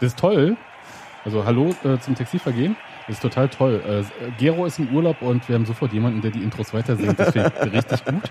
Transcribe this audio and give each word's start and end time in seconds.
Das 0.00 0.08
ist 0.08 0.18
toll. 0.18 0.58
Also 1.24 1.46
hallo 1.46 1.74
äh, 1.84 1.98
zum 1.98 2.14
Textilvergehen. 2.14 2.76
Das 3.06 3.16
ist 3.16 3.22
total 3.22 3.48
toll. 3.48 3.82
Äh, 3.86 4.04
Gero 4.38 4.66
ist 4.66 4.78
im 4.78 4.94
Urlaub 4.94 5.22
und 5.22 5.48
wir 5.48 5.54
haben 5.54 5.64
sofort 5.64 5.92
jemanden, 5.94 6.20
der 6.20 6.30
die 6.30 6.42
Intros 6.42 6.74
weiter 6.74 6.96
singt. 6.96 7.18
Das 7.18 7.30
finde 7.30 7.52
ich 7.64 7.72
richtig 7.72 8.04
gut. 8.04 8.30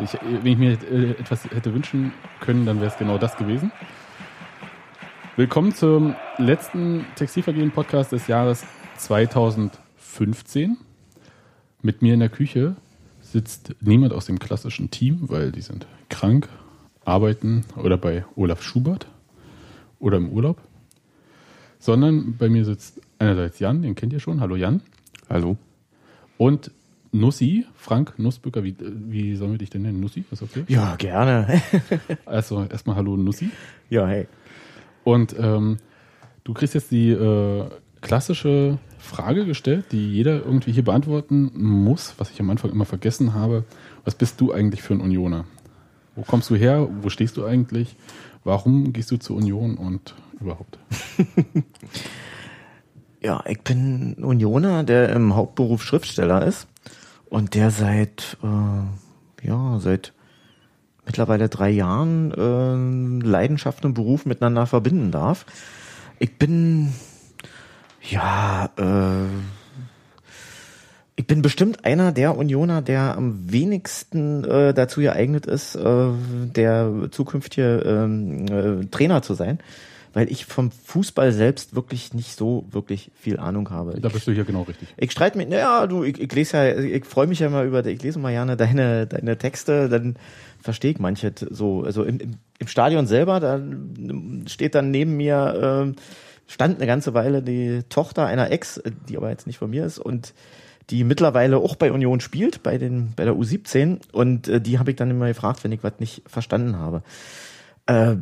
Ich, 0.00 0.14
wenn 0.22 0.46
ich 0.52 0.58
mir 0.58 0.78
äh, 0.90 1.10
etwas 1.10 1.44
hätte 1.44 1.74
wünschen 1.74 2.12
können, 2.40 2.64
dann 2.64 2.78
wäre 2.78 2.90
es 2.90 2.96
genau 2.96 3.18
das 3.18 3.36
gewesen. 3.36 3.70
Willkommen 5.36 5.74
zum 5.74 6.14
letzten 6.38 7.04
Textilvergehen-Podcast 7.16 8.12
des 8.12 8.26
Jahres 8.26 8.64
2015. 8.96 10.78
Mit 11.82 12.00
mir 12.00 12.14
in 12.14 12.20
der 12.20 12.30
Küche 12.30 12.76
sitzt 13.20 13.74
niemand 13.80 14.14
aus 14.14 14.24
dem 14.24 14.38
klassischen 14.38 14.90
Team, 14.90 15.28
weil 15.28 15.52
die 15.52 15.60
sind 15.60 15.86
krank, 16.08 16.48
arbeiten 17.04 17.66
oder 17.76 17.98
bei 17.98 18.24
Olaf 18.36 18.62
Schubert 18.62 19.06
oder 19.98 20.16
im 20.16 20.30
Urlaub. 20.30 20.62
Sondern 21.84 22.38
bei 22.38 22.48
mir 22.48 22.64
sitzt 22.64 22.98
einerseits 23.18 23.58
Jan, 23.58 23.82
den 23.82 23.94
kennt 23.94 24.14
ihr 24.14 24.18
schon. 24.18 24.40
Hallo 24.40 24.56
Jan. 24.56 24.80
Hallo. 25.28 25.58
Und 26.38 26.70
Nussi, 27.12 27.66
Frank 27.74 28.14
Nussbücker, 28.16 28.64
wie, 28.64 28.74
wie 28.80 29.36
sollen 29.36 29.50
wir 29.50 29.58
dich 29.58 29.68
denn 29.68 29.82
nennen? 29.82 30.00
Nussi, 30.00 30.24
ist 30.30 30.42
okay? 30.42 30.64
Ja, 30.66 30.96
gerne. 30.96 31.60
Also 32.24 32.64
erstmal 32.64 32.96
Hallo 32.96 33.18
Nussi. 33.18 33.50
ja, 33.90 34.06
hey. 34.06 34.28
Und 35.04 35.36
ähm, 35.38 35.76
du 36.44 36.54
kriegst 36.54 36.72
jetzt 36.72 36.90
die 36.90 37.10
äh, 37.10 37.66
klassische 38.00 38.78
Frage 38.98 39.44
gestellt, 39.44 39.84
die 39.92 40.10
jeder 40.10 40.42
irgendwie 40.42 40.72
hier 40.72 40.84
beantworten 40.84 41.50
muss, 41.54 42.14
was 42.16 42.30
ich 42.30 42.40
am 42.40 42.48
Anfang 42.48 42.70
immer 42.70 42.86
vergessen 42.86 43.34
habe. 43.34 43.64
Was 44.06 44.14
bist 44.14 44.40
du 44.40 44.52
eigentlich 44.52 44.80
für 44.80 44.94
ein 44.94 45.02
Unioner? 45.02 45.44
Wo 46.16 46.22
kommst 46.22 46.48
du 46.48 46.54
her? 46.54 46.88
Wo 47.02 47.10
stehst 47.10 47.36
du 47.36 47.44
eigentlich? 47.44 47.94
Warum 48.42 48.94
gehst 48.94 49.10
du 49.10 49.18
zur 49.18 49.36
Union 49.36 49.76
und 49.76 50.14
überhaupt? 50.40 50.78
Ja, 53.24 53.42
ich 53.48 53.62
bin 53.62 54.16
Unioner, 54.22 54.84
der 54.84 55.08
im 55.08 55.34
Hauptberuf 55.34 55.82
Schriftsteller 55.82 56.44
ist 56.44 56.68
und 57.30 57.54
der 57.54 57.70
seit, 57.70 58.36
äh, 58.42 59.46
ja, 59.48 59.78
seit 59.78 60.12
mittlerweile 61.06 61.48
drei 61.48 61.70
Jahren 61.70 62.32
äh, 62.32 63.26
Leidenschaft 63.26 63.86
und 63.86 63.94
Beruf 63.94 64.26
miteinander 64.26 64.66
verbinden 64.66 65.10
darf. 65.10 65.46
Ich 66.18 66.36
bin, 66.36 66.92
ja, 68.02 68.68
äh, 68.76 69.24
ich 71.16 71.26
bin 71.26 71.40
bestimmt 71.40 71.86
einer 71.86 72.12
der 72.12 72.36
Unioner, 72.36 72.82
der 72.82 73.16
am 73.16 73.50
wenigsten 73.50 74.44
äh, 74.44 74.74
dazu 74.74 75.00
geeignet 75.00 75.46
ist, 75.46 75.76
äh, 75.76 76.08
der 76.54 77.08
zukünftige 77.10 77.82
ähm, 77.86 78.46
äh, 78.48 78.84
Trainer 78.90 79.22
zu 79.22 79.32
sein, 79.32 79.60
weil 80.14 80.30
ich 80.30 80.46
vom 80.46 80.70
Fußball 80.70 81.32
selbst 81.32 81.74
wirklich 81.74 82.14
nicht 82.14 82.36
so 82.36 82.64
wirklich 82.70 83.10
viel 83.14 83.38
Ahnung 83.38 83.70
habe. 83.70 84.00
Da 84.00 84.08
bist 84.08 84.26
du 84.26 84.32
hier 84.32 84.44
genau 84.44 84.62
richtig. 84.62 84.88
Ich 84.96 85.10
streite 85.10 85.36
mich, 85.36 85.48
naja, 85.48 85.86
du, 85.86 86.04
ich, 86.04 86.20
ich 86.20 86.32
lese 86.32 86.56
ja, 86.56 86.78
ich 86.78 87.04
freue 87.04 87.26
mich 87.26 87.40
ja 87.40 87.48
immer 87.48 87.64
über, 87.64 87.84
ich 87.84 88.02
lese 88.02 88.20
mal 88.20 88.32
gerne 88.32 88.56
deine, 88.56 89.06
deine 89.08 89.36
Texte, 89.36 89.88
dann 89.88 90.16
verstehe 90.60 90.92
ich 90.92 90.98
manche 91.00 91.32
so. 91.50 91.82
Also 91.82 92.04
im, 92.04 92.20
im, 92.20 92.34
im 92.60 92.66
Stadion 92.68 93.06
selber, 93.06 93.40
da 93.40 93.60
steht 94.46 94.76
dann 94.76 94.92
neben 94.92 95.16
mir, 95.16 95.92
äh, 95.92 96.00
stand 96.46 96.76
eine 96.76 96.86
ganze 96.86 97.12
Weile 97.12 97.42
die 97.42 97.82
Tochter 97.88 98.26
einer 98.26 98.50
Ex, 98.52 98.80
die 99.08 99.16
aber 99.16 99.30
jetzt 99.30 99.48
nicht 99.48 99.58
von 99.58 99.70
mir 99.70 99.84
ist 99.84 99.98
und 99.98 100.32
die 100.90 101.02
mittlerweile 101.02 101.56
auch 101.56 101.76
bei 101.76 101.90
Union 101.90 102.20
spielt, 102.20 102.62
bei 102.62 102.78
den 102.78 103.14
bei 103.16 103.24
der 103.24 103.34
U17 103.34 104.00
und 104.12 104.48
äh, 104.48 104.60
die 104.60 104.78
habe 104.78 104.90
ich 104.90 104.96
dann 104.96 105.10
immer 105.10 105.26
gefragt, 105.26 105.64
wenn 105.64 105.72
ich 105.72 105.82
was 105.82 105.94
nicht 105.98 106.22
verstanden 106.26 106.76
habe. 106.76 107.02
Äh, 107.86 108.16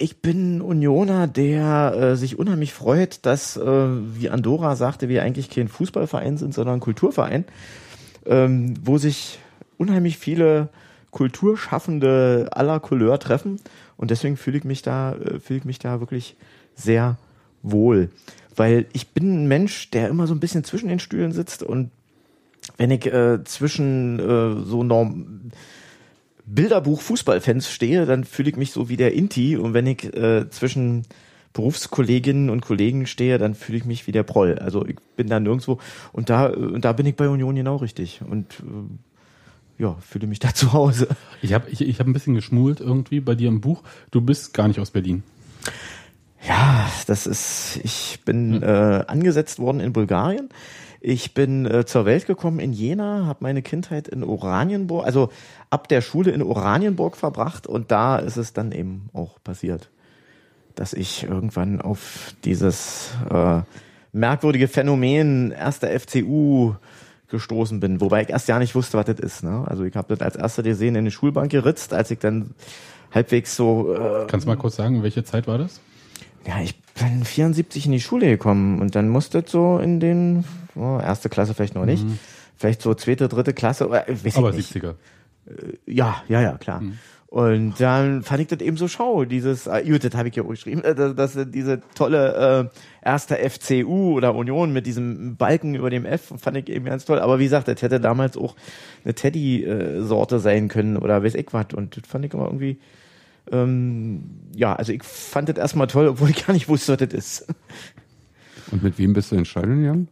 ich 0.00 0.22
bin 0.22 0.62
Unioner, 0.62 1.26
der 1.26 1.94
äh, 1.94 2.16
sich 2.16 2.38
unheimlich 2.38 2.72
freut, 2.72 3.24
dass, 3.26 3.58
äh, 3.58 3.62
wie 3.62 4.30
Andorra 4.30 4.74
sagte, 4.74 5.10
wir 5.10 5.22
eigentlich 5.22 5.50
kein 5.50 5.68
Fußballverein 5.68 6.38
sind, 6.38 6.54
sondern 6.54 6.76
ein 6.76 6.80
Kulturverein, 6.80 7.44
ähm, 8.24 8.74
wo 8.82 8.96
sich 8.96 9.38
unheimlich 9.76 10.16
viele 10.16 10.70
Kulturschaffende 11.10 12.48
aller 12.52 12.80
Couleur 12.80 13.18
treffen. 13.18 13.60
Und 13.98 14.10
deswegen 14.10 14.38
fühle 14.38 14.56
ich 14.56 14.64
mich 14.64 14.80
da, 14.80 15.12
äh, 15.12 15.38
fühle 15.38 15.58
ich 15.58 15.64
mich 15.66 15.78
da 15.78 16.00
wirklich 16.00 16.34
sehr 16.74 17.18
wohl, 17.62 18.08
weil 18.56 18.86
ich 18.94 19.08
bin 19.08 19.42
ein 19.42 19.48
Mensch, 19.48 19.90
der 19.90 20.08
immer 20.08 20.26
so 20.26 20.34
ein 20.34 20.40
bisschen 20.40 20.64
zwischen 20.64 20.88
den 20.88 20.98
Stühlen 20.98 21.32
sitzt. 21.32 21.62
Und 21.62 21.90
wenn 22.78 22.90
ich 22.90 23.04
äh, 23.04 23.44
zwischen 23.44 24.18
äh, 24.18 24.64
so 24.64 24.82
Norm 24.82 25.50
Bilderbuch 26.54 27.00
Fußballfans 27.00 27.70
stehe, 27.70 28.06
dann 28.06 28.24
fühle 28.24 28.50
ich 28.50 28.56
mich 28.56 28.72
so 28.72 28.88
wie 28.88 28.96
der 28.96 29.14
Inti 29.14 29.56
und 29.56 29.72
wenn 29.72 29.86
ich 29.86 30.04
äh, 30.16 30.48
zwischen 30.50 31.04
Berufskolleginnen 31.52 32.50
und 32.50 32.60
Kollegen 32.60 33.06
stehe, 33.06 33.38
dann 33.38 33.54
fühle 33.54 33.78
ich 33.78 33.84
mich 33.84 34.06
wie 34.06 34.12
der 34.12 34.22
Proll. 34.22 34.58
Also 34.58 34.86
ich 34.86 34.96
bin 35.16 35.28
da 35.28 35.40
nirgendwo 35.40 35.78
und 36.12 36.30
da 36.30 36.46
und 36.46 36.84
da 36.84 36.92
bin 36.92 37.06
ich 37.06 37.16
bei 37.16 37.28
Union 37.28 37.54
genau 37.54 37.76
richtig 37.76 38.20
und 38.28 38.60
äh, 38.60 39.82
ja, 39.82 39.96
fühle 40.00 40.26
mich 40.26 40.38
da 40.40 40.54
zu 40.54 40.72
Hause. 40.72 41.08
Ich 41.42 41.52
habe 41.52 41.70
ich, 41.70 41.80
ich 41.80 42.00
hab 42.00 42.06
ein 42.06 42.12
bisschen 42.12 42.34
geschmult 42.34 42.80
irgendwie 42.80 43.20
bei 43.20 43.34
dir 43.34 43.48
im 43.48 43.60
Buch. 43.60 43.82
Du 44.10 44.20
bist 44.20 44.54
gar 44.54 44.68
nicht 44.68 44.80
aus 44.80 44.90
Berlin. 44.90 45.22
Ja, 46.46 46.90
das 47.06 47.26
ist, 47.26 47.80
ich 47.82 48.20
bin 48.24 48.62
äh, 48.62 49.04
angesetzt 49.06 49.58
worden 49.58 49.80
in 49.80 49.92
Bulgarien. 49.92 50.48
Ich 51.00 51.32
bin 51.32 51.64
äh, 51.64 51.86
zur 51.86 52.04
Welt 52.04 52.26
gekommen 52.26 52.60
in 52.60 52.72
Jena, 52.72 53.24
habe 53.26 53.38
meine 53.40 53.62
Kindheit 53.62 54.06
in 54.06 54.22
Oranienburg, 54.22 55.06
also 55.06 55.30
ab 55.70 55.88
der 55.88 56.02
Schule 56.02 56.30
in 56.30 56.42
Oranienburg 56.42 57.16
verbracht 57.16 57.66
und 57.66 57.90
da 57.90 58.16
ist 58.16 58.36
es 58.36 58.52
dann 58.52 58.70
eben 58.70 59.08
auch 59.14 59.42
passiert, 59.42 59.88
dass 60.74 60.92
ich 60.92 61.24
irgendwann 61.24 61.80
auf 61.80 62.34
dieses 62.44 63.12
äh, 63.30 63.62
merkwürdige 64.12 64.68
Phänomen 64.68 65.52
erster 65.52 65.88
FCU 65.98 66.74
gestoßen 67.28 67.80
bin, 67.80 68.00
wobei 68.00 68.22
ich 68.22 68.30
erst 68.30 68.48
ja 68.48 68.58
nicht 68.58 68.74
wusste, 68.74 68.98
was 68.98 69.06
das 69.06 69.20
ist. 69.20 69.42
Ne? 69.42 69.64
Also 69.66 69.84
ich 69.84 69.96
habe 69.96 70.14
das 70.14 70.20
als 70.20 70.36
erster 70.36 70.62
gesehen 70.62 70.96
in 70.96 71.06
die 71.06 71.10
Schulbank 71.10 71.50
geritzt, 71.50 71.94
als 71.94 72.10
ich 72.10 72.18
dann 72.18 72.54
halbwegs 73.10 73.56
so. 73.56 73.94
Äh, 73.94 74.26
Kannst 74.26 74.46
du 74.46 74.50
mal 74.50 74.56
kurz 74.56 74.76
sagen, 74.76 75.02
welche 75.02 75.24
Zeit 75.24 75.46
war 75.46 75.56
das? 75.56 75.80
Ja, 76.46 76.60
ich 76.60 76.80
bin 76.94 77.24
74 77.24 77.86
in 77.86 77.92
die 77.92 78.00
Schule 78.00 78.26
gekommen 78.26 78.80
und 78.80 78.94
dann 78.94 79.08
musste 79.08 79.44
so 79.46 79.78
in 79.78 80.00
den 80.00 80.44
erste 80.76 81.28
Klasse 81.28 81.54
vielleicht 81.54 81.74
noch 81.74 81.86
nicht, 81.86 82.04
mhm. 82.04 82.18
vielleicht 82.56 82.82
so 82.82 82.94
zweite, 82.94 83.28
dritte 83.28 83.54
Klasse. 83.54 83.88
Oder, 83.88 84.04
weiß 84.08 84.36
Aber 84.36 84.50
ich 84.50 84.56
nicht. 84.56 84.76
70er. 84.76 84.94
Ja, 85.86 86.22
ja, 86.28 86.40
ja, 86.40 86.58
klar. 86.58 86.80
Mhm. 86.80 86.98
Und 87.30 87.80
dann 87.80 88.24
fand 88.24 88.40
ich 88.40 88.48
das 88.48 88.58
eben 88.58 88.76
so 88.76 88.88
schau, 88.88 89.24
dieses, 89.24 89.68
äh, 89.68 89.84
gut, 89.88 90.02
das 90.02 90.14
habe 90.16 90.28
ich 90.28 90.34
ja 90.34 90.42
auch 90.42 90.48
geschrieben, 90.48 90.82
äh, 90.82 90.96
dass, 90.96 91.14
dass 91.14 91.38
diese 91.52 91.80
tolle 91.94 92.70
äh, 92.72 93.06
erste 93.06 93.36
FCU 93.36 94.16
oder 94.16 94.34
Union 94.34 94.72
mit 94.72 94.84
diesem 94.84 95.36
Balken 95.36 95.76
über 95.76 95.90
dem 95.90 96.04
F 96.04 96.34
fand 96.38 96.56
ich 96.56 96.68
eben 96.68 96.86
ganz 96.86 97.04
toll. 97.04 97.20
Aber 97.20 97.38
wie 97.38 97.44
gesagt, 97.44 97.68
das 97.68 97.82
hätte 97.82 98.00
damals 98.00 98.36
auch 98.36 98.56
eine 99.04 99.14
Teddy-Sorte 99.14 100.40
sein 100.40 100.66
können 100.66 100.96
oder 100.96 101.22
weiß 101.22 101.36
ich 101.36 101.46
was. 101.52 101.66
Und 101.72 101.96
das 101.96 102.02
fand 102.08 102.24
ich 102.24 102.34
immer 102.34 102.46
irgendwie, 102.46 102.80
ähm, 103.52 104.24
ja, 104.56 104.74
also 104.74 104.92
ich 104.92 105.04
fand 105.04 105.48
das 105.48 105.56
erstmal 105.56 105.86
toll, 105.86 106.08
obwohl 106.08 106.30
ich 106.30 106.44
gar 106.44 106.52
nicht 106.52 106.68
wusste, 106.68 106.94
was 106.94 107.08
das 107.08 107.14
ist. 107.14 107.54
Und 108.72 108.82
mit 108.82 108.98
wem 108.98 109.12
bist 109.12 109.30
du 109.30 109.36
ins 109.36 109.46
Stadion 109.46 109.82
gegangen? 109.82 110.08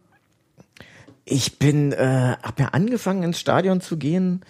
Ich 1.31 1.59
bin, 1.59 1.91
äh, 1.91 2.35
hab 2.41 2.59
ja 2.59 2.69
angefangen 2.69 3.23
ins 3.23 3.39
Stadion 3.39 3.81
zu 3.81 3.97
gehen 3.97 4.41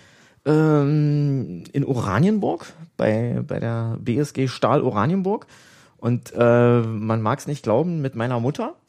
ähm, 0.45 1.65
in 1.73 1.83
Oranienburg 1.83 2.73
bei 2.95 3.41
bei 3.45 3.59
der 3.59 3.97
BSG 3.99 4.47
Stahl 4.47 4.81
Oranienburg 4.81 5.45
und 5.97 6.31
äh, 6.33 6.81
man 6.81 7.21
mag 7.21 7.39
es 7.39 7.47
nicht 7.47 7.63
glauben 7.63 8.01
mit 8.01 8.15
meiner 8.15 8.39
Mutter. 8.39 8.75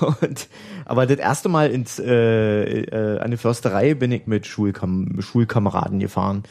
Und, 0.00 0.48
aber 0.84 1.04
das 1.04 1.18
erste 1.18 1.48
Mal 1.48 1.72
ins, 1.72 1.98
äh, 1.98 2.82
äh, 2.82 3.18
an 3.18 3.32
die 3.32 3.36
Försterei 3.36 3.94
bin 3.94 4.12
ich 4.12 4.28
mit 4.28 4.46
Schulkam 4.46 5.20
Schulkameraden 5.20 5.98
gefahren, 5.98 6.44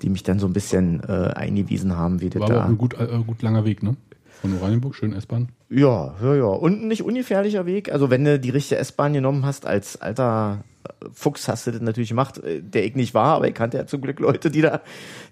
die 0.00 0.08
mich 0.08 0.22
dann 0.22 0.38
so 0.38 0.46
ein 0.46 0.54
bisschen 0.54 1.02
äh, 1.06 1.32
eingewiesen 1.34 1.94
haben, 1.94 2.22
wie 2.22 2.30
das 2.30 2.40
War 2.40 2.48
da. 2.48 2.54
aber 2.54 2.64
auch 2.64 2.68
ein 2.70 2.78
gut, 2.78 2.94
äh, 2.98 3.06
gut 3.26 3.42
langer 3.42 3.66
Weg, 3.66 3.82
ne? 3.82 3.96
Von 4.40 4.56
Oranienburg, 4.58 4.94
schön 4.94 5.12
S-Bahn. 5.12 5.48
Ja, 5.68 6.14
ja, 6.22 6.34
ja. 6.34 6.44
Und 6.44 6.82
ein 6.82 6.88
nicht 6.88 7.02
ungefährlicher 7.02 7.66
Weg. 7.66 7.92
Also 7.92 8.10
wenn 8.10 8.24
du 8.24 8.38
die 8.38 8.50
richtige 8.50 8.78
S-Bahn 8.78 9.12
genommen 9.12 9.44
hast, 9.44 9.66
als 9.66 10.00
alter 10.00 10.64
Fuchs 11.12 11.48
hast 11.48 11.66
du 11.66 11.72
das 11.72 11.80
natürlich 11.80 12.10
gemacht, 12.10 12.38
äh, 12.38 12.62
der 12.62 12.84
ich 12.84 12.94
nicht 12.94 13.14
war, 13.14 13.36
aber 13.36 13.48
ich 13.48 13.54
kannte 13.54 13.76
ja 13.76 13.86
zum 13.86 14.00
Glück 14.00 14.20
Leute, 14.20 14.50
die 14.50 14.60
da, 14.60 14.82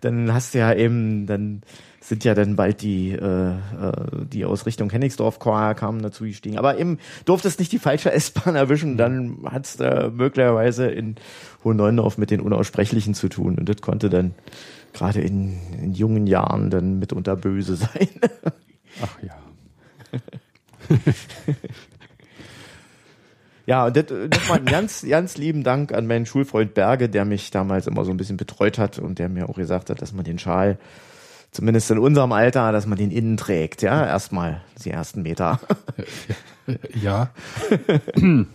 dann 0.00 0.32
hast 0.32 0.54
du 0.54 0.58
ja 0.58 0.72
eben, 0.72 1.26
dann 1.26 1.62
sind 2.00 2.24
ja 2.24 2.34
dann 2.34 2.56
bald 2.56 2.82
die, 2.82 3.12
äh, 3.12 3.50
äh, 3.50 3.52
die 4.30 4.44
aus 4.44 4.66
Richtung 4.66 4.90
Hennigsdorf 4.90 5.38
kamen 5.38 6.02
dazu 6.02 6.24
gestiegen. 6.24 6.58
Aber 6.58 6.78
eben 6.78 6.98
durftest 7.24 7.58
nicht 7.58 7.72
die 7.72 7.78
falsche 7.78 8.12
S-Bahn 8.12 8.56
erwischen, 8.56 8.96
dann 8.96 9.38
hat's 9.44 9.76
da 9.76 10.10
möglicherweise 10.10 10.86
in 10.86 11.16
Hohenneundorf 11.64 12.18
mit 12.18 12.30
den 12.30 12.40
Unaussprechlichen 12.40 13.14
zu 13.14 13.28
tun. 13.28 13.58
Und 13.58 13.68
das 13.68 13.80
konnte 13.80 14.10
dann 14.10 14.34
gerade 14.92 15.20
in, 15.20 15.58
in 15.82 15.92
jungen 15.94 16.26
Jahren 16.26 16.68
dann 16.68 16.98
mitunter 16.98 17.36
böse 17.36 17.76
sein. 17.76 18.08
Ach 19.02 19.22
ja. 19.22 19.36
Ja, 23.66 23.86
und 23.86 23.96
das, 23.96 24.10
nochmal 24.10 24.58
einen 24.58 24.66
ganz, 24.66 25.06
ganz 25.08 25.36
lieben 25.36 25.64
Dank 25.64 25.92
an 25.92 26.06
meinen 26.06 26.26
Schulfreund 26.26 26.74
Berge, 26.74 27.08
der 27.08 27.24
mich 27.24 27.50
damals 27.50 27.86
immer 27.86 28.04
so 28.04 28.10
ein 28.10 28.16
bisschen 28.18 28.36
betreut 28.36 28.78
hat 28.78 28.98
und 28.98 29.18
der 29.18 29.28
mir 29.28 29.48
auch 29.48 29.56
gesagt 29.56 29.88
hat, 29.88 30.02
dass 30.02 30.12
man 30.12 30.24
den 30.24 30.38
Schal 30.38 30.78
zumindest 31.50 31.90
in 31.90 31.98
unserem 31.98 32.32
Alter, 32.32 32.72
dass 32.72 32.86
man 32.86 32.98
den 32.98 33.10
innen 33.10 33.36
trägt, 33.36 33.80
ja, 33.80 34.04
erstmal 34.04 34.62
die 34.84 34.90
ersten 34.90 35.22
Meter. 35.22 35.60
Ja. 36.94 37.30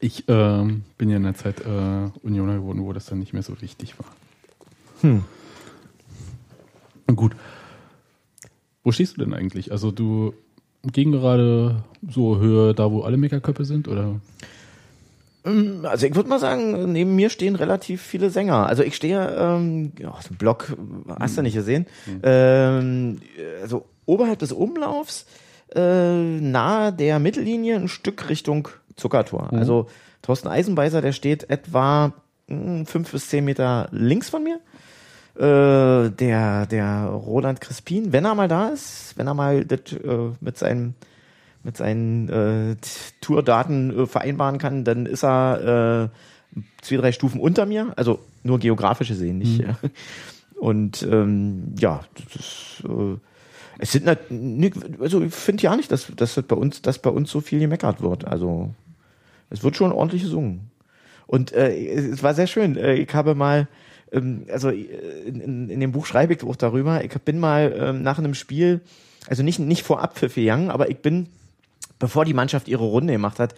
Ich 0.00 0.24
ähm, 0.26 0.82
bin 0.98 1.10
ja 1.10 1.16
in 1.16 1.22
der 1.22 1.36
Zeit 1.36 1.60
äh, 1.60 2.10
Unioner 2.22 2.54
geworden, 2.54 2.82
wo 2.82 2.92
das 2.92 3.06
dann 3.06 3.20
nicht 3.20 3.32
mehr 3.32 3.44
so 3.44 3.60
wichtig 3.60 3.94
war. 4.00 4.06
Hm. 5.02 5.24
Gut. 7.14 7.36
Wo 8.86 8.92
stehst 8.92 9.16
du 9.16 9.24
denn 9.24 9.34
eigentlich? 9.34 9.72
Also 9.72 9.90
du 9.90 10.32
gegen 10.84 11.10
gerade 11.10 11.82
so 12.08 12.38
Höhe 12.38 12.72
da, 12.72 12.92
wo 12.92 13.00
alle 13.00 13.16
Megaköpfe 13.16 13.64
sind, 13.64 13.88
oder? 13.88 14.20
Also 15.82 16.06
ich 16.06 16.14
würde 16.14 16.28
mal 16.28 16.38
sagen, 16.38 16.92
neben 16.92 17.16
mir 17.16 17.30
stehen 17.30 17.56
relativ 17.56 18.00
viele 18.00 18.30
Sänger. 18.30 18.66
Also 18.68 18.84
ich 18.84 18.94
stehe, 18.94 19.28
ähm, 19.36 19.90
ein 19.98 20.36
Block, 20.38 20.76
hast 21.18 21.36
du 21.36 21.42
nicht 21.42 21.54
gesehen, 21.54 21.86
ähm, 22.22 23.18
also 23.60 23.86
oberhalb 24.04 24.38
des 24.38 24.52
Umlaufs, 24.52 25.26
äh, 25.74 26.38
nahe 26.38 26.92
der 26.92 27.18
Mittellinie, 27.18 27.74
ein 27.74 27.88
Stück 27.88 28.28
Richtung 28.28 28.68
Zuckertor. 28.94 29.52
Also 29.52 29.88
Thorsten 30.22 30.46
Eisenbeißer, 30.46 31.02
der 31.02 31.10
steht 31.10 31.50
etwa 31.50 32.12
mh, 32.46 32.84
fünf 32.84 33.10
bis 33.10 33.30
zehn 33.30 33.44
Meter 33.44 33.88
links 33.90 34.30
von 34.30 34.44
mir. 34.44 34.60
Äh, 35.38 36.10
der, 36.10 36.66
der 36.66 37.04
Roland 37.06 37.60
Crispin, 37.60 38.12
wenn 38.12 38.24
er 38.24 38.34
mal 38.34 38.48
da 38.48 38.68
ist, 38.68 39.12
wenn 39.16 39.26
er 39.26 39.34
mal 39.34 39.66
das 39.66 39.92
äh, 39.92 40.30
mit 40.40 40.56
seinem 40.56 40.94
mit 41.62 41.76
seinen 41.76 42.28
äh, 42.28 42.76
Tourdaten 43.20 43.98
äh, 43.98 44.06
vereinbaren 44.06 44.58
kann, 44.58 44.84
dann 44.84 45.04
ist 45.04 45.24
er 45.24 46.10
äh, 46.54 46.60
zwei, 46.80 46.96
drei 46.96 47.12
Stufen 47.12 47.40
unter 47.40 47.66
mir, 47.66 47.92
also 47.96 48.20
nur 48.44 48.60
geografisch 48.60 49.08
gesehen, 49.08 49.38
nicht. 49.38 49.60
Ja. 49.60 49.76
Und 50.58 51.02
ähm, 51.02 51.74
ja, 51.78 52.02
das 52.14 52.36
ist, 52.36 52.84
äh, 52.88 53.18
es 53.78 53.92
sind 53.92 54.08
also 54.08 55.20
ich 55.20 55.34
finde 55.34 55.64
ja 55.64 55.76
nicht, 55.76 55.92
dass, 55.92 56.10
dass 56.16 56.36
das 56.36 56.44
bei 56.46 56.56
uns, 56.56 56.80
dass 56.80 56.98
bei 56.98 57.10
uns 57.10 57.30
so 57.30 57.42
viel 57.42 57.58
gemeckert 57.58 58.00
wird. 58.00 58.24
Also 58.24 58.70
es 59.50 59.62
wird 59.62 59.76
schon 59.76 59.92
ordentlich 59.92 60.22
gesungen. 60.22 60.70
Und 61.26 61.52
äh, 61.52 61.76
es 61.88 62.22
war 62.22 62.32
sehr 62.32 62.46
schön. 62.46 62.78
Ich 62.78 63.12
habe 63.12 63.34
mal, 63.34 63.68
ähm, 64.12 64.46
also 64.50 64.70
äh, 64.70 64.84
in, 65.26 65.40
in, 65.40 65.70
in 65.70 65.80
dem 65.80 65.92
Buch 65.92 66.06
schreibe 66.06 66.34
ich 66.34 66.42
auch 66.42 66.56
darüber, 66.56 67.04
ich 67.04 67.12
bin 67.22 67.38
mal 67.38 67.74
ähm, 67.78 68.02
nach 68.02 68.18
einem 68.18 68.34
Spiel, 68.34 68.80
also 69.28 69.42
nicht, 69.42 69.58
nicht 69.58 69.82
vor 69.82 70.02
Abpfiff 70.02 70.34
gegangen, 70.34 70.70
aber 70.70 70.90
ich 70.90 70.98
bin, 70.98 71.28
bevor 71.98 72.24
die 72.24 72.34
Mannschaft 72.34 72.68
ihre 72.68 72.84
Runde 72.84 73.12
gemacht 73.12 73.38
hat, 73.38 73.54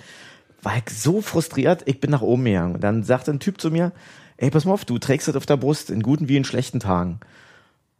war 0.62 0.76
ich 0.76 0.90
so 0.90 1.20
frustriert, 1.20 1.82
ich 1.86 2.00
bin 2.00 2.10
nach 2.10 2.22
oben 2.22 2.44
gegangen. 2.44 2.74
Und 2.74 2.84
dann 2.84 3.04
sagte 3.04 3.30
ein 3.30 3.40
Typ 3.40 3.60
zu 3.60 3.70
mir, 3.70 3.92
ey, 4.38 4.50
pass 4.50 4.64
mal 4.64 4.72
auf, 4.72 4.84
du 4.84 4.98
trägst 4.98 5.28
das 5.28 5.36
auf 5.36 5.46
der 5.46 5.56
Brust, 5.56 5.90
in 5.90 6.02
guten 6.02 6.28
wie 6.28 6.36
in 6.36 6.44
schlechten 6.44 6.80
Tagen. 6.80 7.20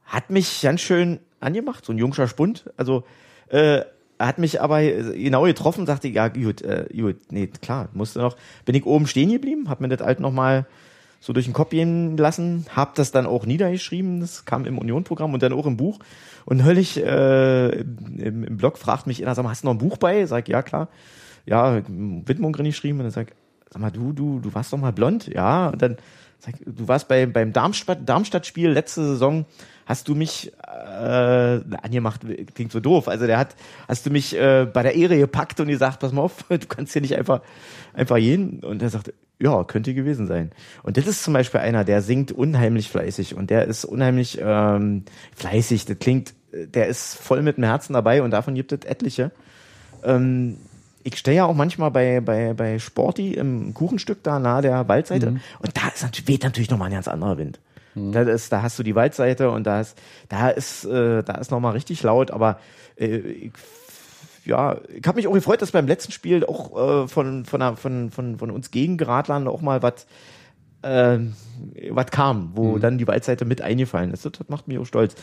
Hat 0.05 0.31
mich 0.31 0.63
ganz 0.63 0.81
schön 0.81 1.21
angemacht, 1.41 1.85
so 1.85 1.93
ein 1.93 1.99
jungscher 1.99 2.27
Spund. 2.27 2.71
Also, 2.77 3.05
äh, 3.49 3.83
hat 4.19 4.39
mich 4.39 4.61
aber 4.61 4.83
genau 4.83 5.45
getroffen, 5.45 5.87
sagte, 5.87 6.09
ja, 6.09 6.27
gut, 6.29 6.63
äh, 6.63 6.87
gut, 6.93 7.17
nee, 7.31 7.47
klar, 7.47 7.89
musste 7.93 8.19
noch, 8.19 8.37
bin 8.65 8.75
ich 8.75 8.85
oben 8.85 9.07
stehen 9.07 9.31
geblieben, 9.31 9.69
hab 9.69 9.81
mir 9.81 9.89
das 9.89 10.01
halt 10.01 10.19
nochmal 10.19 10.67
so 11.21 11.33
durch 11.33 11.47
den 11.47 11.55
Kopf 11.55 11.71
gehen 11.71 12.17
lassen, 12.17 12.67
hab 12.75 12.95
das 12.95 13.11
dann 13.11 13.27
auch 13.27 13.45
niedergeschrieben, 13.45 14.21
das 14.21 14.45
kam 14.45 14.65
im 14.65 14.79
Union-Programm 14.79 15.35
und 15.35 15.43
dann 15.43 15.53
auch 15.53 15.67
im 15.67 15.77
Buch. 15.77 15.99
Und 16.45 16.59
neulich 16.59 16.97
äh, 16.97 17.69
im, 17.81 18.45
im 18.45 18.57
Blog 18.57 18.79
fragt 18.79 19.07
mich 19.07 19.23
einer, 19.23 19.35
sag 19.35 19.43
mal, 19.43 19.51
hast 19.51 19.65
du 19.65 19.67
noch 19.67 19.75
ein 19.75 19.79
Buch 19.79 19.99
bei? 19.99 20.27
Sag, 20.27 20.49
ja, 20.49 20.63
klar. 20.63 20.89
Ja, 21.45 21.83
Widmung 21.87 22.53
drin 22.53 22.67
geschrieben 22.67 22.99
und 22.99 23.05
dann 23.05 23.13
sag, 23.13 23.35
sag 23.71 23.81
mal, 23.81 23.91
du, 23.91 24.13
du, 24.13 24.41
du 24.41 24.55
warst 24.55 24.73
doch 24.73 24.79
mal 24.79 24.93
blond, 24.93 25.27
ja. 25.27 25.69
Und 25.69 25.83
dann 25.83 25.97
sag, 26.39 26.55
du 26.65 26.89
warst 26.89 27.09
bei, 27.09 27.27
beim 27.27 27.53
Darmstadt, 27.53 28.09
Darmstadt-Spiel 28.09 28.71
letzte 28.71 29.05
Saison, 29.05 29.45
hast 29.87 30.07
du 30.09 30.15
mich 30.15 30.53
äh, 30.67 31.61
angemacht, 31.83 32.21
klingt 32.55 32.71
so 32.71 32.81
doof. 32.81 33.09
Also 33.09 33.27
der 33.27 33.39
hat, 33.39 33.57
hast 33.89 34.07
du 34.07 34.11
mich 34.11 34.37
äh, 34.37 34.67
bei 34.73 34.83
der 34.83 34.95
Ehre 34.95 35.19
gepackt 35.19 35.59
und 35.61 35.69
gesagt, 35.69 36.01
pass 36.01 36.13
mal 36.13 36.23
auf, 36.23 36.43
du 36.49 36.59
kannst 36.69 36.93
hier 36.93 37.03
nicht 37.03 37.17
einfach, 37.17 37.41
einfach 37.93 38.17
gehen. 38.17 38.61
Und 38.61 38.83
er 38.83 38.91
sagte, 38.91 39.15
ja, 39.41 39.65
könnte 39.65 39.95
gewesen 39.95 40.27
sein. 40.27 40.51
Und 40.83 40.97
das 40.97 41.07
ist 41.07 41.23
zum 41.23 41.35
Beispiel 41.35 41.61
einer, 41.61 41.85
der 41.85 42.03
singt 42.03 42.33
unheimlich 42.33 42.91
fleißig 42.91 43.37
und 43.37 43.51
der 43.51 43.67
ist 43.67 43.85
unheimlich 43.85 44.39
ähm, 44.43 45.05
fleißig. 45.35 45.85
Das 45.85 45.99
klingt, 45.99 46.35
der 46.53 46.89
ist 46.89 47.15
voll 47.15 47.43
mit 47.43 47.57
dem 47.57 47.65
Herzen 47.65 47.93
dabei 47.93 48.23
und 48.23 48.33
davon 48.33 48.55
gibt 48.55 48.73
es 48.73 48.85
etliche. 48.85 49.31
Ähm, 50.03 50.59
ich 51.05 51.17
stehe 51.17 51.39
ja 51.39 51.45
auch 51.45 51.55
manchmal 51.55 51.91
bei, 51.91 52.21
bei, 52.21 52.53
bei 52.53 52.79
Sporty 52.79 53.35
im 53.35 53.73
Kuchenstück 53.75 54.23
da 54.23 54.39
nahe 54.39 54.63
der 54.63 54.89
Waldseite 54.89 55.29
und 55.61 55.77
da 55.77 55.89
ist 55.95 56.03
natürlich, 56.03 56.29
weht 56.29 56.43
natürlich 56.43 56.71
nochmal 56.71 56.89
ein 56.89 56.95
ganz 56.95 57.09
anderer 57.09 57.39
Wind. 57.39 57.61
Da, 58.13 58.23
ist, 58.23 58.53
da 58.53 58.63
hast 58.63 58.79
du 58.79 58.83
die 58.83 58.95
Waldseite 58.95 59.51
und 59.51 59.65
da 59.65 59.81
ist, 59.81 59.99
da 60.29 60.51
ist, 60.51 60.85
äh, 60.85 61.23
da 61.23 61.35
ist 61.35 61.51
nochmal 61.51 61.73
richtig 61.73 62.03
laut, 62.03 62.31
aber 62.31 62.61
äh, 62.97 63.17
ich, 63.17 63.53
ja, 64.49 64.79
ich 64.89 65.07
habe 65.07 65.17
mich 65.17 65.29
auch 65.29 65.33
gefreut, 65.33 65.63
dass 65.63 65.73
beim 65.73 65.87
letzten 65.87 66.13
Spiel 66.13 66.45
auch 66.45 67.05
äh, 67.05 67.09
von, 67.09 67.45
von, 67.45 67.77
von, 67.77 68.11
von, 68.11 68.39
von 68.39 68.51
uns 68.51 68.71
Gegengeradlern 68.71 69.47
auch 69.47 69.61
mal 69.61 69.83
was 69.83 70.07
äh, 70.83 71.19
was 71.91 72.07
kam, 72.07 72.53
wo 72.55 72.79
dann 72.79 72.99
die 72.99 73.07
Waldseite 73.07 73.45
mit 73.45 73.61
eingefallen 73.61 74.13
ist. 74.13 74.25
Das, 74.25 74.33
das 74.33 74.49
macht 74.49 74.69
mich 74.69 74.79
auch 74.79 74.87
stolz. 74.87 75.15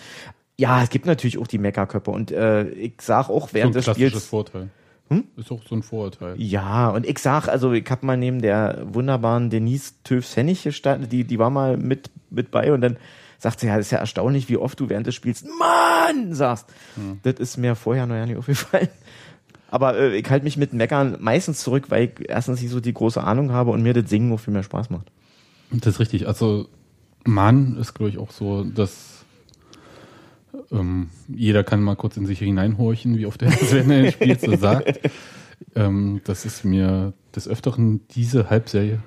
Ja, 0.58 0.84
es 0.84 0.90
gibt 0.90 1.06
natürlich 1.06 1.38
auch 1.38 1.48
die 1.48 1.58
Meckerköpfe 1.58 2.12
und 2.12 2.32
äh, 2.32 2.70
ich 2.70 3.02
sag 3.02 3.30
auch 3.30 3.42
So 3.42 3.48
ein 3.48 3.54
während 3.54 3.76
des 3.76 3.86
Spiels. 3.86 4.26
Vorteil. 4.26 4.70
Hm? 5.10 5.26
Ist 5.38 5.52
auch 5.52 5.62
so 5.68 5.76
ein 5.76 5.84
Vorurteil. 5.84 6.34
Ja, 6.38 6.90
und 6.90 7.06
ich 7.06 7.20
sag, 7.20 7.48
also 7.48 7.74
ich 7.74 7.90
habe 7.90 8.06
mal 8.06 8.18
neben 8.18 8.42
der 8.42 8.82
wunderbaren 8.92 9.50
Denise 9.52 9.94
Töfs-Hennig 10.04 10.64
gestanden, 10.64 11.10
die, 11.10 11.26
die 11.26 11.38
war 11.38 11.52
mal 11.52 11.78
mit, 11.78 12.10
mit 12.32 12.50
bei 12.50 12.74
und 12.74 12.82
dann 12.82 12.98
sagt 13.46 13.60
sie, 13.60 13.68
ja, 13.68 13.78
das 13.78 13.86
ist 13.86 13.92
ja 13.92 14.00
erstaunlich, 14.00 14.50
wie 14.50 14.58
oft 14.58 14.80
du 14.80 14.90
während 14.90 15.06
des 15.06 15.14
Spiels 15.14 15.46
Mann 15.60 16.34
sagst. 16.34 16.66
Das 17.22 17.36
ist 17.36 17.58
mir 17.58 17.76
vorher 17.76 18.08
noch 18.08 18.16
ja 18.16 18.26
nicht 18.26 18.38
aufgefallen. 18.38 18.88
Aber 19.70 19.96
äh, 19.96 20.18
ich 20.18 20.28
halte 20.32 20.46
mich 20.46 20.58
mit 20.58 20.74
Meckern 20.74 21.18
meistens 21.20 21.60
zurück, 21.60 21.92
weil 21.92 22.06
ich 22.06 22.28
erstens 22.28 22.60
nicht 22.60 22.72
so 22.72 22.80
die 22.80 22.94
große 22.94 23.24
Ahnung 23.24 23.52
habe 23.52 23.70
und 23.70 23.84
mir 23.84 23.94
das 23.94 24.10
Singen 24.10 24.34
auch 24.34 24.40
viel 24.40 24.52
mehr 24.52 24.64
Spaß 24.64 24.90
macht. 24.90 25.12
Das 25.70 25.94
ist 25.94 26.00
richtig. 26.00 26.28
Also 26.28 26.68
Mann 27.24 27.78
ist, 27.78 27.94
glaube 27.94 28.10
ich, 28.10 28.18
auch 28.18 28.32
so, 28.32 28.64
dass 28.64 29.24
ähm, 30.72 31.12
jeder 31.28 31.64
kann 31.64 31.84
mal 31.84 31.96
kurz 31.96 32.18
in 32.18 32.26
sich 32.26 32.40
hineinhorchen, 32.40 33.16
wie 33.20 33.28
oft 33.28 33.42
der 33.42 33.52
Sven 33.52 33.92
in 33.92 34.04
dem 34.06 34.12
Spiel 34.12 34.40
so 34.40 34.56
sagt. 34.56 35.00
Ähm, 35.74 36.20
das 36.26 36.44
ist 36.44 36.66
mir 36.66 37.14
des 37.34 37.48
Öfteren 37.48 38.02
diese 38.10 38.50
Halbserie 38.50 39.02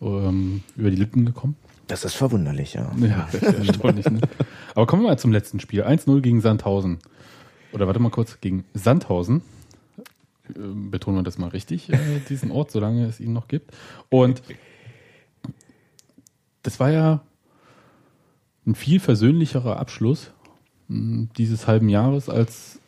ähm, 0.00 0.62
über 0.76 0.90
die 0.90 0.96
Lippen 0.96 1.26
gekommen. 1.26 1.56
Das 1.90 2.04
ist 2.04 2.14
verwunderlich, 2.14 2.74
ja. 2.74 2.88
Ja, 2.98 3.28
erstaunlich. 3.42 4.08
Ne? 4.08 4.20
Aber 4.76 4.86
kommen 4.86 5.02
wir 5.02 5.08
mal 5.08 5.18
zum 5.18 5.32
letzten 5.32 5.58
Spiel. 5.58 5.82
1-0 5.82 6.20
gegen 6.20 6.40
Sandhausen. 6.40 7.00
Oder 7.72 7.88
warte 7.88 7.98
mal 7.98 8.10
kurz, 8.10 8.40
gegen 8.40 8.64
Sandhausen. 8.74 9.42
Ähm, 10.54 10.92
Betonen 10.92 11.18
wir 11.18 11.22
das 11.24 11.36
mal 11.36 11.48
richtig, 11.48 11.92
äh, 11.92 12.20
diesen 12.28 12.52
Ort, 12.52 12.70
solange 12.70 13.06
es 13.06 13.18
ihn 13.18 13.32
noch 13.32 13.48
gibt. 13.48 13.72
Und 14.08 14.40
das 16.62 16.78
war 16.78 16.90
ja 16.90 17.22
ein 18.66 18.76
viel 18.76 19.00
versöhnlicherer 19.00 19.76
Abschluss 19.80 20.30
mh, 20.86 21.30
dieses 21.38 21.66
halben 21.66 21.88
Jahres, 21.88 22.28
als 22.28 22.78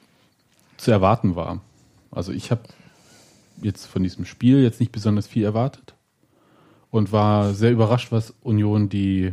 zu 0.76 0.92
erwarten 0.92 1.34
war. 1.34 1.60
Also 2.12 2.30
ich 2.30 2.52
habe 2.52 2.62
jetzt 3.62 3.86
von 3.86 4.04
diesem 4.04 4.26
Spiel 4.26 4.62
jetzt 4.62 4.78
nicht 4.78 4.92
besonders 4.92 5.26
viel 5.26 5.42
erwartet 5.42 5.94
und 6.92 7.10
war 7.10 7.54
sehr 7.54 7.72
überrascht, 7.72 8.12
was 8.12 8.34
Union 8.42 8.88
die 8.88 9.32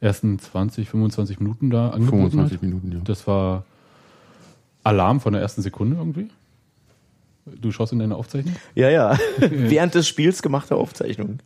ersten 0.00 0.38
20, 0.38 0.88
25 0.88 1.40
Minuten 1.40 1.68
da 1.68 1.90
angeboten 1.90 2.30
25 2.30 2.54
hat. 2.54 2.62
Minuten, 2.62 2.92
ja. 2.92 3.00
Das 3.04 3.26
war 3.26 3.64
Alarm 4.84 5.20
von 5.20 5.34
der 5.34 5.42
ersten 5.42 5.60
Sekunde 5.60 5.96
irgendwie. 5.96 6.28
Du 7.44 7.70
schaust 7.72 7.92
in 7.92 7.98
deine 7.98 8.14
Aufzeichnung? 8.16 8.54
Ja, 8.74 8.88
ja. 8.88 9.18
während 9.38 9.94
des 9.94 10.08
Spiels 10.08 10.42
gemachte 10.42 10.76
Aufzeichnung. 10.76 11.40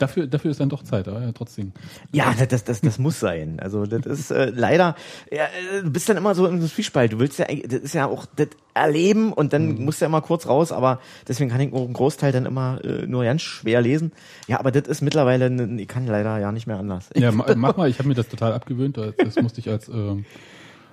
Dafür, 0.00 0.26
dafür 0.26 0.50
ist 0.50 0.58
dann 0.60 0.68
doch 0.70 0.82
Zeit, 0.82 1.06
aber 1.08 1.20
ja, 1.20 1.30
trotzdem. 1.32 1.72
Ja, 2.10 2.34
das, 2.48 2.64
das, 2.64 2.80
das, 2.80 2.98
muss 2.98 3.20
sein. 3.20 3.60
Also 3.60 3.84
das 3.84 4.04
ist 4.06 4.30
äh, 4.30 4.50
leider, 4.52 4.96
ja, 5.30 5.44
äh, 5.44 5.82
du 5.82 5.90
bist 5.90 6.08
dann 6.08 6.16
immer 6.16 6.34
so 6.34 6.46
im 6.46 6.60
Zwiespalt. 6.62 7.12
Du 7.12 7.18
willst 7.18 7.38
ja, 7.38 7.46
eigentlich- 7.48 7.68
das 7.68 7.80
ist 7.80 7.92
ja 7.94 8.06
auch 8.06 8.26
das 8.34 8.48
Erleben 8.74 9.32
und 9.32 9.52
dann 9.52 9.84
musst 9.84 10.00
du 10.00 10.04
ja 10.04 10.08
immer 10.08 10.22
kurz 10.22 10.46
raus, 10.46 10.72
aber 10.72 11.00
deswegen 11.28 11.50
kann 11.50 11.60
ich 11.60 11.72
auch 11.72 11.84
einen 11.84 11.92
Großteil 11.92 12.32
dann 12.32 12.46
immer 12.46 12.80
äh, 12.82 13.06
nur 13.06 13.24
ganz 13.24 13.42
schwer 13.42 13.82
lesen. 13.82 14.12
Ja, 14.48 14.58
aber 14.58 14.70
das 14.72 14.88
ist 14.88 15.02
mittlerweile, 15.02 15.48
ich 15.76 15.86
kann 15.88 16.06
leider 16.06 16.38
ja 16.38 16.50
nicht 16.50 16.66
mehr 16.66 16.78
anders. 16.78 17.10
Ja, 17.14 17.30
ma- 17.30 17.46
mach 17.56 17.76
mal, 17.76 17.88
ich 17.90 17.98
habe 17.98 18.08
mir 18.08 18.14
das 18.14 18.28
total 18.28 18.52
abgewöhnt. 18.54 18.96
Das 18.96 19.14
das 19.16 19.36
musste 19.36 19.60
ich 19.60 19.68
als, 19.68 19.88
ähm, 19.88 20.24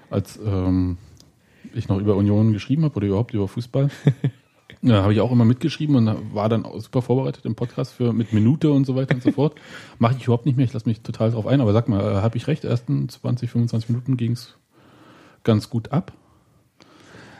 als 0.09 0.37
ähm, 0.45 0.97
ich 1.73 1.87
noch 1.87 1.99
über 1.99 2.15
Union 2.15 2.51
geschrieben 2.51 2.83
habe 2.83 2.95
oder 2.95 3.07
überhaupt 3.07 3.33
über 3.33 3.47
Fußball. 3.47 3.89
Ja, 4.87 5.01
habe 5.03 5.13
ich 5.13 5.19
auch 5.21 5.31
immer 5.31 5.45
mitgeschrieben 5.45 5.95
und 5.95 6.33
war 6.33 6.47
dann 6.49 6.63
auch 6.65 6.79
super 6.79 7.01
vorbereitet 7.01 7.45
im 7.45 7.55
Podcast 7.55 7.93
für 7.93 8.13
mit 8.13 8.31
Minute 8.33 8.71
und 8.71 8.85
so 8.85 8.95
weiter 8.95 9.15
und 9.15 9.23
so 9.23 9.31
fort. 9.31 9.55
Mache 9.99 10.15
ich 10.17 10.23
überhaupt 10.25 10.45
nicht 10.45 10.55
mehr, 10.55 10.65
ich 10.65 10.73
lasse 10.73 10.87
mich 10.87 11.01
total 11.01 11.31
drauf 11.31 11.45
ein, 11.47 11.59
aber 11.61 11.73
sag 11.73 11.89
mal, 11.89 11.99
äh, 12.01 12.15
habe 12.21 12.37
ich 12.37 12.47
recht, 12.47 12.63
ersten 12.63 13.09
20, 13.09 13.49
25 13.51 13.89
Minuten 13.89 14.17
ging's 14.17 14.55
ganz 15.43 15.69
gut 15.69 15.91
ab. 15.91 16.13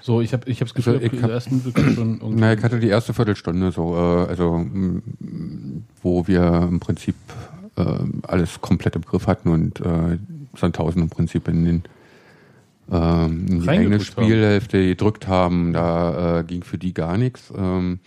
So, 0.01 0.21
ich 0.21 0.31
habe 0.33 0.49
ich 0.49 0.61
hab's 0.61 0.73
Gefühl, 0.73 0.95
Also, 1.01 1.05
ich 1.05 1.21
hab- 1.23 1.29
ersten 1.29 1.61
schon 1.61 1.73
irgendwie. 2.21 2.39
Na, 2.39 2.53
ich 2.53 2.63
hatte 2.63 2.79
die 2.79 2.87
erste 2.87 3.13
Viertelstunde 3.13 3.71
so, 3.71 3.95
äh, 3.95 4.27
also 4.29 4.65
wo 6.01 6.27
wir 6.27 6.67
im 6.69 6.79
Prinzip 6.79 7.15
äh, 7.75 7.83
alles 8.23 8.61
komplett 8.61 8.95
im 8.95 9.01
Griff 9.03 9.27
hatten 9.27 9.49
und 9.49 9.79
äh, 9.81 10.17
Sandhausen 10.55 11.01
im 11.01 11.09
Prinzip 11.09 11.47
in 11.47 11.65
den 11.65 11.83
ähm, 12.91 13.46
in 13.50 13.62
die 13.62 13.70
eigene 13.70 14.00
Spielhälfte 14.00 14.86
gedrückt 14.88 15.27
haben. 15.27 15.74
Da 15.74 16.39
äh, 16.39 16.44
ging 16.44 16.63
für 16.63 16.77
die 16.77 16.94
gar 16.94 17.17
nichts. 17.17 17.51
Ähm, 17.56 18.00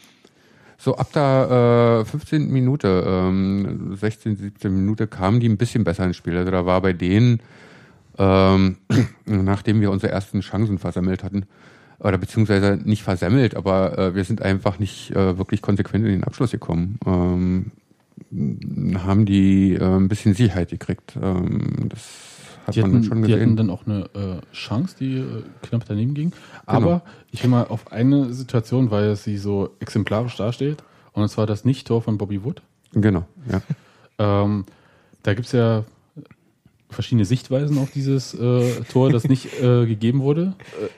so 0.79 0.97
ab 0.97 1.13
der 1.13 2.05
äh, 2.07 2.11
15. 2.11 2.51
Minute, 2.51 3.05
ähm, 3.07 3.97
16, 3.97 4.37
17 4.37 4.75
Minute 4.75 5.07
kamen 5.07 5.39
die 5.41 5.49
ein 5.49 5.59
bisschen 5.59 5.85
besser 5.85 6.05
ins 6.05 6.17
Spiel. 6.17 6.37
Also 6.37 6.51
da 6.51 6.65
war 6.65 6.81
bei 6.81 6.95
denen, 6.95 7.41
ähm, 8.19 8.79
nachdem 9.27 9.81
wir 9.83 9.91
unsere 9.91 10.13
ersten 10.13 10.41
Chancen 10.41 10.79
versammelt 10.79 11.23
hatten, 11.23 11.45
oder 11.99 12.17
beziehungsweise 12.17 12.79
nicht 12.83 13.03
versemmelt, 13.03 13.55
aber 13.57 13.99
äh, 13.99 14.15
wir 14.15 14.25
sind 14.25 14.41
einfach 14.41 14.79
nicht 14.79 15.11
äh, 15.11 15.37
wirklich 15.37 15.61
konsequent 15.61 16.07
in 16.07 16.13
den 16.13 16.25
Abschluss 16.25 16.51
gekommen. 16.51 16.99
Ähm, 17.07 17.73
haben 19.05 19.27
die 19.27 19.75
äh, 19.75 19.85
ein 19.85 20.09
bisschen 20.09 20.33
Sicherheit 20.35 20.71
gekriegt. 20.71 21.19
Ähm, 21.23 21.89
das 21.91 22.30
hat 22.67 22.75
Die 22.75 22.81
man 22.81 22.91
hatten, 22.91 23.03
dann 23.03 23.05
schon 23.05 23.23
die 23.23 23.33
hatten 23.33 23.41
gesehen. 23.41 23.57
dann 23.57 23.71
auch 23.71 23.87
eine 23.87 24.05
äh, 24.15 24.55
Chance, 24.55 24.97
die 24.99 25.19
äh, 25.19 25.43
knapp 25.63 25.85
daneben 25.87 26.15
ging. 26.15 26.33
Aber 26.67 27.03
ich 27.31 27.43
will 27.43 27.51
mal 27.51 27.65
auf 27.67 27.91
eine 27.93 28.33
Situation, 28.33 28.91
weil 28.91 29.17
sie 29.17 29.37
so 29.39 29.71
exemplarisch 29.81 30.37
dasteht, 30.37 30.83
und 31.13 31.29
zwar 31.29 31.47
das 31.47 31.65
Nicht-Tor 31.65 32.03
von 32.03 32.19
Bobby 32.19 32.45
Wood. 32.45 32.63
Genau, 32.93 33.25
ja. 33.51 33.63
Ähm, 34.19 34.65
da 35.23 35.35
gibt's 35.35 35.53
ja 35.53 35.85
verschiedene 36.91 37.25
Sichtweisen 37.25 37.79
auf 37.79 37.91
dieses 37.91 38.35
äh, 38.35 38.83
Tor, 38.91 39.11
das 39.11 39.29
nicht 39.29 39.61
äh, 39.63 39.87
gegeben 39.87 40.21
wurde. 40.21 40.55
Äh, 40.81 40.89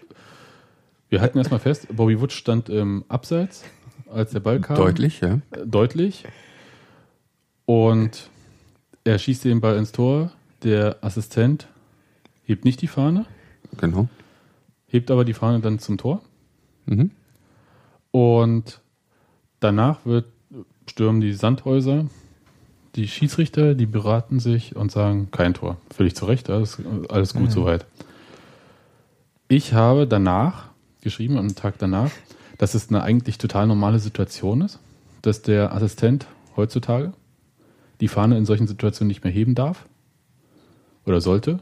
wir 1.10 1.20
halten 1.20 1.38
erstmal 1.38 1.60
fest, 1.60 1.86
Bobby 1.94 2.20
Wood 2.20 2.32
stand 2.32 2.68
im 2.70 3.04
Abseits, 3.08 3.64
als 4.10 4.30
der 4.30 4.40
Ball 4.40 4.60
kam. 4.60 4.76
Deutlich, 4.76 5.20
ja. 5.20 5.34
Äh, 5.50 5.66
deutlich. 5.66 6.24
Und 7.66 8.30
er 9.04 9.18
schießt 9.18 9.44
den 9.44 9.60
Ball 9.60 9.76
ins 9.76 9.92
Tor. 9.92 10.32
Der 10.62 10.98
Assistent 11.00 11.68
hebt 12.44 12.64
nicht 12.64 12.82
die 12.82 12.86
Fahne, 12.86 13.26
Genau. 13.78 14.08
hebt 14.86 15.10
aber 15.10 15.24
die 15.24 15.34
Fahne 15.34 15.60
dann 15.60 15.78
zum 15.78 15.98
Tor. 15.98 16.22
Mhm. 16.86 17.10
Und 18.10 18.80
danach 19.60 20.04
wird, 20.04 20.26
stürmen 20.86 21.20
die 21.20 21.32
Sandhäuser, 21.32 22.06
die 22.94 23.08
Schiedsrichter, 23.08 23.74
die 23.74 23.86
beraten 23.86 24.38
sich 24.38 24.76
und 24.76 24.92
sagen, 24.92 25.30
kein 25.30 25.54
Tor. 25.54 25.78
Völlig 25.90 26.14
zu 26.14 26.26
Recht, 26.26 26.50
alles, 26.50 26.78
alles 27.08 27.32
gut 27.32 27.50
soweit. 27.50 27.86
Ich 29.48 29.72
habe 29.72 30.06
danach 30.06 30.68
geschrieben, 31.00 31.38
am 31.38 31.54
Tag 31.54 31.78
danach, 31.78 32.10
dass 32.58 32.74
es 32.74 32.90
eine 32.90 33.02
eigentlich 33.02 33.38
total 33.38 33.66
normale 33.66 33.98
Situation 33.98 34.60
ist, 34.60 34.78
dass 35.22 35.42
der 35.42 35.72
Assistent 35.74 36.26
heutzutage 36.56 37.12
die 38.00 38.08
Fahne 38.08 38.36
in 38.36 38.44
solchen 38.44 38.66
Situationen 38.66 39.08
nicht 39.08 39.24
mehr 39.24 39.32
heben 39.32 39.54
darf 39.54 39.86
oder 41.06 41.20
sollte, 41.20 41.58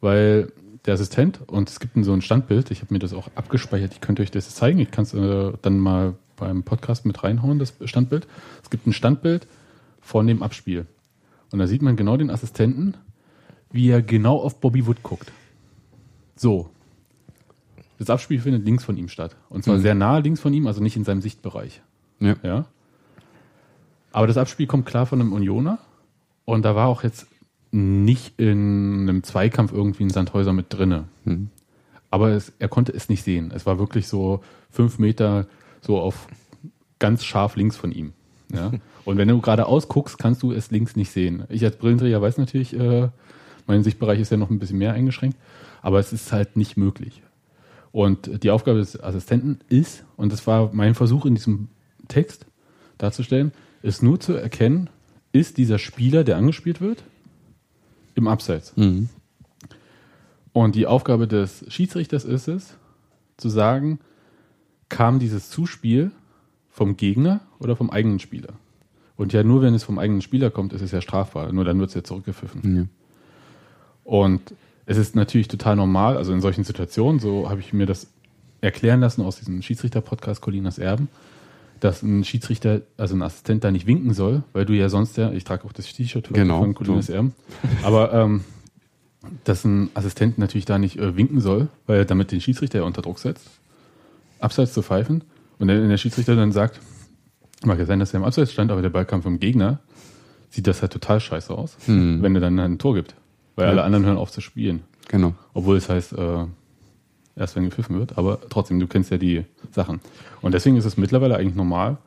weil 0.00 0.52
der 0.84 0.94
Assistent, 0.94 1.40
und 1.48 1.68
es 1.68 1.80
gibt 1.80 1.92
so 2.04 2.12
ein 2.12 2.22
Standbild, 2.22 2.70
ich 2.70 2.80
habe 2.80 2.94
mir 2.94 3.00
das 3.00 3.12
auch 3.12 3.28
abgespeichert, 3.34 3.92
ich 3.94 4.00
könnte 4.00 4.22
euch 4.22 4.30
das 4.30 4.54
zeigen, 4.54 4.78
ich 4.78 4.90
kann 4.90 5.04
es 5.04 5.14
äh, 5.14 5.52
dann 5.62 5.78
mal 5.78 6.14
beim 6.36 6.62
Podcast 6.62 7.06
mit 7.06 7.24
reinhauen, 7.24 7.58
das 7.58 7.74
Standbild. 7.84 8.26
Es 8.62 8.70
gibt 8.70 8.86
ein 8.86 8.92
Standbild 8.92 9.46
von 10.00 10.26
dem 10.26 10.42
Abspiel. 10.42 10.86
Und 11.50 11.58
da 11.58 11.66
sieht 11.66 11.82
man 11.82 11.96
genau 11.96 12.16
den 12.16 12.30
Assistenten, 12.30 12.94
wie 13.72 13.88
er 13.88 14.02
genau 14.02 14.36
auf 14.36 14.60
Bobby 14.60 14.86
Wood 14.86 15.02
guckt. 15.02 15.32
So. 16.36 16.68
Das 17.98 18.10
Abspiel 18.10 18.40
findet 18.40 18.64
links 18.64 18.84
von 18.84 18.96
ihm 18.96 19.08
statt. 19.08 19.34
Und 19.48 19.64
zwar 19.64 19.76
Mhm. 19.78 19.80
sehr 19.82 19.94
nahe 19.94 20.20
links 20.20 20.40
von 20.40 20.52
ihm, 20.52 20.66
also 20.66 20.82
nicht 20.82 20.96
in 20.96 21.04
seinem 21.04 21.22
Sichtbereich. 21.22 21.80
Ja. 22.20 22.36
Ja. 22.42 22.66
Aber 24.12 24.26
das 24.26 24.36
Abspiel 24.36 24.66
kommt 24.66 24.86
klar 24.86 25.06
von 25.06 25.20
einem 25.20 25.32
Unioner. 25.32 25.78
Und 26.44 26.64
da 26.64 26.74
war 26.74 26.88
auch 26.88 27.02
jetzt 27.02 27.26
nicht 27.70 28.38
in 28.38 29.08
einem 29.08 29.22
Zweikampf 29.22 29.72
irgendwie 29.72 30.04
ein 30.04 30.10
Sandhäuser 30.10 30.52
mit 30.52 30.66
drinne. 30.68 31.04
Mhm. 31.24 31.50
Aber 32.10 32.30
es, 32.30 32.52
er 32.58 32.68
konnte 32.68 32.92
es 32.92 33.08
nicht 33.08 33.22
sehen. 33.22 33.52
Es 33.54 33.66
war 33.66 33.78
wirklich 33.78 34.08
so 34.08 34.42
fünf 34.70 34.98
Meter 34.98 35.46
so 35.80 35.98
auf 35.98 36.28
ganz 36.98 37.24
scharf 37.24 37.56
links 37.56 37.76
von 37.76 37.92
ihm. 37.92 38.12
Ja? 38.52 38.72
Und 39.04 39.18
wenn 39.18 39.28
du 39.28 39.40
geradeaus 39.40 39.88
guckst, 39.88 40.18
kannst 40.18 40.42
du 40.42 40.52
es 40.52 40.70
links 40.70 40.96
nicht 40.96 41.10
sehen. 41.10 41.44
Ich 41.48 41.64
als 41.64 41.76
Brillenträger 41.76 42.20
weiß 42.20 42.38
natürlich, 42.38 42.74
äh, 42.74 43.08
mein 43.66 43.84
Sichtbereich 43.84 44.20
ist 44.20 44.30
ja 44.30 44.36
noch 44.36 44.50
ein 44.50 44.58
bisschen 44.58 44.78
mehr 44.78 44.94
eingeschränkt, 44.94 45.36
aber 45.82 45.98
es 45.98 46.12
ist 46.12 46.32
halt 46.32 46.56
nicht 46.56 46.76
möglich. 46.76 47.22
Und 47.92 48.42
die 48.42 48.50
Aufgabe 48.50 48.78
des 48.78 49.02
Assistenten 49.02 49.60
ist, 49.68 50.04
und 50.16 50.32
das 50.32 50.46
war 50.46 50.70
mein 50.72 50.94
Versuch 50.94 51.24
in 51.24 51.34
diesem 51.34 51.68
Text 52.08 52.46
darzustellen, 52.98 53.52
ist 53.82 54.02
nur 54.02 54.20
zu 54.20 54.34
erkennen, 54.34 54.90
ist 55.32 55.56
dieser 55.56 55.78
Spieler, 55.78 56.24
der 56.24 56.36
angespielt 56.36 56.80
wird, 56.80 57.04
im 58.16 58.26
Abseits. 58.26 58.76
Mhm. 58.76 59.08
Und 60.52 60.74
die 60.74 60.86
Aufgabe 60.86 61.28
des 61.28 61.64
Schiedsrichters 61.68 62.24
ist 62.24 62.48
es, 62.48 62.76
zu 63.36 63.48
sagen, 63.48 64.00
kam 64.88 65.18
dieses 65.18 65.50
Zuspiel 65.50 66.10
vom 66.70 66.96
Gegner 66.96 67.40
oder 67.58 67.76
vom 67.76 67.90
eigenen 67.90 68.18
Spieler? 68.18 68.54
Und 69.16 69.32
ja, 69.32 69.42
nur 69.42 69.62
wenn 69.62 69.74
es 69.74 69.84
vom 69.84 69.98
eigenen 69.98 70.22
Spieler 70.22 70.50
kommt, 70.50 70.72
ist 70.72 70.82
es 70.82 70.92
ja 70.92 71.00
strafbar. 71.00 71.52
Nur 71.52 71.64
dann 71.64 71.78
wird 71.78 71.90
es 71.90 71.94
ja 71.94 72.02
zurückgepfiffen. 72.02 72.76
Ja. 72.76 72.84
Und 74.04 74.54
es 74.86 74.96
ist 74.96 75.16
natürlich 75.16 75.48
total 75.48 75.76
normal, 75.76 76.16
also 76.16 76.32
in 76.32 76.40
solchen 76.40 76.64
Situationen, 76.64 77.18
so 77.18 77.50
habe 77.50 77.60
ich 77.60 77.72
mir 77.72 77.86
das 77.86 78.08
erklären 78.60 79.00
lassen 79.00 79.22
aus 79.22 79.36
diesem 79.36 79.60
Schiedsrichter-Podcast 79.62 80.40
Colinas 80.40 80.78
Erben, 80.78 81.08
dass 81.80 82.02
ein 82.02 82.24
Schiedsrichter, 82.24 82.80
also 82.96 83.14
ein 83.14 83.22
Assistent 83.22 83.62
da 83.64 83.70
nicht 83.70 83.86
winken 83.86 84.14
soll, 84.14 84.42
weil 84.52 84.64
du 84.64 84.72
ja 84.72 84.88
sonst 84.88 85.16
ja, 85.16 85.30
ich 85.32 85.44
trage 85.44 85.64
auch 85.64 85.72
das 85.72 85.92
T-Shirt 85.92 86.30
Genau, 86.32 86.60
von 86.60 86.74
Colinas. 86.74 87.08
Erben, 87.08 87.34
aber 87.82 88.12
ähm, 88.12 88.44
dass 89.44 89.64
ein 89.64 89.90
Assistent 89.94 90.38
natürlich 90.38 90.64
da 90.64 90.78
nicht 90.78 90.98
äh, 90.98 91.16
winken 91.16 91.40
soll, 91.40 91.68
weil 91.86 91.98
er 91.98 92.04
damit 92.04 92.32
den 92.32 92.40
Schiedsrichter 92.40 92.78
ja 92.78 92.84
unter 92.84 93.02
Druck 93.02 93.18
setzt, 93.18 93.48
abseits 94.40 94.72
zu 94.72 94.82
pfeifen. 94.82 95.22
Und 95.58 95.68
wenn 95.68 95.88
der 95.88 95.96
Schiedsrichter 95.96 96.36
dann 96.36 96.52
sagt, 96.52 96.80
mag 97.64 97.78
ja 97.78 97.86
sein, 97.86 97.98
dass 97.98 98.12
er 98.14 98.18
im 98.20 98.24
Abseits 98.24 98.52
stand, 98.52 98.70
aber 98.70 98.82
der 98.82 98.90
Ball 98.90 99.04
kam 99.06 99.22
vom 99.22 99.40
Gegner, 99.40 99.80
sieht 100.50 100.66
das 100.66 100.80
halt 100.82 100.92
total 100.92 101.20
scheiße 101.20 101.52
aus, 101.52 101.76
Hm. 101.86 102.22
wenn 102.22 102.34
er 102.34 102.40
dann 102.40 102.58
ein 102.58 102.78
Tor 102.78 102.94
gibt. 102.94 103.14
Weil 103.56 103.66
Ja. 103.66 103.70
alle 103.72 103.82
anderen 103.84 104.04
hören 104.04 104.16
auf 104.18 104.30
zu 104.30 104.40
spielen. 104.40 104.82
Genau. 105.08 105.34
Obwohl 105.54 105.76
es 105.76 105.88
heißt, 105.88 106.12
äh, 106.12 106.44
erst 107.36 107.54
wenn 107.54 107.64
gepfiffen 107.64 107.98
wird, 107.98 108.18
aber 108.18 108.40
trotzdem, 108.48 108.80
du 108.80 108.86
kennst 108.86 109.10
ja 109.10 109.18
die 109.18 109.44
Sachen. 109.70 110.00
Und 110.40 110.52
deswegen 110.52 110.76
ist 110.76 110.84
es 110.84 110.96
mittlerweile 110.96 111.36
eigentlich 111.36 111.54
normal, 111.54 111.98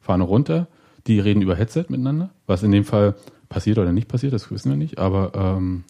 Fahne 0.00 0.24
runter, 0.24 0.66
die 1.06 1.20
reden 1.20 1.42
über 1.42 1.54
Headset 1.54 1.84
miteinander, 1.88 2.30
was 2.46 2.62
in 2.62 2.72
dem 2.72 2.84
Fall 2.84 3.14
passiert 3.48 3.78
oder 3.78 3.92
nicht 3.92 4.08
passiert, 4.08 4.32
das 4.32 4.50
wissen 4.50 4.70
wir 4.70 4.76
nicht, 4.76 4.98
aber 4.98 5.32
ähm, 5.34 5.84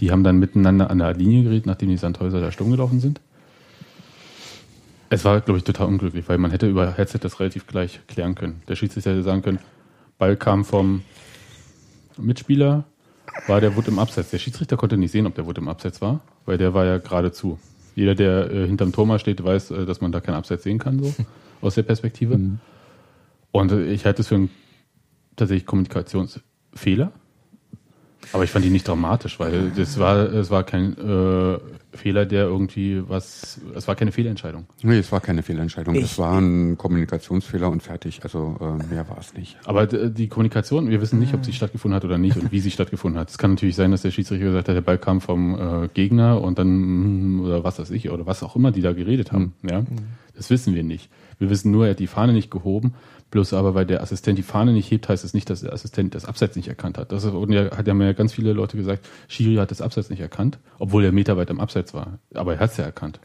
die 0.00 0.10
haben 0.10 0.24
dann 0.24 0.38
miteinander 0.38 0.90
an 0.90 0.98
der 0.98 1.14
Linie 1.14 1.44
geredet, 1.44 1.66
nachdem 1.66 1.88
die 1.88 1.96
Sandhäuser 1.96 2.40
da 2.40 2.52
stumm 2.52 2.70
gelaufen 2.70 3.00
sind. 3.00 3.20
Es 5.10 5.24
war, 5.24 5.40
glaube 5.40 5.58
ich, 5.58 5.64
total 5.64 5.86
unglücklich, 5.86 6.28
weil 6.28 6.38
man 6.38 6.50
hätte 6.50 6.68
über 6.68 6.92
Headset 6.92 7.20
das 7.22 7.40
relativ 7.40 7.66
gleich 7.66 8.00
klären 8.08 8.34
können. 8.34 8.62
Der 8.68 8.76
Schiedsrichter 8.76 9.10
hätte 9.10 9.22
sagen 9.22 9.42
können, 9.42 9.58
Ball 10.18 10.36
kam 10.36 10.64
vom 10.64 11.02
Mitspieler, 12.18 12.84
war 13.46 13.60
der 13.60 13.74
Wood 13.76 13.88
im 13.88 13.98
Abseits. 13.98 14.30
Der 14.30 14.38
Schiedsrichter 14.38 14.76
konnte 14.76 14.96
nicht 14.96 15.12
sehen, 15.12 15.26
ob 15.26 15.34
der 15.34 15.46
Wood 15.46 15.58
im 15.58 15.68
Abseits 15.68 16.00
war, 16.02 16.20
weil 16.44 16.58
der 16.58 16.74
war 16.74 16.84
ja 16.84 16.98
geradezu. 16.98 17.58
Jeder, 17.98 18.14
der 18.14 18.48
äh, 18.52 18.66
hinterm 18.68 18.92
Tor 18.92 19.06
mal 19.06 19.18
steht, 19.18 19.42
weiß, 19.42 19.72
äh, 19.72 19.84
dass 19.84 20.00
man 20.00 20.12
da 20.12 20.20
keinen 20.20 20.36
Abseits 20.36 20.62
sehen 20.62 20.78
kann, 20.78 21.02
so 21.02 21.12
aus 21.60 21.74
der 21.74 21.82
Perspektive. 21.82 22.38
Und 23.50 23.72
äh, 23.72 23.90
ich 23.90 24.04
halte 24.04 24.22
es 24.22 24.28
für 24.28 24.36
einen 24.36 24.50
tatsächlich 25.34 25.66
Kommunikationsfehler. 25.66 27.10
Aber 28.32 28.44
ich 28.44 28.50
fand 28.50 28.64
ihn 28.64 28.72
nicht 28.72 28.86
dramatisch, 28.86 29.38
weil 29.40 29.70
das 29.74 29.98
war, 29.98 30.16
es 30.32 30.50
war 30.50 30.62
kein 30.64 30.92
äh, 30.98 31.58
Fehler, 31.96 32.26
der 32.26 32.44
irgendwie 32.44 33.02
was, 33.08 33.60
es 33.74 33.88
war 33.88 33.94
keine 33.94 34.12
Fehlentscheidung. 34.12 34.66
Nee, 34.82 34.98
es 34.98 35.10
war 35.12 35.20
keine 35.20 35.42
Fehlentscheidung. 35.42 35.94
Ich- 35.94 36.02
es 36.04 36.18
war 36.18 36.38
ein 36.38 36.76
Kommunikationsfehler 36.76 37.70
und 37.70 37.82
fertig. 37.82 38.20
Also 38.24 38.56
äh, 38.60 38.92
mehr 38.92 39.08
war 39.08 39.18
es 39.18 39.32
nicht. 39.34 39.56
Aber 39.64 39.86
d- 39.86 40.10
die 40.10 40.28
Kommunikation, 40.28 40.90
wir 40.90 41.00
wissen 41.00 41.18
nicht, 41.18 41.32
ob 41.32 41.44
sie 41.44 41.52
stattgefunden 41.52 41.96
hat 41.96 42.04
oder 42.04 42.18
nicht 42.18 42.36
und 42.36 42.52
wie 42.52 42.60
sie 42.60 42.70
stattgefunden 42.70 43.18
hat. 43.18 43.30
Es 43.30 43.38
kann 43.38 43.52
natürlich 43.52 43.76
sein, 43.76 43.92
dass 43.92 44.02
der 44.02 44.10
Schiedsrichter 44.10 44.44
gesagt 44.44 44.68
hat, 44.68 44.74
der 44.74 44.82
Ball 44.82 44.98
kam 44.98 45.20
vom 45.20 45.54
äh, 45.84 45.88
Gegner 45.94 46.42
und 46.42 46.58
dann, 46.58 47.36
mm, 47.36 47.40
oder 47.46 47.64
was 47.64 47.78
weiß 47.78 47.90
ich, 47.92 48.10
oder 48.10 48.26
was 48.26 48.42
auch 48.42 48.56
immer 48.56 48.72
die 48.72 48.82
da 48.82 48.92
geredet 48.92 49.32
haben. 49.32 49.54
Ja? 49.62 49.84
Das 50.36 50.50
wissen 50.50 50.74
wir 50.74 50.82
nicht. 50.84 51.08
Wir 51.38 51.50
wissen 51.50 51.70
nur, 51.70 51.86
er 51.86 51.92
hat 51.92 51.98
die 52.00 52.06
Fahne 52.08 52.32
nicht 52.32 52.50
gehoben, 52.50 52.94
bloß 53.30 53.52
aber, 53.52 53.74
weil 53.74 53.86
der 53.86 54.02
Assistent 54.02 54.38
die 54.38 54.42
Fahne 54.42 54.72
nicht 54.72 54.90
hebt, 54.90 55.08
heißt 55.08 55.24
es 55.24 55.34
nicht, 55.34 55.50
dass 55.50 55.60
der 55.60 55.72
Assistent 55.72 56.14
das 56.14 56.24
Abseits 56.24 56.56
nicht 56.56 56.68
erkannt 56.68 56.98
hat. 56.98 57.12
Das 57.12 57.30
wurden 57.30 57.52
ja, 57.52 57.76
hat 57.76 57.86
ja 57.86 57.94
mir 57.94 58.14
ganz 58.14 58.32
viele 58.32 58.52
Leute 58.52 58.76
gesagt, 58.76 59.06
Schiri 59.28 59.56
hat 59.56 59.70
das 59.70 59.80
Abseits 59.80 60.10
nicht 60.10 60.20
erkannt, 60.20 60.58
obwohl 60.78 61.04
er 61.04 61.12
Meter 61.12 61.36
weit 61.36 61.50
am 61.50 61.60
Abseits 61.60 61.94
war. 61.94 62.18
Aber 62.34 62.54
er 62.54 62.60
hat 62.60 62.70
es 62.70 62.76
ja 62.76 62.84
erkannt. 62.84 63.20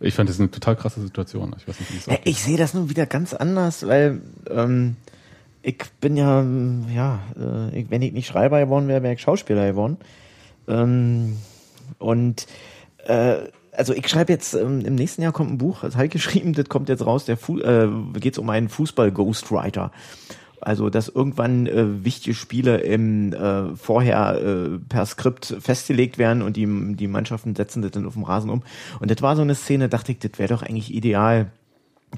Ich 0.00 0.14
fand 0.14 0.28
das 0.28 0.40
eine 0.40 0.50
total 0.50 0.74
krasse 0.74 1.00
Situation. 1.00 1.54
Ich 1.56 1.68
weiß 1.68 1.78
nicht, 1.78 2.06
wie 2.06 2.10
Ja, 2.10 2.18
ich 2.24 2.42
sehe 2.42 2.56
das 2.56 2.74
nun 2.74 2.90
wieder 2.90 3.06
ganz 3.06 3.34
anders, 3.34 3.86
weil 3.86 4.20
ähm, 4.50 4.96
ich 5.62 5.78
bin 6.00 6.16
ja, 6.16 6.40
ähm, 6.40 6.86
ja, 6.92 7.20
äh, 7.36 7.84
wenn 7.88 8.02
ich 8.02 8.12
nicht 8.12 8.26
Schreiber 8.26 8.58
geworden 8.60 8.88
wäre, 8.88 9.02
wäre 9.02 9.14
ich 9.14 9.20
Schauspieler 9.20 9.70
geworden. 9.70 9.98
Ähm, 10.66 11.36
und 11.98 12.46
äh, 13.06 13.36
also 13.72 13.94
ich 13.94 14.06
schreibe 14.08 14.32
jetzt, 14.32 14.54
ähm, 14.54 14.84
im 14.84 14.94
nächsten 14.94 15.22
Jahr 15.22 15.32
kommt 15.32 15.50
ein 15.50 15.58
Buch, 15.58 15.80
das 15.80 15.94
habe 15.94 16.06
ich 16.06 16.12
geschrieben, 16.12 16.52
das 16.52 16.68
kommt 16.68 16.88
jetzt 16.88 17.04
raus, 17.04 17.24
der 17.24 17.36
Fu 17.36 17.58
äh, 17.58 17.88
geht 18.14 18.38
um 18.38 18.48
einen 18.50 18.68
Fußball-Ghostwriter. 18.68 19.90
Also, 20.60 20.90
dass 20.90 21.08
irgendwann 21.08 21.66
äh, 21.66 22.04
wichtige 22.04 22.36
Spiele 22.36 22.78
im 22.78 23.32
äh, 23.32 23.74
vorher 23.74 24.40
äh, 24.40 24.78
per 24.88 25.06
Skript 25.06 25.56
festgelegt 25.58 26.18
werden 26.18 26.40
und 26.40 26.56
die, 26.56 26.94
die 26.94 27.08
Mannschaften 27.08 27.56
setzen 27.56 27.82
das 27.82 27.90
dann 27.90 28.06
auf 28.06 28.12
dem 28.12 28.22
Rasen 28.22 28.48
um. 28.48 28.62
Und 29.00 29.10
das 29.10 29.20
war 29.22 29.34
so 29.34 29.42
eine 29.42 29.56
Szene, 29.56 29.88
dachte 29.88 30.12
ich, 30.12 30.20
das 30.20 30.38
wäre 30.38 30.54
doch 30.54 30.62
eigentlich 30.62 30.94
ideal. 30.94 31.50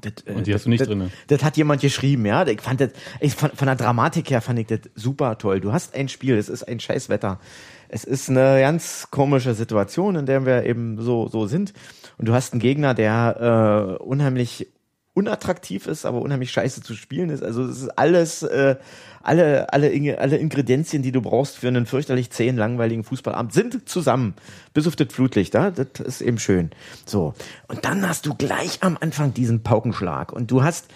Das, 0.03 0.13
äh, 0.27 0.33
Und 0.33 0.47
die 0.47 0.53
hast 0.53 0.61
das, 0.61 0.65
du 0.65 0.71
nicht 0.71 0.81
das, 0.81 0.89
drinne? 0.89 1.11
Das 1.29 1.43
hat 1.43 1.57
jemand 1.57 1.81
geschrieben, 1.81 2.27
ja. 2.27 2.47
Ich 2.47 2.61
fand 2.61 2.83
das, 2.83 2.91
ich 3.21 3.35
fand, 3.35 3.57
von 3.57 3.65
der 3.65 3.77
Dramatik 3.77 4.29
her 4.29 4.43
fand 4.43 4.59
ich 4.59 4.67
das 4.67 4.81
super 4.95 5.39
toll. 5.39 5.61
Du 5.61 5.73
hast 5.73 5.95
ein 5.95 6.11
Spiel, 6.11 6.37
es 6.37 6.51
ist 6.51 6.65
ein 6.65 6.81
Scheißwetter. 6.81 7.41
Es 7.89 8.05
ist 8.05 8.29
eine 8.29 8.61
ganz 8.61 9.09
komische 9.11 9.55
Situation, 9.55 10.17
in 10.17 10.27
der 10.27 10.47
wir 10.47 10.65
eben 10.65 11.01
so, 11.01 11.29
so 11.29 11.47
sind. 11.47 11.73
Und 12.19 12.29
du 12.29 12.35
hast 12.35 12.53
einen 12.53 12.61
Gegner, 12.61 12.95
der 12.95 13.99
äh, 14.01 14.03
unheimlich 14.03 14.69
unattraktiv 15.15 15.87
ist, 15.87 16.05
aber 16.05 16.21
unheimlich 16.21 16.51
scheiße 16.51 16.83
zu 16.83 16.95
spielen 16.95 17.31
ist. 17.31 17.43
Also 17.43 17.65
es 17.65 17.83
ist 17.83 17.99
alles, 17.99 18.43
äh, 18.43 18.77
alle, 19.23 19.73
alle, 19.73 19.89
Inge, 19.89 20.19
alle 20.19 20.37
Ingredienzien, 20.37 21.03
die 21.03 21.13
du 21.13 21.23
brauchst 21.23 21.57
für 21.57 21.69
einen 21.69 21.87
fürchterlich 21.87 22.31
zähen, 22.31 22.57
langweiligen 22.57 23.05
Fußballabend, 23.05 23.53
sind 23.53 23.89
zusammen. 23.89 24.35
Bis 24.75 24.89
auf 24.89 24.97
das 24.97 25.13
Flutlicht, 25.13 25.55
ja? 25.55 25.71
das 25.71 26.01
ist 26.01 26.21
eben 26.21 26.39
schön. 26.39 26.71
So. 27.07 27.35
Und 27.69 27.85
dann 27.85 28.07
hast 28.09 28.27
du 28.27 28.35
gleich 28.35 28.79
am 28.83 28.99
Anfang 29.01 29.33
diesen 29.33 29.63
Paukenschlag. 29.63 30.33
Und 30.33 30.51
du 30.51 30.65
hast, 30.65 30.89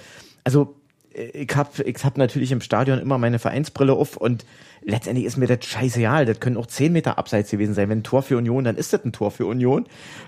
also 0.43 0.75
ich 1.19 1.57
hab, 1.57 1.79
ich 1.79 2.05
hab 2.05 2.17
natürlich 2.17 2.53
im 2.53 2.61
Stadion 2.61 2.99
immer 2.99 3.19
meine 3.19 3.39
Vereinsbrille 3.39 3.93
auf 3.93 4.17
und 4.17 4.45
letztendlich 4.83 5.27
ist 5.27 5.37
mir 5.37 5.47
das 5.47 5.65
scheißegal. 5.65 6.25
Das 6.27 6.41
können 6.41 6.57
auch 6.57 6.67
zehn 6.67 6.93
Meter 6.93 7.19
abseits 7.19 7.51
gewesen 7.51 7.75
sein. 7.75 7.89
Wenn 7.89 7.99
ein 7.99 8.05
Tor 8.05 8.23
für 8.23 8.37
Union, 8.37 8.65
dann 8.65 8.77
ist 8.77 8.93
das 8.93 9.05
ein 9.05 9.13
Tor 9.13 9.31
für 9.31 9.47
Union. 9.47 9.87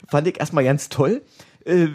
Fand 0.09 0.27
ich 0.27 0.39
erstmal 0.39 0.65
ganz 0.65 0.89
toll. 0.89 1.23
Äh, 1.65 1.89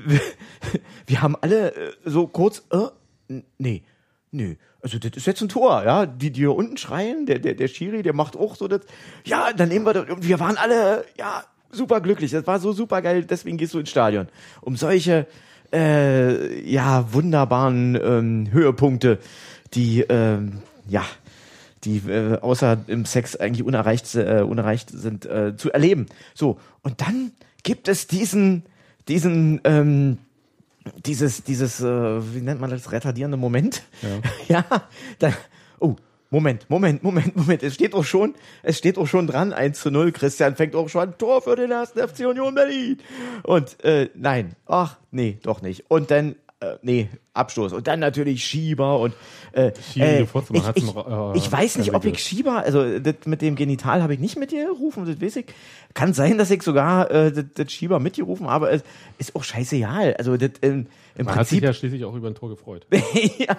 wir 1.07 1.21
haben 1.21 1.35
alle 1.39 1.75
äh, 1.75 1.91
so 2.05 2.27
kurz, 2.27 2.63
äh, 2.71 3.41
nee, 3.57 3.83
nee. 4.31 4.57
Also 4.81 4.99
das 4.99 5.11
ist 5.15 5.25
jetzt 5.25 5.41
ein 5.41 5.49
Tor, 5.49 5.83
ja. 5.83 6.05
Die, 6.05 6.31
die 6.31 6.41
hier 6.41 6.55
unten 6.55 6.77
schreien, 6.77 7.25
der, 7.25 7.39
der, 7.39 7.55
der 7.55 7.67
Schiri, 7.67 8.03
der 8.03 8.13
macht 8.13 8.37
auch 8.37 8.55
so 8.55 8.67
das. 8.67 8.81
Ja, 9.25 9.51
dann 9.51 9.69
nehmen 9.69 9.85
wir 9.85 9.93
das. 9.93 10.09
Und 10.09 10.27
wir 10.27 10.39
waren 10.39 10.57
alle, 10.57 11.05
ja, 11.17 11.43
super 11.71 12.01
glücklich. 12.01 12.31
Das 12.31 12.47
war 12.47 12.59
so 12.59 12.71
super 12.71 13.01
geil, 13.01 13.25
deswegen 13.25 13.57
gehst 13.57 13.73
du 13.73 13.79
ins 13.79 13.89
Stadion. 13.89 14.27
Um 14.61 14.75
solche 14.75 15.27
äh, 15.75 16.61
ja, 16.67 17.13
wunderbaren 17.13 17.99
ähm, 18.01 18.47
Höhepunkte, 18.51 19.19
die 19.73 20.01
ähm, 20.01 20.61
ja, 20.87 21.03
die 21.83 21.97
äh, 22.09 22.39
außer 22.39 22.79
im 22.87 23.05
Sex 23.05 23.35
eigentlich 23.35 23.65
unerreicht, 23.65 24.15
äh, 24.15 24.43
unerreicht 24.47 24.89
sind, 24.89 25.25
äh, 25.25 25.55
zu 25.55 25.71
erleben. 25.71 26.07
So, 26.33 26.59
und 26.81 27.01
dann 27.01 27.31
gibt 27.63 27.87
es 27.87 28.07
diesen, 28.07 28.63
diesen, 29.07 29.61
ähm, 29.63 30.17
dieses, 31.05 31.43
dieses, 31.43 31.81
äh, 31.81 32.33
wie 32.33 32.41
nennt 32.41 32.61
man 32.61 32.69
das, 32.69 32.91
retardierende 32.91 33.37
Moment? 33.37 33.83
Ja, 34.47 34.63
ja 34.69 34.81
dann, 35.19 35.33
oh, 35.33 35.54
Moment, 36.35 36.69
Moment, 36.69 37.01
Moment, 37.01 37.33
Moment, 37.37 37.63
es 37.63 37.75
steht 37.75 37.93
auch 37.93 38.03
schon, 38.03 38.35
es 38.61 38.77
steht 38.77 38.97
auch 38.97 39.07
schon 39.07 39.25
dran, 39.25 39.53
1 39.53 39.79
zu 39.79 39.89
0, 39.89 40.11
Christian 40.11 40.57
fängt 40.57 40.75
auch 40.75 40.89
schon 40.89 41.17
Tor 41.17 41.41
für 41.41 41.55
den 41.55 41.71
ersten 41.71 42.05
FC 42.05 42.27
Union 42.27 42.53
Berlin. 42.53 42.97
Und, 43.43 43.81
äh, 43.85 44.09
nein, 44.15 44.57
ach, 44.65 44.97
nee, 45.11 45.37
doch 45.43 45.61
nicht. 45.61 45.85
Und 45.87 46.11
dann, 46.11 46.35
äh, 46.61 46.77
nee, 46.81 47.09
Abstoß. 47.33 47.73
Und 47.73 47.87
dann 47.87 47.99
natürlich 47.99 48.45
Schieber 48.45 48.99
und, 48.99 49.13
äh, 49.51 49.71
Schiri, 49.91 50.05
äh 50.05 50.21
ich, 50.23 50.29
ich, 50.75 50.83
noch, 50.85 51.33
äh, 51.33 51.37
ich 51.37 51.51
weiß 51.51 51.77
nicht, 51.77 51.93
ob 51.93 52.05
ich. 52.05 52.19
Schieber, 52.19 52.63
also 52.63 52.97
das 52.99 53.15
mit 53.25 53.41
dem 53.41 53.55
Genital 53.55 54.01
habe 54.01 54.13
ich 54.13 54.19
nicht 54.19 54.37
mit 54.37 54.51
dir 54.51 54.65
gerufen, 54.67 55.05
das 55.05 55.21
weiß 55.21 55.35
ich. 55.37 55.45
Kann 55.93 56.13
sein, 56.13 56.37
dass 56.37 56.49
ich 56.51 56.63
sogar 56.63 57.11
äh, 57.11 57.31
das, 57.31 57.45
das 57.53 57.71
Schieber 57.71 57.99
mitgerufen 57.99 58.47
habe, 58.47 58.69
es 58.69 58.83
ist 59.17 59.35
auch 59.35 59.43
scheißegal. 59.43 60.15
Also 60.17 60.37
das, 60.37 60.51
ähm, 60.61 60.87
im 61.15 61.25
Man 61.25 61.35
hat 61.35 61.47
sich 61.47 61.59
Prinzip 61.59 61.63
ja 61.63 61.73
schließlich 61.73 62.05
auch 62.05 62.15
über 62.15 62.27
ein 62.27 62.35
Tor 62.35 62.49
gefreut. 62.49 62.87
ja, 63.37 63.57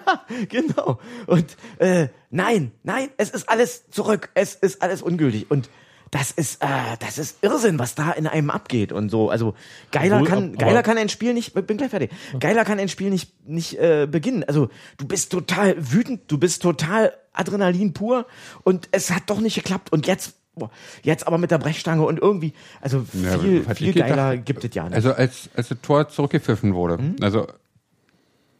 genau. 0.49 0.99
Und 1.27 1.57
äh, 1.79 2.09
nein, 2.31 2.73
nein, 2.83 3.11
es 3.18 3.31
ist 3.31 3.49
alles 3.49 3.90
zurück. 3.90 4.31
Es 4.35 4.55
ist 4.55 4.81
alles 4.83 5.03
ungültig. 5.03 5.51
Und 5.51 5.68
das 6.11 6.31
ist, 6.31 6.62
äh, 6.62 6.66
das 7.01 7.19
ist 7.19 7.38
Irrsinn, 7.42 7.79
was 7.79 7.95
da 7.97 8.12
in 8.12 8.27
einem 8.27 8.51
abgeht 8.51 8.92
und 8.92 9.11
so. 9.11 9.29
Also 9.29 9.55
geiler 9.90 10.16
Obwohl, 10.16 10.29
kann, 10.29 10.57
geiler 10.57 10.83
kann 10.83 10.99
ein 10.99 11.09
Spiel 11.09 11.35
nicht. 11.35 11.53
Bin 11.55 11.77
gleich 11.77 11.90
fertig. 11.90 12.11
Geiler 12.38 12.64
kann 12.64 12.79
ein 12.79 12.88
Spiel 12.88 13.11
nicht 13.11 13.33
nicht 13.49 13.79
äh, 13.79 14.07
beginnen. 14.11 14.45
Also 14.45 14.69
du 14.99 15.07
bist 15.07 15.33
total 15.33 15.75
wütend, 15.92 16.23
du 16.31 16.38
bist 16.38 16.62
total 16.62 17.12
Adrenalin 17.33 17.92
pur 17.92 18.27
und 18.62 18.88
es 18.92 19.11
hat 19.11 19.25
doch 19.29 19.40
nicht 19.40 19.57
geklappt. 19.57 19.92
Und 19.92 20.07
jetzt, 20.07 20.35
boah, 20.55 20.71
jetzt 21.03 21.27
aber 21.27 21.38
mit 21.38 21.51
der 21.51 21.59
Brechstange 21.59 22.03
und 22.07 22.21
irgendwie, 22.21 22.55
also 22.81 23.05
Ja, 23.12 23.38
viel, 23.38 23.66
was 23.66 23.77
viel 23.79 23.88
ich 23.88 23.95
gedacht- 23.95 24.11
geiler 24.11 24.37
gibt 24.37 24.64
es 24.64 24.75
ja 24.75 24.85
nicht. 24.85 24.95
Also 24.95 25.12
als, 25.12 25.51
als 25.57 25.69
das 25.69 25.79
Tor 25.83 26.09
zurückgepfiffen 26.09 26.75
wurde, 26.75 26.99
Mhm. 26.99 27.16
also 27.21 27.47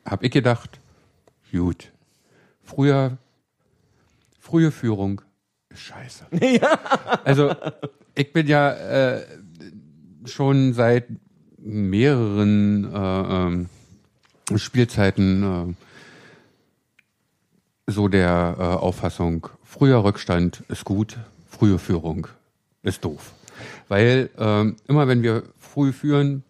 habe 0.05 0.27
ich 0.27 0.33
gedacht, 0.33 0.79
gut, 1.53 1.91
früher, 2.65 3.17
frühe 4.41 4.71
Führung 4.71 5.23
scheiße. 5.77 6.27
Also 7.25 7.55
ich 8.15 8.33
bin 8.33 8.47
ja 8.47 8.73
äh, 8.73 9.27
schon 10.25 10.73
seit 10.73 11.07
mehreren 11.59 12.93
äh, 12.93 12.99
ähm, 12.99 13.69
Spielzeiten 14.57 15.77
äh, 17.87 17.91
so 17.91 18.09
der 18.09 18.57
äh, 18.59 18.63
Auffassung, 18.63 19.49
früher 19.65 20.03
Rückstand 20.03 20.63
ist 20.69 20.85
gut, 20.85 21.19
frühe 21.49 21.79
Führung 21.79 22.27
ist 22.83 23.05
doof. 23.05 23.33
Weil 23.89 24.31
ähm, 24.39 24.77
immer 24.87 25.09
wenn 25.09 25.23
wir 25.23 25.45
früh 25.59 25.93
führen, 25.93 26.43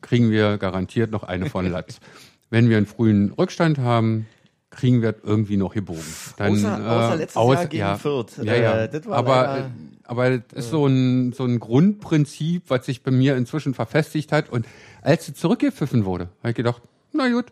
kriegen 0.00 0.30
wir 0.30 0.58
garantiert 0.58 1.10
noch 1.10 1.22
eine 1.22 1.48
von 1.48 1.70
Latz. 1.70 2.00
wenn 2.54 2.68
wir 2.68 2.76
einen 2.76 2.86
frühen 2.86 3.32
Rückstand 3.32 3.78
haben, 3.78 4.26
kriegen 4.74 5.02
wir 5.02 5.14
irgendwie 5.22 5.56
noch 5.56 5.74
gebogen. 5.74 6.02
Dann, 6.36 6.52
Außer- 6.54 6.86
außer 6.86 7.16
letztes 7.16 7.36
aus- 7.36 7.54
Jahr 7.54 7.66
gegen 7.66 7.80
ja, 7.80 7.96
Fürth. 7.96 8.38
Ja, 8.42 8.54
ja. 8.54 8.78
Äh, 8.84 8.88
das 8.88 9.06
war 9.06 9.16
aber, 9.16 9.34
leider- 9.42 9.66
äh, 9.66 9.70
aber 10.04 10.38
das 10.38 10.64
ist 10.64 10.70
so 10.70 10.86
ein, 10.86 11.32
so 11.32 11.44
ein 11.44 11.58
Grundprinzip, 11.60 12.64
was 12.68 12.86
sich 12.86 13.02
bei 13.02 13.10
mir 13.10 13.36
inzwischen 13.36 13.74
verfestigt 13.74 14.32
hat. 14.32 14.50
Und 14.50 14.66
als 15.02 15.28
es 15.28 15.34
zurückgepfiffen 15.34 16.04
wurde, 16.04 16.28
habe 16.40 16.50
ich 16.50 16.56
gedacht, 16.56 16.82
na 17.12 17.28
gut, 17.30 17.46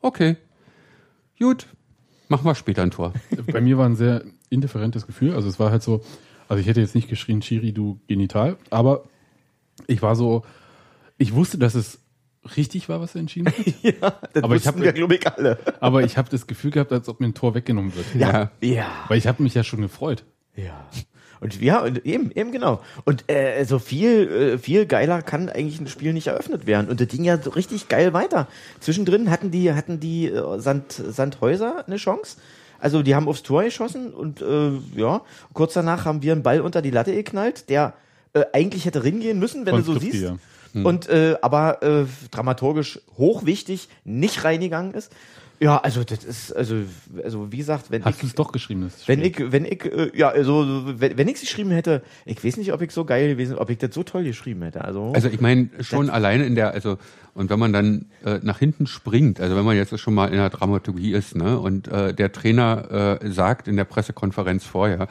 okay, 0.00 0.36
gut, 1.38 1.66
machen 2.28 2.44
wir 2.46 2.54
später 2.54 2.82
ein 2.82 2.90
Tor. 2.90 3.12
Bei 3.52 3.60
mir 3.60 3.78
war 3.78 3.86
ein 3.86 3.96
sehr 3.96 4.22
indifferentes 4.48 5.06
Gefühl. 5.06 5.34
Also 5.34 5.48
es 5.48 5.58
war 5.58 5.70
halt 5.70 5.82
so, 5.82 6.02
also 6.48 6.60
ich 6.60 6.66
hätte 6.66 6.80
jetzt 6.80 6.94
nicht 6.94 7.08
geschrien, 7.08 7.40
Chiri, 7.40 7.72
du 7.72 7.98
Genital, 8.08 8.56
aber 8.70 9.04
ich 9.86 10.02
war 10.02 10.16
so, 10.16 10.42
ich 11.18 11.34
wusste, 11.34 11.58
dass 11.58 11.74
es 11.74 11.98
richtig 12.56 12.88
war, 12.88 13.00
was 13.00 13.14
er 13.14 13.20
entschieden 13.20 13.48
hat. 13.48 13.54
ja, 13.82 14.14
das 14.32 14.42
aber 14.42 14.56
ich 14.56 14.66
hab- 14.66 14.80
wir, 14.80 14.92
glaube 14.92 15.14
ich, 15.14 15.26
alle. 15.26 15.58
aber 15.80 16.02
ich 16.02 16.16
habe 16.16 16.28
das 16.30 16.46
Gefühl 16.46 16.70
gehabt, 16.70 16.92
als 16.92 17.08
ob 17.08 17.20
mir 17.20 17.26
ein 17.26 17.34
Tor 17.34 17.54
weggenommen 17.54 17.94
wird. 17.94 18.06
Ja. 18.14 18.50
Ja. 18.60 18.86
Weil 19.08 19.18
ich 19.18 19.26
habe 19.26 19.42
mich 19.42 19.54
ja 19.54 19.64
schon 19.64 19.80
gefreut. 19.82 20.24
Ja. 20.56 20.86
Und 21.40 21.60
ja, 21.60 21.80
und 21.82 22.06
eben, 22.06 22.30
eben 22.30 22.52
genau. 22.52 22.80
Und 23.04 23.28
äh, 23.28 23.64
so 23.64 23.80
viel, 23.80 24.28
äh, 24.54 24.58
viel 24.58 24.86
geiler 24.86 25.22
kann 25.22 25.48
eigentlich 25.48 25.80
ein 25.80 25.88
Spiel 25.88 26.12
nicht 26.12 26.28
eröffnet 26.28 26.66
werden. 26.66 26.88
Und 26.88 27.00
das 27.00 27.08
ging 27.08 27.24
ja 27.24 27.36
so 27.36 27.50
richtig 27.50 27.88
geil 27.88 28.12
weiter. 28.12 28.46
Zwischendrin 28.78 29.28
hatten 29.28 29.50
die, 29.50 29.72
hatten 29.72 29.98
die 29.98 30.26
äh, 30.28 30.60
Sand, 30.60 30.92
Sandhäuser 30.92 31.84
eine 31.86 31.96
Chance. 31.96 32.36
Also 32.78 33.02
die 33.02 33.14
haben 33.16 33.28
aufs 33.28 33.42
Tor 33.42 33.64
geschossen 33.64 34.12
und 34.12 34.40
äh, 34.40 34.70
ja, 34.96 35.22
kurz 35.52 35.72
danach 35.74 36.04
haben 36.04 36.22
wir 36.22 36.32
einen 36.32 36.42
Ball 36.42 36.60
unter 36.60 36.82
die 36.82 36.90
Latte 36.90 37.12
geknallt, 37.12 37.68
der 37.68 37.94
äh, 38.34 38.44
eigentlich 38.52 38.86
hätte 38.86 39.02
ringehen 39.04 39.38
müssen, 39.38 39.66
wenn 39.66 39.74
Von 39.74 39.80
du 39.84 39.86
so 39.86 39.92
Skripti, 39.98 40.18
siehst. 40.18 40.30
ja. 40.30 40.36
Und 40.74 41.08
äh, 41.08 41.36
aber 41.42 41.82
äh, 41.82 42.06
dramaturgisch 42.30 43.00
hochwichtig, 43.16 43.88
nicht 44.04 44.44
reingegangen 44.44 44.94
ist. 44.94 45.12
Ja, 45.62 45.78
also 45.78 46.02
das 46.02 46.24
ist, 46.24 46.52
also, 46.56 46.74
also 47.22 47.52
wie 47.52 47.58
gesagt, 47.58 47.92
wenn 47.92 48.04
Hast 48.04 48.16
ich 48.16 48.20
du 48.22 48.26
es 48.26 48.34
doch 48.34 48.50
geschrieben? 48.50 48.82
Das 48.82 49.06
wenn 49.06 49.22
ich, 49.22 49.52
wenn 49.52 49.64
ich, 49.64 49.84
äh, 49.84 50.10
ja, 50.12 50.28
also, 50.30 50.82
wenn, 50.98 51.16
wenn 51.16 51.28
ich 51.28 51.36
es 51.36 51.40
geschrieben 51.42 51.70
hätte, 51.70 52.02
ich 52.24 52.42
weiß 52.44 52.56
nicht, 52.56 52.72
ob 52.72 52.82
ich 52.82 52.90
so 52.90 53.04
geil 53.04 53.28
gewesen, 53.28 53.56
ob 53.56 53.70
ich 53.70 53.78
das 53.78 53.94
so 53.94 54.02
toll 54.02 54.24
geschrieben 54.24 54.62
hätte. 54.62 54.82
Also, 54.82 55.12
Also 55.14 55.28
ich 55.28 55.40
meine 55.40 55.70
schon 55.78 56.10
alleine 56.10 56.46
in 56.46 56.56
der, 56.56 56.72
also 56.72 56.98
und 57.34 57.48
wenn 57.48 57.60
man 57.60 57.72
dann 57.72 58.06
äh, 58.24 58.40
nach 58.42 58.58
hinten 58.58 58.88
springt, 58.88 59.40
also 59.40 59.54
wenn 59.54 59.64
man 59.64 59.76
jetzt 59.76 59.96
schon 60.00 60.14
mal 60.14 60.30
in 60.30 60.36
der 60.36 60.50
Dramaturgie 60.50 61.12
ist, 61.12 61.36
ne, 61.36 61.56
und 61.58 61.86
äh, 61.86 62.12
der 62.12 62.32
Trainer 62.32 63.20
äh, 63.22 63.30
sagt 63.30 63.68
in 63.68 63.76
der 63.76 63.84
Pressekonferenz 63.84 64.64
vorher, 64.64 65.06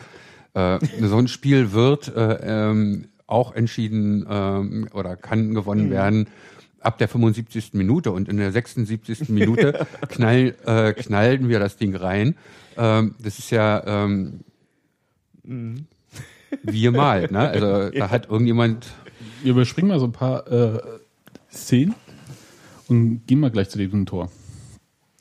äh, 0.53 0.79
so 1.01 1.15
ein 1.15 1.29
Spiel 1.29 1.71
wird 1.71 2.13
äh, 2.13 2.69
ähm, 2.69 3.05
auch 3.31 3.53
entschieden 3.55 4.25
ähm, 4.29 4.87
oder 4.93 5.15
kann 5.15 5.53
gewonnen 5.53 5.89
werden 5.89 6.27
ab 6.81 6.97
der 6.97 7.07
75. 7.07 7.73
Minute 7.73 8.11
und 8.11 8.27
in 8.27 8.37
der 8.37 8.51
76. 8.51 9.29
Minute 9.29 9.85
knall, 10.09 10.55
äh, 10.65 10.93
knallen 10.93 11.47
wir 11.47 11.59
das 11.59 11.77
Ding 11.77 11.95
rein. 11.95 12.35
Ähm, 12.77 13.15
das 13.19 13.39
ist 13.39 13.51
ja 13.51 14.05
ähm, 14.05 14.41
wie 15.43 16.81
gemalt, 16.81 17.31
ne? 17.31 17.49
Also 17.49 17.89
da 17.97 18.09
hat 18.09 18.29
irgendjemand 18.29 18.87
Wir 19.43 19.51
überspringen 19.51 19.89
mal 19.89 19.99
so 19.99 20.07
ein 20.07 20.11
paar 20.11 20.51
äh, 20.51 20.79
Szenen 21.51 21.95
und 22.87 23.25
gehen 23.27 23.39
mal 23.39 23.51
gleich 23.51 23.69
zu 23.69 23.77
diesem 23.77 24.05
Tor. 24.05 24.31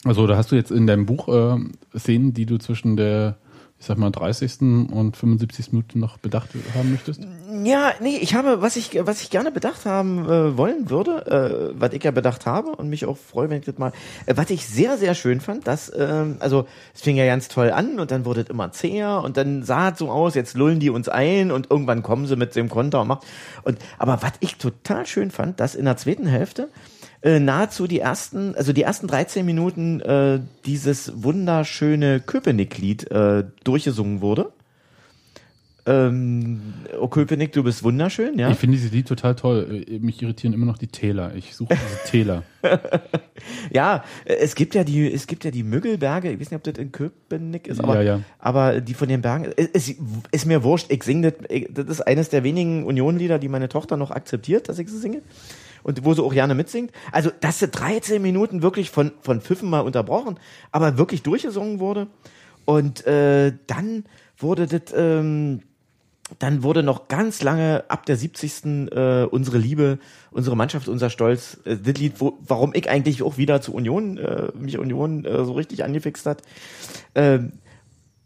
Also 0.04 0.26
da 0.26 0.36
hast 0.36 0.50
du 0.50 0.56
jetzt 0.56 0.70
in 0.70 0.86
deinem 0.86 1.06
Buch 1.06 1.28
äh, 1.28 1.98
Szenen, 1.98 2.32
die 2.32 2.46
du 2.46 2.58
zwischen 2.58 2.96
der 2.96 3.38
ich 3.80 3.86
sag 3.86 3.96
mal, 3.96 4.10
30. 4.10 4.60
und 4.60 5.16
75. 5.16 5.72
Minute 5.72 5.98
noch 5.98 6.18
bedacht 6.18 6.50
haben 6.74 6.92
möchtest? 6.92 7.22
Ja, 7.64 7.92
nee, 8.00 8.18
ich 8.18 8.34
habe, 8.34 8.60
was 8.60 8.76
ich, 8.76 8.98
was 9.06 9.22
ich 9.22 9.30
gerne 9.30 9.50
bedacht 9.50 9.86
haben 9.86 10.26
äh, 10.26 10.58
wollen 10.58 10.90
würde, 10.90 11.72
äh, 11.74 11.80
was 11.80 11.94
ich 11.94 12.04
ja 12.04 12.10
bedacht 12.10 12.44
habe 12.44 12.72
und 12.72 12.90
mich 12.90 13.06
auch 13.06 13.16
freue, 13.16 13.48
wenn 13.48 13.60
ich 13.60 13.64
das 13.64 13.78
mal, 13.78 13.92
äh, 14.26 14.36
was 14.36 14.50
ich 14.50 14.66
sehr, 14.66 14.98
sehr 14.98 15.14
schön 15.14 15.40
fand, 15.40 15.66
dass, 15.66 15.90
ähm, 15.96 16.36
also 16.40 16.66
es 16.94 17.00
fing 17.00 17.16
ja 17.16 17.24
ganz 17.24 17.48
toll 17.48 17.70
an 17.70 17.98
und 17.98 18.10
dann 18.10 18.26
wurde 18.26 18.42
es 18.42 18.50
immer 18.50 18.70
zäher 18.70 19.22
und 19.24 19.38
dann 19.38 19.62
sah 19.62 19.88
es 19.88 19.98
so 19.98 20.10
aus, 20.10 20.34
jetzt 20.34 20.58
lullen 20.58 20.78
die 20.78 20.90
uns 20.90 21.08
ein 21.08 21.50
und 21.50 21.70
irgendwann 21.70 22.02
kommen 22.02 22.26
sie 22.26 22.36
mit 22.36 22.54
dem 22.56 22.68
Konter 22.68 23.00
und 23.00 23.08
macht. 23.08 23.26
Und 23.62 23.78
aber 23.96 24.20
was 24.20 24.32
ich 24.40 24.56
total 24.56 25.06
schön 25.06 25.30
fand, 25.30 25.58
dass 25.58 25.74
in 25.74 25.86
der 25.86 25.96
zweiten 25.96 26.26
Hälfte 26.26 26.68
äh, 27.22 27.38
nahezu 27.38 27.86
die 27.86 28.00
ersten, 28.00 28.54
also 28.54 28.72
die 28.72 28.82
ersten 28.82 29.06
13 29.06 29.44
Minuten 29.44 30.00
äh, 30.00 30.40
dieses 30.64 31.22
wunderschöne 31.22 32.20
Köpenick-Lied 32.20 33.10
äh, 33.10 33.44
durchgesungen 33.64 34.20
wurde. 34.20 34.52
Ähm, 35.86 36.60
oh 37.00 37.08
Köpenick, 37.08 37.52
du 37.52 37.64
bist 37.64 37.82
wunderschön, 37.82 38.38
ja. 38.38 38.50
Ich 38.50 38.58
finde 38.58 38.76
dieses 38.76 38.92
Lied 38.92 39.08
total 39.08 39.34
toll. 39.34 39.84
Äh, 39.88 39.98
Mich 39.98 40.22
irritieren 40.22 40.52
immer 40.52 40.66
noch 40.66 40.78
die 40.78 40.86
Täler. 40.86 41.34
Ich 41.34 41.56
suche 41.56 41.74
diese 41.74 42.10
Täler. 42.10 42.42
ja, 43.72 44.04
es 44.24 44.54
gibt 44.54 44.74
ja 44.74 44.84
die, 44.84 45.10
es 45.10 45.26
gibt 45.26 45.44
ja 45.44 45.50
die 45.50 45.62
Müggelberge. 45.62 46.30
Ich 46.30 46.40
weiß 46.40 46.50
nicht, 46.50 46.58
ob 46.58 46.64
das 46.64 46.82
in 46.82 46.92
Köpenick 46.92 47.66
ist, 47.66 47.80
aber, 47.80 47.96
Ja, 47.96 48.16
ja. 48.16 48.20
aber 48.38 48.80
die 48.80 48.94
von 48.94 49.08
den 49.08 49.22
Bergen, 49.22 49.52
es 49.56 49.88
ist, 49.88 49.98
ist 50.30 50.46
mir 50.46 50.62
wurscht. 50.62 50.86
Ich 50.90 51.02
singe 51.02 51.32
das, 51.32 51.48
das 51.70 51.86
ist 51.86 52.00
eines 52.02 52.28
der 52.28 52.44
wenigen 52.44 52.84
Union-Lieder, 52.84 53.38
die 53.38 53.48
meine 53.48 53.68
Tochter 53.68 53.96
noch 53.96 54.10
akzeptiert, 54.10 54.68
dass 54.68 54.78
ich 54.78 54.88
sie 54.88 54.98
singe. 54.98 55.22
Und 55.82 56.04
wo 56.04 56.12
auch 56.22 56.32
gerne 56.32 56.54
mitsingt. 56.54 56.92
Also, 57.12 57.30
dass 57.40 57.58
sie 57.58 57.68
13 57.68 58.20
Minuten 58.20 58.62
wirklich 58.62 58.90
von, 58.90 59.12
von 59.22 59.40
Pfiffen 59.40 59.70
mal 59.70 59.80
unterbrochen, 59.80 60.38
aber 60.72 60.98
wirklich 60.98 61.22
durchgesungen 61.22 61.80
wurde. 61.80 62.08
Und 62.64 63.06
äh, 63.06 63.52
dann 63.66 64.04
wurde 64.38 64.66
das, 64.66 64.94
ähm, 64.94 65.62
dann 66.38 66.62
wurde 66.62 66.82
noch 66.82 67.08
ganz 67.08 67.42
lange 67.42 67.84
ab 67.88 68.06
der 68.06 68.16
70. 68.16 68.90
Äh, 68.92 69.24
unsere 69.30 69.58
Liebe, 69.58 69.98
unsere 70.30 70.56
Mannschaft, 70.56 70.88
unser 70.88 71.10
Stolz, 71.10 71.58
äh, 71.64 71.76
das 71.76 71.94
Lied, 71.94 72.20
wo, 72.20 72.38
warum 72.46 72.72
ich 72.74 72.88
eigentlich 72.88 73.22
auch 73.22 73.36
wieder 73.38 73.60
zu 73.60 73.74
Union, 73.74 74.18
äh, 74.18 74.48
mich 74.54 74.78
Union 74.78 75.24
äh, 75.24 75.44
so 75.44 75.52
richtig 75.52 75.84
angefixt 75.84 76.26
hat. 76.26 76.42
Ähm, 77.14 77.52
äh, 77.52 77.69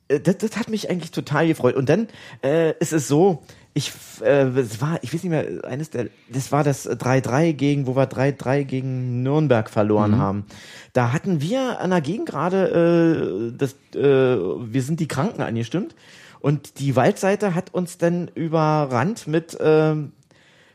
das, 0.08 0.38
das 0.38 0.56
hat 0.56 0.68
mich 0.68 0.90
eigentlich 0.90 1.10
total 1.10 1.46
gefreut. 1.46 1.76
Und 1.76 1.88
dann 1.88 2.08
äh, 2.42 2.74
ist 2.78 2.92
es 2.92 3.08
so, 3.08 3.42
ich 3.72 3.92
äh, 4.22 4.46
es 4.58 4.80
war, 4.80 4.98
ich 5.02 5.12
weiß 5.12 5.24
nicht 5.24 5.30
mehr, 5.30 5.64
eines 5.64 5.90
der, 5.90 6.08
das 6.28 6.52
war 6.52 6.62
das 6.62 6.88
3-3 6.88 7.52
gegen, 7.52 7.86
wo 7.86 7.96
wir 7.96 8.08
3-3 8.08 8.64
gegen 8.64 9.22
Nürnberg 9.22 9.68
verloren 9.68 10.18
haben. 10.18 10.44
Da 10.92 11.12
hatten 11.12 11.40
wir 11.40 11.80
an 11.80 11.90
der 11.90 12.00
Gegend 12.00 12.28
gerade, 12.28 13.52
äh, 13.52 13.56
das, 13.56 13.72
äh, 13.94 14.00
wir 14.00 14.82
sind 14.82 15.00
die 15.00 15.08
Kranken 15.08 15.42
angestimmt 15.42 15.96
und 16.40 16.78
die 16.78 16.94
Waldseite 16.94 17.54
hat 17.54 17.74
uns 17.74 17.98
dann 17.98 18.28
überrannt 18.28 19.26
mit 19.26 19.56
ähm, 19.60 20.12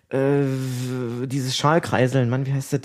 äh, 0.09 0.41
dieses 1.25 1.55
Schalkreiseln, 1.55 2.29
Mann, 2.29 2.45
wie 2.45 2.53
heißt 2.53 2.73
das? 2.73 2.81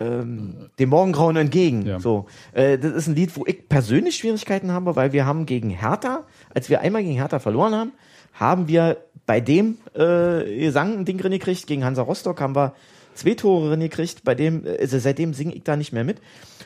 Ähm, 0.00 0.70
dem 0.78 0.90
Morgengrauen 0.90 1.36
entgegen. 1.36 1.84
Ja. 1.84 1.98
So, 1.98 2.26
äh, 2.52 2.78
das 2.78 2.92
ist 2.92 3.08
ein 3.08 3.16
Lied, 3.16 3.36
wo 3.36 3.44
ich 3.46 3.68
persönlich 3.68 4.16
Schwierigkeiten 4.16 4.70
habe, 4.70 4.94
weil 4.94 5.12
wir 5.12 5.26
haben 5.26 5.44
gegen 5.44 5.70
Hertha, 5.70 6.24
als 6.54 6.70
wir 6.70 6.80
einmal 6.80 7.02
gegen 7.02 7.16
Hertha 7.16 7.40
verloren 7.40 7.74
haben, 7.74 7.92
haben 8.32 8.68
wir 8.68 8.98
bei 9.26 9.40
dem 9.40 9.78
äh, 9.94 10.58
Gesang 10.60 10.98
ein 10.98 11.04
Ding 11.04 11.18
drin 11.18 11.32
gekriegt. 11.32 11.66
Gegen 11.66 11.84
Hansa 11.84 12.02
Rostock 12.02 12.40
haben 12.40 12.54
wir 12.54 12.74
zwei 13.14 13.34
Tore 13.34 13.68
drin 13.70 13.80
gekriegt. 13.80 14.24
Bei 14.24 14.34
dem, 14.34 14.64
äh, 14.64 14.78
also 14.80 14.98
seitdem 14.98 15.34
singe 15.34 15.54
ich 15.54 15.64
da 15.64 15.76
nicht 15.76 15.92
mehr 15.92 16.04
mit. 16.04 16.18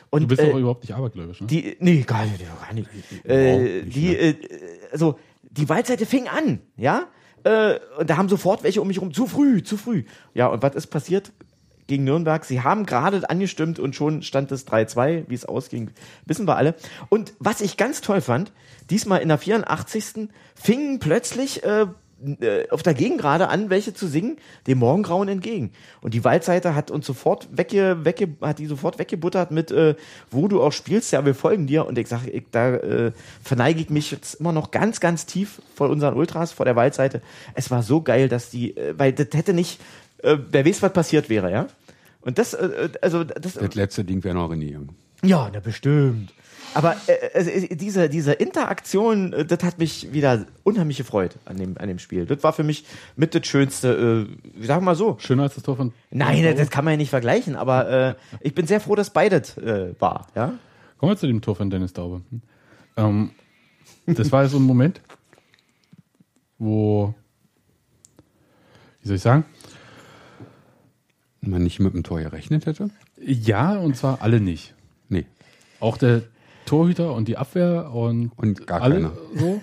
Und 0.09 0.23
Du 0.23 0.27
bist 0.27 0.41
äh, 0.41 0.51
doch 0.51 0.57
überhaupt 0.57 0.83
nicht 0.83 0.93
abergläubisch, 0.93 1.41
ne? 1.41 1.47
die, 1.47 1.75
nee, 1.79 2.01
gar 2.01 2.25
nicht, 2.25 2.39
gar 2.39 2.73
nicht. 2.73 2.89
Äh, 3.25 3.81
die, 3.83 4.15
äh, 4.15 4.35
also, 4.91 5.17
die 5.41 5.67
Waldseite 5.67 6.05
fing 6.05 6.27
an, 6.27 6.59
ja? 6.77 7.07
Äh, 7.43 7.79
und 7.99 8.09
da 8.09 8.17
haben 8.17 8.29
sofort 8.29 8.63
welche 8.63 8.81
um 8.81 8.87
mich 8.87 9.01
rum, 9.01 9.13
zu 9.13 9.27
früh, 9.27 9.63
zu 9.63 9.75
früh. 9.75 10.03
Ja, 10.33 10.47
und 10.47 10.61
was 10.61 10.75
ist 10.75 10.87
passiert 10.87 11.31
gegen 11.87 12.03
Nürnberg? 12.03 12.45
Sie 12.45 12.61
haben 12.61 12.85
gerade 12.85 13.29
angestimmt 13.29 13.79
und 13.79 13.95
schon 13.95 14.21
stand 14.21 14.51
es 14.51 14.67
3-2, 14.67 15.25
wie 15.27 15.35
es 15.35 15.45
ausging, 15.45 15.91
wissen 16.25 16.47
wir 16.47 16.57
alle. 16.57 16.75
Und 17.09 17.33
was 17.39 17.61
ich 17.61 17.77
ganz 17.77 18.01
toll 18.01 18.21
fand, 18.21 18.51
diesmal 18.89 19.21
in 19.21 19.29
der 19.29 19.37
84. 19.37 20.29
fingen 20.55 20.99
plötzlich 20.99 21.63
äh, 21.63 21.87
äh, 22.39 22.69
auf 22.69 22.83
der 22.83 22.93
Gegengrade 22.93 23.49
an, 23.49 23.69
welche 23.69 23.93
zu 23.93 24.07
singen, 24.07 24.37
dem 24.67 24.79
Morgengrauen 24.79 25.27
entgegen. 25.27 25.71
Und 26.01 26.13
die 26.13 26.23
Waldseite 26.23 26.73
hat 26.73 26.89
uns 26.89 27.05
sofort 27.05 27.49
wegge, 27.51 28.05
wegge, 28.05 28.29
hat 28.41 28.59
die 28.59 28.65
sofort 28.65 28.97
weggebuttert 28.97 29.51
mit, 29.51 29.71
äh, 29.71 29.95
wo 30.31 30.47
du 30.47 30.61
auch 30.61 30.71
spielst, 30.71 31.11
ja, 31.11 31.25
wir 31.25 31.35
folgen 31.35 31.67
dir. 31.67 31.85
Und 31.85 31.97
ich 31.97 32.07
sage, 32.07 32.29
ich, 32.29 32.45
da 32.51 32.75
äh, 32.75 33.11
verneige 33.43 33.81
ich 33.81 33.89
mich 33.89 34.11
jetzt 34.11 34.35
immer 34.35 34.53
noch 34.53 34.71
ganz, 34.71 35.01
ganz 35.01 35.25
tief 35.25 35.61
vor 35.75 35.89
unseren 35.89 36.15
Ultras, 36.15 36.53
vor 36.53 36.65
der 36.65 36.77
Waldseite. 36.77 37.21
Es 37.55 37.71
war 37.71 37.83
so 37.83 38.01
geil, 38.01 38.29
dass 38.29 38.49
die, 38.49 38.77
äh, 38.77 38.93
weil 38.97 39.11
das 39.11 39.27
hätte 39.33 39.53
nicht, 39.53 39.81
äh, 40.23 40.37
wer 40.49 40.65
weiß, 40.65 40.81
was 40.81 40.93
passiert 40.93 41.29
wäre, 41.29 41.51
ja. 41.51 41.67
Und 42.21 42.37
das, 42.37 42.53
äh, 42.53 42.89
also 43.01 43.23
das, 43.23 43.53
Das 43.53 43.75
letzte 43.75 44.03
Ding 44.03 44.23
wäre 44.23 44.35
noch 44.35 44.49
René 44.51 44.75
Young. 44.75 44.89
ja, 45.23 45.49
na 45.53 45.59
bestimmt. 45.59 46.33
Aber 46.75 46.95
äh, 47.07 47.29
also, 47.35 47.51
äh, 47.51 47.75
diese, 47.75 48.09
diese 48.09 48.33
Interaktion, 48.33 49.31
äh, 49.33 49.45
das 49.45 49.63
hat 49.63 49.77
mich 49.77 50.11
wieder 50.11 50.45
unheimlich 50.63 50.97
gefreut 50.97 51.37
an 51.45 51.57
dem, 51.57 51.77
an 51.77 51.87
dem 51.87 51.99
Spiel. 51.99 52.25
Das 52.25 52.41
war 52.43 52.51
für 52.53 52.63
mich 52.63 52.85
mit 53.15 53.35
das 53.35 53.45
Schönste, 53.45 54.27
äh, 54.59 54.65
sagen 54.65 54.81
wir 54.81 54.85
mal 54.85 54.95
so. 54.95 55.17
Schöner 55.19 55.43
als 55.43 55.55
das 55.55 55.63
Tor 55.63 55.75
von. 55.77 55.93
Nein, 56.09 56.43
das, 56.43 56.55
das 56.55 56.69
kann 56.71 56.83
man 56.85 56.93
ja 56.93 56.97
nicht 56.97 57.11
vergleichen, 57.11 57.55
aber 57.55 57.89
äh, 57.89 58.15
ich 58.41 58.55
bin 58.55 58.65
sehr 58.65 58.79
froh, 58.79 58.95
dass 58.95 59.11
beides 59.11 59.57
äh, 59.57 59.93
war. 59.99 60.27
Ja? 60.35 60.53
Kommen 60.97 61.11
wir 61.11 61.17
zu 61.17 61.27
dem 61.27 61.41
Tor 61.41 61.55
von 61.55 61.69
Dennis 61.69 61.93
Daube. 61.93 62.21
Ähm, 62.97 63.31
das 64.07 64.31
war 64.31 64.47
so 64.47 64.57
ein 64.57 64.63
Moment, 64.63 65.01
wo, 66.57 67.13
wie 69.01 69.07
soll 69.07 69.17
ich 69.17 69.21
sagen? 69.21 69.45
Man 71.45 71.63
nicht 71.63 71.79
mit 71.79 71.93
dem 71.93 72.03
Tor 72.03 72.19
gerechnet 72.21 72.65
hätte? 72.65 72.89
Ja, 73.21 73.77
und 73.77 73.95
zwar 73.97 74.21
alle 74.21 74.39
nicht. 74.39 74.73
Nee. 75.09 75.25
Auch 75.79 75.97
der 75.97 76.21
Torhüter 76.65 77.13
und 77.13 77.27
die 77.27 77.37
Abwehr 77.37 77.91
und, 77.93 78.31
Und 78.37 78.65
gar 78.67 78.81
alle 78.81 78.95
keiner. 78.95 79.11
so, 79.35 79.61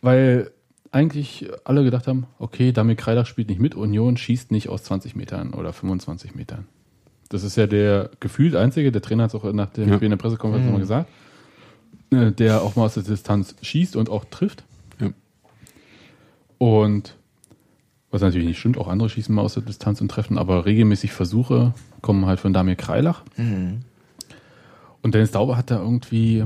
weil 0.00 0.50
eigentlich 0.92 1.48
alle 1.64 1.82
gedacht 1.84 2.06
haben, 2.06 2.26
okay, 2.38 2.72
Damir 2.72 2.94
Kreidach 2.94 3.26
spielt 3.26 3.48
nicht 3.48 3.60
mit, 3.60 3.74
Union 3.74 4.16
schießt 4.16 4.50
nicht 4.52 4.68
aus 4.68 4.84
20 4.84 5.16
Metern 5.16 5.52
oder 5.52 5.72
25 5.72 6.34
Metern. 6.36 6.66
Das 7.28 7.42
ist 7.42 7.56
ja 7.56 7.66
der 7.66 8.10
gefühlt 8.20 8.54
einzige, 8.54 8.92
der 8.92 9.02
Trainer 9.02 9.24
hat 9.24 9.34
es 9.34 9.34
auch 9.34 9.52
nach 9.52 9.70
dem 9.70 9.88
Ja. 9.88 9.94
Spiel 9.96 10.06
in 10.06 10.10
der 10.10 10.16
Pressekonferenz 10.18 10.64
nochmal 10.64 10.80
gesagt, 10.80 11.10
äh, 12.12 12.30
der 12.30 12.62
auch 12.62 12.76
mal 12.76 12.84
aus 12.84 12.94
der 12.94 13.02
Distanz 13.02 13.56
schießt 13.62 13.96
und 13.96 14.08
auch 14.08 14.24
trifft. 14.26 14.62
Ja. 15.00 15.10
Und 16.58 17.16
was 18.16 18.22
natürlich 18.22 18.48
nicht 18.48 18.58
stimmt, 18.58 18.78
auch 18.78 18.88
andere 18.88 19.10
schießen 19.10 19.34
mal 19.34 19.42
aus 19.42 19.54
der 19.54 19.62
Distanz 19.62 20.00
und 20.00 20.08
treffen, 20.08 20.38
aber 20.38 20.64
regelmäßig 20.64 21.12
Versuche 21.12 21.74
kommen 22.00 22.24
halt 22.24 22.40
von 22.40 22.54
Damir 22.54 22.74
Kreilach. 22.74 23.22
Und 25.02 25.14
Dennis 25.14 25.32
Dauber 25.32 25.58
hat 25.58 25.70
da 25.70 25.78
irgendwie, 25.78 26.44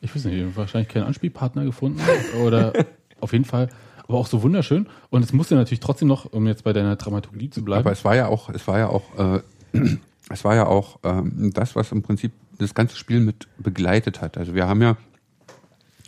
ich 0.00 0.14
weiß 0.14 0.26
nicht, 0.26 0.56
wahrscheinlich 0.56 0.88
keinen 0.88 1.02
Anspielpartner 1.02 1.64
gefunden 1.64 2.00
oder 2.44 2.72
auf 3.20 3.32
jeden 3.32 3.44
Fall, 3.44 3.68
aber 4.06 4.18
auch 4.18 4.28
so 4.28 4.42
wunderschön. 4.42 4.86
Und 5.10 5.24
es 5.24 5.32
musste 5.32 5.56
natürlich 5.56 5.80
trotzdem 5.80 6.06
noch, 6.06 6.32
um 6.32 6.46
jetzt 6.46 6.62
bei 6.62 6.72
deiner 6.72 6.94
Dramaturgie 6.94 7.50
zu 7.50 7.64
bleiben, 7.64 7.80
Aber 7.80 7.92
es 7.92 8.04
war 8.04 8.14
ja 8.14 8.28
auch, 8.28 8.48
es 8.50 8.68
war 8.68 8.78
ja 8.78 8.88
auch, 8.88 9.02
äh, 9.18 9.40
es 10.30 10.44
war 10.44 10.54
ja 10.54 10.66
auch 10.66 11.00
ähm, 11.02 11.50
das, 11.52 11.74
was 11.74 11.90
im 11.90 12.02
Prinzip 12.02 12.30
das 12.58 12.74
ganze 12.74 12.96
Spiel 12.96 13.18
mit 13.18 13.48
begleitet 13.58 14.20
hat. 14.20 14.38
Also 14.38 14.54
wir 14.54 14.68
haben 14.68 14.82
ja 14.82 14.96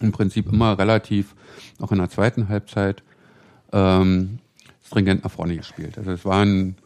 im 0.01 0.13
Prinzip 0.13 0.53
immer 0.53 0.79
relativ, 0.79 1.35
auch 1.81 1.91
in 1.91 1.99
der 1.99 2.11
zweiten 2.11 2.49
Halbzeit, 2.49 3.03
ähm, 3.73 4.39
stringent 4.85 5.25
nach 5.25 5.31
vorne 5.31 5.57
gespielt. 5.57 5.99
Also 5.99 6.13
es 6.13 6.25
waren 6.25 6.77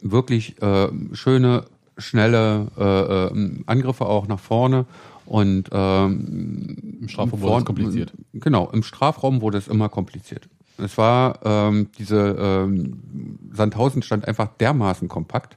wirklich 0.00 0.60
äh, 0.62 0.88
schöne, 1.12 1.64
schnelle 1.96 2.68
äh, 2.76 3.38
äh, 3.38 3.62
Angriffe 3.66 4.06
auch 4.06 4.26
nach 4.26 4.40
vorne 4.40 4.86
und 5.26 5.70
ähm, 5.72 6.98
Im 7.00 7.08
Strafraum 7.08 7.40
wurde 7.40 7.58
es 7.58 7.64
kompliziert. 7.64 8.12
Genau, 8.34 8.70
im 8.70 8.82
Strafraum 8.82 9.40
wurde 9.40 9.58
es 9.58 9.68
immer 9.68 9.88
kompliziert. 9.88 10.48
Es 10.76 10.98
war 10.98 11.38
ähm, 11.44 11.88
diese 11.98 12.36
ähm, 12.38 13.38
Sandhausen 13.52 14.02
stand 14.02 14.26
einfach 14.26 14.48
dermaßen 14.58 15.08
kompakt. 15.08 15.56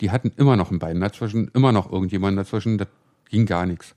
Die 0.00 0.10
hatten 0.10 0.32
immer 0.36 0.56
noch 0.56 0.70
ein 0.70 0.78
Bein 0.78 1.00
dazwischen, 1.00 1.50
immer 1.54 1.72
noch 1.72 1.90
irgendjemand 1.90 2.38
dazwischen. 2.38 2.78
Das 2.78 2.88
ging 3.30 3.46
gar 3.46 3.66
nichts. 3.66 3.94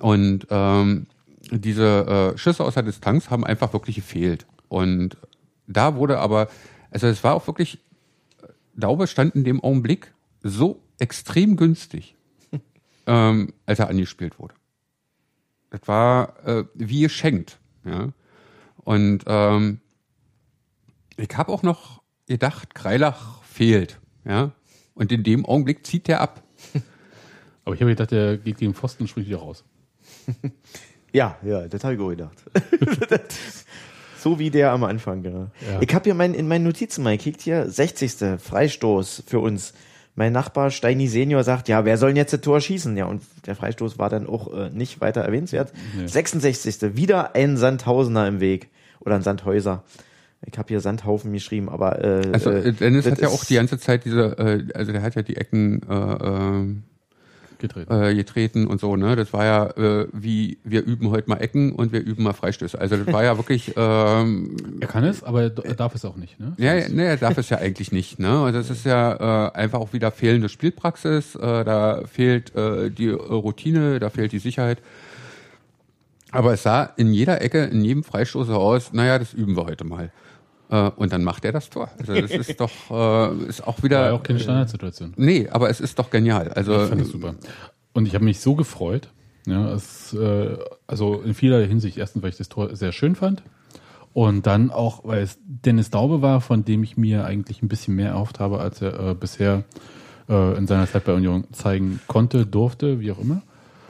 Und 0.00 0.46
ähm, 0.50 1.06
diese 1.50 2.34
äh, 2.34 2.38
Schüsse 2.38 2.64
aus 2.64 2.74
der 2.74 2.82
Distanz 2.82 3.30
haben 3.30 3.44
einfach 3.44 3.72
wirklich 3.72 3.96
gefehlt. 3.96 4.46
Und 4.72 5.18
da 5.66 5.96
wurde 5.96 6.18
aber, 6.18 6.48
also 6.90 7.06
es 7.06 7.22
war 7.22 7.34
auch 7.34 7.46
wirklich, 7.46 7.78
Daube 8.74 9.06
stand 9.06 9.34
in 9.34 9.44
dem 9.44 9.62
Augenblick 9.62 10.14
so 10.40 10.82
extrem 10.98 11.58
günstig, 11.58 12.16
ähm, 13.06 13.52
als 13.66 13.80
er 13.80 13.90
angespielt 13.90 14.38
wurde. 14.38 14.54
Das 15.68 15.82
war 15.84 16.46
äh, 16.46 16.64
wie 16.72 17.02
geschenkt. 17.02 17.58
Ja? 17.84 18.14
Und 18.78 19.24
ähm, 19.26 19.82
ich 21.18 21.36
habe 21.36 21.52
auch 21.52 21.62
noch 21.62 22.02
gedacht, 22.26 22.74
Kreilach 22.74 23.42
fehlt. 23.42 24.00
Ja? 24.24 24.52
Und 24.94 25.12
in 25.12 25.22
dem 25.22 25.44
Augenblick 25.44 25.84
zieht 25.86 26.08
der 26.08 26.22
ab. 26.22 26.42
aber 27.66 27.74
ich 27.74 27.80
habe 27.82 27.90
gedacht, 27.90 28.10
der 28.10 28.38
geht 28.38 28.56
gegen 28.56 28.72
Pfosten 28.72 29.02
und 29.02 29.08
springt 29.08 29.28
wieder 29.28 29.40
raus. 29.40 29.64
Ja, 31.14 31.36
ja, 31.44 31.68
das 31.68 31.84
habe 31.84 31.94
ich 31.94 32.00
auch 32.00 32.08
gedacht. 32.08 32.42
So 34.22 34.38
wie 34.38 34.50
der 34.50 34.72
am 34.72 34.84
Anfang, 34.84 35.22
genau. 35.22 35.50
Ja. 35.60 35.80
Ich 35.80 35.94
habe 35.94 36.04
hier 36.04 36.14
mein, 36.14 36.34
in 36.34 36.48
meinen 36.48 36.64
Notizen 36.64 37.02
mal 37.02 37.16
gekickt 37.16 37.42
hier, 37.42 37.68
60. 37.68 38.40
Freistoß 38.40 39.24
für 39.26 39.40
uns. 39.40 39.74
Mein 40.14 40.32
Nachbar 40.32 40.70
Steini 40.70 41.08
Senior 41.08 41.42
sagt, 41.42 41.68
ja, 41.68 41.84
wer 41.84 41.96
soll 41.96 42.10
denn 42.10 42.18
jetzt 42.18 42.32
das 42.32 42.42
Tor 42.42 42.60
schießen? 42.60 42.96
Ja, 42.96 43.06
und 43.06 43.22
der 43.46 43.56
Freistoß 43.56 43.98
war 43.98 44.10
dann 44.10 44.26
auch 44.26 44.52
äh, 44.52 44.70
nicht 44.70 45.00
weiter 45.00 45.22
erwähnenswert. 45.22 45.72
66. 46.04 46.94
Wieder 46.96 47.34
ein 47.34 47.56
Sandhausener 47.56 48.26
im 48.28 48.40
Weg. 48.40 48.68
Oder 49.00 49.16
ein 49.16 49.22
Sandhäuser. 49.22 49.82
Ich 50.44 50.58
habe 50.58 50.68
hier 50.68 50.80
Sandhaufen 50.80 51.32
geschrieben, 51.32 51.68
aber 51.68 52.04
äh, 52.04 52.30
Also 52.32 52.50
äh, 52.50 52.72
Dennis 52.72 53.04
das 53.04 53.12
hat 53.12 53.20
ja 53.20 53.28
auch 53.28 53.44
die 53.44 53.54
ganze 53.54 53.78
Zeit 53.78 54.04
diese, 54.04 54.38
äh, 54.38 54.64
also 54.74 54.92
der 54.92 55.02
hat 55.02 55.14
ja 55.14 55.22
die 55.22 55.36
Ecken 55.36 55.82
äh, 55.82 56.91
Getreten. 57.62 57.92
äh, 57.92 58.14
getreten 58.14 58.66
und 58.66 58.80
so, 58.80 58.96
ne? 58.96 59.16
Das 59.16 59.32
war 59.32 59.44
ja 59.44 59.70
äh, 59.70 60.08
wie 60.12 60.58
wir 60.64 60.84
üben 60.84 61.10
heute 61.10 61.30
mal 61.30 61.38
Ecken 61.38 61.72
und 61.72 61.92
wir 61.92 62.00
üben 62.00 62.24
mal 62.24 62.34
Freistöße. 62.34 62.78
Also 62.78 62.96
das 62.96 63.12
war 63.12 63.24
ja 63.24 63.38
wirklich 63.38 63.72
ähm, 63.76 64.56
er 64.80 64.88
kann 64.88 65.04
es, 65.04 65.22
aber 65.22 65.42
er 65.42 65.50
darf 65.50 65.94
es 65.94 66.04
auch 66.04 66.16
nicht. 66.16 66.38
Ne? 66.38 66.52
Ja, 66.58 66.74
ja, 66.74 66.88
nee, 66.88 67.04
er 67.04 67.16
darf 67.16 67.38
es 67.38 67.48
ja 67.48 67.58
eigentlich 67.58 67.92
nicht. 67.92 68.18
Ne? 68.18 68.42
Und 68.42 68.52
das 68.52 68.68
ist 68.68 68.84
ja 68.84 69.48
äh, 69.48 69.52
einfach 69.52 69.80
auch 69.80 69.92
wieder 69.92 70.10
fehlende 70.10 70.48
Spielpraxis. 70.48 71.34
Äh, 71.36 71.64
da 71.64 72.02
fehlt 72.06 72.54
äh, 72.54 72.90
die 72.90 73.08
Routine, 73.08 73.98
da 73.98 74.10
fehlt 74.10 74.32
die 74.32 74.38
Sicherheit. 74.38 74.78
Aber 76.32 76.54
es 76.54 76.62
sah 76.62 76.84
in 76.96 77.12
jeder 77.12 77.42
Ecke, 77.42 77.64
in 77.64 77.84
jedem 77.84 78.02
Freistoß 78.02 78.46
so 78.46 78.54
aus, 78.54 78.92
naja, 78.92 79.18
das 79.18 79.34
üben 79.34 79.56
wir 79.56 79.66
heute 79.66 79.84
mal. 79.84 80.10
Äh, 80.72 80.90
und 80.96 81.12
dann 81.12 81.22
macht 81.22 81.44
er 81.44 81.52
das 81.52 81.68
Tor. 81.68 81.90
Also 81.98 82.14
das 82.14 82.30
ist 82.30 82.58
doch, 82.58 82.70
äh, 82.90 83.44
ist 83.44 83.66
auch 83.66 83.82
wieder... 83.82 84.00
War 84.00 84.06
ja 84.06 84.12
auch 84.14 84.22
keine 84.22 84.40
Standardsituation. 84.40 85.12
Nee, 85.16 85.48
aber 85.50 85.68
es 85.68 85.80
ist 85.80 85.98
doch 85.98 86.08
genial. 86.08 86.48
Also 86.48 86.72
Ich 86.82 86.88
fand 86.88 87.00
das 87.02 87.08
super. 87.10 87.34
Und 87.92 88.06
ich 88.06 88.14
habe 88.14 88.24
mich 88.24 88.40
so 88.40 88.54
gefreut. 88.54 89.08
Ja, 89.46 89.70
es, 89.72 90.14
äh, 90.14 90.56
also 90.86 91.20
in 91.20 91.34
vieler 91.34 91.60
Hinsicht. 91.66 91.98
Erstens, 91.98 92.22
weil 92.22 92.30
ich 92.30 92.38
das 92.38 92.48
Tor 92.48 92.74
sehr 92.74 92.92
schön 92.92 93.14
fand. 93.14 93.42
Und 94.14 94.46
dann 94.46 94.70
auch, 94.70 95.04
weil 95.04 95.22
es 95.22 95.38
Dennis 95.44 95.90
Daube 95.90 96.22
war, 96.22 96.40
von 96.40 96.64
dem 96.64 96.82
ich 96.84 96.96
mir 96.96 97.26
eigentlich 97.26 97.62
ein 97.62 97.68
bisschen 97.68 97.94
mehr 97.94 98.10
erhofft 98.10 98.40
habe, 98.40 98.58
als 98.58 98.80
er 98.80 99.10
äh, 99.10 99.14
bisher 99.14 99.64
äh, 100.30 100.56
in 100.56 100.66
seiner 100.66 100.86
Zeit 100.86 101.04
bei 101.04 101.12
Union 101.12 101.44
zeigen 101.52 102.00
konnte, 102.06 102.46
durfte, 102.46 103.00
wie 103.00 103.12
auch 103.12 103.18
immer. 103.18 103.42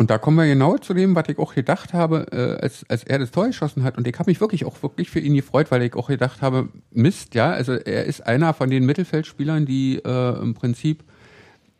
Und 0.02 0.10
da 0.10 0.18
kommen 0.18 0.36
wir 0.36 0.46
genau 0.46 0.78
zu 0.78 0.94
dem, 0.94 1.14
was 1.14 1.28
ich 1.28 1.38
auch 1.38 1.54
gedacht 1.54 1.92
habe, 1.92 2.26
äh, 2.32 2.60
als, 2.60 2.84
als 2.88 3.04
er 3.04 3.20
das 3.20 3.30
Tor 3.30 3.46
geschossen 3.46 3.84
hat. 3.84 3.96
Und 3.96 4.08
ich 4.08 4.18
habe 4.18 4.28
mich 4.28 4.40
wirklich 4.40 4.64
auch 4.64 4.82
wirklich 4.82 5.08
für 5.10 5.20
ihn 5.20 5.36
gefreut, 5.36 5.70
weil 5.70 5.80
ich 5.82 5.94
auch 5.94 6.08
gedacht 6.08 6.42
habe, 6.42 6.70
Mist, 6.90 7.36
ja, 7.36 7.52
also 7.52 7.74
er 7.74 8.04
ist 8.06 8.26
einer 8.26 8.52
von 8.52 8.68
den 8.68 8.84
Mittelfeldspielern, 8.84 9.64
die 9.64 10.00
äh, 10.04 10.42
im 10.42 10.54
Prinzip 10.54 11.04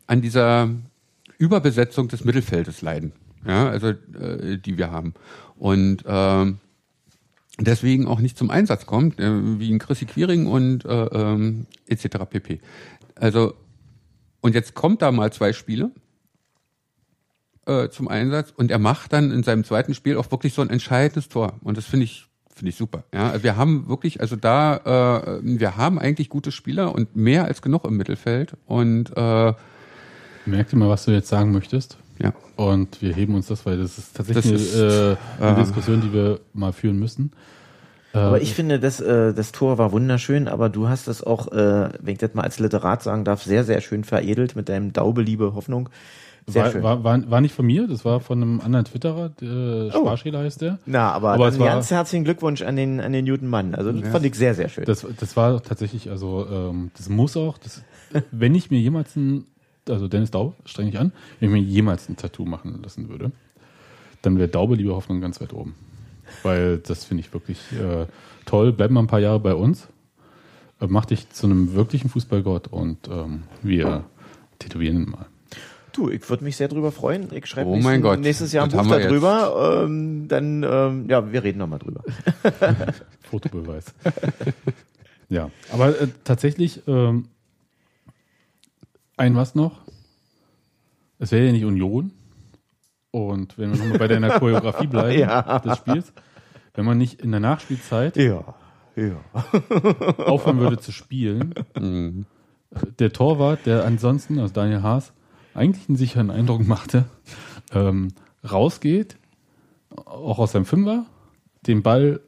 an 0.07 0.21
dieser 0.21 0.69
Überbesetzung 1.37 2.07
des 2.07 2.23
Mittelfeldes 2.23 2.81
leiden. 2.81 3.11
Ja, 3.45 3.67
also 3.67 3.87
äh, 3.87 4.57
die 4.57 4.77
wir 4.77 4.89
haben. 4.89 5.15
Und 5.57 6.05
ähm, 6.07 6.59
deswegen 7.59 8.07
auch 8.07 8.21
nicht 8.21 8.37
zum 8.37 8.51
Einsatz 8.51 8.85
kommt, 8.85 9.19
äh, 9.19 9.59
wie 9.59 9.69
ein 9.69 9.79
Chrissy 9.79 10.05
Quiring 10.05 10.47
und 10.47 10.85
äh, 10.85 11.07
ähm, 11.07 11.65
etc. 11.87 12.19
pp. 12.29 12.61
Also, 13.15 13.55
und 14.39 14.55
jetzt 14.55 14.75
kommt 14.75 15.01
da 15.01 15.11
mal 15.11 15.33
zwei 15.33 15.51
Spiele 15.51 15.91
äh, 17.65 17.89
zum 17.89 18.07
Einsatz 18.07 18.53
und 18.55 18.71
er 18.71 18.79
macht 18.79 19.13
dann 19.13 19.31
in 19.31 19.43
seinem 19.43 19.63
zweiten 19.63 19.93
Spiel 19.93 20.17
auch 20.17 20.29
wirklich 20.31 20.53
so 20.53 20.61
ein 20.61 20.69
entscheidendes 20.69 21.29
Tor. 21.29 21.53
Und 21.61 21.77
das 21.77 21.85
finde 21.85 22.05
ich 22.05 22.27
finde 22.53 22.69
ich 22.69 22.75
super. 22.75 23.03
Ja, 23.13 23.31
also 23.31 23.43
wir 23.43 23.57
haben 23.57 23.87
wirklich, 23.87 24.21
also 24.21 24.35
da, 24.35 24.77
äh, 24.77 25.39
wir 25.41 25.75
haben 25.75 25.97
eigentlich 25.99 26.29
gute 26.29 26.51
Spieler 26.51 26.93
und 26.93 27.15
mehr 27.15 27.45
als 27.45 27.61
genug 27.61 27.83
im 27.85 27.97
Mittelfeld. 27.97 28.53
Und 28.67 29.11
äh, 29.17 29.53
Merk 30.45 30.69
dir 30.69 30.77
mal, 30.77 30.89
was 30.89 31.05
du 31.05 31.11
jetzt 31.11 31.29
sagen 31.29 31.51
möchtest. 31.51 31.97
ja, 32.19 32.33
Und 32.55 33.01
wir 33.01 33.13
heben 33.13 33.35
uns 33.35 33.47
das, 33.47 33.65
weil 33.65 33.77
das 33.77 33.97
ist 33.97 34.15
tatsächlich 34.15 34.51
Das 34.51 34.61
ist, 34.61 34.75
eine, 34.75 35.17
äh, 35.39 35.43
eine 35.43 35.57
äh, 35.57 35.61
Diskussion, 35.61 36.01
die 36.01 36.13
wir 36.13 36.39
mal 36.53 36.73
führen 36.73 36.99
müssen. 36.99 37.31
Aber 38.13 38.41
ich 38.41 38.53
finde, 38.53 38.79
das, 38.79 38.99
äh, 38.99 39.33
das 39.33 39.51
Tor 39.51 39.79
war 39.79 39.91
wunderschön, 39.91 40.47
aber 40.47 40.69
du 40.69 40.87
hast 40.87 41.07
es 41.07 41.23
auch, 41.23 41.51
äh, 41.51 41.89
wenn 41.99 42.13
ich 42.13 42.19
das 42.19 42.35
mal 42.35 42.43
als 42.43 42.59
Literat 42.59 43.01
sagen 43.01 43.25
darf, 43.25 43.41
sehr, 43.41 43.63
sehr 43.63 43.81
schön 43.81 44.03
veredelt 44.03 44.55
mit 44.55 44.69
deinem 44.69 44.93
Daube, 44.93 45.23
Liebe, 45.23 45.55
Hoffnung. 45.55 45.89
Sehr 46.47 46.63
war, 46.63 46.71
schön. 46.71 46.83
War, 46.83 47.03
war, 47.03 47.29
war 47.31 47.41
nicht 47.41 47.53
von 47.55 47.65
mir, 47.65 47.87
das 47.87 48.03
war 48.05 48.19
von 48.19 48.41
einem 48.41 48.61
anderen 48.61 48.85
Twitterer, 48.85 49.29
der 49.29 49.91
Oh. 49.93 50.01
Sparschäler 50.01 50.39
heißt 50.39 50.61
der. 50.61 50.79
Na, 50.85 51.11
aber, 51.11 51.33
Aber 51.33 51.49
dann 51.51 51.59
ganz 51.59 51.91
herzlichen 51.91 52.23
Glückwunsch 52.25 52.61
an 52.61 52.75
den, 52.75 52.99
an 52.99 53.13
den 53.13 53.25
Newton 53.25 53.47
Mann. 53.47 53.75
Also 53.75 53.91
das 53.91 54.09
fand 54.09 54.25
ich 54.25 54.35
sehr, 54.35 54.53
sehr 54.53 54.69
schön. 54.69 54.85
Das, 54.85 55.05
das 55.19 55.37
war 55.37 55.61
tatsächlich, 55.63 56.09
also 56.09 56.45
ähm, 56.51 56.91
das 56.97 57.09
muss 57.09 57.37
auch, 57.37 57.57
das, 57.57 57.83
wenn 58.31 58.55
ich 58.55 58.71
mir 58.71 58.79
jemals 58.79 59.15
ein, 59.15 59.45
also 59.87 60.07
Dennis 60.07 60.31
Daub, 60.31 60.55
streng 60.65 60.87
dich 60.87 60.99
an, 60.99 61.11
wenn 61.39 61.49
ich 61.49 61.53
mir 61.53 61.61
jemals 61.61 62.09
ein 62.09 62.17
Tattoo 62.17 62.45
machen 62.45 62.81
lassen 62.83 63.09
würde, 63.09 63.31
dann 64.21 64.37
wäre 64.37 64.47
Daube, 64.47 64.75
liebe 64.75 64.93
Hoffnung, 64.95 65.21
ganz 65.21 65.39
weit 65.41 65.53
oben. 65.53 65.75
Weil 66.41 66.77
das 66.79 67.05
finde 67.05 67.21
ich 67.21 67.33
wirklich 67.33 67.59
äh, 67.73 68.05
toll. 68.45 68.73
Bleib 68.73 68.91
mal 68.91 69.01
ein 69.01 69.07
paar 69.07 69.19
Jahre 69.19 69.39
bei 69.39 69.53
uns, 69.53 69.87
äh, 70.81 70.87
mach 70.87 71.05
dich 71.05 71.29
zu 71.29 71.45
einem 71.47 71.73
wirklichen 71.73 72.09
Fußballgott 72.09 72.67
und 72.69 73.07
ähm, 73.09 73.43
wir 73.61 74.03
tätowieren 74.59 75.03
ihn 75.03 75.09
mal. 75.09 75.25
Du, 75.93 76.09
ich 76.09 76.27
würde 76.29 76.43
mich 76.43 76.57
sehr 76.57 76.67
drüber 76.67 76.91
freuen. 76.91 77.27
Ich 77.33 77.45
schreibe 77.45 77.69
Oh 77.69 77.75
nächsten, 77.75 78.01
Gott, 78.01 78.19
nächstes 78.19 78.51
Jahr 78.51 78.65
ein 78.65 78.71
das 78.71 78.85
Buch 78.87 78.95
darüber. 78.95 79.83
Ähm, 79.85 80.27
dann, 80.27 80.63
ähm, 80.63 81.05
ja, 81.09 81.31
wir 81.31 81.43
reden 81.43 81.59
nochmal 81.59 81.79
drüber. 81.79 82.03
Fotobeweis. 83.29 83.85
ja, 85.29 85.49
aber 85.71 85.89
äh, 86.01 86.07
tatsächlich, 86.23 86.81
ähm, 86.87 87.27
ein 89.17 89.35
was 89.35 89.53
noch. 89.55 89.81
Es 91.19 91.31
wäre 91.31 91.45
ja 91.45 91.51
nicht 91.51 91.63
Union. 91.65 92.11
Und 93.11 93.57
wenn 93.59 93.71
wir 93.71 93.77
nochmal 93.79 93.99
bei 93.99 94.07
deiner 94.07 94.31
Choreografie 94.39 94.87
bleiben 94.87 95.19
Ja. 95.19 95.59
des 95.59 95.77
Spiels, 95.77 96.11
wenn 96.73 96.85
man 96.85 96.97
nicht 96.97 97.21
in 97.21 97.29
der 97.29 97.39
Nachspielzeit 97.39 98.17
Ja, 98.17 98.43
ja. 98.95 99.17
aufhören 100.17 100.59
würde 100.59 100.79
zu 100.79 100.91
spielen, 100.91 101.53
Mhm. 101.79 102.25
der 102.97 103.13
Torwart, 103.13 103.67
der 103.67 103.85
ansonsten, 103.85 104.39
also 104.39 104.51
Daniel 104.51 104.81
Haas, 104.81 105.13
eigentlich 105.53 105.87
einen 105.89 105.97
sicheren 105.97 106.31
Eindruck 106.31 106.67
machte, 106.67 107.05
ähm, 107.73 108.09
rausgeht, 108.49 109.17
auch 109.95 110.39
aus 110.39 110.53
seinem 110.53 110.65
Fünfer, 110.65 111.05
den 111.67 111.83
Ball 111.83 112.19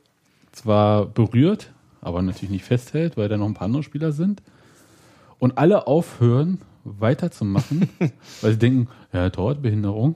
zwar 0.51 1.05
berührt, 1.05 1.73
aber 2.01 2.21
natürlich 2.21 2.51
nicht 2.51 2.65
festhält, 2.65 3.17
weil 3.17 3.27
da 3.27 3.37
noch 3.37 3.47
ein 3.47 3.53
paar 3.53 3.65
andere 3.65 3.83
Spieler 3.83 4.11
sind. 4.11 4.41
Und 5.39 5.57
alle 5.57 5.87
aufhören, 5.87 6.61
weiterzumachen, 6.83 7.89
weil 8.41 8.51
sie 8.51 8.59
denken, 8.59 8.87
ja, 9.11 9.29
Torwartbehinderung. 9.29 10.15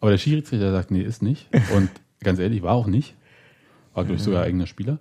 Aber 0.00 0.10
der 0.10 0.18
Schiedsrichter 0.18 0.72
sagt, 0.72 0.90
nee, 0.90 1.02
ist 1.02 1.22
nicht. 1.22 1.48
Und 1.76 1.90
ganz 2.20 2.40
ehrlich, 2.40 2.62
war 2.62 2.74
auch 2.74 2.86
nicht. 2.86 3.14
War, 3.94 4.04
glaube 4.04 4.16
ich, 4.16 4.22
sogar 4.22 4.42
eigener 4.42 4.66
Spieler. 4.66 4.98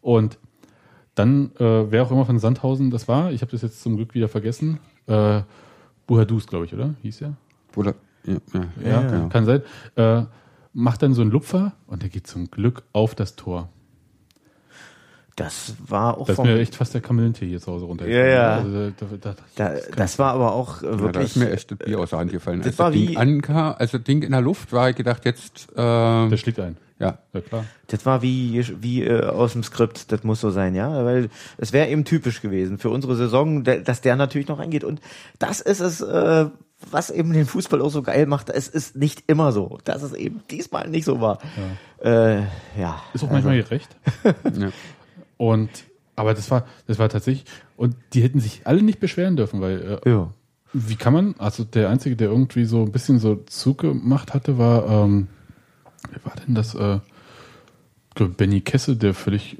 Und 0.00 0.38
dann, 1.14 1.52
äh, 1.58 1.90
wer 1.90 2.02
auch 2.02 2.10
immer 2.10 2.26
von 2.26 2.38
Sandhausen 2.38 2.90
das 2.90 3.08
war, 3.08 3.32
ich 3.32 3.40
habe 3.40 3.52
das 3.52 3.62
jetzt 3.62 3.82
zum 3.82 3.96
Glück 3.96 4.14
wieder 4.14 4.28
vergessen, 4.28 4.80
äh, 5.06 5.42
Buhadus, 6.06 6.46
glaube 6.46 6.66
ich, 6.66 6.74
oder? 6.74 6.94
Hieß 7.02 7.22
er? 7.22 7.34
Oder, 7.76 7.94
ja, 8.24 8.34
ja, 8.52 8.60
Ja, 8.82 8.88
ja, 8.90 9.00
kann, 9.02 9.10
genau. 9.10 9.28
kann 9.28 9.44
sein. 9.46 9.62
Äh, 9.96 10.22
macht 10.72 11.02
dann 11.02 11.14
so 11.14 11.22
einen 11.22 11.30
Lupfer 11.30 11.72
und 11.86 12.02
der 12.02 12.08
geht 12.10 12.26
zum 12.26 12.50
Glück 12.50 12.82
auf 12.92 13.14
das 13.14 13.36
Tor. 13.36 13.68
Das 15.36 15.74
war 15.88 16.16
auch 16.18 16.26
Da 16.26 16.34
ist 16.34 16.42
mir 16.44 16.58
echt 16.60 16.76
fast 16.76 16.94
der 16.94 17.00
Kamillentee 17.00 17.46
hier 17.48 17.60
zu 17.60 17.72
Hause 17.72 17.86
runter. 17.86 18.06
Ja, 18.06 18.24
ja. 18.24 18.54
Also, 18.58 18.90
da, 18.90 19.06
da, 19.20 19.34
da, 19.56 19.74
das 19.96 20.16
war 20.20 20.32
aber 20.32 20.52
auch 20.52 20.82
äh, 20.82 20.86
Ja, 20.86 20.92
da 20.92 21.00
wirklich. 21.00 21.24
ist 21.24 21.36
mir 21.36 21.50
echt 21.50 21.72
das 21.72 21.78
Bier 21.78 21.98
aus 21.98 22.10
der 22.10 22.20
Hand 22.20 22.30
gefallen. 22.30 22.58
Das 22.60 22.68
Als 22.68 22.78
war 22.78 22.90
das 22.92 23.00
Ding 23.00 23.08
wie- 23.10 23.16
ankam, 23.16 23.74
also 23.76 23.98
das 23.98 24.04
Ding 24.04 24.22
in 24.22 24.30
der 24.30 24.40
Luft 24.40 24.72
war, 24.72 24.90
ich 24.90 24.96
gedacht, 24.96 25.24
jetzt, 25.24 25.70
äh, 25.72 25.74
der 25.76 26.36
schlägt 26.36 26.60
ein. 26.60 26.76
Ja, 27.04 27.18
Ja, 27.32 27.40
klar. 27.40 27.64
Das 27.88 28.06
war 28.06 28.22
wie, 28.22 28.64
wie 28.80 29.04
äh, 29.04 29.24
aus 29.24 29.52
dem 29.52 29.62
Skript, 29.62 30.10
das 30.12 30.24
muss 30.24 30.40
so 30.40 30.50
sein, 30.50 30.74
ja, 30.74 31.04
weil 31.04 31.28
es 31.58 31.72
wäre 31.72 31.88
eben 31.88 32.04
typisch 32.04 32.40
gewesen 32.40 32.78
für 32.78 32.90
unsere 32.90 33.16
Saison, 33.16 33.64
dass 33.64 34.00
der 34.00 34.16
natürlich 34.16 34.48
noch 34.48 34.58
reingeht. 34.58 34.84
Und 34.84 35.00
das 35.38 35.60
ist 35.60 35.80
es, 35.80 36.00
äh, 36.00 36.46
was 36.90 37.10
eben 37.10 37.32
den 37.32 37.46
Fußball 37.46 37.80
auch 37.80 37.90
so 37.90 38.02
geil 38.02 38.26
macht. 38.26 38.50
Es 38.50 38.68
ist 38.68 38.96
nicht 38.96 39.24
immer 39.26 39.52
so, 39.52 39.78
dass 39.84 40.02
es 40.02 40.12
eben 40.12 40.42
diesmal 40.50 40.88
nicht 40.88 41.04
so 41.04 41.20
war. 41.20 41.38
Ja, 42.02 42.36
äh, 42.36 42.42
ja. 42.78 43.02
Ist 43.12 43.24
auch 43.24 43.30
manchmal 43.30 43.62
gerecht. 43.62 43.96
ja. 44.24 44.70
Und 45.36 45.70
aber 46.16 46.34
das 46.34 46.50
war, 46.50 46.66
das 46.86 46.98
war 46.98 47.08
tatsächlich, 47.08 47.44
und 47.76 47.96
die 48.12 48.22
hätten 48.22 48.40
sich 48.40 48.62
alle 48.64 48.82
nicht 48.82 49.00
beschweren 49.00 49.36
dürfen, 49.36 49.60
weil 49.60 50.00
äh, 50.04 50.10
ja. 50.10 50.30
Wie 50.76 50.96
kann 50.96 51.12
man, 51.12 51.34
also 51.38 51.62
der 51.62 51.88
Einzige, 51.88 52.16
der 52.16 52.28
irgendwie 52.30 52.64
so 52.64 52.82
ein 52.82 52.90
bisschen 52.90 53.20
so 53.20 53.36
Zug 53.46 53.78
gemacht 53.78 54.34
hatte, 54.34 54.58
war, 54.58 55.04
ähm, 55.04 55.28
wer 56.10 56.24
war 56.24 56.34
denn 56.46 56.54
das? 56.54 56.74
Äh, 56.74 57.00
Benny 58.14 58.60
Kesse, 58.60 58.96
der 58.96 59.12
völlig, 59.14 59.58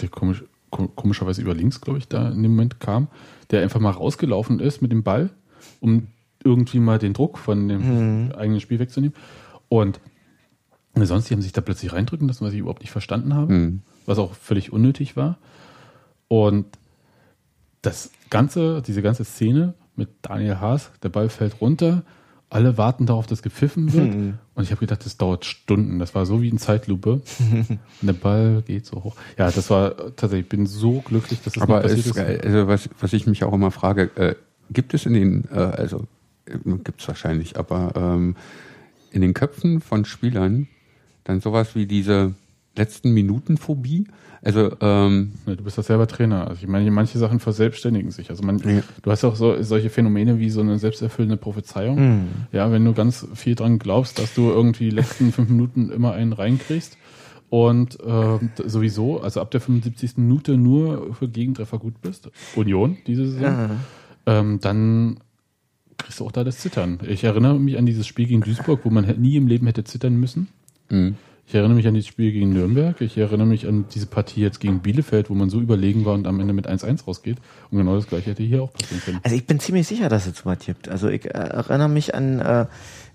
der 0.00 0.08
komisch, 0.08 0.44
ko- 0.70 0.88
komischerweise 0.88 1.40
über 1.40 1.54
links, 1.54 1.80
glaube 1.80 1.98
ich, 1.98 2.08
da 2.08 2.28
in 2.28 2.42
dem 2.42 2.52
Moment 2.52 2.80
kam, 2.80 3.08
der 3.50 3.62
einfach 3.62 3.80
mal 3.80 3.90
rausgelaufen 3.90 4.60
ist 4.60 4.82
mit 4.82 4.92
dem 4.92 5.02
Ball, 5.02 5.30
um 5.80 6.08
irgendwie 6.44 6.78
mal 6.80 6.98
den 6.98 7.14
Druck 7.14 7.38
von 7.38 7.68
dem 7.68 8.32
eigenen 8.36 8.60
Spiel 8.60 8.78
wegzunehmen. 8.78 9.16
Und 9.68 10.00
sonst, 10.94 11.28
die 11.30 11.34
haben 11.34 11.42
sich 11.42 11.52
da 11.52 11.60
plötzlich 11.60 11.92
reindrücken 11.92 12.28
lassen, 12.28 12.44
was 12.44 12.52
ich 12.52 12.58
überhaupt 12.60 12.82
nicht 12.82 12.90
verstanden 12.92 13.34
habe, 13.34 13.52
Mhm. 13.52 13.82
was 14.06 14.18
auch 14.18 14.34
völlig 14.34 14.72
unnötig 14.72 15.16
war. 15.16 15.38
Und 16.28 16.66
das 17.82 18.10
ganze, 18.30 18.82
diese 18.82 19.02
ganze 19.02 19.24
Szene 19.24 19.74
mit 19.96 20.08
Daniel 20.22 20.60
Haas, 20.60 20.90
der 21.02 21.08
Ball 21.08 21.28
fällt 21.28 21.60
runter 21.60 22.02
alle 22.50 22.78
warten 22.78 23.06
darauf, 23.06 23.26
dass 23.26 23.42
gepfiffen 23.42 23.92
wird. 23.92 24.38
Und 24.54 24.62
ich 24.62 24.70
habe 24.70 24.80
gedacht, 24.80 25.04
das 25.04 25.16
dauert 25.16 25.44
Stunden. 25.44 25.98
Das 25.98 26.14
war 26.14 26.24
so 26.24 26.40
wie 26.40 26.48
in 26.48 26.58
Zeitlupe. 26.58 27.20
Und 27.50 27.78
der 28.00 28.14
Ball 28.14 28.62
geht 28.66 28.86
so 28.86 29.04
hoch. 29.04 29.16
Ja, 29.36 29.50
das 29.50 29.68
war 29.70 29.96
tatsächlich, 30.16 30.42
ich 30.44 30.48
bin 30.48 30.66
so 30.66 31.00
glücklich, 31.00 31.42
dass 31.42 31.54
das 31.54 31.62
Aber 31.62 31.80
passiert 31.80 32.06
es, 32.06 32.16
ist. 32.16 32.18
also 32.18 32.66
was, 32.66 32.88
was 33.00 33.12
ich 33.12 33.26
mich 33.26 33.44
auch 33.44 33.52
immer 33.52 33.70
frage, 33.70 34.10
äh, 34.16 34.34
gibt 34.70 34.94
es 34.94 35.04
in 35.04 35.12
den, 35.12 35.44
äh, 35.52 35.58
also 35.58 36.06
gibt 36.84 37.02
es 37.02 37.08
wahrscheinlich, 37.08 37.58
aber 37.58 37.92
ähm, 37.94 38.36
in 39.10 39.20
den 39.20 39.34
Köpfen 39.34 39.80
von 39.80 40.04
Spielern 40.04 40.68
dann 41.24 41.40
sowas 41.40 41.74
wie 41.74 41.86
diese 41.86 42.34
letzten 42.78 43.12
Minuten-Phobie? 43.12 44.06
Also 44.40 44.70
ähm, 44.80 45.32
Ja, 45.46 45.56
du 45.56 45.64
bist 45.64 45.76
doch 45.78 45.84
selber 45.84 46.06
Trainer. 46.06 46.46
Also 46.48 46.62
ich 46.62 46.68
meine, 46.68 46.90
manche 46.90 47.18
Sachen 47.18 47.40
verselbstständigen 47.40 48.10
sich. 48.12 48.30
Also 48.30 48.42
man, 48.44 48.58
Ja. 48.60 48.82
du 49.02 49.10
hast 49.10 49.24
auch 49.24 49.36
so, 49.36 49.60
solche 49.62 49.90
Phänomene 49.90 50.38
wie 50.38 50.48
so 50.50 50.60
eine 50.60 50.78
selbsterfüllende 50.78 51.36
Prophezeiung. 51.36 52.26
Ja, 52.52 52.70
wenn 52.72 52.84
du 52.84 52.92
ganz 52.94 53.26
viel 53.34 53.54
dran 53.56 53.78
glaubst, 53.78 54.18
dass 54.18 54.34
du 54.34 54.48
irgendwie 54.50 54.84
die 54.84 54.96
letzten 54.96 55.32
fünf 55.32 55.48
Minuten 55.50 55.90
immer 55.90 56.12
einen 56.12 56.32
reinkriegst 56.32 56.96
und 57.50 57.98
d- 57.98 58.68
sowieso, 58.68 59.20
also 59.20 59.40
ab 59.40 59.50
der 59.50 59.60
75. 59.60 60.18
Minute 60.18 60.56
nur 60.56 61.14
für 61.14 61.28
Gegentreffer 61.28 61.78
gut 61.78 62.00
bist, 62.00 62.30
Union 62.54 62.98
diese 63.06 63.26
Saison, 63.26 63.70
ähm, 64.26 64.60
dann 64.60 65.18
kriegst 65.96 66.20
du 66.20 66.26
auch 66.26 66.32
da 66.32 66.44
das 66.44 66.58
Zittern. 66.58 67.00
Ich 67.08 67.24
erinnere 67.24 67.58
mich 67.58 67.76
an 67.78 67.86
dieses 67.86 68.06
Spiel 68.06 68.26
gegen 68.26 68.42
Duisburg, 68.42 68.80
wo 68.84 68.90
man 68.90 69.04
nie 69.18 69.34
im 69.36 69.48
Leben 69.48 69.66
hätte 69.66 69.82
zittern 69.82 70.14
müssen. 70.20 70.48
mh. 70.90 71.14
Ich 71.48 71.54
erinnere 71.54 71.76
mich 71.76 71.88
an 71.88 71.94
dieses 71.94 72.08
Spiel 72.08 72.30
gegen 72.30 72.52
Nürnberg. 72.52 73.00
Ich 73.00 73.16
erinnere 73.16 73.46
mich 73.46 73.66
an 73.66 73.86
diese 73.94 74.04
Partie 74.06 74.42
jetzt 74.42 74.60
gegen 74.60 74.80
Bielefeld, 74.80 75.30
wo 75.30 75.34
man 75.34 75.48
so 75.48 75.60
überlegen 75.60 76.04
war 76.04 76.12
und 76.12 76.26
am 76.26 76.40
Ende 76.40 76.52
mit 76.52 76.68
1-1 76.68 77.06
rausgeht. 77.06 77.38
Und 77.70 77.78
genau 77.78 77.96
das 77.96 78.06
gleiche 78.06 78.32
hätte 78.32 78.42
hier 78.42 78.62
auch 78.64 78.72
passieren 78.74 79.02
können. 79.02 79.20
Also 79.22 79.34
ich 79.34 79.46
bin 79.46 79.58
ziemlich 79.58 79.86
sicher, 79.88 80.10
dass 80.10 80.26
es 80.26 80.44
was 80.44 80.58
gibt. 80.58 80.90
Also 80.90 81.08
ich 81.08 81.24
äh, 81.24 81.28
erinnere 81.28 81.88
mich 81.88 82.14
an 82.14 82.40
äh, 82.40 82.66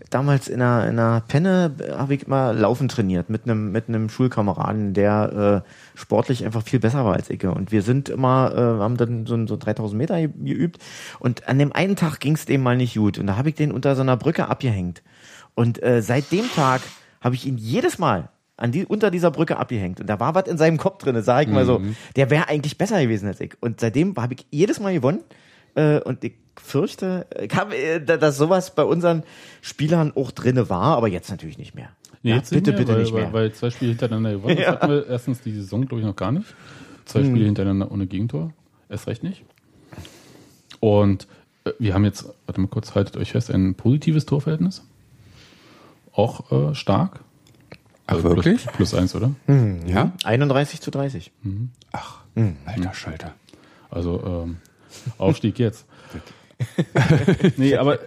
damals 0.09 0.47
in 0.47 0.63
einer, 0.63 0.87
in 0.89 0.97
einer 0.97 1.21
Penne 1.21 1.73
äh, 1.77 1.91
habe 1.91 2.15
ich 2.15 2.25
mal 2.25 2.57
Laufen 2.57 2.87
trainiert 2.87 3.29
mit 3.29 3.43
einem 3.43 3.71
mit 3.71 3.87
einem 3.87 4.09
Schulkameraden, 4.09 4.95
der 4.95 5.63
äh, 5.63 5.99
sportlich 5.99 6.43
einfach 6.43 6.63
viel 6.63 6.79
besser 6.79 7.05
war 7.05 7.13
als 7.13 7.29
ich. 7.29 7.45
Und 7.45 7.71
wir 7.71 7.83
sind 7.83 8.09
immer, 8.09 8.51
äh, 8.51 8.81
haben 8.81 8.97
dann 8.97 9.27
so, 9.27 9.45
so 9.45 9.57
3000 9.57 9.95
Meter 9.95 10.19
ge- 10.19 10.31
geübt. 10.43 10.79
Und 11.19 11.47
an 11.47 11.59
dem 11.59 11.71
einen 11.71 11.95
Tag 11.95 12.19
ging 12.19 12.33
es 12.33 12.45
dem 12.45 12.63
mal 12.63 12.77
nicht 12.77 12.95
gut. 12.95 13.19
Und 13.19 13.27
da 13.27 13.37
habe 13.37 13.49
ich 13.49 13.55
den 13.55 13.71
unter 13.71 13.95
so 13.95 14.01
einer 14.01 14.17
Brücke 14.17 14.47
abgehängt. 14.49 15.03
Und 15.53 15.83
äh, 15.83 16.01
seit 16.01 16.31
dem 16.31 16.49
Tag 16.55 16.81
habe 17.23 17.35
ich 17.35 17.45
ihn 17.47 17.57
jedes 17.57 17.97
Mal 17.97 18.29
an 18.57 18.71
die, 18.71 18.85
unter 18.85 19.09
dieser 19.09 19.31
Brücke 19.31 19.57
abgehängt. 19.57 19.99
Und 19.99 20.07
da 20.07 20.19
war 20.19 20.35
was 20.35 20.47
in 20.47 20.57
seinem 20.57 20.77
Kopf 20.77 20.99
drin, 21.03 21.19
sag 21.23 21.47
ich 21.47 21.53
mal 21.53 21.65
so. 21.65 21.81
Der 22.15 22.29
wäre 22.29 22.47
eigentlich 22.49 22.77
besser 22.77 23.01
gewesen 23.01 23.27
als 23.27 23.39
ich. 23.41 23.53
Und 23.61 23.79
seitdem 23.79 24.15
habe 24.17 24.35
ich 24.35 24.45
jedes 24.51 24.79
Mal 24.79 24.93
gewonnen. 24.93 25.21
Äh, 25.75 25.99
und 26.01 26.23
ich 26.23 26.33
fürchte, 26.61 27.25
ich 27.41 27.51
hab, 27.55 27.73
äh, 27.73 27.99
da- 27.99 28.17
dass 28.17 28.37
sowas 28.37 28.75
bei 28.75 28.83
unseren 28.83 29.23
Spielern 29.61 30.11
auch 30.15 30.29
drinne 30.29 30.69
war, 30.69 30.95
aber 30.97 31.07
jetzt 31.07 31.31
natürlich 31.31 31.57
nicht 31.57 31.73
mehr. 31.73 31.89
Ja, 32.21 32.35
nicht 32.35 32.51
bitte, 32.51 32.71
mehr, 32.71 32.79
bitte 32.79 32.93
weil, 32.93 33.01
nicht 33.01 33.13
mehr. 33.13 33.23
Weil, 33.25 33.33
weil 33.33 33.53
zwei 33.53 33.71
Spiele 33.71 33.89
hintereinander 33.91 34.31
gewonnen. 34.33 34.57
Ja. 34.59 34.73
Hatten 34.73 34.89
wir 34.91 35.07
erstens 35.07 35.41
die 35.41 35.51
Saison, 35.53 35.85
glaube 35.87 36.01
ich, 36.01 36.05
noch 36.05 36.15
gar 36.15 36.31
nicht. 36.31 36.45
Zwei 37.05 37.21
Hm. 37.21 37.29
Spiele 37.31 37.45
hintereinander 37.45 37.91
ohne 37.91 38.05
Gegentor. 38.05 38.53
Erst 38.87 39.07
recht 39.07 39.23
nicht. 39.23 39.43
Und 40.79 41.27
äh, 41.65 41.71
wir 41.79 41.93
haben 41.93 42.05
jetzt, 42.05 42.25
warte 42.45 42.61
mal 42.61 42.67
kurz, 42.67 42.93
haltet 42.95 43.17
euch 43.17 43.31
fest, 43.31 43.49
ein 43.51 43.75
positives 43.75 44.25
Torverhältnis. 44.25 44.83
Auch 46.13 46.51
äh, 46.51 46.75
stark. 46.75 47.21
Ach, 48.05 48.13
Also 48.15 48.23
wirklich? 48.23 48.63
Plus, 48.63 48.75
plus 48.75 48.93
eins, 48.93 49.15
oder? 49.15 49.31
Ja? 49.85 50.11
31 50.23 50.81
zu 50.81 50.91
30. 50.91 51.31
Ach, 51.91 52.19
Hm. 52.35 52.55
alter 52.65 52.93
Schalter. 52.93 53.33
Also 53.89 54.23
ähm, 54.45 54.57
Aufstieg 55.17 55.59
jetzt. 55.59 55.85
nee, 57.57 57.75
aber 57.75 57.99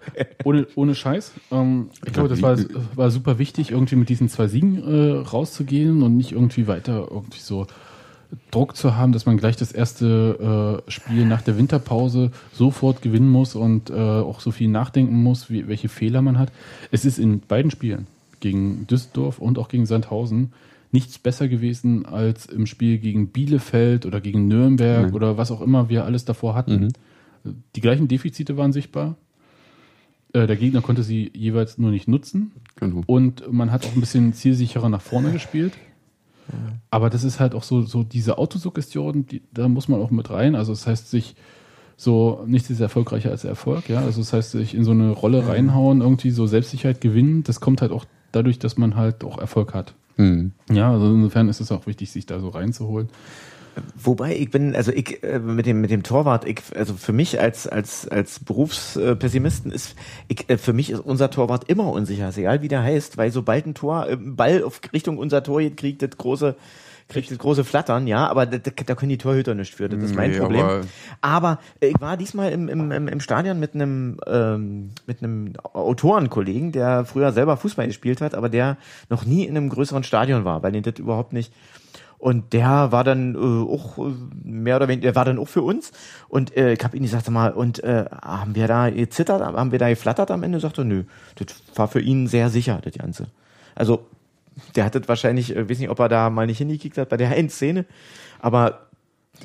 ohne, 0.45 0.67
ohne 0.77 0.95
Scheiß. 0.95 1.33
Ähm, 1.51 1.91
ich 2.07 2.13
glaube, 2.13 2.29
das 2.29 2.43
war, 2.43 2.57
war 2.95 3.11
super 3.11 3.39
wichtig, 3.39 3.71
irgendwie 3.71 3.97
mit 3.97 4.09
diesen 4.09 4.29
zwei 4.29 4.47
Siegen 4.49 4.83
äh, 4.83 5.19
rauszugehen 5.19 6.03
und 6.03 6.17
nicht 6.17 6.33
irgendwie 6.33 6.67
weiter 6.67 7.07
irgendwie 7.11 7.41
so 7.41 7.67
Druck 8.51 8.77
zu 8.77 8.97
haben, 8.97 9.13
dass 9.13 9.27
man 9.27 9.37
gleich 9.37 9.57
das 9.57 9.73
erste 9.73 10.83
äh, 10.87 10.91
Spiel 10.91 11.27
nach 11.27 11.43
der 11.43 11.57
Winterpause 11.59 12.31
sofort 12.53 13.03
gewinnen 13.03 13.29
muss 13.29 13.55
und 13.55 13.91
äh, 13.91 13.95
auch 13.95 14.41
so 14.41 14.51
viel 14.51 14.69
nachdenken 14.69 15.23
muss, 15.23 15.51
wie, 15.51 15.69
welche 15.69 15.89
Fehler 15.89 16.23
man 16.23 16.39
hat. 16.39 16.53
Es 16.91 17.05
ist 17.05 17.19
in 17.19 17.41
beiden 17.41 17.71
Spielen, 17.71 18.07
gegen 18.41 18.87
Düsseldorf 18.87 19.39
und 19.39 19.59
auch 19.59 19.69
gegen 19.69 19.87
Sandhausen, 19.87 20.53
nichts 20.93 21.19
besser 21.19 21.49
gewesen 21.49 22.07
als 22.07 22.47
im 22.47 22.67
Spiel 22.67 22.99
gegen 22.99 23.29
Bielefeld 23.29 24.07
oder 24.07 24.21
gegen 24.21 24.49
Nürnberg 24.49 25.13
oder 25.15 25.37
was 25.37 25.51
auch 25.51 25.61
immer 25.61 25.89
wir 25.89 26.05
alles 26.05 26.25
davor 26.25 26.55
hatten. 26.55 26.93
Die 27.75 27.81
gleichen 27.81 28.09
Defizite 28.09 28.57
waren 28.57 28.73
sichtbar. 28.73 29.17
Äh, 30.33 30.47
Der 30.47 30.57
Gegner 30.57 30.81
konnte 30.81 31.03
sie 31.03 31.31
jeweils 31.35 31.79
nur 31.79 31.91
nicht 31.91 32.09
nutzen. 32.09 32.53
Genau. 32.77 33.03
Und 33.07 33.53
man 33.53 33.73
hat 33.73 33.85
auch 33.87 33.95
ein 33.95 34.01
bisschen 34.01 34.33
zielsicherer 34.33 34.89
nach 34.89 35.03
vorne 35.03 35.33
gespielt. 35.33 35.73
Aber 36.91 37.11
das 37.11 37.25
ist 37.25 37.41
halt 37.41 37.55
auch 37.55 37.63
so, 37.63 37.83
so 37.83 38.03
diese 38.03 38.39
Autosuggestion, 38.39 39.27
die, 39.27 39.43
da 39.53 39.69
muss 39.69 39.89
man 39.89 40.01
auch 40.01 40.11
mit 40.11 40.31
rein. 40.31 40.55
Also 40.55 40.73
das 40.73 40.87
heißt, 40.87 41.11
sich 41.11 41.35
so, 41.97 42.45
nichts 42.47 42.69
ist 42.71 42.81
erfolgreicher 42.81 43.31
als 43.31 43.45
Erfolg, 43.45 43.89
ja. 43.89 44.01
Also 44.01 44.21
das 44.21 44.33
heißt, 44.33 44.51
sich 44.53 44.75
in 44.75 44.85
so 44.85 44.91
eine 44.91 45.11
Rolle 45.11 45.49
reinhauen, 45.49 46.03
irgendwie 46.03 46.31
so 46.31 46.47
Selbstsicherheit 46.47 47.01
gewinnen, 47.01 47.43
das 47.43 47.61
kommt 47.61 47.81
halt 47.81 47.91
auch 47.91 48.05
dadurch, 48.33 48.59
dass 48.59 48.77
man 48.77 48.97
halt 48.97 49.25
auch 49.25 49.39
Erfolg 49.39 49.73
hat. 49.73 49.95
Hm. 50.17 50.53
Ja, 50.71 50.93
also 50.93 51.07
insofern 51.07 51.49
ist 51.49 51.61
es 51.61 51.73
auch 51.73 51.87
wichtig, 51.87 52.11
sich 52.11 52.27
da 52.27 52.41
so 52.41 52.49
reinzuholen. 52.49 53.09
Wobei 53.97 54.35
ich 54.37 54.51
bin, 54.51 54.75
also 54.75 54.91
ich 54.91 55.23
äh, 55.23 55.39
mit 55.39 55.67
dem 55.67 55.81
mit 55.83 55.91
dem 55.91 56.03
Torwart, 56.03 56.47
ich, 56.47 56.63
also 56.75 56.95
für 56.95 57.13
mich 57.13 57.41
als 57.41 57.67
als 57.67 58.09
als 58.09 58.41
Berufspessimisten 58.41 59.71
ist, 59.71 59.95
ich, 60.29 60.49
äh, 60.49 60.57
für 60.57 60.73
mich 60.73 60.91
ist 60.91 61.01
unser 61.01 61.31
Torwart 61.31 61.69
immer 61.69 61.93
unsicher, 61.93 62.31
egal 62.35 62.63
wie 62.63 62.69
der 62.69 62.83
heißt, 62.83 63.19
weil 63.19 63.31
sobald 63.33 63.67
ein 63.67 63.75
Tor, 63.75 64.09
äh, 64.09 64.17
Ball 64.17 64.63
auf 64.63 64.81
Richtung 64.93 65.19
unser 65.19 65.43
Tor 65.43 65.61
geht, 65.61 65.77
kriegt 65.77 66.03
das 66.03 66.17
große 66.17 66.57
kriegt 67.09 67.31
das 67.31 67.39
große 67.39 67.63
Flattern, 67.65 68.07
ja, 68.09 68.27
aber 68.27 68.47
da, 68.47 68.59
da 68.59 68.95
können 68.97 69.11
die 69.11 69.19
Torhüter 69.19 69.55
nicht 69.55 69.75
für, 69.75 69.89
das 69.89 70.03
ist 70.03 70.15
mein 70.17 70.33
Nee, 70.33 70.39
Problem. 70.39 70.65
aber- 70.65 70.81
Aber 71.21 71.59
äh, 71.81 71.89
ich 71.89 72.01
war 72.01 72.17
diesmal 72.17 72.51
im, 72.53 72.69
im, 72.69 72.91
im, 72.91 73.07
im 73.09 73.21
Stadion 73.21 73.61
mit 73.61 73.75
einem 73.75 74.19
ähm, 74.27 74.91
mit 75.07 75.23
einem 75.23 75.53
Autorenkollegen, 75.73 76.73
der 76.73 77.05
früher 77.05 77.33
selber 77.33 77.57
Fußball 77.57 77.87
gespielt 77.87 78.21
hat, 78.21 78.35
aber 78.35 78.49
der 78.49 78.77
noch 79.09 79.25
nie 79.25 79.45
in 79.45 79.57
einem 79.57 79.69
größeren 79.69 80.03
Stadion 80.03 80.45
war, 80.45 80.63
weil 80.63 80.73
den 80.73 80.83
das 80.83 80.99
überhaupt 80.99 81.33
nicht. 81.33 81.53
Und 82.19 82.55
der 82.55 82.93
war 82.93 83.05
dann 83.05 83.35
äh, 83.35 83.39
auch 83.39 83.99
äh, 83.99 84.11
mehr 84.43 84.77
oder 84.77 84.89
weniger, 84.89 85.03
der 85.09 85.15
war 85.15 85.27
dann 85.27 85.39
auch 85.39 85.49
für 85.49 85.63
uns. 85.63 85.93
Und 86.29 86.57
äh, 86.57 86.73
ich 86.73 86.83
habe 86.83 86.97
ihn 86.97 87.03
gesagt, 87.03 87.27
sag 87.27 87.33
mal, 87.33 87.53
und 87.53 87.85
äh, 87.85 88.07
haben 88.11 88.55
wir 88.55 88.67
da 88.69 88.89
gezittert, 88.91 89.43
haben 89.43 89.71
wir 89.71 89.79
da 89.79 89.89
geflattert 89.91 90.31
am 90.31 90.43
Ende? 90.43 90.59
Sagte 90.59 90.85
nö, 90.85 91.05
das 91.37 91.49
war 91.75 91.89
für 91.89 92.01
ihn 92.01 92.27
sehr 92.27 92.49
sicher, 92.49 92.81
das 92.83 92.95
Ganze. 92.95 93.27
Also 93.75 94.07
der 94.75 94.85
hat 94.85 94.95
das 94.95 95.09
wahrscheinlich, 95.09 95.55
äh, 95.55 95.69
weiß 95.69 95.79
nicht, 95.79 95.91
ob 95.91 95.99
er 96.01 96.09
da 96.09 96.31
mal 96.31 96.47
nicht 96.47 96.59
hingekickt 96.59 96.99
hat 96.99 97.09
bei 97.09 97.17
der 97.17 97.31
einen 97.31 97.49
Szene, 97.51 97.85
aber 98.41 98.87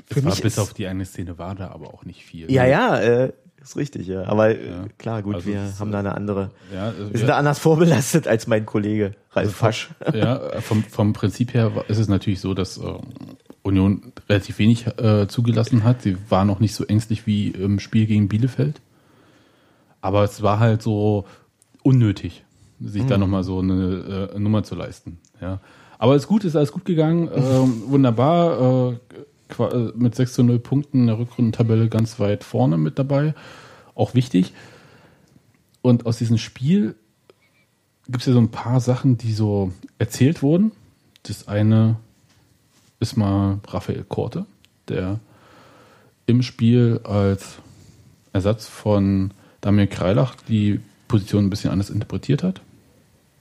für 0.10 0.22
mich 0.22 0.42
bis 0.42 0.54
ist, 0.54 0.60
auf 0.60 0.74
die 0.74 0.88
eine 0.88 1.06
Szene 1.06 1.38
war 1.38 1.54
da 1.56 1.70
aber 1.72 1.94
auch 1.94 2.06
nicht 2.06 2.24
viel. 2.24 2.50
ja, 2.52 2.66
ja, 2.66 2.98
äh, 3.00 3.34
ist 3.62 3.76
richtig, 3.76 4.08
ja. 4.08 4.24
Aber 4.26 4.50
äh, 4.50 4.70
Ja. 4.70 4.86
klar, 4.98 5.22
gut, 5.22 5.36
Also 5.36 5.48
wir 5.48 5.56
das, 5.66 5.80
haben 5.80 5.92
da 5.92 6.00
eine 6.00 6.16
andere, 6.16 6.50
Ja, 6.74 6.86
also 6.86 7.12
wir 7.12 7.18
sind 7.20 7.28
da 7.28 7.38
anders 7.38 7.60
vorbelastet 7.60 8.28
als 8.28 8.48
mein 8.48 8.66
Kollege 8.66 9.14
Ralf 9.34 9.54
Fasch. 9.56 9.90
Ja, 10.14 10.62
vom, 10.62 10.84
vom 10.84 11.14
Prinzip 11.14 11.54
her 11.54 11.72
ist 11.88 12.00
es 12.00 12.08
natürlich 12.08 12.40
so, 12.42 12.54
dass 12.56 12.78
äh, 12.78 12.82
Union 13.62 14.14
relativ 14.30 14.58
wenig 14.58 14.88
äh, 14.98 15.28
zugelassen 15.28 15.84
hat. 15.84 16.02
Sie 16.02 16.18
war 16.30 16.44
noch 16.46 16.60
nicht 16.60 16.74
so 16.74 16.86
ängstlich 16.86 17.28
wie 17.28 17.50
im 17.50 17.80
Spiel 17.80 18.08
gegen 18.08 18.28
Bielefeld. 18.30 18.82
Aber 20.02 20.24
es 20.24 20.42
war 20.42 20.60
halt 20.60 20.82
so 20.82 21.26
unnötig, 21.84 22.44
sich 22.84 23.06
da 23.06 23.18
nochmal 23.18 23.44
so 23.44 23.60
eine 23.60 24.32
äh, 24.34 24.40
Nummer 24.40 24.64
zu 24.64 24.76
leisten. 24.76 25.20
Ja. 25.40 25.60
Aber 25.98 26.16
es 26.16 26.24
ist 26.24 26.28
gut, 26.28 26.44
ist 26.44 26.56
alles 26.56 26.72
gut 26.72 26.86
gegangen. 26.86 27.30
Ähm, 27.36 27.84
wunderbar. 27.88 28.92
Äh, 28.92 28.96
äh, 29.60 29.92
mit 29.96 30.16
6 30.16 30.34
zu 30.34 30.44
0 30.44 30.60
Punkten 30.60 31.02
in 31.02 31.08
der 31.08 31.20
Rückrundentabelle 31.20 31.90
ganz 31.90 32.20
weit 32.20 32.44
vorne 32.44 32.78
mit 32.78 32.98
dabei. 32.98 33.34
Auch 33.96 34.14
wichtig. 34.14 34.54
Und 35.82 36.06
aus 36.06 36.18
diesem 36.18 36.38
Spiel 36.38 36.96
gibt 38.06 38.22
es 38.22 38.28
ja 38.28 38.34
so 38.34 38.40
ein 38.40 38.52
paar 38.52 38.80
Sachen, 38.80 39.18
die 39.18 39.34
so 39.34 39.72
erzählt 39.98 40.42
wurden. 40.42 40.72
Das 41.24 41.48
eine 41.48 41.98
ist 43.00 43.18
mal 43.18 43.60
Raphael 43.68 44.04
Korte, 44.04 44.46
der 44.88 45.20
im 46.26 46.44
Spiel 46.44 47.02
als 47.04 47.58
Ersatz 48.34 48.68
von 48.68 49.32
Damir 49.60 49.88
Kreilach 49.88 50.36
die 50.48 50.80
Position 51.08 51.46
ein 51.46 51.50
bisschen 51.50 51.72
anders 51.72 51.90
interpretiert 51.90 52.44
hat. 52.44 52.62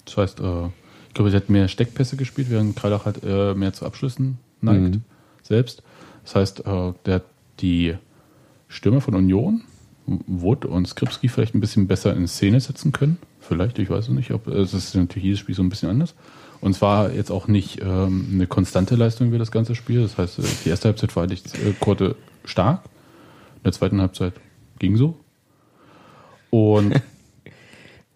Das 0.04 0.16
heißt, 0.16 0.40
äh, 0.40 0.66
ich 1.08 1.14
glaube, 1.14 1.30
sie 1.30 1.36
hat 1.36 1.50
mehr 1.50 1.68
Steckpässe 1.68 2.16
gespielt, 2.16 2.50
während 2.50 2.76
Kreilach 2.76 3.04
halt 3.04 3.20
äh, 3.24 3.54
mehr 3.54 3.72
zu 3.72 3.84
Abschlüssen 3.84 4.38
neigt 4.60 4.94
Mhm. 4.96 5.02
selbst. 5.42 5.82
Das 6.24 6.34
heißt, 6.36 6.60
äh, 6.66 6.92
der 7.06 7.14
hat 7.14 7.24
die 7.60 7.94
Stürmer 8.68 9.00
von 9.00 9.14
Union, 9.14 9.62
Wood 10.06 10.64
und 10.64 10.86
Skripski 10.86 11.28
vielleicht 11.28 11.54
ein 11.54 11.60
bisschen 11.60 11.86
besser 11.86 12.14
in 12.16 12.26
Szene 12.28 12.60
setzen 12.60 12.92
können. 12.92 13.18
Vielleicht, 13.40 13.78
ich 13.78 13.90
weiß 13.90 14.08
es 14.08 14.14
nicht. 14.14 14.30
Ob, 14.32 14.46
es 14.48 14.74
ist 14.74 14.94
natürlich 14.94 15.24
jedes 15.24 15.38
Spiel 15.40 15.54
so 15.54 15.62
ein 15.62 15.68
bisschen 15.68 15.88
anders. 15.90 16.14
Und 16.60 16.72
es 16.72 16.82
war 16.82 17.10
jetzt 17.12 17.30
auch 17.30 17.48
nicht 17.48 17.80
ähm, 17.82 18.28
eine 18.32 18.46
konstante 18.46 18.94
Leistung 18.96 19.28
über 19.28 19.38
das 19.38 19.50
ganze 19.50 19.74
Spiel. 19.74 20.02
Das 20.02 20.18
heißt, 20.18 20.38
äh, 20.40 20.42
die 20.64 20.68
erste 20.68 20.88
Halbzeit 20.88 21.14
war 21.16 21.22
eigentlich 21.24 21.44
äh, 21.54 21.72
Korte 21.80 22.16
stark. 22.44 22.84
In 23.56 23.62
der 23.64 23.72
zweiten 23.72 24.00
Halbzeit 24.00 24.34
ging 24.78 24.96
so. 24.96 25.16
Und 26.50 27.00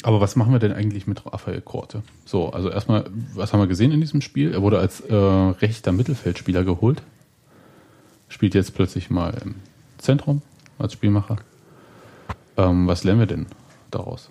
Aber 0.05 0.20
was 0.20 0.36
machen 0.36 0.52
wir 0.52 0.59
denn 0.59 0.72
eigentlich 0.72 1.07
mit 1.07 1.24
Raphael 1.24 1.61
Korte? 1.62 2.02
So, 2.26 2.50
also 2.50 2.68
erstmal, 2.68 3.07
was 3.34 3.52
haben 3.52 3.61
wir 3.61 3.66
gesehen 3.66 3.90
in 3.90 4.00
diesem 4.00 4.20
Spiel? 4.20 4.52
Er 4.52 4.61
wurde 4.61 4.78
als 4.78 5.00
äh, 5.00 5.14
rechter 5.14 5.92
Mittelfeldspieler 5.92 6.62
geholt. 6.62 7.02
Spielt 8.28 8.55
jetzt 8.55 8.74
plötzlich 8.74 9.09
mal 9.09 9.34
im 9.42 9.55
Zentrum 9.96 10.42
als 10.78 10.92
Spielmacher. 10.92 11.36
Ähm, 12.57 12.86
was 12.86 13.05
lernen 13.05 13.20
wir 13.20 13.26
denn 13.26 13.46
daraus? 13.90 14.28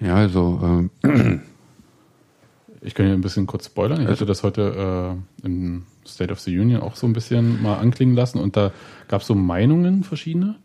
Ja, 0.00 0.16
also 0.16 0.90
ähm, 1.02 1.42
Ich 2.82 2.94
kann 2.94 3.06
hier 3.06 3.14
ein 3.14 3.20
bisschen 3.20 3.46
kurz 3.46 3.66
spoilern. 3.66 4.02
Ich 4.02 4.08
hatte 4.08 4.26
das 4.26 4.42
heute 4.42 5.16
äh, 5.42 5.46
im 5.46 5.84
State 6.06 6.32
of 6.32 6.40
the 6.40 6.58
Union 6.58 6.80
auch 6.80 6.96
so 6.96 7.06
ein 7.06 7.12
bisschen 7.12 7.62
mal 7.62 7.76
anklingen 7.76 8.16
lassen 8.16 8.38
und 8.38 8.56
da 8.56 8.72
gab 9.08 9.20
es 9.20 9.26
so 9.26 9.34
Meinungen 9.34 10.02
verschiedene. 10.02 10.56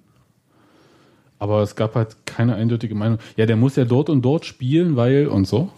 Aber 1.45 1.61
es 1.61 1.75
gab 1.75 1.93
halt 1.93 2.17
keine 2.25 2.55
eindeutige 2.55 2.95
Meinung. 2.95 3.19
Ja, 3.37 3.45
der 3.45 3.55
muss 3.55 3.75
ja 3.75 3.85
dort 3.85 4.09
und 4.09 4.23
dort 4.23 4.47
spielen, 4.47 4.95
weil 4.95 5.27
und 5.27 5.45
so. 5.45 5.69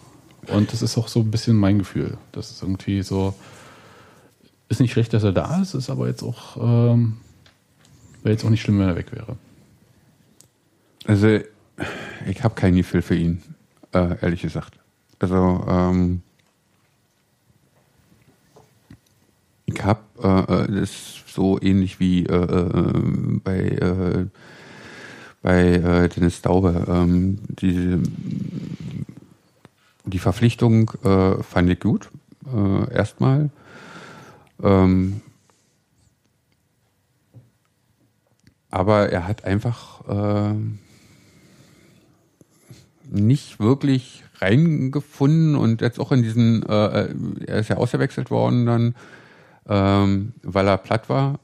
Und 0.48 0.72
das 0.72 0.82
ist 0.82 0.98
auch 0.98 1.10
so 1.10 1.20
ein 1.20 1.30
bisschen 1.30 1.58
mein 1.58 1.78
Gefühl. 1.80 2.18
Das 2.32 2.52
ist 2.52 2.62
irgendwie 2.62 3.02
so. 3.02 3.34
Ist 4.70 4.80
nicht 4.80 4.94
schlecht, 4.94 5.14
dass 5.14 5.26
er 5.26 5.34
da 5.34 5.62
ist, 5.62 5.74
ist 5.74 5.90
aber 5.90 6.08
jetzt 6.08 6.24
auch. 6.24 6.56
Ähm, 6.56 7.18
Wäre 8.24 8.32
jetzt 8.32 8.46
auch 8.46 8.50
nicht 8.50 8.62
schlimm, 8.62 8.80
wenn 8.80 8.88
er 8.88 8.96
weg 8.96 9.12
wäre. 9.12 9.36
Also, 11.06 11.40
ich 12.30 12.44
habe 12.46 12.56
kein 12.56 12.78
Gefühl 12.78 13.02
für 13.02 13.16
ihn, 13.16 13.44
äh, 13.92 14.16
ehrlich 14.22 14.44
gesagt. 14.44 14.80
Also, 15.20 15.66
ähm, 15.68 16.22
ich 19.66 19.84
habe, 19.84 20.00
äh, 20.24 20.64
äh, 20.64 20.80
das 20.80 21.24
so 21.28 21.60
ähnlich 21.62 22.00
wie 22.00 22.26
äh, 22.26 22.36
äh, 22.36 23.40
bei, 23.44 23.58
äh, 23.58 24.28
bei 25.42 25.76
äh, 25.76 26.10
Dennis 26.10 26.42
Daube. 26.42 26.86
Ähm, 26.88 27.40
die, 27.48 28.02
die 30.06 30.20
Verpflichtung 30.20 30.92
äh, 31.04 31.42
fand 31.44 31.70
ich 31.70 31.80
gut, 31.80 32.10
äh, 32.54 32.94
erstmal. 32.94 33.50
Ähm, 34.64 35.22
aber 38.70 39.10
er 39.10 39.28
hat 39.28 39.46
einfach 39.46 40.08
äh, 40.08 40.56
nicht 43.10 43.60
wirklich 43.60 44.24
reingefunden 44.40 45.56
und 45.56 45.82
jetzt 45.82 46.00
auch 46.00 46.12
in 46.12 46.22
diesen, 46.22 46.64
äh, 46.64 47.14
er 47.48 47.60
ist 47.60 47.70
ja 47.70 47.78
ausgewechselt 47.78 48.30
worden 48.30 48.66
dann, 48.66 48.96
ähm, 49.68 50.34
weil 50.44 50.68
er 50.68 50.78
platt 50.78 51.10
war. 51.10 51.40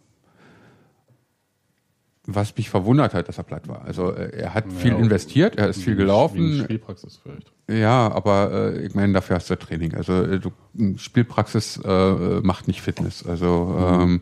Was 2.25 2.55
mich 2.55 2.69
verwundert 2.69 3.13
hat, 3.13 3.27
dass 3.27 3.37
er 3.37 3.43
platt 3.43 3.67
war. 3.67 3.83
Also 3.83 4.11
äh, 4.11 4.29
er 4.37 4.53
hat 4.53 4.65
Ja, 4.65 4.77
viel 4.77 4.93
investiert, 4.93 5.57
er 5.57 5.67
ist 5.67 5.81
viel 5.81 5.95
gelaufen. 5.95 6.61
Spielpraxis 6.63 7.19
vielleicht. 7.21 7.51
Ja, 7.69 8.11
aber 8.11 8.51
äh, 8.51 8.85
ich 8.85 8.95
meine, 8.95 9.11
dafür 9.11 9.35
hast 9.35 9.49
du 9.49 9.57
Training. 9.57 9.93
Also 9.95 10.23
äh, 10.23 10.39
du, 10.39 10.51
Spielpraxis 10.97 11.81
äh, 11.83 12.39
macht 12.41 12.67
nicht 12.67 12.81
Fitness. 12.81 13.25
Also 13.25 13.75
ähm, 13.77 14.21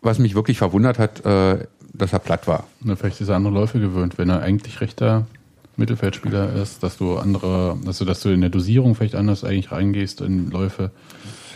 was 0.00 0.18
mich 0.18 0.34
wirklich 0.34 0.56
verwundert 0.56 0.98
hat, 0.98 1.26
äh, 1.26 1.66
dass 1.92 2.12
er 2.12 2.18
platt 2.20 2.46
war. 2.46 2.64
Na, 2.80 2.96
vielleicht 2.96 3.20
ist 3.20 3.28
er 3.28 3.36
andere 3.36 3.52
Läufe 3.52 3.80
gewöhnt, 3.80 4.18
wenn 4.18 4.30
er 4.30 4.40
eigentlich 4.40 4.80
rechter 4.80 5.26
Mittelfeldspieler 5.76 6.54
ist, 6.54 6.82
dass 6.82 6.96
du 6.96 7.18
andere, 7.18 7.76
also 7.86 8.04
dass 8.04 8.20
du 8.20 8.30
in 8.30 8.40
der 8.40 8.50
Dosierung 8.50 8.94
vielleicht 8.94 9.14
anders 9.14 9.44
eigentlich 9.44 9.72
reingehst 9.72 10.20
in 10.20 10.50
Läufe. 10.50 10.90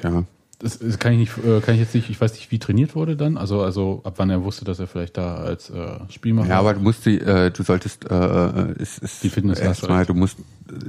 Ja. 0.03 0.25
Das, 0.63 0.79
das 0.79 0.99
kann 0.99 1.13
ich 1.13 1.19
nicht, 1.19 1.39
äh, 1.39 1.61
kann 1.61 1.75
ich 1.75 1.81
jetzt 1.81 1.95
nicht, 1.95 2.11
ich 2.11 2.21
weiß 2.21 2.35
nicht, 2.35 2.51
wie 2.51 2.59
trainiert 2.59 2.95
wurde 2.95 3.17
dann, 3.17 3.39
also, 3.39 3.63
also 3.63 4.03
ab 4.05 4.15
wann 4.19 4.29
er 4.29 4.45
wusste, 4.45 4.67
dass 4.67 4.79
er 4.79 4.87
vielleicht 4.87 5.17
da 5.17 5.37
als 5.37 5.71
äh, 5.71 5.99
Spielmacher. 6.11 6.51
Ja, 6.51 6.59
aber 6.59 6.75
du 6.75 6.81
musst 6.81 7.07
die, 7.07 7.19
äh, 7.19 7.51
du 7.51 7.63
solltest, 7.63 8.11
äh, 8.11 8.15
äh, 8.15 8.75
es 8.79 8.99
ist 8.99 9.23
Die 9.23 9.31
Fitness 9.31 9.59
erstmal, 9.59 10.05
du 10.05 10.13
musst, 10.13 10.37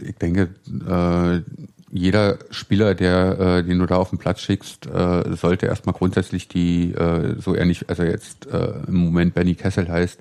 ich 0.01 0.15
denke, 0.15 0.49
äh, 0.88 1.41
jeder 1.89 2.39
Spieler, 2.51 2.95
der 2.95 3.39
äh, 3.39 3.63
den 3.63 3.80
du 3.80 3.86
da 3.86 3.95
auf 3.95 4.09
den 4.09 4.19
Platz 4.19 4.41
schickst, 4.41 4.88
äh, 4.88 5.36
sollte 5.36 5.67
erstmal 5.67 5.93
grundsätzlich 5.93 6.49
die, 6.49 6.91
äh, 6.93 7.36
so 7.39 7.55
ähnlich, 7.55 7.89
also 7.89 8.03
jetzt 8.03 8.47
äh, 8.47 8.74
im 8.88 8.95
Moment 8.95 9.34
Benny 9.34 9.55
Kessel 9.55 9.88
heißt, 9.89 10.19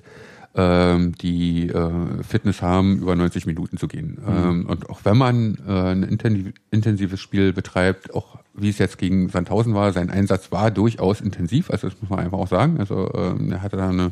ähm, 0.55 1.13
die 1.13 1.69
äh, 1.69 2.23
Fitness 2.23 2.61
haben, 2.61 2.99
über 2.99 3.15
90 3.15 3.45
Minuten 3.45 3.77
zu 3.77 3.87
gehen. 3.87 4.21
Ähm, 4.27 4.65
und 4.67 4.89
auch 4.89 5.01
wenn 5.03 5.17
man 5.17 5.57
äh, 5.67 5.71
ein 5.71 6.03
intensiv, 6.03 6.53
intensives 6.71 7.19
Spiel 7.19 7.53
betreibt, 7.53 8.13
auch 8.13 8.39
wie 8.53 8.69
es 8.69 8.77
jetzt 8.77 8.97
gegen 8.97 9.29
Sandhausen 9.29 9.73
war, 9.73 9.93
sein 9.93 10.09
Einsatz 10.09 10.51
war 10.51 10.71
durchaus 10.71 11.21
intensiv, 11.21 11.69
also 11.71 11.87
das 11.87 12.01
muss 12.01 12.09
man 12.09 12.19
einfach 12.19 12.37
auch 12.37 12.49
sagen. 12.49 12.79
Also 12.79 13.11
ähm, 13.13 13.51
er 13.51 13.61
hatte 13.61 13.77
da 13.77 13.89
eine 13.89 14.11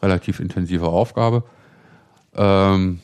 relativ 0.00 0.38
intensive 0.38 0.86
Aufgabe. 0.86 1.42
Ähm, 2.34 3.00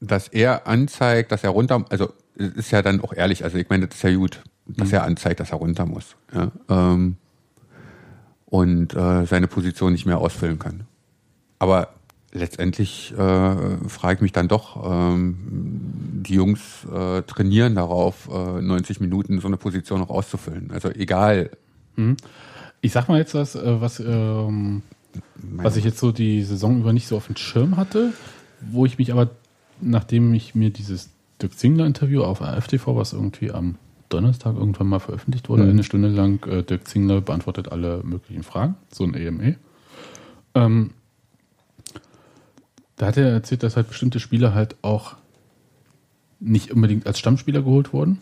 dass 0.00 0.28
er 0.28 0.66
anzeigt, 0.66 1.30
dass 1.30 1.44
er 1.44 1.50
runter, 1.50 1.84
also 1.90 2.12
ist 2.34 2.70
ja 2.70 2.80
dann 2.80 3.02
auch 3.02 3.12
ehrlich, 3.12 3.44
also 3.44 3.58
ich 3.58 3.68
meine, 3.68 3.86
das 3.86 3.96
ist 3.96 4.02
ja 4.02 4.14
gut, 4.14 4.42
dass 4.66 4.92
er 4.92 5.04
anzeigt, 5.04 5.40
dass 5.40 5.50
er 5.50 5.58
runter 5.58 5.84
muss. 5.84 6.16
Ja, 6.32 6.50
ähm, 6.70 7.16
und 8.50 8.94
äh, 8.94 9.24
seine 9.26 9.46
Position 9.46 9.92
nicht 9.92 10.06
mehr 10.06 10.18
ausfüllen 10.18 10.58
kann. 10.58 10.84
Aber 11.58 11.94
letztendlich 12.32 13.12
äh, 13.12 13.16
frage 13.88 14.14
ich 14.16 14.20
mich 14.20 14.32
dann 14.32 14.48
doch, 14.48 14.84
ähm, 14.84 15.36
die 16.26 16.34
Jungs 16.34 16.60
äh, 16.92 17.22
trainieren 17.22 17.74
darauf, 17.74 18.28
äh, 18.28 18.60
90 18.60 19.00
Minuten 19.00 19.40
so 19.40 19.46
eine 19.46 19.56
Position 19.56 20.00
noch 20.00 20.10
auszufüllen. 20.10 20.70
Also 20.72 20.90
egal. 20.90 21.50
Ich 22.80 22.92
sag 22.92 23.08
mal 23.08 23.18
jetzt 23.18 23.34
was, 23.34 23.54
äh, 23.54 23.80
was, 23.80 24.00
ähm, 24.00 24.82
was 25.34 25.76
ich 25.76 25.84
jetzt 25.84 25.98
so 25.98 26.12
die 26.12 26.42
Saison 26.42 26.80
über 26.80 26.92
nicht 26.92 27.08
so 27.08 27.16
auf 27.16 27.26
dem 27.26 27.36
Schirm 27.36 27.76
hatte, 27.76 28.12
wo 28.60 28.86
ich 28.86 28.98
mich 28.98 29.12
aber, 29.12 29.30
nachdem 29.80 30.32
ich 30.34 30.54
mir 30.54 30.70
dieses 30.70 31.10
Dirk 31.40 31.58
Zingler 31.58 31.86
Interview 31.86 32.22
auf 32.22 32.42
AFTV, 32.42 32.96
was 32.96 33.12
irgendwie 33.12 33.50
am 33.50 33.76
Donnerstag 34.10 34.54
irgendwann 34.56 34.88
mal 34.88 34.98
veröffentlicht 34.98 35.48
wurde, 35.48 35.62
Mhm. 35.64 35.70
eine 35.70 35.84
Stunde 35.84 36.08
lang, 36.08 36.44
äh, 36.46 36.62
Dirk 36.62 36.86
Zingler 36.86 37.20
beantwortet 37.22 37.72
alle 37.72 38.02
möglichen 38.04 38.42
Fragen, 38.42 38.74
so 38.92 39.04
ein 39.04 39.14
EME. 39.14 39.56
Ähm, 40.54 40.90
da 42.96 43.06
hat 43.06 43.16
er 43.16 43.30
erzählt, 43.30 43.62
dass 43.62 43.76
halt 43.76 43.88
bestimmte 43.88 44.20
Spieler 44.20 44.52
halt 44.54 44.76
auch 44.82 45.14
nicht 46.38 46.70
unbedingt 46.72 47.06
als 47.06 47.18
Stammspieler 47.18 47.62
geholt 47.62 47.92
wurden. 47.92 48.18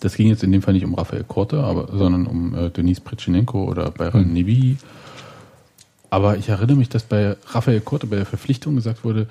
Das 0.00 0.14
ging 0.16 0.28
jetzt 0.28 0.42
in 0.42 0.52
dem 0.52 0.62
Fall 0.62 0.74
nicht 0.74 0.84
um 0.84 0.94
Raphael 0.94 1.24
Korte, 1.24 1.62
aber, 1.62 1.96
sondern 1.96 2.26
um 2.26 2.54
äh, 2.54 2.70
Denis 2.70 3.00
Pritschenenko 3.00 3.64
oder 3.64 3.90
Bayram 3.90 4.32
Nevi. 4.32 4.76
Aber 6.10 6.36
ich 6.36 6.48
erinnere 6.48 6.76
mich, 6.76 6.88
dass 6.88 7.02
bei 7.04 7.36
Raphael 7.46 7.80
Korte 7.80 8.06
bei 8.06 8.16
der 8.16 8.26
Verpflichtung 8.26 8.76
gesagt 8.76 9.04
wurde, 9.04 9.26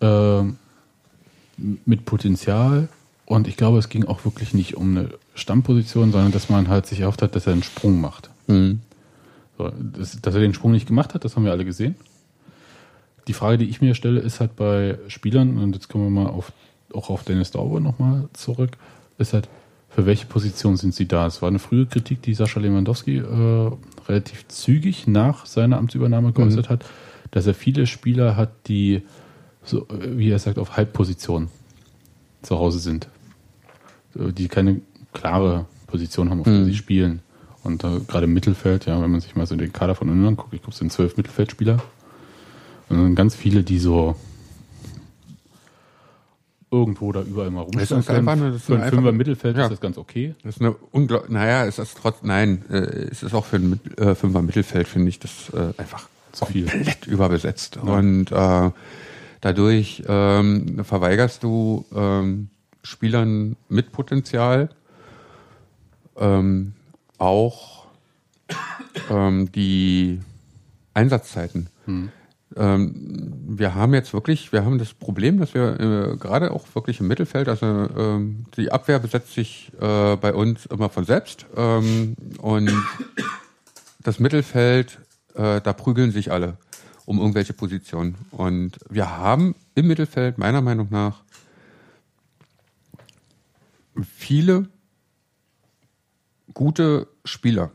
äh, 0.00 0.42
mit 1.84 2.04
Potenzial. 2.04 2.88
Und 3.32 3.48
ich 3.48 3.56
glaube, 3.56 3.78
es 3.78 3.88
ging 3.88 4.04
auch 4.04 4.26
wirklich 4.26 4.52
nicht 4.52 4.76
um 4.76 4.94
eine 4.94 5.08
Stammposition, 5.34 6.12
sondern 6.12 6.32
dass 6.32 6.50
man 6.50 6.68
halt 6.68 6.84
sich 6.84 7.00
erhofft 7.00 7.22
hat, 7.22 7.34
dass 7.34 7.46
er 7.46 7.54
einen 7.54 7.62
Sprung 7.62 7.98
macht. 7.98 8.28
So, 9.56 9.72
das, 9.78 10.20
dass 10.20 10.34
er 10.34 10.42
den 10.42 10.52
Sprung 10.52 10.72
nicht 10.72 10.86
gemacht 10.86 11.14
hat, 11.14 11.24
das 11.24 11.34
haben 11.34 11.46
wir 11.46 11.52
alle 11.52 11.64
gesehen. 11.64 11.94
Die 13.28 13.32
Frage, 13.32 13.56
die 13.56 13.70
ich 13.70 13.80
mir 13.80 13.94
stelle, 13.94 14.20
ist 14.20 14.40
halt 14.40 14.54
bei 14.54 14.98
Spielern, 15.08 15.56
und 15.56 15.72
jetzt 15.72 15.88
kommen 15.88 16.04
wir 16.04 16.24
mal 16.24 16.28
auf, 16.28 16.52
auch 16.92 17.08
auf 17.08 17.24
Dennis 17.24 17.50
Dauber 17.50 17.80
nochmal 17.80 18.28
zurück, 18.34 18.72
ist 19.16 19.32
halt, 19.32 19.48
für 19.88 20.04
welche 20.04 20.26
Position 20.26 20.76
sind 20.76 20.94
sie 20.94 21.08
da? 21.08 21.26
Es 21.26 21.40
war 21.40 21.48
eine 21.48 21.58
frühe 21.58 21.86
Kritik, 21.86 22.20
die 22.20 22.34
Sascha 22.34 22.60
Lewandowski 22.60 23.16
äh, 23.16 23.70
relativ 24.08 24.46
zügig 24.48 25.06
nach 25.06 25.46
seiner 25.46 25.78
Amtsübernahme 25.78 26.32
geäußert 26.32 26.68
hat, 26.68 26.84
dass 27.30 27.46
er 27.46 27.54
viele 27.54 27.86
Spieler 27.86 28.36
hat, 28.36 28.50
die, 28.68 29.00
so, 29.64 29.86
wie 29.88 30.28
er 30.28 30.38
sagt, 30.38 30.58
auf 30.58 30.76
Halbposition 30.76 31.48
zu 32.42 32.58
Hause 32.58 32.78
sind. 32.78 33.08
Äh, 34.18 34.32
Die 34.32 34.48
keine 34.48 34.80
klare 35.12 35.66
Position 35.86 36.30
haben, 36.30 36.40
auf 36.40 36.44
der 36.46 36.64
sie 36.64 36.74
spielen. 36.74 37.20
Und 37.64 37.84
äh, 37.84 38.00
gerade 38.08 38.24
im 38.24 38.32
Mittelfeld, 38.32 38.86
ja, 38.86 39.00
wenn 39.00 39.10
man 39.10 39.20
sich 39.20 39.36
mal 39.36 39.46
so 39.46 39.54
den 39.56 39.72
Kader 39.72 39.94
von 39.94 40.08
Union 40.08 40.28
anguckt, 40.28 40.52
ich 40.54 40.60
glaube, 40.62 40.72
es 40.72 40.78
sind 40.78 40.90
zwölf 40.92 41.16
Mittelfeldspieler. 41.16 41.82
Und 42.88 42.96
dann 42.98 43.14
ganz 43.14 43.34
viele, 43.34 43.62
die 43.62 43.78
so 43.78 44.16
irgendwo 46.70 47.12
da 47.12 47.20
überall 47.22 47.50
mal 47.50 47.66
Das 47.66 47.74
rumstehen 47.92 47.98
ist 48.00 48.10
einfach 48.10 48.34
nur- 48.34 48.44
können. 48.46 48.52
das 48.54 48.62
Für 48.64 48.74
ein 48.74 48.80
einfach- 48.82 48.96
Fünfer 48.96 49.12
Mittelfeld 49.12 49.56
ja. 49.56 49.64
ist 49.64 49.70
das 49.72 49.80
ganz 49.80 49.98
okay. 49.98 50.34
Das 50.42 50.56
ist 50.56 50.60
eine 50.62 50.72
unglaublich, 50.90 51.30
naja, 51.30 51.66
es 51.66 51.78
ist 51.78 51.98
trotz, 52.00 52.22
nein, 52.22 52.64
äh, 52.70 52.76
es 52.76 53.22
ist 53.22 53.34
auch 53.34 53.44
für 53.44 53.56
ein 53.56 53.70
Mit- 53.70 53.98
äh, 53.98 54.14
Fünfer 54.14 54.40
Mittelfeld, 54.42 54.88
finde 54.88 55.08
ich, 55.10 55.18
das 55.18 55.50
äh, 55.50 55.74
einfach 55.76 56.08
Zu 56.32 56.46
viel. 56.46 56.66
komplett 56.66 57.06
überbesetzt. 57.06 57.76
Und 57.76 58.32
äh, 58.32 58.70
dadurch 59.42 60.02
ähm, 60.08 60.82
verweigerst 60.84 61.42
du 61.42 61.84
ähm, 61.94 62.48
Spielern 62.82 63.56
mit 63.68 63.92
Potenzial 63.92 64.70
ähm, 66.16 66.74
auch 67.18 67.86
ähm, 69.10 69.50
die 69.52 70.20
Einsatzzeiten. 70.94 71.68
Ähm, 72.56 73.32
wir 73.46 73.74
haben 73.74 73.94
jetzt 73.94 74.12
wirklich, 74.12 74.52
wir 74.52 74.64
haben 74.64 74.78
das 74.78 74.92
Problem, 74.92 75.38
dass 75.38 75.54
wir 75.54 75.80
äh, 75.80 76.16
gerade 76.16 76.50
auch 76.50 76.66
wirklich 76.74 77.00
im 77.00 77.08
Mittelfeld, 77.08 77.48
also 77.48 77.66
ähm, 77.66 78.44
die 78.56 78.70
Abwehr 78.70 78.98
besetzt 78.98 79.32
sich 79.32 79.72
äh, 79.80 80.16
bei 80.16 80.34
uns 80.34 80.66
immer 80.66 80.90
von 80.90 81.04
selbst 81.04 81.46
ähm, 81.56 82.14
und 82.38 82.70
das 84.02 84.18
Mittelfeld, 84.18 84.98
äh, 85.34 85.60
da 85.60 85.72
prügeln 85.72 86.10
sich 86.10 86.30
alle. 86.30 86.58
um 87.04 87.18
irgendwelche 87.18 87.52
Positionen. 87.52 88.14
Und 88.30 88.78
wir 88.88 89.16
haben 89.16 89.54
im 89.74 89.86
Mittelfeld 89.88 90.38
meiner 90.38 90.60
Meinung 90.60 90.88
nach 90.90 91.22
viele 94.00 94.68
gute 96.54 97.08
Spieler. 97.24 97.70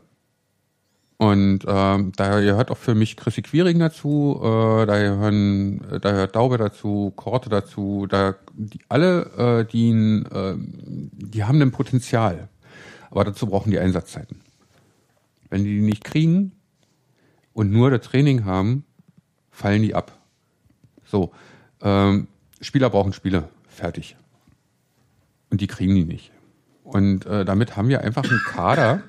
Und 1.16 1.64
ähm, 1.66 2.12
da 2.14 2.40
gehört 2.40 2.70
auch 2.70 2.76
für 2.76 2.94
mich 2.94 3.16
Chrissy 3.16 3.42
Quiring 3.42 3.80
dazu, 3.80 4.38
äh, 4.40 4.86
da, 4.86 4.98
gehören, 4.98 5.80
da 6.00 6.12
gehört 6.12 6.36
Daube 6.36 6.58
dazu, 6.58 7.12
Korte 7.16 7.50
dazu, 7.50 8.06
da 8.08 8.36
die, 8.54 8.78
alle, 8.88 9.24
äh, 9.36 9.64
die, 9.64 9.90
äh, 9.90 10.54
die 10.56 11.42
haben 11.42 11.60
ein 11.60 11.72
Potenzial. 11.72 12.48
Aber 13.10 13.24
dazu 13.24 13.48
brauchen 13.48 13.72
die 13.72 13.80
Einsatzzeiten. 13.80 14.40
Wenn 15.50 15.64
die 15.64 15.80
die 15.80 15.86
nicht 15.86 16.04
kriegen 16.04 16.52
und 17.52 17.72
nur 17.72 17.90
das 17.90 18.02
Training 18.02 18.44
haben, 18.44 18.84
fallen 19.50 19.82
die 19.82 19.96
ab. 19.96 20.16
So, 21.04 21.32
ähm, 21.82 22.28
Spieler 22.60 22.90
brauchen 22.90 23.12
Spiele, 23.12 23.48
fertig. 23.68 24.16
Und 25.50 25.60
die 25.60 25.66
kriegen 25.66 25.94
die 25.94 26.04
nicht. 26.04 26.30
Und 26.82 27.26
äh, 27.26 27.44
damit 27.44 27.76
haben 27.76 27.88
wir 27.88 28.02
einfach 28.02 28.24
einen 28.24 28.40
Kader, 28.46 29.02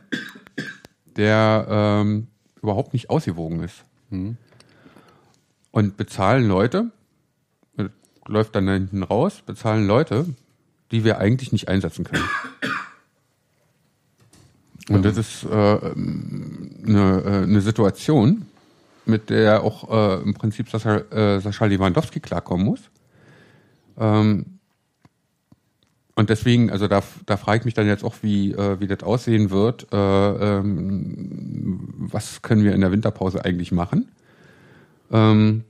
der 1.16 1.66
ähm, 1.70 2.28
überhaupt 2.62 2.94
nicht 2.94 3.10
ausgewogen 3.10 3.64
ist. 3.64 3.84
Mhm. 4.10 4.38
Und 5.72 5.98
bezahlen 5.98 6.48
Leute, 6.48 6.92
äh, 7.78 7.86
läuft 8.28 8.56
dann 8.56 8.66
da 8.66 8.74
hinten 8.74 9.04
raus, 9.04 9.42
bezahlen 9.46 9.88
Leute, 9.88 10.26
die 10.92 11.04
wir 11.04 11.20
eigentlich 11.20 11.52
nicht 11.52 11.68
einsetzen 11.68 12.04
können. 12.04 12.24
Und 14.90 15.06
das 15.06 15.18
ist 15.18 15.44
äh, 15.44 15.48
eine, 15.48 17.24
äh, 17.24 17.44
eine 17.44 17.62
Situation, 17.62 18.48
mit 19.06 19.30
der 19.30 19.64
auch 19.64 19.90
äh, 19.90 20.24
im 20.24 20.34
Prinzip 20.34 20.70
Sascha, 20.70 20.98
äh, 20.98 21.40
Sascha 21.40 21.66
Lewandowski 21.66 22.20
klarkommen 22.20 22.66
muss. 22.66 22.82
Ähm, 23.98 24.59
und 26.20 26.30
deswegen, 26.30 26.70
also 26.70 26.90
da, 26.90 27.02
da 27.26 27.38
frage 27.38 27.60
ich 27.60 27.66
mich 27.66 27.76
dann 27.76 27.88
jetzt 27.88 28.04
auch, 28.04 28.16
wie, 28.22 28.52
äh, 28.52 28.78
wie 28.82 28.88
das 28.88 29.04
aussehen 29.04 29.52
wird. 29.52 29.88
Äh, 29.94 29.96
ähm, 29.96 31.94
was 31.98 32.42
können 32.42 32.66
wir 32.66 32.76
in 32.76 32.82
der 32.82 32.92
Winterpause 32.92 33.46
eigentlich 33.46 33.72
machen? 33.72 34.12
Ähm, 35.14 35.64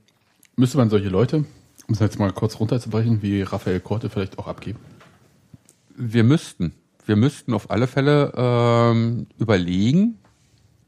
Müsste 0.56 0.76
man 0.76 0.90
solche 0.90 1.08
Leute, 1.08 1.44
um 1.86 1.94
es 1.94 2.00
jetzt 2.00 2.18
mal 2.18 2.32
kurz 2.32 2.58
runterzubrechen, 2.58 3.22
wie 3.22 3.42
Raphael 3.42 3.78
Korte 3.78 4.10
vielleicht 4.10 4.40
auch 4.40 4.48
abgeben? 4.48 4.80
Wir 5.96 6.24
müssten. 6.24 6.74
Wir 7.06 7.14
müssten 7.14 7.54
auf 7.54 7.70
alle 7.70 7.86
Fälle 7.86 8.32
ähm, 8.36 9.28
überlegen, 9.38 10.18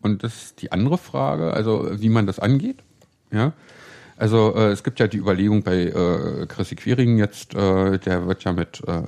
und 0.00 0.24
das 0.24 0.42
ist 0.42 0.62
die 0.62 0.72
andere 0.72 0.98
Frage, 0.98 1.54
also 1.54 1.88
wie 2.00 2.08
man 2.08 2.26
das 2.26 2.40
angeht. 2.40 2.82
Ja, 3.30 3.52
also 4.22 4.54
äh, 4.54 4.70
es 4.70 4.84
gibt 4.84 5.00
ja 5.00 5.08
die 5.08 5.18
Überlegung 5.18 5.62
bei 5.62 5.86
äh, 5.86 6.46
Chrissy 6.46 6.76
Quiring 6.76 7.18
jetzt, 7.18 7.54
äh, 7.54 7.98
der 7.98 8.26
wird 8.26 8.44
ja 8.44 8.52
mit 8.52 8.80
äh, 8.86 9.02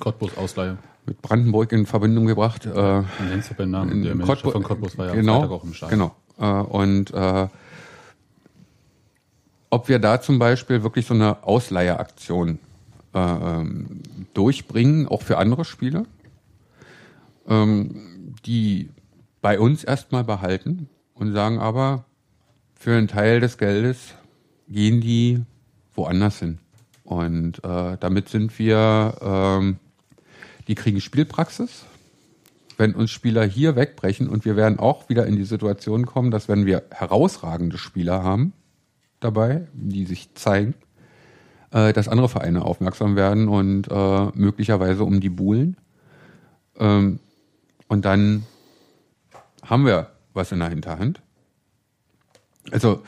Cottbus 0.00 0.36
Ausleihe 0.36 0.76
mit 1.06 1.20
Brandenburg 1.22 1.72
in 1.72 1.86
Verbindung 1.86 2.26
gebracht. 2.26 2.66
Äh, 2.66 3.02
Nennst 3.28 3.50
du 3.50 3.54
beim 3.54 3.70
Namen? 3.70 4.02
Der 4.02 4.14
Cottbus, 4.16 4.52
von 4.52 4.62
Cottbus 4.62 4.98
war 4.98 5.06
ja 5.06 5.14
genau, 5.14 5.34
am 5.34 5.40
Freitag 5.40 5.54
auch 5.54 5.64
im 5.64 5.74
Stadion. 5.74 6.12
Genau. 6.38 6.60
Äh, 6.60 6.64
und 6.64 7.10
äh, 7.12 7.48
ob 9.70 9.88
wir 9.88 9.98
da 9.98 10.20
zum 10.20 10.38
Beispiel 10.38 10.82
wirklich 10.82 11.06
so 11.06 11.14
eine 11.14 11.42
Ausleiheaktion 11.44 12.58
äh, 13.14 13.18
ähm, 13.18 14.02
durchbringen, 14.34 15.08
auch 15.08 15.22
für 15.22 15.38
andere 15.38 15.64
Spiele, 15.64 16.04
ähm, 17.48 18.34
die 18.44 18.90
bei 19.40 19.58
uns 19.58 19.82
erstmal 19.82 20.24
behalten 20.24 20.88
und 21.14 21.32
sagen 21.32 21.58
aber, 21.58 22.04
für 22.82 22.96
einen 22.96 23.06
Teil 23.06 23.38
des 23.38 23.58
Geldes 23.58 24.14
gehen 24.66 25.00
die 25.00 25.40
woanders 25.94 26.40
hin. 26.40 26.58
Und 27.04 27.62
äh, 27.62 27.96
damit 28.00 28.28
sind 28.28 28.58
wir, 28.58 29.14
ähm, 29.22 29.76
die 30.66 30.74
kriegen 30.74 31.00
Spielpraxis. 31.00 31.84
Wenn 32.78 32.96
uns 32.96 33.12
Spieler 33.12 33.44
hier 33.44 33.76
wegbrechen 33.76 34.28
und 34.28 34.44
wir 34.44 34.56
werden 34.56 34.80
auch 34.80 35.08
wieder 35.08 35.26
in 35.26 35.36
die 35.36 35.44
Situation 35.44 36.06
kommen, 36.06 36.32
dass 36.32 36.48
wenn 36.48 36.66
wir 36.66 36.82
herausragende 36.90 37.78
Spieler 37.78 38.24
haben 38.24 38.52
dabei, 39.20 39.68
die 39.74 40.04
sich 40.04 40.34
zeigen, 40.34 40.74
äh, 41.70 41.92
dass 41.92 42.08
andere 42.08 42.28
Vereine 42.28 42.64
aufmerksam 42.64 43.14
werden 43.14 43.46
und 43.46 43.86
äh, 43.92 44.26
möglicherweise 44.34 45.04
um 45.04 45.20
die 45.20 45.30
buhlen. 45.30 45.76
Ähm, 46.80 47.20
und 47.86 48.04
dann 48.04 48.42
haben 49.64 49.86
wir 49.86 50.08
was 50.34 50.50
in 50.50 50.58
der 50.58 50.70
Hinterhand. 50.70 51.22
Also 52.70 53.02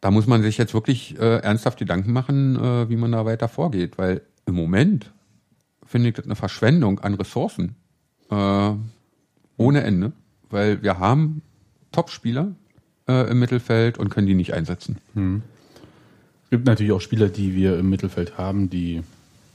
da 0.00 0.10
muss 0.10 0.26
man 0.26 0.42
sich 0.42 0.58
jetzt 0.58 0.74
wirklich 0.74 1.18
äh, 1.18 1.38
ernsthaft 1.38 1.78
Gedanken 1.78 2.12
machen, 2.12 2.56
äh, 2.56 2.88
wie 2.88 2.96
man 2.96 3.12
da 3.12 3.24
weiter 3.24 3.48
vorgeht, 3.48 3.98
weil 3.98 4.22
im 4.46 4.54
Moment 4.54 5.12
finde 5.84 6.08
ich 6.08 6.14
das 6.14 6.24
eine 6.24 6.36
Verschwendung 6.36 7.00
an 7.00 7.14
Ressourcen 7.14 7.76
äh, 8.30 8.70
ohne 9.56 9.82
Ende, 9.82 10.12
weil 10.48 10.82
wir 10.82 10.98
haben 10.98 11.42
Top-Spieler 11.92 12.54
äh, 13.08 13.30
im 13.30 13.38
Mittelfeld 13.40 13.98
und 13.98 14.08
können 14.08 14.26
die 14.26 14.34
nicht 14.34 14.54
einsetzen. 14.54 14.98
Hm. 15.14 15.42
Es 16.44 16.50
gibt 16.50 16.66
natürlich 16.66 16.92
auch 16.92 17.00
Spieler, 17.00 17.28
die 17.28 17.54
wir 17.54 17.78
im 17.78 17.90
Mittelfeld 17.90 18.38
haben, 18.38 18.70
die 18.70 19.02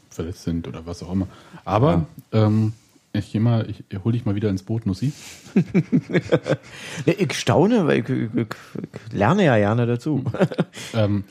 verletzt 0.10 0.44
sind 0.44 0.68
oder 0.68 0.86
was 0.86 1.04
auch 1.04 1.12
immer. 1.12 1.28
Aber 1.66 2.06
ja. 2.32 2.46
ähm, 2.46 2.74
ich 3.16 3.32
gehe 3.32 3.42
mal, 3.42 3.70
ich, 3.70 3.84
ich 3.90 4.04
hole 4.04 4.14
dich 4.14 4.26
mal 4.26 4.36
wieder 4.36 4.50
ins 4.50 4.64
Boot, 4.64 4.86
Nussi. 4.86 5.14
ich 7.06 7.34
staune, 7.34 7.88
weil 7.88 8.00
ich, 8.00 8.10
ich, 8.10 8.30
ich, 8.36 9.14
lerne 9.14 9.46
ja 9.46 9.58
gerne 9.58 9.86
dazu. 9.86 10.24
ähm, 10.94 11.24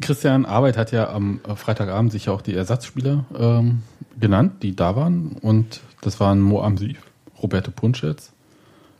Christian 0.00 0.44
Arbeit 0.44 0.76
hat 0.76 0.92
ja 0.92 1.10
am 1.10 1.40
Freitagabend 1.56 2.12
sich 2.12 2.26
ja 2.26 2.32
auch 2.32 2.42
die 2.42 2.54
Ersatzspieler 2.54 3.24
ähm, 3.38 3.82
genannt, 4.18 4.62
die 4.62 4.74
da 4.74 4.96
waren. 4.96 5.36
Und 5.40 5.80
das 6.00 6.18
waren 6.20 6.40
Mo 6.40 6.62
Amsiv, 6.62 6.98
Roberto 7.40 7.70
Punschetz, 7.70 8.32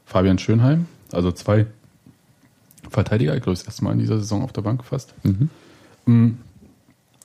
Fabian 0.07 0.39
Schönheim, 0.39 0.87
also 1.11 1.33
zwei 1.33 1.67
Verteidiger, 2.89 3.35
ich 3.35 3.43
glaube, 3.43 3.57
das 3.57 3.65
erste 3.65 3.85
Mal 3.85 3.93
in 3.93 3.99
dieser 3.99 4.19
Saison 4.19 4.43
auf 4.43 4.53
der 4.53 4.63
Bank 4.63 4.85
fast. 4.85 5.15
Mhm. 5.25 5.51
Mhm. 6.07 6.39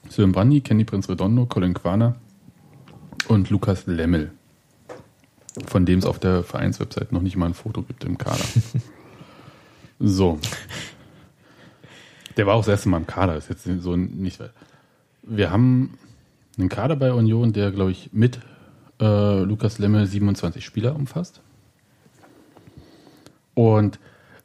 Sören 0.09 0.31
Brandy, 0.31 0.61
Kenny 0.61 0.85
Prinz 0.85 1.09
Redondo, 1.09 1.45
Colin 1.45 1.73
Quaner 1.73 2.15
und 3.27 3.49
Lukas 3.49 3.85
Lemmel, 3.87 4.31
von 5.65 5.85
dem 5.85 5.99
es 5.99 6.05
auf 6.05 6.19
der 6.19 6.43
Vereinswebsite 6.43 7.13
noch 7.13 7.21
nicht 7.21 7.35
mal 7.35 7.47
ein 7.47 7.53
Foto 7.53 7.81
gibt 7.81 8.03
im 8.03 8.17
Kader. 8.17 8.45
so. 9.99 10.39
Der 12.37 12.45
war 12.45 12.55
auch 12.55 12.61
das 12.61 12.69
erste 12.69 12.89
Mal 12.89 12.97
im 12.97 13.07
Kader, 13.07 13.35
ist 13.35 13.49
jetzt 13.49 13.67
so 13.79 13.95
nicht. 13.95 14.39
Wir 15.23 15.51
haben 15.51 15.97
einen 16.57 16.69
Kader 16.69 16.95
bei 16.95 17.11
Union, 17.11 17.53
der, 17.53 17.71
glaube 17.71 17.91
ich, 17.91 18.11
mit 18.13 18.39
äh, 18.99 19.39
Lukas 19.41 19.79
Lemmel 19.79 20.05
27 20.05 20.63
Spieler 20.63 20.95
umfasst. 20.95 21.41
Und 23.53 23.99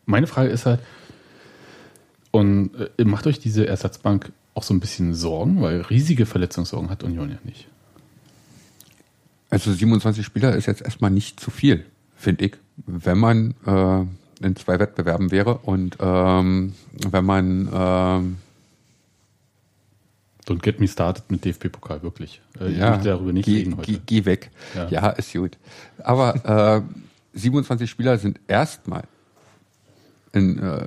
meine 0.07 0.27
Frage 0.27 0.49
ist 0.49 0.67
halt, 0.67 0.81
und 2.31 2.71
äh, 2.99 3.05
macht 3.05 3.27
euch 3.27 3.39
diese 3.39 3.67
Ersatzbank 3.67 4.33
auch 4.55 4.63
so 4.63 4.75
ein 4.75 4.81
bisschen 4.81 5.15
Sorgen, 5.15 5.61
weil 5.61 5.83
riesige 5.83 6.27
Verletzungssorgen 6.27 6.91
hat 6.91 7.05
Union 7.05 7.31
ja 7.31 7.39
nicht. 7.45 7.69
Also 9.53 9.71
27 9.71 10.25
Spieler 10.25 10.57
ist 10.57 10.65
jetzt 10.65 10.81
erstmal 10.81 11.11
nicht 11.11 11.39
zu 11.39 11.51
viel, 11.51 11.85
finde 12.17 12.47
ich, 12.47 12.57
wenn 12.87 13.19
man 13.19 13.55
äh, 13.67 14.47
in 14.47 14.57
zwei 14.57 14.79
Wettbewerben 14.79 15.31
wäre 15.31 15.59
und 15.59 15.99
ähm, 16.01 16.73
wenn 17.11 17.25
man 17.25 17.69
ähm, 17.71 18.37
Don't 20.47 20.63
get 20.63 20.81
me 20.81 20.89
started 20.89 21.31
mit 21.31 21.45
DFB-Pokal, 21.45 22.03
wirklich. 22.03 22.41
Äh, 22.59 22.71
ich 22.71 22.79
ja, 22.79 22.93
möchte 22.93 23.09
darüber 23.11 23.33
nicht 23.35 23.45
geh, 23.45 23.59
reden 23.59 23.77
heute. 23.77 23.93
Geh, 23.93 24.01
geh 24.07 24.25
weg. 24.25 24.51
Ja. 24.75 24.89
ja. 24.89 25.11
ist 25.11 25.35
gut. 25.35 25.59
Aber 26.03 26.83
äh, 27.35 27.39
27 27.39 27.89
Spieler 27.89 28.17
sind 28.17 28.41
erstmal 28.49 29.05
in, 30.33 30.59
äh, 30.59 30.81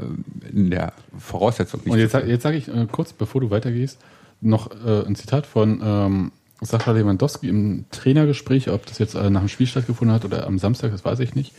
in 0.52 0.72
der 0.72 0.92
Voraussetzung 1.20 1.82
nicht. 1.86 1.94
Und 1.94 2.00
jetzt, 2.00 2.16
jetzt 2.16 2.42
sage 2.42 2.58
ich 2.58 2.68
äh, 2.68 2.88
kurz, 2.92 3.14
bevor 3.14 3.42
du 3.42 3.52
weitergehst, 3.52 4.00
noch 4.42 4.72
äh, 4.86 5.06
ein 5.06 5.16
Zitat 5.16 5.46
von 5.46 5.82
ähm, 5.84 6.32
Sascha 6.62 6.92
Lewandowski 6.92 7.50
im 7.50 7.86
Trainergespräch, 7.92 8.70
ob 8.70 8.86
das 8.86 8.98
jetzt 8.98 9.16
äh, 9.16 9.30
nach 9.30 9.42
dem 9.42 9.50
Spiel 9.50 9.68
stattgefunden 9.68 10.16
hat 10.16 10.26
oder 10.26 10.48
am 10.48 10.58
Samstag, 10.60 10.92
das 10.92 11.04
weiß 11.04 11.20
ich 11.20 11.36
nicht, 11.36 11.54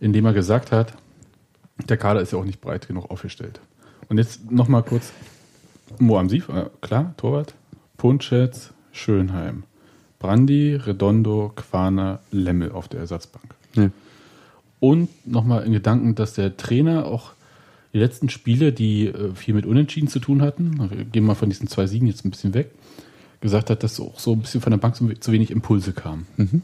indem 0.00 0.26
er 0.26 0.32
gesagt 0.32 0.72
hat, 0.72 0.94
der 1.88 1.96
Kader 1.96 2.20
ist 2.20 2.32
ja 2.32 2.38
auch 2.38 2.44
nicht 2.44 2.60
breit 2.60 2.86
genug 2.86 3.10
aufgestellt. 3.10 3.60
Und 4.08 4.18
jetzt 4.18 4.50
nochmal 4.50 4.82
kurz 4.82 5.12
Mo 5.98 6.18
Amsiv, 6.18 6.48
äh, 6.48 6.66
klar, 6.80 7.14
Torwart, 7.16 7.54
Punschetz, 7.96 8.72
Schönheim, 8.92 9.64
Brandi, 10.18 10.74
Redondo, 10.76 11.52
Quaner, 11.54 12.20
Lemmel 12.30 12.72
auf 12.72 12.88
der 12.88 13.00
Ersatzbank. 13.00 13.54
Ja. 13.74 13.90
Und 14.80 15.08
nochmal 15.26 15.64
in 15.64 15.72
Gedanken, 15.72 16.14
dass 16.14 16.34
der 16.34 16.56
Trainer 16.56 17.06
auch 17.06 17.32
die 17.92 17.98
letzten 17.98 18.28
Spiele, 18.28 18.72
die 18.72 19.06
äh, 19.06 19.34
viel 19.34 19.54
mit 19.54 19.66
Unentschieden 19.66 20.08
zu 20.08 20.18
tun 20.18 20.42
hatten, 20.42 20.90
wir 20.90 21.04
gehen 21.04 21.24
mal 21.24 21.34
von 21.34 21.48
diesen 21.48 21.68
zwei 21.68 21.86
Siegen 21.86 22.08
jetzt 22.08 22.24
ein 22.24 22.30
bisschen 22.30 22.54
weg, 22.54 22.70
gesagt 23.42 23.68
hat, 23.68 23.82
dass 23.82 24.00
auch 24.00 24.18
so 24.18 24.32
ein 24.32 24.40
bisschen 24.40 24.62
von 24.62 24.70
der 24.70 24.78
Bank 24.78 24.96
zu 24.96 25.32
wenig 25.32 25.50
Impulse 25.50 25.92
kamen. 25.92 26.26
Mhm. 26.38 26.62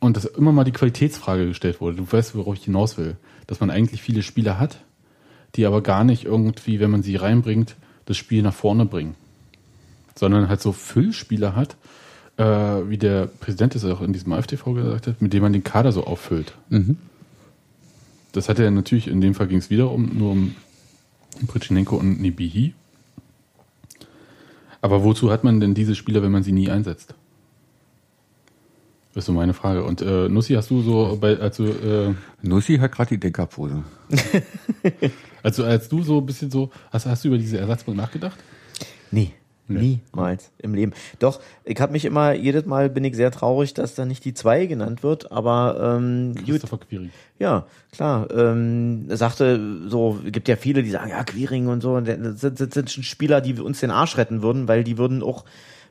und 0.00 0.16
dass 0.16 0.24
immer 0.24 0.52
mal 0.52 0.64
die 0.64 0.72
Qualitätsfrage 0.72 1.46
gestellt 1.46 1.80
wurde. 1.80 1.96
Du 1.96 2.10
weißt, 2.10 2.34
worauf 2.34 2.54
ich 2.54 2.64
hinaus 2.64 2.96
will. 2.96 3.16
Dass 3.46 3.60
man 3.60 3.70
eigentlich 3.70 4.00
viele 4.02 4.22
Spieler 4.22 4.58
hat, 4.58 4.78
die 5.56 5.66
aber 5.66 5.82
gar 5.82 6.04
nicht 6.04 6.24
irgendwie, 6.24 6.80
wenn 6.80 6.90
man 6.90 7.02
sie 7.02 7.16
reinbringt, 7.16 7.76
das 8.06 8.16
Spiel 8.16 8.42
nach 8.42 8.54
vorne 8.54 8.86
bringen. 8.86 9.14
Sondern 10.14 10.48
halt 10.48 10.60
so 10.60 10.72
Füllspieler 10.72 11.56
hat, 11.56 11.76
äh, 12.36 12.44
wie 12.44 12.98
der 12.98 13.26
Präsident 13.26 13.74
es 13.74 13.84
auch 13.84 14.00
in 14.00 14.12
diesem 14.12 14.32
AfTV 14.32 14.74
gesagt 14.74 15.06
hat, 15.06 15.22
mit 15.22 15.32
dem 15.32 15.42
man 15.42 15.52
den 15.52 15.64
Kader 15.64 15.92
so 15.92 16.04
auffüllt. 16.04 16.54
Mhm. 16.68 16.98
Das 18.32 18.48
hatte 18.48 18.64
er 18.64 18.70
natürlich, 18.70 19.08
in 19.08 19.20
dem 19.20 19.34
Fall 19.34 19.46
ging 19.46 19.58
es 19.58 19.70
wieder 19.70 19.90
um, 19.90 20.18
nur 20.18 20.32
um 20.32 20.54
Pritschenenko 21.46 21.96
und 21.96 22.20
Nibihi. 22.20 22.74
Aber 24.84 25.02
wozu 25.02 25.30
hat 25.30 25.44
man 25.44 25.60
denn 25.60 25.72
diese 25.72 25.94
Spieler, 25.94 26.22
wenn 26.22 26.30
man 26.30 26.42
sie 26.42 26.52
nie 26.52 26.68
einsetzt? 26.68 27.14
Das 29.14 29.22
ist 29.22 29.26
so 29.26 29.32
meine 29.32 29.54
Frage. 29.54 29.82
Und 29.82 30.02
äh, 30.02 30.28
Nussi, 30.28 30.52
hast 30.52 30.68
du 30.68 30.82
so 30.82 31.16
bei, 31.18 31.38
also 31.38 31.64
äh, 31.64 32.12
Nussi 32.42 32.76
hat 32.76 32.92
gerade 32.92 33.08
die 33.08 33.18
Deckerpose. 33.18 33.82
also 35.42 35.64
als 35.64 35.88
du 35.88 36.02
so 36.02 36.18
ein 36.18 36.26
bisschen 36.26 36.50
so, 36.50 36.70
hast, 36.92 37.06
hast 37.06 37.24
du 37.24 37.28
über 37.28 37.38
diese 37.38 37.56
Ersatzbank 37.56 37.96
nachgedacht? 37.96 38.38
Nee. 39.10 39.32
Nee. 39.66 40.00
Niemals 40.12 40.50
im 40.58 40.74
Leben. 40.74 40.92
Doch, 41.20 41.40
ich 41.64 41.80
habe 41.80 41.92
mich 41.92 42.04
immer, 42.04 42.34
jedes 42.34 42.66
Mal 42.66 42.90
bin 42.90 43.02
ich 43.02 43.16
sehr 43.16 43.30
traurig, 43.30 43.72
dass 43.72 43.94
da 43.94 44.04
nicht 44.04 44.24
die 44.24 44.34
zwei 44.34 44.66
genannt 44.66 45.02
wird, 45.02 45.32
aber 45.32 45.96
ähm, 45.96 46.34
gut, 46.34 46.44
Christopher 46.46 46.78
Quiring. 46.78 47.10
ja, 47.38 47.66
klar. 47.90 48.28
Ähm, 48.30 49.06
er 49.08 49.16
sagte 49.16 49.88
so, 49.88 50.18
gibt 50.24 50.48
ja 50.48 50.56
viele, 50.56 50.82
die 50.82 50.90
sagen, 50.90 51.08
ja, 51.10 51.24
Queering 51.24 51.68
und 51.68 51.80
so, 51.80 51.94
und 51.94 52.06
das 52.06 52.40
sind, 52.42 52.60
das 52.60 52.74
sind 52.74 52.90
Spieler, 52.90 53.40
die 53.40 53.58
uns 53.58 53.80
den 53.80 53.90
Arsch 53.90 54.18
retten 54.18 54.42
würden, 54.42 54.68
weil 54.68 54.84
die 54.84 54.98
würden 54.98 55.22
auch 55.22 55.44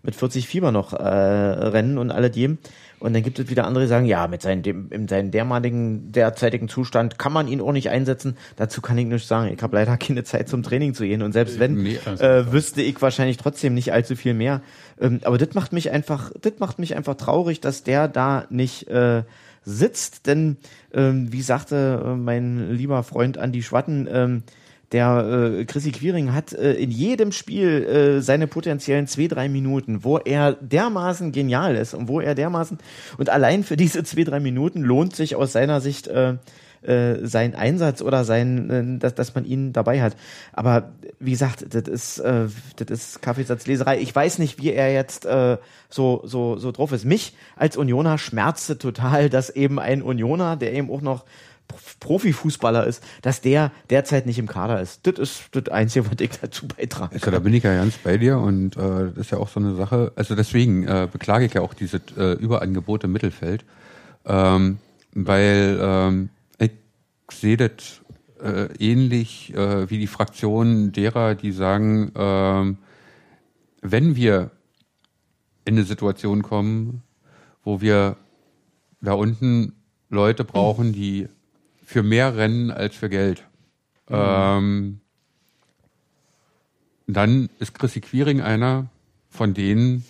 mit 0.03 0.15
40 0.15 0.47
Fieber 0.47 0.71
noch 0.71 0.93
äh, 0.93 1.03
rennen 1.03 1.97
und 1.97 2.11
alle 2.11 2.29
dem. 2.29 2.57
Und 2.99 3.13
dann 3.13 3.23
gibt 3.23 3.37
es 3.39 3.49
wieder 3.49 3.65
andere, 3.65 3.83
die 3.83 3.89
sagen, 3.89 4.05
ja, 4.05 4.27
mit 4.27 4.41
seinem, 4.41 4.61
dem, 4.63 4.87
in 4.89 5.07
seinem 5.09 5.31
dermaligen, 5.31 6.11
derzeitigen 6.13 6.69
Zustand 6.69 7.17
kann 7.19 7.33
man 7.33 7.47
ihn 7.49 7.59
auch 7.59 7.73
nicht 7.73 7.89
einsetzen. 7.89 8.37
Dazu 8.55 8.81
kann 8.81 8.97
ich 8.97 9.05
nichts 9.05 9.27
sagen. 9.27 9.51
Ich 9.53 9.61
habe 9.61 9.75
leider 9.75 9.97
keine 9.97 10.23
Zeit 10.23 10.47
zum 10.47 10.63
Training 10.63 10.93
zu 10.93 11.03
gehen. 11.03 11.21
Und 11.21 11.31
selbst 11.33 11.59
wenn, 11.59 11.81
Nee, 11.83 11.99
also- 12.05 12.23
äh, 12.23 12.51
wüsste 12.51 12.81
ich 12.81 13.01
wahrscheinlich 13.01 13.37
trotzdem 13.37 13.73
nicht 13.73 13.91
allzu 13.91 14.15
viel 14.15 14.33
mehr. 14.33 14.61
Ähm, 15.01 15.19
aber 15.23 15.37
das 15.37 15.53
macht 15.53 15.73
mich 15.73 15.91
einfach, 15.91 16.31
das 16.39 16.53
macht 16.59 16.79
mich 16.79 16.95
einfach 16.95 17.15
traurig, 17.15 17.59
dass 17.59 17.83
der 17.83 18.07
da 18.07 18.45
nicht 18.49 18.87
äh, 18.89 19.23
sitzt. 19.65 20.27
Denn, 20.27 20.57
ähm, 20.93 21.31
wie 21.31 21.41
sagte 21.41 22.01
äh, 22.05 22.15
mein 22.15 22.71
lieber 22.71 23.03
Freund 23.03 23.37
Andi 23.37 23.63
Schwatten, 23.63 24.07
ähm, 24.11 24.43
der 24.93 25.57
äh, 25.59 25.65
Chrissy 25.65 25.91
Quiring 25.91 26.33
hat 26.33 26.53
äh, 26.53 26.73
in 26.73 26.91
jedem 26.91 27.31
Spiel 27.31 27.83
äh, 27.83 28.21
seine 28.21 28.47
potenziellen 28.47 29.07
zwei, 29.07 29.27
drei 29.27 29.49
Minuten, 29.49 30.03
wo 30.03 30.19
er 30.19 30.53
dermaßen 30.53 31.31
genial 31.31 31.75
ist 31.75 31.93
und 31.93 32.07
wo 32.07 32.21
er 32.21 32.35
dermaßen 32.35 32.77
und 33.17 33.29
allein 33.29 33.63
für 33.63 33.75
diese 33.75 34.03
zwei, 34.03 34.23
drei 34.23 34.39
Minuten 34.39 34.81
lohnt 34.81 35.15
sich 35.15 35.35
aus 35.35 35.51
seiner 35.51 35.81
Sicht 35.81 36.07
äh, 36.07 36.35
äh, 36.83 37.25
sein 37.25 37.55
Einsatz 37.55 38.01
oder 38.01 38.23
sein, 38.25 38.69
äh, 38.69 38.99
dass, 38.99 39.15
dass 39.15 39.35
man 39.35 39.45
ihn 39.45 39.73
dabei 39.73 40.01
hat. 40.01 40.15
Aber 40.51 40.91
wie 41.19 41.31
gesagt, 41.31 41.65
das 41.73 41.83
ist, 41.83 42.19
äh, 42.19 42.47
das 42.75 42.89
ist 42.89 43.21
Kaffeesatzleserei. 43.21 43.99
Ich 43.99 44.13
weiß 44.13 44.39
nicht, 44.39 44.61
wie 44.61 44.71
er 44.71 44.93
jetzt 44.93 45.25
äh, 45.25 45.57
so, 45.89 46.21
so, 46.25 46.57
so 46.57 46.71
drauf 46.71 46.91
ist. 46.91 47.05
Mich 47.05 47.35
als 47.55 47.77
Unioner 47.77 48.17
schmerzte 48.17 48.77
total, 48.77 49.29
dass 49.29 49.49
eben 49.49 49.79
ein 49.79 50.01
Unioner, 50.01 50.57
der 50.57 50.73
eben 50.73 50.91
auch 50.91 51.01
noch 51.01 51.23
Profifußballer 51.99 52.85
ist, 52.85 53.03
dass 53.21 53.41
der 53.41 53.71
derzeit 53.89 54.25
nicht 54.25 54.39
im 54.39 54.47
Kader 54.47 54.81
ist. 54.81 55.05
Das 55.07 55.17
ist 55.17 55.43
das 55.51 55.69
Einzige, 55.69 56.05
was 56.05 56.19
ich 56.19 56.31
dazu 56.39 56.67
beitragen 56.67 57.15
Also 57.15 57.31
da 57.31 57.39
bin 57.39 57.53
ich 57.53 57.63
ja 57.63 57.75
ganz 57.75 57.97
bei 57.97 58.17
dir 58.17 58.37
und 58.37 58.75
äh, 58.77 58.79
das 58.79 59.17
ist 59.17 59.31
ja 59.31 59.37
auch 59.37 59.47
so 59.47 59.59
eine 59.59 59.75
Sache. 59.75 60.11
Also 60.15 60.35
deswegen 60.35 60.87
äh, 60.87 61.07
beklage 61.11 61.45
ich 61.45 61.53
ja 61.53 61.61
auch 61.61 61.73
diese 61.73 62.01
äh, 62.17 62.33
Überangebot 62.33 63.03
im 63.03 63.11
Mittelfeld, 63.11 63.63
ähm, 64.25 64.79
weil 65.13 65.79
ähm, 65.81 66.29
ich 66.59 66.71
sehe 67.31 67.57
das 67.57 68.01
äh, 68.41 68.67
ähnlich 68.79 69.53
äh, 69.55 69.89
wie 69.89 69.99
die 69.99 70.07
Fraktion 70.07 70.91
derer, 70.91 71.35
die 71.35 71.51
sagen, 71.51 72.11
ähm, 72.15 72.77
wenn 73.81 74.15
wir 74.15 74.51
in 75.65 75.75
eine 75.75 75.85
Situation 75.85 76.43
kommen, 76.43 77.03
wo 77.63 77.81
wir 77.81 78.17
da 79.01 79.13
unten 79.13 79.73
Leute 80.09 80.43
brauchen, 80.43 80.93
die 80.93 81.27
für 81.93 82.03
mehr 82.03 82.35
rennen 82.35 82.71
als 82.71 82.95
für 82.95 83.07
Geld. 83.07 83.43
Ähm, 84.09 84.99
dann 87.07 87.49
ist 87.59 87.77
Chrissy 87.77 88.01
Quiring 88.01 88.41
einer 88.41 88.87
von 89.29 89.53
denen, 89.53 90.03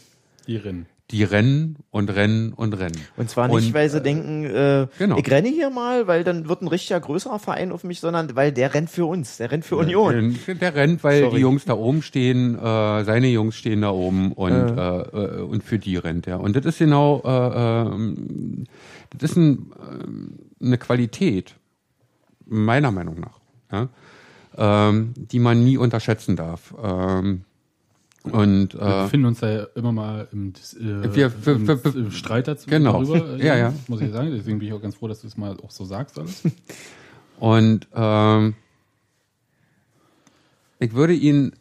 Die 0.48 0.56
Rennen. 0.58 0.86
die 1.12 1.24
rennen 1.24 1.76
und 1.92 2.10
rennen 2.10 2.54
und 2.54 2.74
rennen. 2.74 3.00
Und 3.18 3.30
zwar 3.30 3.48
nicht, 3.50 3.68
Und, 3.68 3.74
weil 3.74 3.90
sie 3.90 4.02
denken, 4.02 4.46
äh, 4.46 4.88
genau. 4.98 5.18
ich 5.18 5.30
renne 5.30 5.50
hier 5.50 5.70
mal, 5.70 6.08
weil 6.08 6.24
dann 6.24 6.48
wird 6.48 6.62
ein 6.62 6.68
richtiger 6.70 7.00
größerer 7.02 7.40
Verein 7.40 7.72
auf 7.74 7.84
mich, 7.84 8.00
sondern 8.00 8.34
weil 8.36 8.52
der 8.54 8.74
rennt 8.74 8.90
für 8.90 9.06
uns, 9.06 9.38
der 9.38 9.52
rennt 9.52 9.66
für 9.66 9.76
Union. 9.76 10.40
Der, 10.48 10.56
der 10.56 10.76
rennt, 10.76 11.04
weil 11.04 11.22
Sorry. 11.22 11.36
die 11.36 11.42
Jungs 11.42 11.66
da 11.66 11.74
oben 11.74 12.02
stehen, 12.02 12.56
äh, 12.58 13.04
seine 13.04 13.28
Jungs 13.28 13.56
stehen 13.56 13.82
da 13.82 13.92
oben 13.92 14.32
und, 14.32 14.52
äh. 14.54 15.02
Äh, 15.02 15.42
und 15.42 15.64
für 15.64 15.80
die 15.80 15.98
rennt 15.98 16.28
er. 16.28 16.40
Und 16.40 16.56
das 16.56 16.66
ist 16.66 16.78
genau, 16.80 17.22
äh, 17.26 17.94
ähm, 17.94 18.64
das 19.18 19.32
ist 19.32 19.38
ein, 19.38 19.72
eine 20.62 20.78
Qualität, 20.78 21.56
meiner 22.46 22.92
Meinung 22.92 23.20
nach, 23.20 23.40
ja, 23.72 23.90
ähm, 24.90 25.14
die 25.16 25.40
man 25.40 25.64
nie 25.64 25.78
unterschätzen 25.78 26.36
darf. 26.36 26.74
Ähm, 26.82 27.46
und 28.24 28.74
Wir 28.74 28.82
äh, 28.82 29.04
befinden 29.04 29.26
uns 29.26 29.40
da 29.42 29.50
ja 29.52 29.64
immer 29.76 29.92
mal 29.92 30.28
im, 30.32 30.54
äh, 30.80 31.14
Wir- 31.14 31.46
wir- 31.46 31.56
im, 31.56 31.68
wir- 31.68 31.96
im 31.96 32.12
Streit 32.12 32.48
dazu 32.48 32.70
Genau. 32.70 33.04
darüber. 33.04 33.38
Ja, 33.44 33.56
ja. 33.58 33.74
Muss 33.88 34.00
ich 34.00 34.12
sagen. 34.12 34.32
Deswegen 34.32 34.60
bin 34.60 34.70
ich 34.70 34.74
auch 34.74 34.82
ganz 34.82 34.96
froh, 34.96 35.08
dass 35.10 35.22
du 35.22 35.28
es 35.28 35.36
mal 35.36 35.58
auch 35.62 35.72
so 35.72 35.84
sagst 35.84 36.18
alles. 36.18 36.42
Und 37.40 37.88
ähm, 37.94 38.54
ich 40.80 40.94
würde 40.94 41.14
ihn 41.14 41.54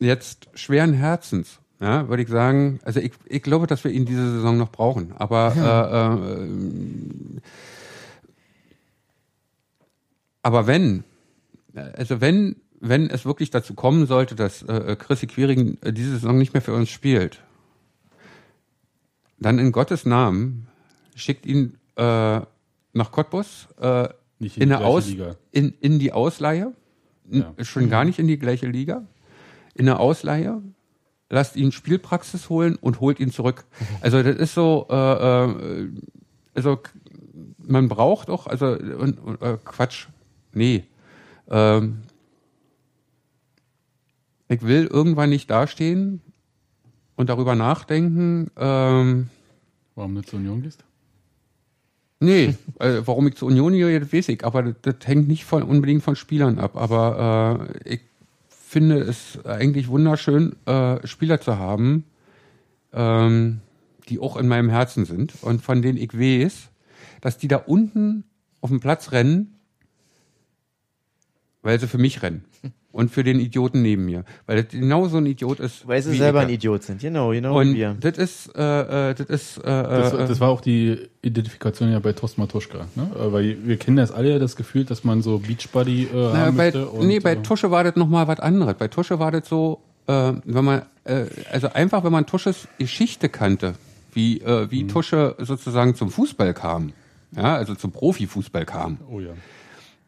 jetzt 0.00 0.48
schweren 0.54 0.92
Herzens, 0.92 1.60
ja, 1.80 2.08
würde 2.08 2.22
ich 2.24 2.28
sagen, 2.28 2.80
also 2.84 2.98
ich, 2.98 3.12
ich 3.26 3.42
glaube, 3.42 3.66
dass 3.68 3.84
wir 3.84 3.90
ihn 3.92 4.04
diese 4.06 4.32
Saison 4.32 4.56
noch 4.58 4.70
brauchen. 4.72 5.12
Aber 5.16 5.52
äh, 5.56 6.44
äh, 6.44 6.48
aber 10.42 10.66
wenn, 10.66 11.04
also 11.74 12.20
wenn, 12.20 12.56
wenn 12.80 13.08
es 13.10 13.24
wirklich 13.24 13.50
dazu 13.50 13.74
kommen 13.74 14.06
sollte, 14.06 14.34
dass 14.34 14.62
äh, 14.62 14.96
Chrissy 14.98 15.26
Quiring 15.26 15.78
äh, 15.82 15.92
diese 15.92 16.12
Saison 16.12 16.36
nicht 16.38 16.52
mehr 16.52 16.62
für 16.62 16.74
uns 16.74 16.90
spielt, 16.90 17.42
dann 19.38 19.58
in 19.58 19.72
Gottes 19.72 20.04
Namen 20.04 20.68
schickt 21.14 21.46
ihn 21.46 21.78
äh, 21.96 22.40
nach 22.92 23.10
Cottbus 23.12 23.68
äh, 23.80 24.08
Nicht 24.38 24.56
in, 24.56 24.64
in 24.64 24.68
die 24.70 24.74
Aus. 24.76 25.14
In, 25.50 25.74
in 25.80 25.98
die 25.98 26.12
Ausleihe, 26.12 26.72
Ja. 27.30 27.54
schon 27.62 27.88
gar 27.88 28.04
nicht 28.04 28.18
in 28.18 28.26
die 28.26 28.38
gleiche 28.38 28.66
Liga, 28.66 29.06
in 29.74 29.88
eine 29.88 29.98
Ausleihe, 29.98 30.62
lasst 31.30 31.56
ihn 31.56 31.72
Spielpraxis 31.72 32.48
holen 32.50 32.76
und 32.76 33.00
holt 33.00 33.20
ihn 33.20 33.30
zurück. 33.30 33.64
Also 34.00 34.22
das 34.22 34.36
ist 34.36 34.54
so, 34.54 34.86
äh, 34.90 34.94
äh, 34.94 35.88
also 36.54 36.78
man 37.58 37.88
braucht 37.88 38.28
doch, 38.28 38.46
also 38.46 38.66
und, 38.66 39.18
und, 39.18 39.40
äh, 39.42 39.56
Quatsch, 39.64 40.08
nee. 40.54 40.84
Ähm, 41.50 42.02
ich 44.48 44.62
will 44.62 44.86
irgendwann 44.86 45.30
nicht 45.30 45.50
dastehen 45.50 46.20
und 47.16 47.28
darüber 47.28 47.54
nachdenken, 47.54 48.50
ähm, 48.56 49.30
Warum 49.94 50.14
du 50.14 50.22
zur 50.22 50.38
Union 50.38 50.62
gehst? 50.62 50.84
Nee, 52.20 52.54
äh, 52.78 53.02
warum 53.04 53.26
ich 53.26 53.34
zur 53.34 53.48
Union 53.48 53.72
gehe, 53.72 53.98
das 53.98 54.12
weiß 54.12 54.28
ich, 54.28 54.44
aber 54.44 54.62
das, 54.62 54.74
das 54.82 55.06
hängt 55.06 55.28
nicht 55.28 55.44
von, 55.44 55.62
unbedingt 55.62 56.02
von 56.02 56.16
Spielern 56.16 56.58
ab. 56.58 56.76
Aber 56.76 57.68
äh, 57.84 57.94
ich 57.94 58.00
finde 58.48 58.98
es 59.00 59.44
eigentlich 59.44 59.88
wunderschön, 59.88 60.54
äh, 60.66 61.06
Spieler 61.06 61.40
zu 61.40 61.58
haben, 61.58 62.04
ähm, 62.92 63.60
die 64.08 64.18
auch 64.18 64.36
in 64.36 64.48
meinem 64.48 64.70
Herzen 64.70 65.04
sind 65.04 65.34
und 65.42 65.62
von 65.62 65.82
denen 65.82 65.98
ich 65.98 66.18
weiß, 66.18 66.68
dass 67.20 67.38
die 67.38 67.48
da 67.48 67.56
unten 67.56 68.24
auf 68.60 68.70
dem 68.70 68.80
Platz 68.80 69.12
rennen, 69.12 69.58
weil 71.62 71.78
sie 71.80 71.88
für 71.88 71.98
mich 71.98 72.22
rennen. 72.22 72.44
Und 72.92 73.10
für 73.10 73.24
den 73.24 73.40
Idioten 73.40 73.80
neben 73.80 74.04
mir. 74.04 74.24
Weil 74.44 74.62
das 74.62 74.70
genau 74.72 75.08
so 75.08 75.16
ein 75.16 75.24
Idiot 75.24 75.60
ist. 75.60 75.88
Weil 75.88 76.02
sie 76.02 76.12
wie 76.12 76.18
selber 76.18 76.40
ich. 76.42 76.48
ein 76.48 76.52
Idiot 76.54 76.82
sind, 76.82 77.00
genau, 77.00 77.30
genau 77.30 77.54
wie 77.54 77.68
Und 77.70 77.74
wir. 77.74 77.96
das 77.98 78.18
ist, 78.18 78.54
äh, 78.54 79.10
äh, 79.10 79.14
das 79.14 79.28
ist, 79.30 79.56
äh, 79.56 79.62
Das, 79.64 80.12
äh, 80.12 80.18
das 80.28 80.40
war 80.40 80.50
auch 80.50 80.60
die 80.60 80.98
Identifikation 81.22 81.90
ja 81.90 82.00
bei 82.00 82.12
Thorsten 82.12 82.42
Matuschka. 82.42 82.86
Ne? 82.94 83.10
Äh, 83.18 83.32
Weil 83.32 83.56
wir 83.66 83.78
kennen 83.78 83.96
das 83.96 84.12
alle, 84.12 84.38
das 84.38 84.56
Gefühl, 84.56 84.84
dass 84.84 85.04
man 85.04 85.22
so 85.22 85.38
Beachbuddy 85.38 86.02
äh, 86.04 86.08
Na, 86.12 86.36
haben 86.46 86.56
bei, 86.58 86.64
möchte. 86.64 86.86
Und, 86.86 87.06
nee, 87.06 87.18
bei 87.18 87.32
äh, 87.32 87.42
Tusche 87.42 87.70
war 87.70 87.82
das 87.82 87.96
nochmal 87.96 88.28
was 88.28 88.40
anderes. 88.40 88.74
Bei 88.74 88.88
Tusche 88.88 89.18
war 89.18 89.30
das 89.30 89.48
so, 89.48 89.80
äh, 90.06 90.32
wenn 90.44 90.64
man, 90.66 90.82
äh, 91.04 91.24
also 91.50 91.68
einfach, 91.72 92.04
wenn 92.04 92.12
man 92.12 92.26
Tusches 92.26 92.68
Geschichte 92.78 93.30
kannte, 93.30 93.72
wie, 94.12 94.38
äh, 94.42 94.66
Mhm. 94.66 94.70
wie 94.70 94.86
Tusche 94.86 95.34
sozusagen 95.38 95.94
zum 95.94 96.10
Fußball 96.10 96.52
kam, 96.52 96.92
ja, 97.34 97.54
also 97.56 97.74
zum 97.74 97.90
Profifußball 97.92 98.66
kam, 98.66 98.98
Oh 99.10 99.18
ja. 99.18 99.30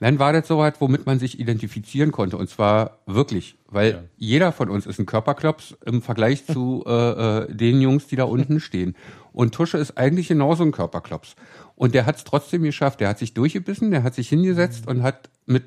Dann 0.05 0.19
war 0.19 0.35
das 0.35 0.47
so 0.47 0.59
was, 0.59 0.75
womit 0.81 1.07
man 1.07 1.19
sich 1.19 1.41
identifizieren 1.41 2.13
konnte. 2.13 2.37
Und 2.37 2.51
zwar 2.51 2.99
wirklich, 3.07 3.57
weil 3.71 4.11
jeder 4.19 4.53
von 4.53 4.69
uns 4.69 4.85
ist 4.85 4.99
ein 4.99 5.07
Körperklops 5.07 5.79
im 5.87 6.03
Vergleich 6.03 6.45
zu 6.45 6.85
äh, 6.87 6.91
äh, 6.91 7.55
den 7.55 7.81
Jungs, 7.81 8.07
die 8.07 8.17
da 8.17 8.25
unten 8.25 8.61
stehen. 8.61 8.97
Und 9.33 9.55
Tusche 9.55 9.79
ist 9.79 9.97
eigentlich 9.97 10.29
genauso 10.29 10.63
ein 10.63 10.73
Körperklops. 10.73 11.37
Und 11.75 11.95
der 11.95 12.05
hat 12.05 12.17
es 12.17 12.25
trotzdem 12.25 12.65
geschafft. 12.65 13.01
Der 13.01 13.09
hat 13.09 13.19
sich 13.19 13.33
durchgebissen, 13.33 13.93
der 13.93 14.03
hat 14.03 14.15
sich 14.15 14.29
hingesetzt 14.29 14.87
und 14.87 15.03
hat 15.03 15.31
mit, 15.47 15.65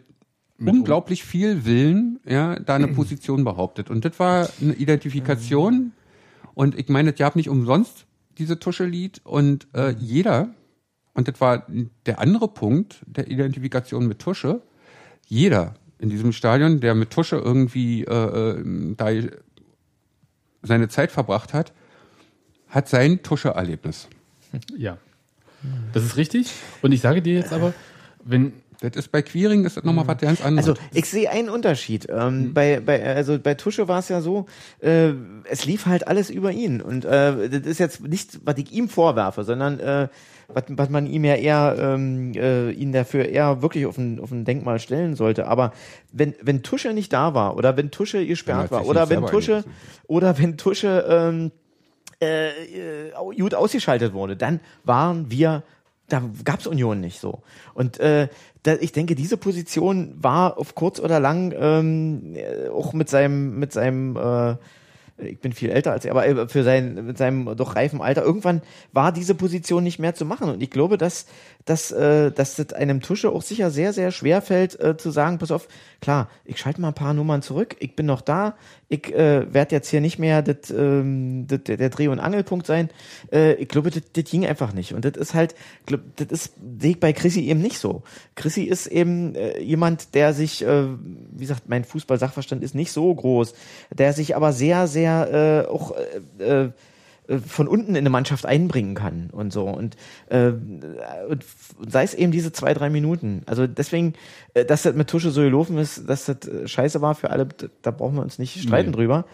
mit 0.59 0.71
unglaublich 0.71 1.23
viel 1.23 1.65
Willen 1.65 2.19
ja, 2.23 2.59
da 2.59 2.75
eine 2.75 2.87
Position 2.93 3.43
behauptet. 3.43 3.89
Und 3.89 4.05
das 4.05 4.19
war 4.19 4.49
eine 4.61 4.75
Identifikation. 4.75 5.93
Und 6.53 6.77
ich 6.77 6.89
meine, 6.89 7.09
es 7.09 7.15
gab 7.17 7.35
nicht 7.35 7.49
umsonst 7.49 8.05
diese 8.37 8.59
Tusche-Lied. 8.59 9.21
Und 9.23 9.65
äh, 9.73 9.95
jeder, 9.97 10.49
und 11.17 11.27
das 11.27 11.41
war 11.41 11.65
der 12.05 12.19
andere 12.19 12.47
Punkt 12.47 12.99
der 13.07 13.27
Identifikation 13.27 14.07
mit 14.07 14.19
Tusche, 14.19 14.61
jeder 15.25 15.73
in 15.97 16.09
diesem 16.09 16.31
Stadion, 16.31 16.79
der 16.79 16.93
mit 16.93 17.09
Tusche 17.09 17.37
irgendwie 17.37 18.03
äh, 18.03 18.59
äh 18.59 18.95
da 18.95 19.07
seine 20.61 20.89
Zeit 20.89 21.11
verbracht 21.11 21.55
hat, 21.55 21.73
hat 22.69 22.87
sein 22.87 23.23
Tusche-Erlebnis. 23.23 24.07
Ja. 24.77 24.97
Das 25.91 26.03
ist 26.03 26.17
richtig. 26.17 26.51
Und 26.83 26.91
ich 26.91 27.01
sage 27.01 27.23
dir 27.23 27.33
jetzt 27.33 27.51
aber, 27.51 27.73
wenn. 28.23 28.53
Das 28.79 28.95
ist 28.95 29.11
bei 29.11 29.23
Queering 29.23 29.65
ist 29.65 29.75
das 29.75 29.83
nochmal 29.83 30.05
was 30.05 30.19
ganz 30.19 30.39
anderes. 30.39 30.69
Also 30.69 30.81
ich 30.93 31.09
sehe 31.09 31.31
einen 31.31 31.49
Unterschied. 31.49 32.05
Ähm, 32.11 32.49
mhm. 32.49 32.53
bei, 32.53 32.79
bei, 32.79 33.03
also 33.03 33.39
bei 33.39 33.55
Tusche 33.55 33.87
war 33.87 33.97
es 33.97 34.09
ja 34.09 34.21
so, 34.21 34.45
äh, 34.81 35.13
es 35.45 35.65
lief 35.65 35.87
halt 35.87 36.07
alles 36.07 36.29
über 36.29 36.51
ihn. 36.51 36.79
Und 36.79 37.03
äh, 37.03 37.49
das 37.49 37.61
ist 37.61 37.79
jetzt 37.79 38.01
nicht, 38.01 38.39
was 38.45 38.55
ich 38.59 38.71
ihm 38.71 38.87
vorwerfe, 38.87 39.43
sondern 39.43 39.79
äh, 39.79 40.09
was, 40.47 40.63
was 40.69 40.89
man 40.89 41.07
ihm 41.07 41.25
ja 41.25 41.35
eher 41.35 41.75
ähm, 41.79 42.31
äh, 42.35 42.71
ihn 42.71 42.91
dafür 42.91 43.25
eher 43.25 43.61
wirklich 43.61 43.85
auf 43.85 43.97
ein, 43.97 44.19
auf 44.19 44.31
ein 44.31 44.45
Denkmal 44.45 44.79
stellen 44.79 45.15
sollte. 45.15 45.47
Aber 45.47 45.73
wenn, 46.11 46.35
wenn 46.41 46.63
Tusche 46.63 46.93
nicht 46.93 47.11
da 47.13 47.33
war 47.33 47.57
oder 47.57 47.77
wenn 47.77 47.91
Tusche 47.91 48.25
gesperrt 48.25 48.71
war 48.71 48.85
oder 48.85 49.09
wenn 49.09 49.25
Tusche 49.25 49.63
oder 50.07 50.37
wenn 50.37 50.57
Tusche 50.57 51.05
ähm, 51.09 51.51
äh, 52.21 53.09
äh, 53.09 53.11
gut 53.37 53.53
ausgeschaltet 53.53 54.13
wurde, 54.13 54.35
dann 54.35 54.59
waren 54.83 55.29
wir, 55.29 55.63
da 56.07 56.23
gab's 56.43 56.65
Union 56.65 57.01
nicht 57.01 57.19
so. 57.19 57.41
Und 57.73 57.99
äh, 57.99 58.29
da, 58.63 58.75
ich 58.75 58.91
denke, 58.91 59.15
diese 59.15 59.37
Position 59.37 60.15
war 60.17 60.57
auf 60.57 60.75
kurz 60.75 60.99
oder 60.99 61.19
lang 61.19 61.53
ähm, 61.57 62.35
äh, 62.35 62.69
auch 62.69 62.93
mit 62.93 63.09
seinem, 63.09 63.59
mit 63.59 63.73
seinem 63.73 64.15
äh, 64.15 64.55
ich 65.17 65.39
bin 65.39 65.51
viel 65.53 65.69
älter 65.69 65.91
als 65.91 66.05
er, 66.05 66.11
aber 66.11 66.27
äh, 66.27 66.47
für 66.47 66.63
sein, 66.63 67.05
mit 67.05 67.17
seinem 67.17 67.55
doch 67.55 67.75
reifen 67.75 68.01
Alter, 68.01 68.23
irgendwann 68.23 68.61
war 68.93 69.11
diese 69.11 69.35
Position 69.35 69.83
nicht 69.83 69.99
mehr 69.99 70.15
zu 70.15 70.25
machen. 70.25 70.49
Und 70.49 70.61
ich 70.61 70.69
glaube, 70.69 70.97
dass, 70.97 71.25
dass, 71.67 71.91
äh, 71.91 72.31
dass 72.31 72.55
das 72.55 72.71
einem 72.71 73.01
Tusche 73.01 73.29
auch 73.29 73.41
sicher 73.41 73.71
sehr, 73.71 73.91
sehr 73.91 74.11
schwer 74.11 74.41
fällt, 74.41 74.79
äh, 74.79 74.95
zu 74.95 75.11
sagen, 75.11 75.37
pass 75.37 75.51
auf, 75.51 75.67
klar, 75.99 76.29
ich 76.45 76.57
schalte 76.59 76.79
mal 76.79 76.87
ein 76.87 76.93
paar 76.93 77.13
Nummern 77.13 77.41
zurück, 77.41 77.75
ich 77.79 77.93
bin 77.93 78.05
noch 78.05 78.21
da, 78.21 78.55
ich 78.87 79.13
äh, 79.13 79.53
werde 79.53 79.75
jetzt 79.75 79.89
hier 79.89 79.99
nicht 79.99 80.17
mehr 80.17 80.41
das, 80.41 80.69
ähm, 80.71 81.45
das, 81.47 81.59
der, 81.65 81.89
Dreh- 81.89 82.07
und 82.07 82.19
Angelpunkt 82.19 82.65
sein. 82.65 82.89
Äh, 83.33 83.55
ich 83.55 83.67
glaube, 83.67 83.91
das, 83.91 84.03
das 84.13 84.23
ging 84.23 84.45
einfach 84.45 84.71
nicht. 84.71 84.93
Und 84.93 85.03
das 85.03 85.17
ist 85.17 85.33
halt, 85.33 85.55
das 86.15 86.27
ist, 86.27 86.53
sehe 86.79 86.91
ich 86.91 86.99
bei 87.01 87.11
Chrissy 87.11 87.41
eben 87.41 87.61
nicht 87.61 87.79
so. 87.79 88.03
Chrissy 88.35 88.63
ist 88.63 88.87
eben 88.87 89.35
äh, 89.35 89.59
jemand, 89.59 90.15
der 90.15 90.33
sich, 90.33 90.63
äh, 90.63 90.85
wie 91.31 91.41
gesagt, 91.41 91.67
mein 91.67 91.83
Fußball-Sachverstand 91.83 92.63
ist 92.63 92.75
nicht 92.75 92.93
so 92.93 93.13
groß, 93.13 93.53
der 93.93 94.13
sich 94.13 94.37
aber 94.37 94.53
sehr, 94.53 94.87
sehr 94.87 95.65
äh, 95.67 95.69
auch 95.69 95.93
äh, 96.39 96.63
äh, 96.63 96.71
von 97.45 97.67
unten 97.67 97.91
in 97.91 97.97
eine 97.97 98.09
Mannschaft 98.09 98.45
einbringen 98.45 98.95
kann 98.95 99.29
und 99.31 99.51
so 99.51 99.65
und, 99.65 99.95
äh, 100.29 100.51
und 101.29 101.43
sei 101.87 102.03
es 102.03 102.13
eben 102.13 102.31
diese 102.31 102.51
zwei 102.51 102.73
drei 102.73 102.89
Minuten 102.89 103.41
also 103.45 103.67
deswegen 103.67 104.13
äh, 104.53 104.65
dass 104.65 104.83
das 104.83 104.95
mit 104.95 105.09
Tusche 105.09 105.31
so 105.31 105.41
gelaufen 105.41 105.77
ist 105.77 106.07
dass 106.09 106.25
das 106.25 106.47
äh, 106.47 106.67
scheiße 106.67 107.01
war 107.01 107.15
für 107.15 107.29
alle 107.29 107.47
da 107.81 107.91
brauchen 107.91 108.15
wir 108.15 108.21
uns 108.21 108.39
nicht 108.39 108.61
streiten 108.61 108.91
nee, 108.91 108.95
drüber 108.95 109.25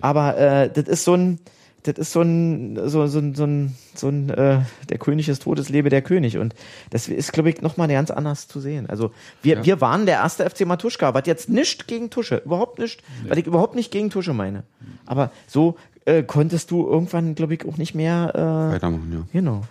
aber 0.00 0.36
äh, 0.36 0.70
das 0.70 0.88
ist 0.88 1.04
so 1.04 1.14
ein 1.14 1.38
das 1.84 1.96
ist 1.96 2.12
so 2.12 2.22
ein, 2.22 2.76
so, 2.88 3.06
so, 3.06 3.20
so 3.34 3.44
ein, 3.44 3.74
so 3.94 4.08
ein, 4.08 4.30
äh, 4.30 4.60
der 4.88 4.98
König 4.98 5.28
ist 5.28 5.42
tot, 5.42 5.58
es 5.58 5.68
lebe 5.68 5.90
der 5.90 6.02
König. 6.02 6.36
Und 6.38 6.54
das 6.90 7.08
ist, 7.08 7.32
glaube 7.32 7.50
ich, 7.50 7.62
nochmal 7.62 7.88
ganz 7.88 8.10
anders 8.10 8.48
zu 8.48 8.60
sehen. 8.60 8.88
Also 8.88 9.12
wir, 9.42 9.58
ja. 9.58 9.64
wir 9.64 9.80
waren 9.80 10.04
der 10.04 10.16
erste 10.16 10.48
FC 10.48 10.66
Matuschka, 10.66 11.14
was 11.14 11.26
jetzt 11.26 11.48
nicht 11.48 11.86
gegen 11.86 12.10
Tusche, 12.10 12.42
überhaupt 12.44 12.78
nicht, 12.78 13.02
nee. 13.22 13.30
weil 13.30 13.38
ich 13.38 13.46
überhaupt 13.46 13.74
nicht 13.74 13.92
gegen 13.92 14.10
Tusche 14.10 14.34
meine. 14.34 14.64
Aber 15.06 15.30
so 15.46 15.76
äh, 16.08 16.22
konntest 16.22 16.70
du 16.70 16.86
irgendwann, 16.86 17.34
glaube 17.34 17.54
ich, 17.54 17.66
auch 17.66 17.76
nicht 17.76 17.94
mehr 17.94 18.32
äh, 18.34 18.74
weitermachen. 18.74 19.12
Ja. 19.12 19.26
Genau. 19.32 19.62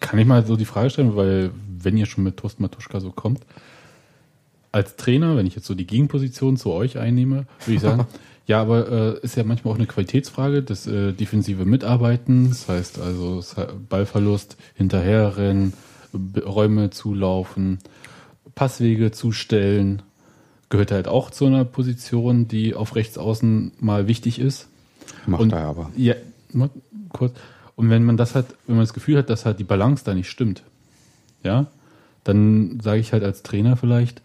Kann 0.00 0.18
ich 0.18 0.26
mal 0.26 0.44
so 0.44 0.56
die 0.56 0.66
Frage 0.66 0.90
stellen, 0.90 1.16
weil 1.16 1.50
wenn 1.80 1.96
ihr 1.96 2.06
schon 2.06 2.24
mit 2.24 2.36
Toast 2.36 2.60
Matuschka 2.60 3.00
so 3.00 3.10
kommt, 3.10 3.40
als 4.70 4.96
Trainer, 4.96 5.36
wenn 5.36 5.46
ich 5.46 5.56
jetzt 5.56 5.66
so 5.66 5.74
die 5.74 5.86
Gegenposition 5.86 6.56
zu 6.56 6.70
euch 6.72 6.98
einnehme, 6.98 7.46
würde 7.64 7.74
ich 7.74 7.80
sagen, 7.80 8.06
ja, 8.46 8.60
aber 8.60 8.90
äh, 8.90 9.24
ist 9.24 9.36
ja 9.36 9.44
manchmal 9.44 9.72
auch 9.72 9.78
eine 9.78 9.86
Qualitätsfrage 9.86 10.62
des 10.62 10.86
äh, 10.86 11.12
defensive 11.12 11.64
Mitarbeiten. 11.64 12.50
Das 12.50 12.68
heißt 12.68 13.00
also 13.00 13.42
Ballverlust, 13.88 14.56
hinterherrennen, 14.74 15.72
Räume 16.44 16.90
zulaufen, 16.90 17.78
Passwege 18.54 19.12
zustellen, 19.12 20.02
gehört 20.68 20.90
halt 20.90 21.08
auch 21.08 21.30
zu 21.30 21.46
einer 21.46 21.64
Position, 21.64 22.48
die 22.48 22.74
auf 22.74 22.94
rechts 22.94 23.18
außen 23.18 23.72
mal 23.80 24.08
wichtig 24.08 24.38
ist. 24.38 24.68
Macht 25.26 25.42
und, 25.42 25.52
er 25.52 25.64
aber. 25.64 25.90
Ja, 25.96 26.14
kurz. 27.12 27.34
Und 27.76 27.90
wenn 27.90 28.04
man 28.04 28.16
das 28.16 28.34
hat, 28.34 28.46
wenn 28.66 28.76
man 28.76 28.84
das 28.84 28.92
Gefühl 28.92 29.18
hat, 29.18 29.30
dass 29.30 29.46
halt 29.46 29.58
die 29.58 29.64
Balance 29.64 30.04
da 30.04 30.14
nicht 30.14 30.28
stimmt, 30.28 30.62
ja, 31.42 31.66
dann 32.24 32.80
sage 32.80 33.00
ich 33.00 33.12
halt 33.12 33.22
als 33.22 33.42
Trainer 33.42 33.76
vielleicht, 33.76 34.20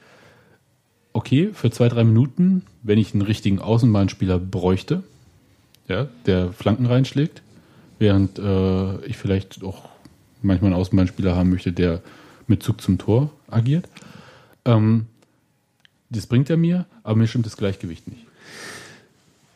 okay, 1.13 1.51
für 1.53 1.69
zwei, 1.71 1.87
drei 1.87 2.03
Minuten, 2.03 2.63
wenn 2.81 2.97
ich 2.97 3.13
einen 3.13 3.21
richtigen 3.21 3.59
Außenbahnspieler 3.59 4.39
bräuchte, 4.39 5.03
ja, 5.87 6.07
der 6.25 6.51
Flanken 6.51 6.87
reinschlägt, 6.87 7.41
während 7.99 8.39
äh, 8.39 9.05
ich 9.05 9.17
vielleicht 9.17 9.63
auch 9.63 9.89
manchmal 10.41 10.71
einen 10.71 10.81
Außenbahnspieler 10.81 11.35
haben 11.35 11.49
möchte, 11.49 11.71
der 11.71 12.01
mit 12.47 12.63
Zug 12.63 12.81
zum 12.81 12.97
Tor 12.97 13.29
agiert. 13.49 13.87
Ähm, 14.65 15.05
das 16.14 16.28
bringt 16.28 16.49
er 16.49 16.57
mir, 16.57 16.86
aber 17.03 17.16
mir 17.16 17.28
stimmt 17.28 17.45
das 17.45 17.57
Gleichgewicht 17.57 18.07
nicht. 18.07 18.26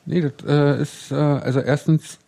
Nee, 0.06 0.22
das 0.22 0.34
äh, 0.48 0.82
ist, 0.82 1.12
äh, 1.12 1.16
also 1.16 1.60
erstens. 1.60 2.20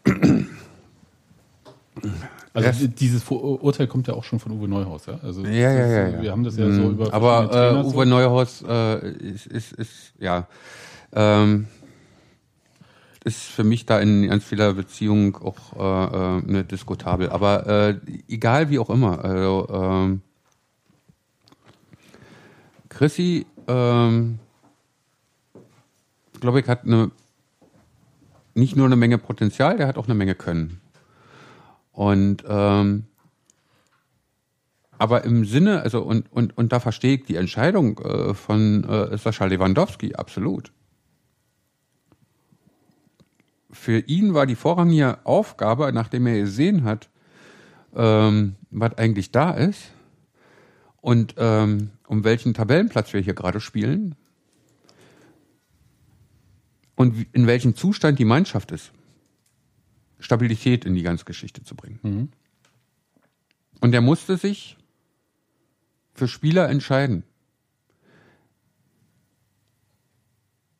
Also 2.52 2.68
Erst, 2.68 3.00
dieses 3.00 3.24
Urteil 3.30 3.88
kommt 3.88 4.08
ja 4.08 4.16
auch 4.16 4.24
schon 4.24 4.40
von 4.40 4.52
Uwe 4.52 4.68
Neuhaus, 4.68 5.06
ja? 5.06 5.20
Also 5.22 5.46
ja, 5.46 5.72
ja, 5.72 5.86
ja, 5.86 6.08
ja, 6.10 6.22
Wir 6.22 6.32
haben 6.32 6.44
das 6.44 6.58
ja 6.58 6.66
mhm. 6.66 6.76
so 6.76 6.90
über. 6.90 7.14
Aber 7.14 7.50
äh, 7.54 7.84
Uwe 7.84 7.92
so. 7.92 8.06
Neuhaus 8.06 8.64
äh, 8.68 9.12
ist, 9.12 9.46
ist, 9.46 9.72
ist, 9.74 10.14
ja, 10.20 10.48
ähm, 11.14 11.68
ist 13.24 13.44
für 13.44 13.64
mich 13.64 13.86
da 13.86 14.00
in 14.00 14.28
ganz 14.28 14.44
vieler 14.44 14.74
Beziehung 14.74 15.38
auch 15.38 15.74
äh, 15.78 16.40
äh, 16.40 16.52
ne, 16.52 16.64
diskutabel. 16.64 17.30
Aber 17.30 17.68
äh, 17.68 17.96
egal 18.28 18.70
wie 18.72 18.80
auch 18.80 18.90
immer. 18.90 19.24
Also, 19.24 19.68
ähm, 19.72 20.22
Chrissy 22.90 23.46
ähm, 23.70 24.40
glaube 26.42 26.60
ich, 26.60 26.68
hat 26.68 26.84
eine, 26.84 27.12
nicht 28.56 28.76
nur 28.76 28.88
eine 28.88 28.96
Menge 28.96 29.18
Potenzial, 29.18 29.78
der 29.78 29.88
hat 29.88 29.98
auch 29.98 30.06
eine 30.06 30.16
Menge 30.16 30.36
Können. 30.36 30.82
Und 31.92 32.44
ähm, 32.48 33.06
aber 34.98 35.24
im 35.24 35.46
Sinne, 35.46 35.82
also 35.82 36.02
und, 36.02 36.32
und, 36.32 36.58
und 36.58 36.74
da 36.74 36.80
verstehe 36.82 37.16
ich 37.16 37.26
die 37.26 37.38
Entscheidung 37.38 38.00
äh, 38.00 38.34
von 38.34 38.84
äh, 38.84 39.18
Sascha 39.18 39.46
Lewandowski 39.46 40.16
absolut. 40.16 40.74
Für 43.72 44.00
ihn 44.00 44.34
war 44.34 44.46
die 44.46 44.56
vorrangige 44.56 45.20
Aufgabe, 45.26 45.92
nachdem 45.94 46.28
er 46.28 46.40
gesehen 46.40 46.84
hat, 46.84 47.08
ähm, 47.96 48.56
was 48.72 48.98
eigentlich 48.98 49.32
da 49.32 49.52
ist 49.52 49.92
und 51.02 51.36
ähm, 51.38 51.92
um 52.10 52.24
welchen 52.24 52.56
Tabellenplatz 52.56 53.14
wir 53.14 53.22
hier 53.22 53.36
gerade 53.36 53.62
spielen 53.62 54.16
und 56.96 57.28
in 57.34 57.46
welchem 57.46 57.76
Zustand 57.76 58.18
die 58.18 58.26
Mannschaft 58.26 58.72
ist. 58.72 58.92
Stabilität 60.18 60.86
in 60.86 60.96
die 60.96 61.04
ganze 61.04 61.24
Geschichte 61.24 61.64
zu 61.64 61.76
bringen. 61.76 62.00
Mhm. 62.02 62.30
Und 63.80 63.94
er 63.94 64.02
musste 64.02 64.38
sich 64.38 64.76
für 66.16 66.28
Spieler 66.28 66.68
entscheiden. 66.68 67.24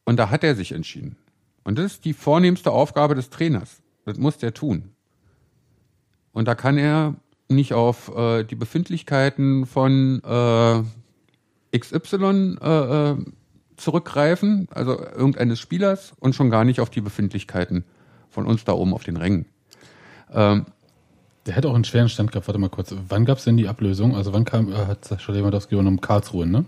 Und 0.04 0.18
da 0.18 0.32
hat 0.32 0.44
er 0.44 0.56
sich 0.56 0.72
entschieden. 0.72 1.16
Und 1.64 1.78
das 1.78 1.94
ist 1.94 2.06
die 2.06 2.14
vornehmste 2.14 2.72
Aufgabe 2.72 3.14
des 3.14 3.30
Trainers. 3.30 3.84
Das 4.04 4.18
muss 4.18 4.40
der 4.40 4.56
tun. 4.56 4.96
Und 6.32 6.48
da 6.48 6.56
kann 6.56 6.80
er 6.80 7.16
nicht 7.50 7.74
auf 7.74 8.14
äh, 8.18 8.44
die 8.44 8.56
Befindlichkeiten 8.56 9.68
von 9.68 10.24
äh, 10.24 10.84
XY 11.76 12.58
äh, 12.62 13.12
äh, 13.12 13.16
zurückgreifen, 13.78 14.68
also 14.72 15.00
irgendeines 15.00 15.60
Spielers, 15.60 16.14
und 16.20 16.36
schon 16.36 16.50
gar 16.50 16.66
nicht 16.66 16.80
auf 16.80 16.90
die 16.90 17.02
Befindlichkeiten 17.02 17.84
von 18.30 18.46
uns 18.46 18.64
da 18.66 18.74
oben 18.74 18.94
auf 18.94 19.04
den 19.04 19.18
Rängen. 19.18 19.46
Ähm, 20.34 20.66
der 21.46 21.56
hätte 21.56 21.70
auch 21.70 21.76
einen 21.76 21.86
schweren 21.86 22.10
Stand 22.10 22.32
gehabt. 22.32 22.48
Warte 22.48 22.60
mal 22.60 22.70
kurz. 22.70 22.94
Wann 23.08 23.26
gab 23.26 23.38
es 23.38 23.44
denn 23.46 23.58
die 23.58 23.68
Ablösung? 23.68 24.16
Also 24.16 24.34
wann 24.34 24.46
kam, 24.46 24.72
äh, 24.72 24.76
hat 24.76 25.06
Sascha 25.06 25.32
Lewandowski 25.32 25.74
übernommen? 25.76 26.02
Karlsruhe, 26.02 26.46
ne? 26.46 26.66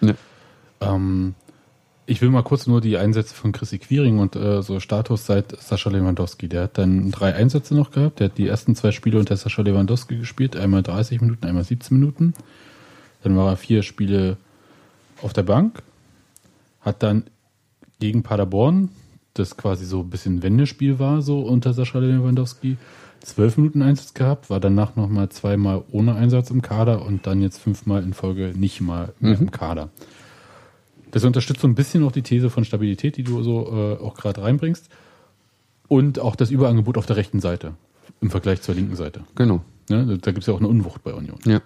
Ne. 0.00 0.16
Ähm, 0.80 1.34
Ich 2.06 2.20
will 2.20 2.28
mal 2.30 2.42
kurz 2.42 2.66
nur 2.66 2.80
die 2.80 2.98
Einsätze 2.98 3.34
von 3.34 3.52
Chrissy 3.52 3.78
Quiring 3.78 4.18
und 4.18 4.36
äh, 4.36 4.60
so 4.62 4.78
Status 4.80 5.24
seit 5.26 5.58
Sascha 5.60 5.88
Lewandowski. 5.90 6.48
Der 6.48 6.64
hat 6.64 6.78
dann 6.78 7.10
drei 7.10 7.34
Einsätze 7.34 7.74
noch 7.74 7.92
gehabt. 7.92 8.20
Der 8.20 8.26
hat 8.28 8.38
die 8.38 8.46
ersten 8.48 8.74
zwei 8.74 8.90
Spiele 8.90 9.18
unter 9.18 9.36
Sascha 9.36 9.62
Lewandowski 9.62 10.16
gespielt. 10.18 10.56
Einmal 10.56 10.82
30 10.82 11.20
Minuten, 11.20 11.46
einmal 11.46 11.64
17 11.64 11.98
Minuten. 11.98 12.34
Dann 13.22 13.36
war 13.36 13.52
er 13.52 13.56
vier 13.56 13.82
Spiele 13.82 14.36
auf 15.22 15.32
der 15.32 15.42
Bank. 15.42 15.82
Hat 16.80 17.02
dann 17.02 17.24
gegen 18.00 18.22
Paderborn, 18.22 18.90
das 19.34 19.56
quasi 19.56 19.84
so 19.84 20.00
ein 20.00 20.10
bisschen 20.10 20.42
Wendespiel 20.42 20.98
war, 20.98 21.22
so 21.22 21.40
unter 21.40 21.72
Sascha 21.72 21.98
Lewandowski, 21.98 22.76
zwölf 23.20 23.56
Minuten 23.56 23.82
Einsatz 23.82 24.14
gehabt. 24.14 24.50
War 24.50 24.60
danach 24.60 24.96
nochmal 24.96 25.28
zweimal 25.30 25.82
ohne 25.90 26.14
Einsatz 26.14 26.50
im 26.50 26.62
Kader 26.62 27.04
und 27.04 27.26
dann 27.26 27.42
jetzt 27.42 27.58
fünfmal 27.58 28.02
in 28.02 28.12
Folge 28.12 28.52
nicht 28.56 28.80
mal 28.80 29.12
mehr 29.20 29.38
im 29.38 29.50
Kader. 29.50 29.90
Das 31.10 31.24
unterstützt 31.24 31.60
so 31.60 31.68
ein 31.68 31.74
bisschen 31.74 32.04
auch 32.04 32.12
die 32.12 32.22
These 32.22 32.50
von 32.50 32.64
Stabilität, 32.64 33.16
die 33.16 33.22
du 33.22 33.42
so 33.42 33.68
äh, 33.72 34.02
auch 34.02 34.14
gerade 34.14 34.42
reinbringst. 34.42 34.88
Und 35.86 36.18
auch 36.18 36.34
das 36.34 36.50
Überangebot 36.50 36.98
auf 36.98 37.06
der 37.06 37.16
rechten 37.16 37.40
Seite 37.40 37.74
im 38.20 38.30
Vergleich 38.30 38.62
zur 38.62 38.74
linken 38.74 38.96
Seite. 38.96 39.20
Genau. 39.34 39.62
Ne? 39.88 40.18
Da 40.20 40.32
gibt 40.32 40.42
es 40.42 40.46
ja 40.46 40.54
auch 40.54 40.58
eine 40.58 40.68
Unwucht 40.68 41.04
bei 41.04 41.12
Union. 41.12 41.38
Ja. 41.44 41.60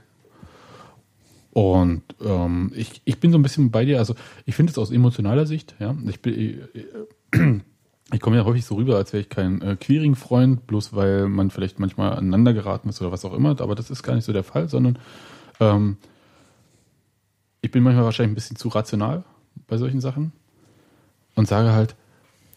Und 1.53 2.03
ähm, 2.25 2.73
ich, 2.75 3.03
ich 3.05 3.21
bin 3.21 3.33
so 3.33 3.39
ein 3.39 3.43
bisschen 3.43 3.71
bei 3.71 3.85
dir. 3.85 3.99
Also 3.99 4.15
ich 4.47 4.55
finde 4.55 4.71
es 4.71 4.79
aus 4.79 4.91
emotionaler 4.91 5.47
Sicht, 5.47 5.75
ja. 5.79 5.97
Ich 6.07 6.21
bin, 6.21 6.39
ich, 6.39 6.59
ich 8.13 8.21
komme 8.21 8.37
ja 8.37 8.45
häufig 8.45 8.65
so 8.65 8.77
rüber, 8.77 8.97
als 8.97 9.13
wäre 9.13 9.23
ich 9.23 9.29
kein 9.29 9.61
äh, 9.63 9.77
Queering-Freund, 9.77 10.67
bloß 10.67 10.95
weil 10.95 11.29
man 11.29 11.51
vielleicht 11.51 11.79
manchmal 11.79 12.13
aneinander 12.13 12.53
geraten 12.53 12.89
ist 12.89 13.01
oder 13.01 13.13
was 13.13 13.25
auch 13.25 13.35
immer. 13.35 13.61
Aber 13.61 13.75
das 13.75 13.91
ist 13.91 14.03
gar 14.03 14.15
nicht 14.15 14.25
so 14.25 14.33
der 14.33 14.45
Fall, 14.45 14.69
sondern 14.69 14.99
ähm, 15.61 15.97
ich 17.61 17.71
bin 17.71 17.83
manchmal 17.83 18.05
wahrscheinlich 18.05 18.33
ein 18.33 18.37
bisschen 18.37 18.57
zu 18.57 18.69
rational 18.69 19.25
bei 19.67 19.77
solchen 19.77 20.01
Sachen 20.01 20.33
und 21.35 21.49
sage 21.49 21.73
halt, 21.73 21.97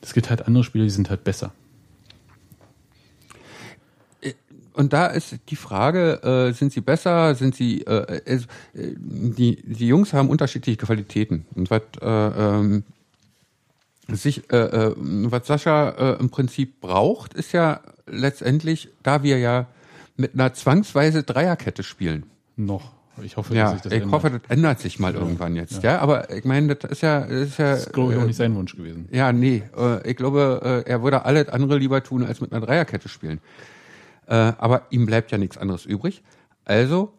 es 0.02 0.14
gibt 0.14 0.30
halt 0.30 0.48
andere 0.48 0.64
Spieler, 0.64 0.84
die 0.84 0.90
sind 0.90 1.10
halt 1.10 1.24
besser. 1.24 1.54
Und 4.74 4.94
da 4.94 5.08
ist 5.08 5.36
die 5.50 5.56
Frage, 5.56 6.22
äh, 6.24 6.54
sind 6.54 6.72
sie 6.72 6.82
besser, 6.82 7.36
sind 7.36 7.56
sie, 7.56 7.82
äh, 7.86 8.22
äh, 8.26 8.40
die, 8.74 9.62
die 9.64 9.88
Jungs 9.88 10.14
haben 10.14 10.30
unterschiedliche 10.30 10.78
Qualitäten. 10.78 11.46
Und 11.56 11.70
was, 11.70 11.82
äh, 12.02 12.06
ähm, 12.08 12.84
sich, 14.08 14.50
äh, 14.52 14.58
äh, 14.58 14.94
was 14.98 15.48
Sascha 15.48 15.90
äh, 15.90 16.20
im 16.20 16.30
Prinzip 16.30 16.82
braucht, 16.82 17.34
ist 17.34 17.52
ja 17.54 17.82
letztendlich, 18.08 18.90
da 19.04 19.24
wir 19.24 19.38
ja 19.40 19.68
mit 20.18 20.34
einer 20.34 20.54
zwangsweise 20.54 21.24
Dreierkette 21.24 21.84
spielen. 21.84 22.24
Noch. 22.56 22.92
Ich 23.24 23.38
hoffe, 23.38 23.54
Ja, 23.54 23.64
dass 23.64 23.72
sich 23.74 23.78
ich 23.78 23.84
das 23.84 23.94
ändert. 23.94 24.12
hoffe, 24.12 24.30
das 24.32 24.42
ändert 24.50 24.80
sich 24.80 25.00
mal 25.00 25.14
irgendwann 25.14 25.56
jetzt. 25.56 25.84
Ja. 25.84 26.00
aber 26.00 26.34
ich 26.34 26.44
meine, 26.46 26.76
das 26.76 26.92
ist 26.92 27.02
ja, 27.02 27.22
das 27.22 27.30
ist 27.50 27.58
ja. 27.60 27.72
Das 27.72 27.86
ist, 27.88 27.94
glaube 27.94 28.14
ich, 28.14 28.18
auch 28.20 28.24
äh, 28.24 28.28
nicht 28.28 28.38
sein 28.38 28.56
Wunsch 28.56 28.76
gewesen. 28.76 29.08
Ja, 29.12 29.32
nee, 29.32 29.64
äh, 29.78 30.10
ich 30.10 30.16
glaube, 30.18 30.84
er 30.86 31.04
würde 31.04 31.26
alles 31.26 31.50
andere 31.50 31.78
lieber 31.78 32.02
tun, 32.04 32.24
als 32.26 32.42
mit 32.42 32.52
einer 32.52 32.66
Dreierkette 32.66 33.10
spielen. 33.10 33.40
Äh, 34.32 34.54
aber 34.58 34.84
ihm 34.92 35.06
bleibt 35.06 35.32
ja 35.32 35.38
nichts 35.38 35.58
anderes 35.58 35.86
übrig. 35.86 36.24
Also, 36.64 37.12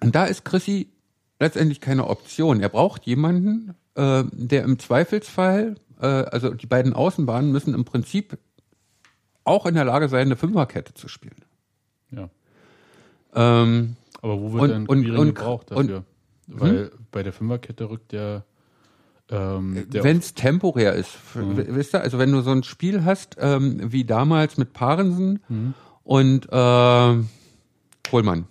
und 0.00 0.14
da 0.14 0.26
ist 0.26 0.44
Chrissy 0.44 0.88
letztendlich 1.40 1.80
keine 1.80 2.06
Option. 2.06 2.60
Er 2.60 2.68
braucht 2.68 3.04
jemanden, 3.04 3.74
äh, 3.96 4.22
der 4.30 4.62
im 4.62 4.78
Zweifelsfall, 4.78 5.74
äh, 6.00 6.06
also 6.06 6.54
die 6.54 6.66
beiden 6.66 6.92
Außenbahnen 6.92 7.50
müssen 7.50 7.74
im 7.74 7.84
Prinzip 7.84 8.38
auch 9.42 9.66
in 9.66 9.74
der 9.74 9.84
Lage 9.84 10.08
sein, 10.08 10.28
eine 10.28 10.36
Fünferkette 10.36 10.94
zu 10.94 11.08
spielen. 11.08 11.44
Ja. 12.12 12.30
Ähm, 13.34 13.96
Aber 14.22 14.40
wo 14.40 14.52
wird 14.52 14.62
Und- 14.62 14.70
denn 14.70 14.86
und- 14.86 15.10
und- 15.10 15.34
gebraucht 15.34 15.70
und- 15.72 15.88
dafür? 15.88 16.04
Weil 16.46 16.92
bei 17.10 17.22
der 17.24 17.32
Fünferkette 17.32 17.90
rückt 17.90 18.12
der, 18.12 18.44
ähm, 19.30 19.84
der 19.90 20.04
wenn 20.04 20.18
es 20.18 20.34
temporär 20.34 20.92
ist, 20.94 21.10
w- 21.34 21.66
wisst 21.74 21.94
ihr, 21.94 22.02
also 22.02 22.18
wenn 22.18 22.30
du 22.32 22.40
so 22.42 22.50
ein 22.52 22.62
Spiel 22.62 23.04
hast, 23.04 23.36
ähm, 23.40 23.80
wie 23.92 24.04
damals 24.04 24.56
mit 24.58 24.72
Parensen 24.74 25.40
und 26.04 26.46
äh, 26.46 27.24
Kohlmann, 28.10 28.46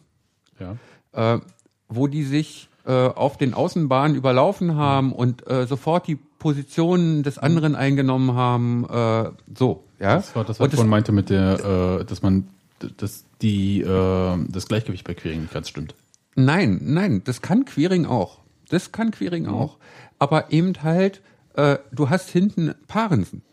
ja. 0.60 1.36
äh, 1.36 1.40
wo 1.88 2.08
die 2.08 2.24
sich 2.24 2.70
äh, 2.86 2.92
auf 2.92 3.38
den 3.38 3.54
Außenbahnen 3.54 4.18
überlaufen 4.18 4.76
haben 4.76 5.14
und 5.14 5.48
äh, 5.48 5.66
sofort 5.68 6.08
die 6.08 6.16
Positionen 6.16 7.24
des 7.24 7.38
anderen 7.38 7.76
eingenommen 7.76 8.34
haben, 8.34 8.86
äh, 8.90 9.32
so, 9.58 9.86
ja. 10.00 10.16
Das 10.16 10.36
war 10.36 10.44
das, 10.44 10.60
was 10.60 10.74
vorhin 10.74 10.90
meinte 10.90 11.14
mit 11.14 11.30
der, 11.30 12.00
äh, 12.02 12.06
dass 12.06 12.22
man, 12.22 12.50
dass 12.98 13.24
die, 13.42 13.80
äh, 13.82 14.38
das 14.50 14.68
Gleichgewicht 14.68 15.06
bei 15.06 15.14
Quiring 15.14 15.44
nicht 15.44 15.54
ganz 15.54 15.70
stimmt. 15.70 15.96
Nein, 16.36 16.80
nein, 16.82 17.22
das 17.24 17.42
kann 17.42 17.64
Queering 17.64 18.06
auch. 18.06 18.40
Das 18.70 18.92
kann 18.92 19.12
Queering 19.12 19.48
auch. 19.48 19.78
Aber 20.20 20.52
eben 20.52 20.74
halt, 20.82 21.22
äh, 21.54 21.78
du 21.92 22.10
hast 22.10 22.30
hinten 22.30 22.74
Parensen. 22.88 23.44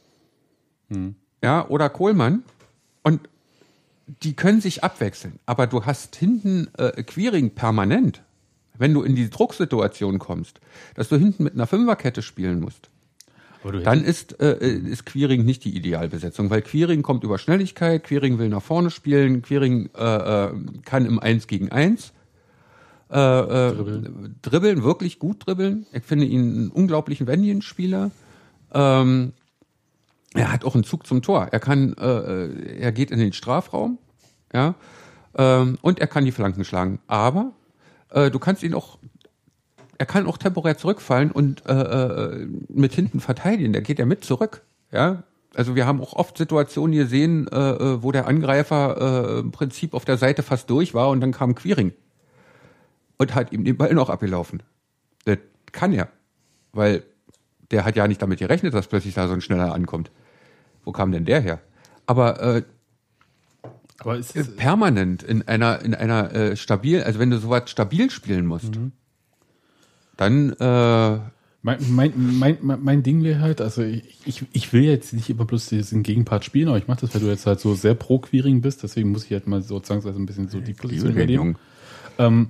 Ja, 1.42 1.68
oder 1.68 1.88
Kohlmann. 1.88 2.42
Und 3.05 3.20
die 4.22 4.34
können 4.34 4.61
sich 4.61 4.82
abwechseln. 4.82 5.38
Aber 5.46 5.66
du 5.66 5.84
hast 5.84 6.16
hinten 6.16 6.68
äh, 6.76 7.02
Queering 7.02 7.50
permanent. 7.50 8.22
Wenn 8.76 8.94
du 8.94 9.02
in 9.02 9.14
die 9.14 9.28
Drucksituation 9.28 10.18
kommst, 10.18 10.61
dass 10.94 11.08
du 11.08 11.16
hinten 11.16 11.44
mit 11.44 11.54
einer 11.54 11.66
Fünferkette 11.66 12.22
spielen 12.22 12.61
musst, 12.61 12.88
dann 13.84 14.02
ist, 14.02 14.40
äh, 14.40 14.56
ist 14.56 15.04
Queering 15.04 15.44
nicht 15.44 15.64
die 15.64 15.76
Idealbesetzung, 15.76 16.48
weil 16.48 16.62
Queering 16.62 17.02
kommt 17.02 17.24
über 17.24 17.36
Schnelligkeit, 17.36 18.04
Queering 18.04 18.38
will 18.38 18.48
nach 18.48 18.62
vorne 18.62 18.90
spielen, 18.90 19.42
Queering 19.42 19.90
äh, 19.94 20.46
äh, 20.46 20.50
kann 20.84 21.04
im 21.04 21.18
1 21.18 21.46
gegen 21.46 21.70
1 21.70 22.14
äh, 23.11 23.18
äh, 23.18 23.74
Dribbeln. 23.74 24.36
dribbeln, 24.40 24.82
wirklich 24.82 25.18
gut 25.18 25.46
dribbeln. 25.46 25.86
Ich 25.92 26.04
finde 26.04 26.24
ihn 26.24 26.40
einen 26.40 26.70
unglaublichen 26.70 27.26
Wendienspieler. 27.26 28.12
Ähm, 28.72 29.32
er 30.35 30.53
hat 30.53 30.64
auch 30.64 30.74
einen 30.74 30.85
Zug 30.85 31.07
zum 31.07 31.22
Tor. 31.22 31.49
Er 31.51 31.61
kann, 31.61 31.95
äh, 31.95 32.07
äh, 32.07 32.78
er 32.78 32.93
geht 32.93 33.11
in 33.11 33.18
den 33.18 33.33
Strafraum, 33.33 33.99
ja, 34.53 34.74
ähm, 35.37 35.78
und 35.83 35.99
er 36.01 36.07
kann 36.07 36.24
die 36.24 36.33
Flanken 36.33 36.64
schlagen. 36.64 37.01
Aber 37.07 37.53
äh, 38.11 38.31
du 38.31 38.39
kannst 38.39 38.62
ihn 38.62 38.74
auch 38.74 38.99
er 40.01 40.07
kann 40.07 40.26
auch 40.26 40.39
temporär 40.39 40.78
zurückfallen 40.78 41.31
und 41.31 41.66
äh, 41.66 41.74
äh, 41.74 42.49
mit 42.70 42.95
hinten 42.95 43.20
verteidigen. 43.20 43.74
Der 43.74 43.83
geht 43.83 43.99
ja 43.99 44.07
mit 44.07 44.24
zurück. 44.24 44.62
Ja, 44.91 45.24
also 45.55 45.74
wir 45.74 45.87
haben 45.87 46.01
auch 46.01 46.14
oft 46.14 46.39
Situationen 46.39 46.97
gesehen, 46.97 47.49
äh, 47.49 47.57
äh, 47.57 48.03
wo 48.03 48.11
der 48.11 48.26
Angreifer 48.26 49.37
äh, 49.37 49.41
im 49.41 49.51
Prinzip 49.51 49.93
auf 49.93 50.07
der 50.07 50.16
Seite 50.16 50.43
fast 50.43 50.70
durch 50.70 50.95
war 50.95 51.11
und 51.11 51.20
dann 51.20 51.33
kam 51.33 51.55
Quiring 51.55 51.93
und 53.18 53.35
hat 53.35 53.53
ihm 53.53 53.64
den 53.64 53.76
Ball 53.76 53.93
noch 53.93 54.09
abgelaufen. 54.09 54.62
Das 55.26 55.37
kann 55.70 55.93
er, 55.93 56.09
weil 56.72 57.03
der 57.70 57.84
hat 57.84 57.96
ja 57.96 58.06
nicht 58.08 58.20
damit 58.20 58.38
gerechnet, 58.38 58.74
dass 58.74 58.86
plötzlich 58.86 59.14
da 59.14 59.28
so 59.28 59.34
ein 59.34 59.40
schneller 59.40 59.74
ankommt. 59.74 60.10
Wo 60.84 60.92
kam 60.92 61.12
denn 61.12 61.24
der 61.24 61.40
her? 61.40 61.60
Aber 62.06 62.40
äh, 62.42 62.62
aber 63.98 64.18
es 64.18 64.30
ist, 64.30 64.56
permanent 64.56 65.22
in 65.22 65.46
einer 65.46 65.82
in 65.82 65.94
einer 65.94 66.32
äh, 66.32 66.56
stabil, 66.56 67.02
also 67.02 67.18
wenn 67.18 67.30
du 67.30 67.38
sowas 67.38 67.70
stabil 67.70 68.10
spielen 68.10 68.46
musst, 68.46 68.78
dann 70.16 70.52
äh, 70.54 71.18
Mein, 71.62 71.78
mein, 71.90 72.12
mein, 72.16 72.58
mein, 72.82 73.02
Ding 73.02 73.22
wäre 73.22 73.40
halt, 73.40 73.60
also 73.60 73.82
ich, 73.82 74.16
ich, 74.24 74.44
ich 74.52 74.72
will 74.72 74.82
jetzt 74.82 75.12
nicht 75.12 75.28
immer 75.28 75.44
bloß 75.44 75.66
diesen 75.66 76.02
Gegenpart 76.02 76.44
spielen, 76.44 76.68
aber 76.68 76.78
ich 76.78 76.88
mache 76.88 77.02
das, 77.02 77.14
weil 77.14 77.20
du 77.20 77.26
jetzt 77.28 77.46
halt 77.46 77.60
so 77.60 77.74
sehr 77.74 77.94
pro 77.94 78.18
Queering 78.18 78.62
bist, 78.62 78.82
deswegen 78.82 79.10
muss 79.12 79.26
ich 79.26 79.32
halt 79.32 79.46
mal 79.46 79.60
so 79.60 79.78
zwangsweise 79.78 80.18
ein 80.18 80.24
bisschen 80.24 80.48
so 80.48 80.60
die 80.60 80.72
Position 80.72 81.12
übernehmen. 81.12 81.56
Ähm, 82.18 82.48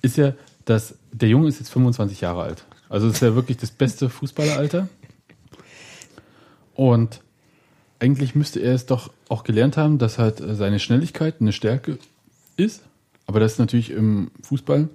ist 0.00 0.16
ja, 0.16 0.32
dass 0.64 0.94
der 1.12 1.28
Junge 1.28 1.48
ist 1.48 1.58
jetzt 1.58 1.70
25 1.70 2.22
Jahre 2.22 2.42
alt. 2.42 2.64
Also 2.92 3.08
ist 3.08 3.22
ja 3.22 3.34
wirklich 3.34 3.56
das 3.56 3.70
beste 3.70 4.10
Fußballeralter. 4.10 4.86
Und 6.74 7.22
eigentlich 7.98 8.34
müsste 8.34 8.60
er 8.60 8.74
es 8.74 8.84
doch 8.84 9.10
auch 9.30 9.44
gelernt 9.44 9.78
haben, 9.78 9.96
dass 9.96 10.18
halt 10.18 10.42
seine 10.46 10.78
Schnelligkeit 10.78 11.36
eine 11.40 11.52
Stärke 11.52 11.96
ist. 12.58 12.82
Aber 13.26 13.40
das 13.40 13.52
ist 13.52 13.58
natürlich 13.60 13.92
im 13.92 14.30
Fußball 14.42 14.90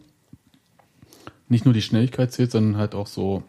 nicht 1.50 1.66
nur 1.66 1.74
die 1.74 1.82
Schnelligkeit 1.82 2.32
zählt, 2.32 2.52
sondern 2.52 2.78
halt 2.78 2.94
auch 2.94 3.08
so 3.08 3.44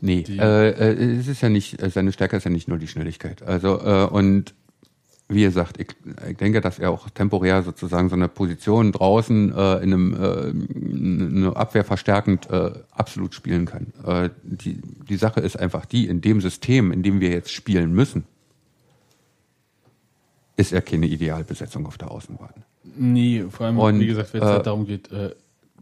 Nee, 0.00 0.24
äh, 0.28 0.70
äh, 0.70 1.18
es 1.18 1.26
ist 1.26 1.42
ja 1.42 1.48
nicht, 1.48 1.82
äh, 1.82 1.90
seine 1.90 2.12
Stärke 2.12 2.36
ist 2.36 2.44
ja 2.44 2.50
nicht 2.50 2.68
nur 2.68 2.78
die 2.78 2.86
Schnelligkeit. 2.86 3.42
Also, 3.42 3.80
äh, 3.80 4.06
und 4.06 4.54
wie 5.30 5.42
gesagt, 5.42 5.80
ich, 5.80 5.88
ich 6.28 6.36
denke, 6.36 6.60
dass 6.60 6.78
er 6.78 6.90
auch 6.90 7.08
temporär 7.10 7.62
sozusagen 7.62 8.08
so 8.08 8.16
eine 8.16 8.28
Position 8.28 8.92
draußen 8.92 9.52
äh, 9.54 9.76
in 9.78 9.92
einem 9.94 11.46
äh, 11.52 11.56
Abwehr 11.56 11.84
verstärkend 11.84 12.50
äh, 12.50 12.72
absolut 12.90 13.34
spielen 13.34 13.64
kann. 13.64 13.92
Äh, 14.04 14.30
die, 14.42 14.80
die 15.08 15.16
Sache 15.16 15.40
ist 15.40 15.58
einfach 15.58 15.86
die, 15.86 16.06
in 16.08 16.20
dem 16.20 16.40
System, 16.40 16.92
in 16.92 17.02
dem 17.02 17.20
wir 17.20 17.30
jetzt 17.30 17.52
spielen 17.52 17.92
müssen, 17.92 18.24
ist 20.56 20.72
er 20.72 20.82
keine 20.82 21.06
Idealbesetzung 21.06 21.86
auf 21.86 21.96
der 21.96 22.10
Außenbahn. 22.10 22.52
Nee, 22.96 23.44
vor 23.50 23.66
allem, 23.66 23.78
Und, 23.78 24.00
wie 24.00 24.06
gesagt, 24.06 24.34
wenn 24.34 24.42
es 24.42 24.48
äh, 24.48 24.52
halt 24.52 24.66
darum 24.66 24.84
geht, 24.84 25.10
äh, 25.12 25.30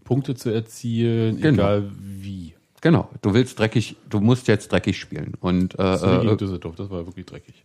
Punkte 0.05 0.35
zu 0.35 0.51
erzielen, 0.51 1.41
Genau. 1.41 1.63
egal 1.63 1.91
wie. 1.99 2.55
Genau, 2.81 3.11
du 3.23 3.35
willst 3.35 3.59
dreckig, 3.59 3.97
du 4.09 4.21
musst 4.21 4.47
jetzt 4.47 4.71
dreckig 4.71 4.99
spielen. 4.99 5.35
Und 5.41 5.79
äh, 5.79 5.97
So 5.97 6.07
wie 6.07 6.15
äh, 6.15 6.21
gegen 6.21 6.37
Düsseldorf, 6.39 6.77
das 6.77 6.91
war 6.91 7.05
wirklich 7.07 7.27
dreckig. 7.27 7.65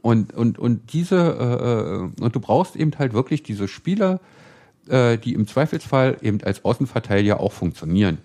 Und, 0.00 0.32
und, 0.32 0.58
und 0.58 0.92
diese, 0.92 1.16
äh, 1.16 2.22
äh, 2.22 2.24
und 2.24 2.34
du 2.34 2.40
brauchst 2.40 2.76
eben 2.76 2.92
halt 2.98 3.12
wirklich 3.12 3.42
diese 3.42 3.68
Spieler, 3.68 4.20
äh, 4.88 5.18
die 5.18 5.34
im 5.34 5.46
Zweifelsfall 5.46 6.18
eben 6.22 6.42
als 6.42 6.64
Außenverteidiger 6.64 7.40
auch 7.40 7.52
funktionieren. 7.52 8.18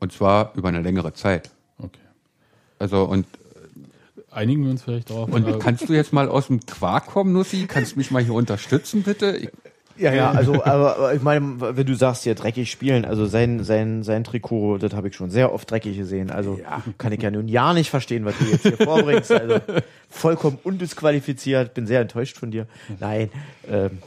Und 0.00 0.12
zwar 0.12 0.52
über 0.54 0.68
eine 0.68 0.80
längere 0.80 1.12
Zeit. 1.12 1.50
Okay. 1.78 2.00
Also 2.78 3.04
und 3.04 3.26
Einigen 4.30 4.64
wir 4.64 4.70
uns 4.72 4.82
vielleicht 4.82 5.10
darauf. 5.10 5.30
und 5.30 5.46
äh, 5.46 5.58
kannst 5.60 5.88
du 5.88 5.92
jetzt 5.92 6.12
mal 6.12 6.28
aus 6.28 6.48
dem 6.48 6.60
Quark 6.66 7.06
kommen, 7.06 7.32
Nussi? 7.32 7.66
Kannst 7.68 7.92
du 7.92 7.98
mich 7.98 8.10
mal 8.10 8.22
hier 8.22 8.34
unterstützen, 8.34 9.02
bitte? 9.04 9.36
Ich, 9.36 9.50
Ja, 9.96 10.12
ja, 10.12 10.30
also, 10.30 10.54
aber, 10.64 10.96
aber 10.96 11.14
ich 11.14 11.22
meine, 11.22 11.56
wenn 11.58 11.86
du 11.86 11.94
sagst, 11.94 12.24
hier 12.24 12.34
dreckig 12.34 12.70
spielen, 12.70 13.04
also 13.04 13.26
sein, 13.26 13.62
sein, 13.64 14.02
sein 14.02 14.24
Trikot, 14.24 14.78
das 14.78 14.94
habe 14.94 15.08
ich 15.08 15.16
schon 15.16 15.30
sehr 15.30 15.52
oft 15.52 15.70
dreckig 15.70 15.96
gesehen. 15.96 16.30
Also 16.30 16.58
kann 16.98 17.12
ich 17.12 17.22
ja 17.22 17.30
nun 17.30 17.48
ja 17.48 17.72
nicht 17.72 17.90
verstehen, 17.90 18.24
was 18.24 18.36
du 18.38 18.44
jetzt 18.44 18.62
hier 18.62 18.76
vorbringst. 18.76 19.30
Also 19.32 19.60
vollkommen 20.08 20.58
undisqualifiziert, 20.62 21.74
bin 21.74 21.86
sehr 21.86 22.00
enttäuscht 22.00 22.38
von 22.38 22.50
dir. 22.50 22.66
Nein. 23.00 23.30
Ähm, 23.68 23.98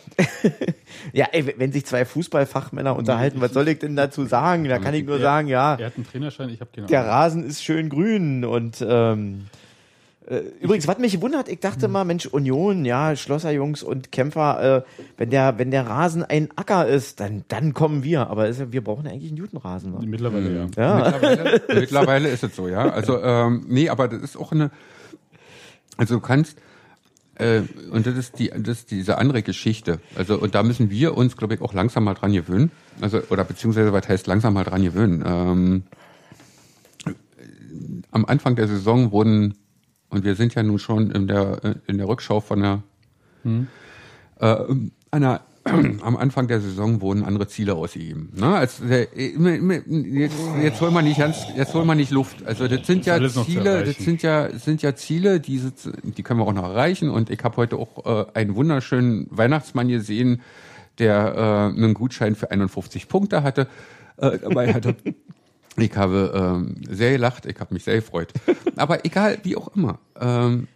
ja, 1.14 1.28
ey, 1.32 1.54
wenn 1.58 1.72
sich 1.72 1.86
zwei 1.86 2.06
Fußballfachmänner 2.06 2.96
unterhalten, 2.96 3.42
was 3.42 3.54
soll 3.54 3.68
ich 3.68 3.80
denn 3.80 3.96
dazu 3.96 4.26
sagen? 4.26 4.66
Da 4.66 4.80
kann 4.80 4.94
ich 4.94 5.06
nur 5.06 5.20
sagen, 5.20 5.48
ja, 5.48 5.76
er 5.76 5.88
hat 5.88 5.96
einen 5.96 6.06
Trainerschein, 6.06 6.50
ich 6.50 6.60
habe 6.60 6.72
keine 6.74 6.88
der. 6.88 7.06
Rasen 7.06 7.46
ist 7.46 7.64
schön 7.64 7.90
grün 7.90 8.44
und 8.44 8.86
ähm, 8.88 9.46
äh, 9.46 9.67
übrigens, 10.60 10.88
was 10.88 10.98
mich 10.98 11.22
wundert, 11.22 11.48
ich 11.48 11.60
dachte 11.60 11.88
mal, 11.88 12.04
Mensch, 12.04 12.26
Union, 12.26 12.84
ja, 12.84 13.16
Schlosserjungs 13.16 13.82
und 13.82 14.12
Kämpfer, 14.12 14.78
äh, 14.78 15.04
wenn 15.18 15.30
der, 15.30 15.58
wenn 15.58 15.72
der 15.72 15.88
Rasen 15.88 16.24
ein 16.24 16.50
Acker 16.56 16.86
ist, 16.86 17.20
dann, 17.20 17.46
dann 17.48 17.74
kommen 17.74 18.04
wir. 18.04 18.30
Aber 18.30 18.48
ist, 18.48 18.72
wir 18.72 18.84
brauchen 18.84 19.06
ja 19.06 19.12
eigentlich 19.12 19.30
einen 19.30 19.38
Jutenrasen. 19.38 19.94
Ne? 19.94 20.06
Mittlerweile 20.06 20.54
ja. 20.54 20.68
Ja. 20.76 21.12
mittlerweile, 21.12 21.62
mittlerweile 21.80 22.30
ist 22.30 22.44
es 22.44 22.56
so, 22.56 22.68
ja. 22.68 22.90
Also 22.90 23.22
ähm, 23.22 23.66
nee, 23.68 23.90
aber 23.90 24.08
das 24.10 24.22
ist 24.22 24.38
auch 24.38 24.52
eine. 24.52 24.72
Also 25.96 26.16
du 26.16 26.22
kannst 26.22 26.58
äh, 27.36 27.62
und 27.92 28.06
das 28.06 28.18
ist 28.18 28.40
die, 28.40 28.50
das 28.50 28.80
ist 28.80 28.92
diese 28.92 29.18
andere 29.18 29.44
Geschichte. 29.44 30.00
Also 30.16 30.38
und 30.38 30.56
da 30.56 30.64
müssen 30.64 30.90
wir 30.90 31.16
uns, 31.16 31.38
glaube 31.38 31.54
ich, 31.54 31.62
auch 31.62 31.74
langsam 31.74 32.04
mal 32.04 32.16
dran 32.16 32.34
gewöhnen. 32.34 32.72
Also 33.00 33.22
oder 33.30 33.44
beziehungsweise 33.44 33.94
was 33.94 34.08
heißt 34.08 34.28
langsam 34.28 34.56
mal 34.56 34.64
dran 34.64 34.84
gewöhnen. 34.84 35.24
Ähm, 35.26 35.84
am 38.12 38.26
Anfang 38.26 38.56
der 38.56 38.68
Saison 38.68 39.12
wurden 39.12 39.56
und 40.10 40.24
wir 40.24 40.36
sind 40.36 40.56
ja 40.56 40.64
nun 40.64 40.80
schon 40.80 41.12
in 41.12 41.28
der 41.28 41.64
äh, 41.64 41.76
in 41.88 41.98
der 41.98 42.08
Rückschau 42.08 42.40
von 42.40 42.62
der 42.62 42.84
äh, 44.40 44.66
einer 45.12 45.42
am 46.02 46.16
Anfang 46.18 46.48
der 46.48 46.62
Saison 46.62 47.02
wurden 47.02 47.24
andere 47.24 47.48
Ziele 47.48 47.74
ausgegeben. 47.76 48.32
Ne? 48.36 48.56
Also 48.56 48.86
jetzt, 48.86 49.14
jetzt 49.16 50.82
holen 50.82 50.94
wir 50.94 51.02
nicht 51.02 51.20
ganz, 51.20 51.38
jetzt 51.56 51.74
holen 51.74 51.88
wir 51.88 51.96
nicht 51.96 52.12
Luft. 52.12 52.46
Also 52.46 52.68
das 52.68 52.86
sind 52.88 53.06
ja 53.06 53.20
zu 53.28 53.44
Ziele, 53.44 53.84
das 53.84 53.98
sind 53.98 54.22
ja 54.22 54.50
sind 54.58 54.82
ja 54.82 54.96
Ziele, 54.96 55.40
die 55.40 55.62
die 56.04 56.24
können 56.24 56.40
wir 56.40 56.46
auch 56.46 56.54
noch 56.54 56.64
erreichen. 56.64 57.10
Und 57.10 57.30
ich 57.30 57.44
habe 57.44 57.58
heute 57.58 57.78
auch 57.78 58.06
äh, 58.06 58.26
einen 58.34 58.56
wunderschönen 58.56 59.28
Weihnachtsmann 59.30 59.88
gesehen, 59.88 60.42
der 61.00 61.72
äh, 61.74 61.76
einen 61.76 61.94
Gutschein 61.94 62.36
für 62.36 62.52
51 62.52 63.08
Punkte 63.08 63.44
hatte, 63.44 63.68
äh, 64.18 64.38
dabei 64.40 64.74
hatte. 64.74 64.96
Ich 65.78 65.96
habe 65.96 66.34
ähm, 66.36 66.76
sehr 66.90 67.12
gelacht, 67.12 67.46
ich 67.46 67.60
habe 67.60 67.74
mich 67.74 67.84
sehr 67.84 67.96
gefreut. 67.96 68.34
Aber 68.76 69.06
egal, 69.06 69.38
wie 69.44 69.56
auch 69.56 69.76
immer. 69.76 70.00
Ähm, 70.20 70.68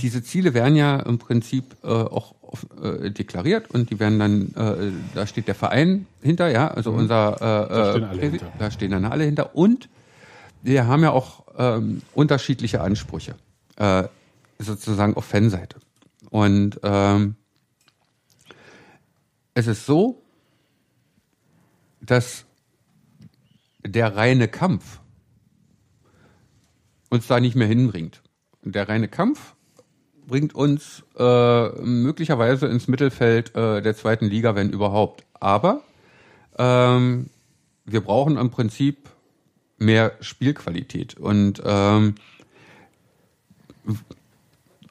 diese 0.00 0.22
Ziele 0.24 0.54
werden 0.54 0.74
ja 0.74 0.98
im 1.00 1.18
Prinzip 1.18 1.76
äh, 1.84 1.86
auch 1.86 2.34
äh, 2.82 3.10
deklariert 3.10 3.70
und 3.70 3.90
die 3.90 4.00
werden 4.00 4.18
dann, 4.18 4.54
äh, 4.54 4.92
da 5.14 5.26
steht 5.26 5.46
der 5.46 5.54
Verein 5.54 6.06
hinter, 6.20 6.50
ja, 6.50 6.68
also 6.68 6.90
unser, 6.90 7.34
äh, 7.36 7.40
Da 7.40 7.92
stehen 7.92 8.02
äh, 8.02 8.06
alle 8.06 8.20
hinter. 8.20 8.52
da 8.58 8.70
stehen 8.70 8.90
dann 8.90 9.04
alle 9.04 9.24
hinter 9.24 9.54
und 9.54 9.88
wir 10.62 10.86
haben 10.86 11.02
ja 11.02 11.10
auch 11.10 11.44
ähm, 11.56 12.02
unterschiedliche 12.14 12.80
Ansprüche, 12.80 13.36
äh, 13.76 14.04
sozusagen 14.58 15.14
auf 15.14 15.24
Fanseite. 15.24 15.76
Und 16.30 16.80
ähm, 16.82 17.36
es 19.54 19.66
ist 19.66 19.86
so, 19.86 20.20
dass 22.00 22.44
der 23.84 24.16
reine 24.16 24.48
Kampf 24.48 25.00
uns 27.10 27.26
da 27.26 27.40
nicht 27.40 27.56
mehr 27.56 27.66
hinbringt. 27.66 28.22
Der 28.62 28.88
reine 28.88 29.08
Kampf 29.08 29.54
bringt 30.26 30.54
uns 30.54 31.04
äh, 31.18 31.68
möglicherweise 31.82 32.66
ins 32.66 32.88
Mittelfeld 32.88 33.54
äh, 33.54 33.82
der 33.82 33.94
zweiten 33.94 34.26
Liga, 34.26 34.54
wenn 34.54 34.70
überhaupt. 34.70 35.24
Aber 35.34 35.82
ähm, 36.56 37.28
wir 37.84 38.00
brauchen 38.00 38.38
im 38.38 38.50
Prinzip 38.50 39.10
mehr 39.78 40.12
Spielqualität. 40.20 41.18
Und 41.18 41.60
ähm, 41.64 42.14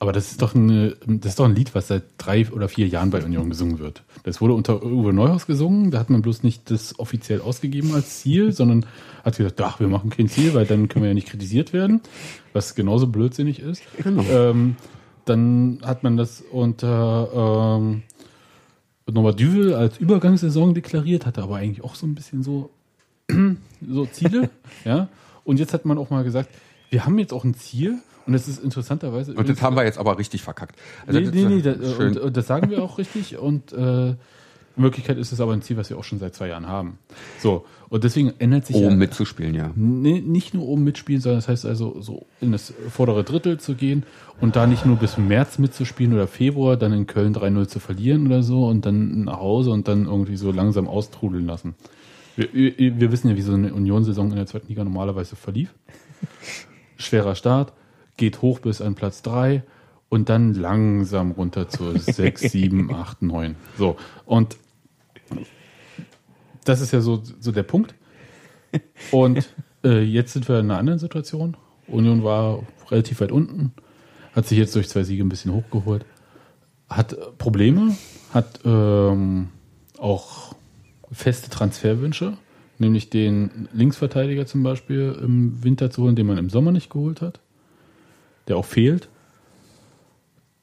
Aber 0.01 0.13
das 0.13 0.31
ist 0.31 0.41
doch 0.41 0.55
eine, 0.55 0.95
das 1.05 1.33
ist 1.33 1.39
doch 1.39 1.45
ein 1.45 1.53
Lied, 1.53 1.75
was 1.75 1.89
seit 1.89 2.01
drei 2.17 2.49
oder 2.49 2.67
vier 2.67 2.87
Jahren 2.87 3.11
bei 3.11 3.23
Union 3.23 3.51
gesungen 3.51 3.77
wird. 3.77 4.01
Das 4.23 4.41
wurde 4.41 4.55
unter 4.55 4.83
Uwe 4.83 5.13
Neuhaus 5.13 5.45
gesungen. 5.45 5.91
Da 5.91 5.99
hat 5.99 6.09
man 6.09 6.23
bloß 6.23 6.41
nicht 6.41 6.71
das 6.71 6.97
offiziell 6.97 7.39
ausgegeben 7.39 7.93
als 7.93 8.19
Ziel, 8.19 8.51
sondern 8.51 8.87
hat 9.23 9.37
gesagt, 9.37 9.61
ach, 9.61 9.79
wir 9.79 9.87
machen 9.87 10.09
kein 10.09 10.27
Ziel, 10.27 10.55
weil 10.55 10.65
dann 10.65 10.87
können 10.87 11.03
wir 11.03 11.09
ja 11.09 11.13
nicht 11.13 11.27
kritisiert 11.27 11.71
werden, 11.71 12.01
was 12.51 12.73
genauso 12.73 13.05
blödsinnig 13.05 13.59
ist. 13.59 13.83
Ähm, 14.03 14.75
dann 15.25 15.77
hat 15.83 16.01
man 16.01 16.17
das 16.17 16.41
unter 16.51 17.77
ähm, 17.79 18.01
Norbert 19.05 19.39
Düvel 19.39 19.75
als 19.75 19.99
Übergangssaison 19.99 20.73
deklariert, 20.73 21.27
hatte 21.27 21.43
aber 21.43 21.57
eigentlich 21.57 21.83
auch 21.83 21.93
so 21.93 22.07
ein 22.07 22.15
bisschen 22.15 22.41
so, 22.41 22.71
so 23.87 24.07
Ziele. 24.07 24.49
ja. 24.83 25.09
Und 25.43 25.59
jetzt 25.59 25.75
hat 25.75 25.85
man 25.85 25.99
auch 25.99 26.09
mal 26.09 26.23
gesagt, 26.23 26.49
wir 26.91 27.05
haben 27.05 27.17
jetzt 27.17 27.33
auch 27.33 27.43
ein 27.43 27.55
Ziel. 27.55 27.97
Und 28.27 28.33
das 28.33 28.47
ist 28.47 28.63
interessanterweise. 28.63 29.33
und 29.33 29.49
das 29.49 29.63
haben 29.63 29.75
wir 29.75 29.83
jetzt 29.83 29.97
aber 29.97 30.19
richtig 30.19 30.43
verkackt. 30.43 30.75
Also 31.07 31.19
Nee, 31.19 31.29
nee, 31.33 31.45
nee, 31.45 31.61
das, 31.63 31.77
und, 31.97 32.17
und 32.17 32.37
das 32.37 32.45
sagen 32.45 32.69
wir 32.69 32.83
auch 32.83 32.99
richtig. 32.99 33.39
Und 33.39 33.73
äh, 33.73 34.09
in 34.77 34.83
Wirklichkeit 34.83 35.17
ist 35.17 35.31
es 35.31 35.41
aber 35.41 35.53
ein 35.53 35.61
Ziel, 35.61 35.75
was 35.77 35.89
wir 35.89 35.97
auch 35.97 36.03
schon 36.03 36.19
seit 36.19 36.35
zwei 36.35 36.47
Jahren 36.47 36.67
haben. 36.67 36.99
So, 37.39 37.65
und 37.89 38.03
deswegen 38.03 38.33
ändert 38.39 38.67
sich 38.67 38.75
oben 38.75 38.91
ja 38.91 38.95
mitzuspielen, 38.95 39.53
ja. 39.53 39.71
nee, 39.75 40.21
nicht 40.21 40.53
nur 40.53 40.67
oben 40.67 40.83
mitspielen, 40.83 41.19
sondern 41.19 41.39
das 41.39 41.47
heißt 41.47 41.65
also 41.65 41.99
so 41.99 42.25
in 42.39 42.51
das 42.51 42.73
vordere 42.89 43.23
Drittel 43.23 43.59
zu 43.59 43.75
gehen 43.75 44.03
und 44.39 44.55
da 44.55 44.67
nicht 44.67 44.85
nur 44.85 44.95
bis 44.95 45.17
März 45.17 45.57
mitzuspielen 45.57 46.13
oder 46.13 46.27
Februar, 46.27 46.77
dann 46.77 46.93
in 46.93 47.05
Köln 47.05 47.35
3-0 47.35 47.67
zu 47.67 47.79
verlieren 47.79 48.27
oder 48.27 48.43
so 48.43 48.67
und 48.67 48.85
dann 48.85 49.25
nach 49.25 49.39
Hause 49.39 49.71
und 49.71 49.87
dann 49.87 50.05
irgendwie 50.05 50.37
so 50.37 50.51
langsam 50.51 50.87
austrudeln 50.87 51.45
lassen. 51.47 51.75
Wir, 52.35 52.53
wir, 52.53 52.99
wir 52.99 53.11
wissen 53.11 53.29
ja, 53.29 53.35
wie 53.35 53.41
so 53.41 53.53
eine 53.53 53.73
Unionssaison 53.73 54.29
in 54.29 54.37
der 54.37 54.45
zweiten 54.45 54.67
Liga 54.69 54.83
normalerweise 54.83 55.35
verlief. 55.35 55.73
Schwerer 57.01 57.35
Start, 57.35 57.73
geht 58.17 58.41
hoch 58.41 58.59
bis 58.59 58.81
an 58.81 58.95
Platz 58.95 59.21
3 59.21 59.63
und 60.09 60.29
dann 60.29 60.53
langsam 60.53 61.31
runter 61.31 61.69
zu 61.69 61.97
6, 61.97 62.41
7, 62.41 62.93
8, 62.93 63.21
9. 63.21 63.55
So, 63.77 63.97
und 64.25 64.57
das 66.65 66.81
ist 66.81 66.91
ja 66.91 67.01
so, 67.01 67.21
so 67.39 67.51
der 67.51 67.63
Punkt. 67.63 67.95
Und 69.11 69.49
äh, 69.83 70.01
jetzt 70.01 70.33
sind 70.33 70.47
wir 70.47 70.59
in 70.59 70.69
einer 70.69 70.79
anderen 70.79 70.99
Situation. 70.99 71.57
Union 71.87 72.23
war 72.23 72.63
relativ 72.89 73.21
weit 73.21 73.31
unten, 73.31 73.73
hat 74.33 74.47
sich 74.47 74.57
jetzt 74.57 74.75
durch 74.75 74.89
zwei 74.89 75.03
Siege 75.03 75.23
ein 75.23 75.29
bisschen 75.29 75.53
hochgeholt, 75.53 76.05
hat 76.89 77.37
Probleme, 77.37 77.95
hat 78.33 78.59
ähm, 78.65 79.49
auch 79.97 80.55
feste 81.11 81.49
Transferwünsche, 81.49 82.37
nämlich 82.81 83.09
den 83.09 83.69
Linksverteidiger 83.71 84.45
zum 84.45 84.63
Beispiel 84.63 85.17
im 85.23 85.63
Winter 85.63 85.89
zu 85.89 86.03
holen, 86.03 86.17
den 86.17 86.27
man 86.27 86.37
im 86.37 86.49
Sommer 86.49 86.73
nicht 86.73 86.89
geholt 86.89 87.21
hat, 87.21 87.39
der 88.49 88.57
auch 88.57 88.65
fehlt, 88.65 89.07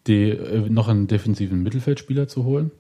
die, 0.06 0.30
äh, 0.30 0.68
noch 0.68 0.88
einen 0.88 1.06
defensiven 1.06 1.62
Mittelfeldspieler 1.62 2.28
zu 2.28 2.44
holen. 2.44 2.70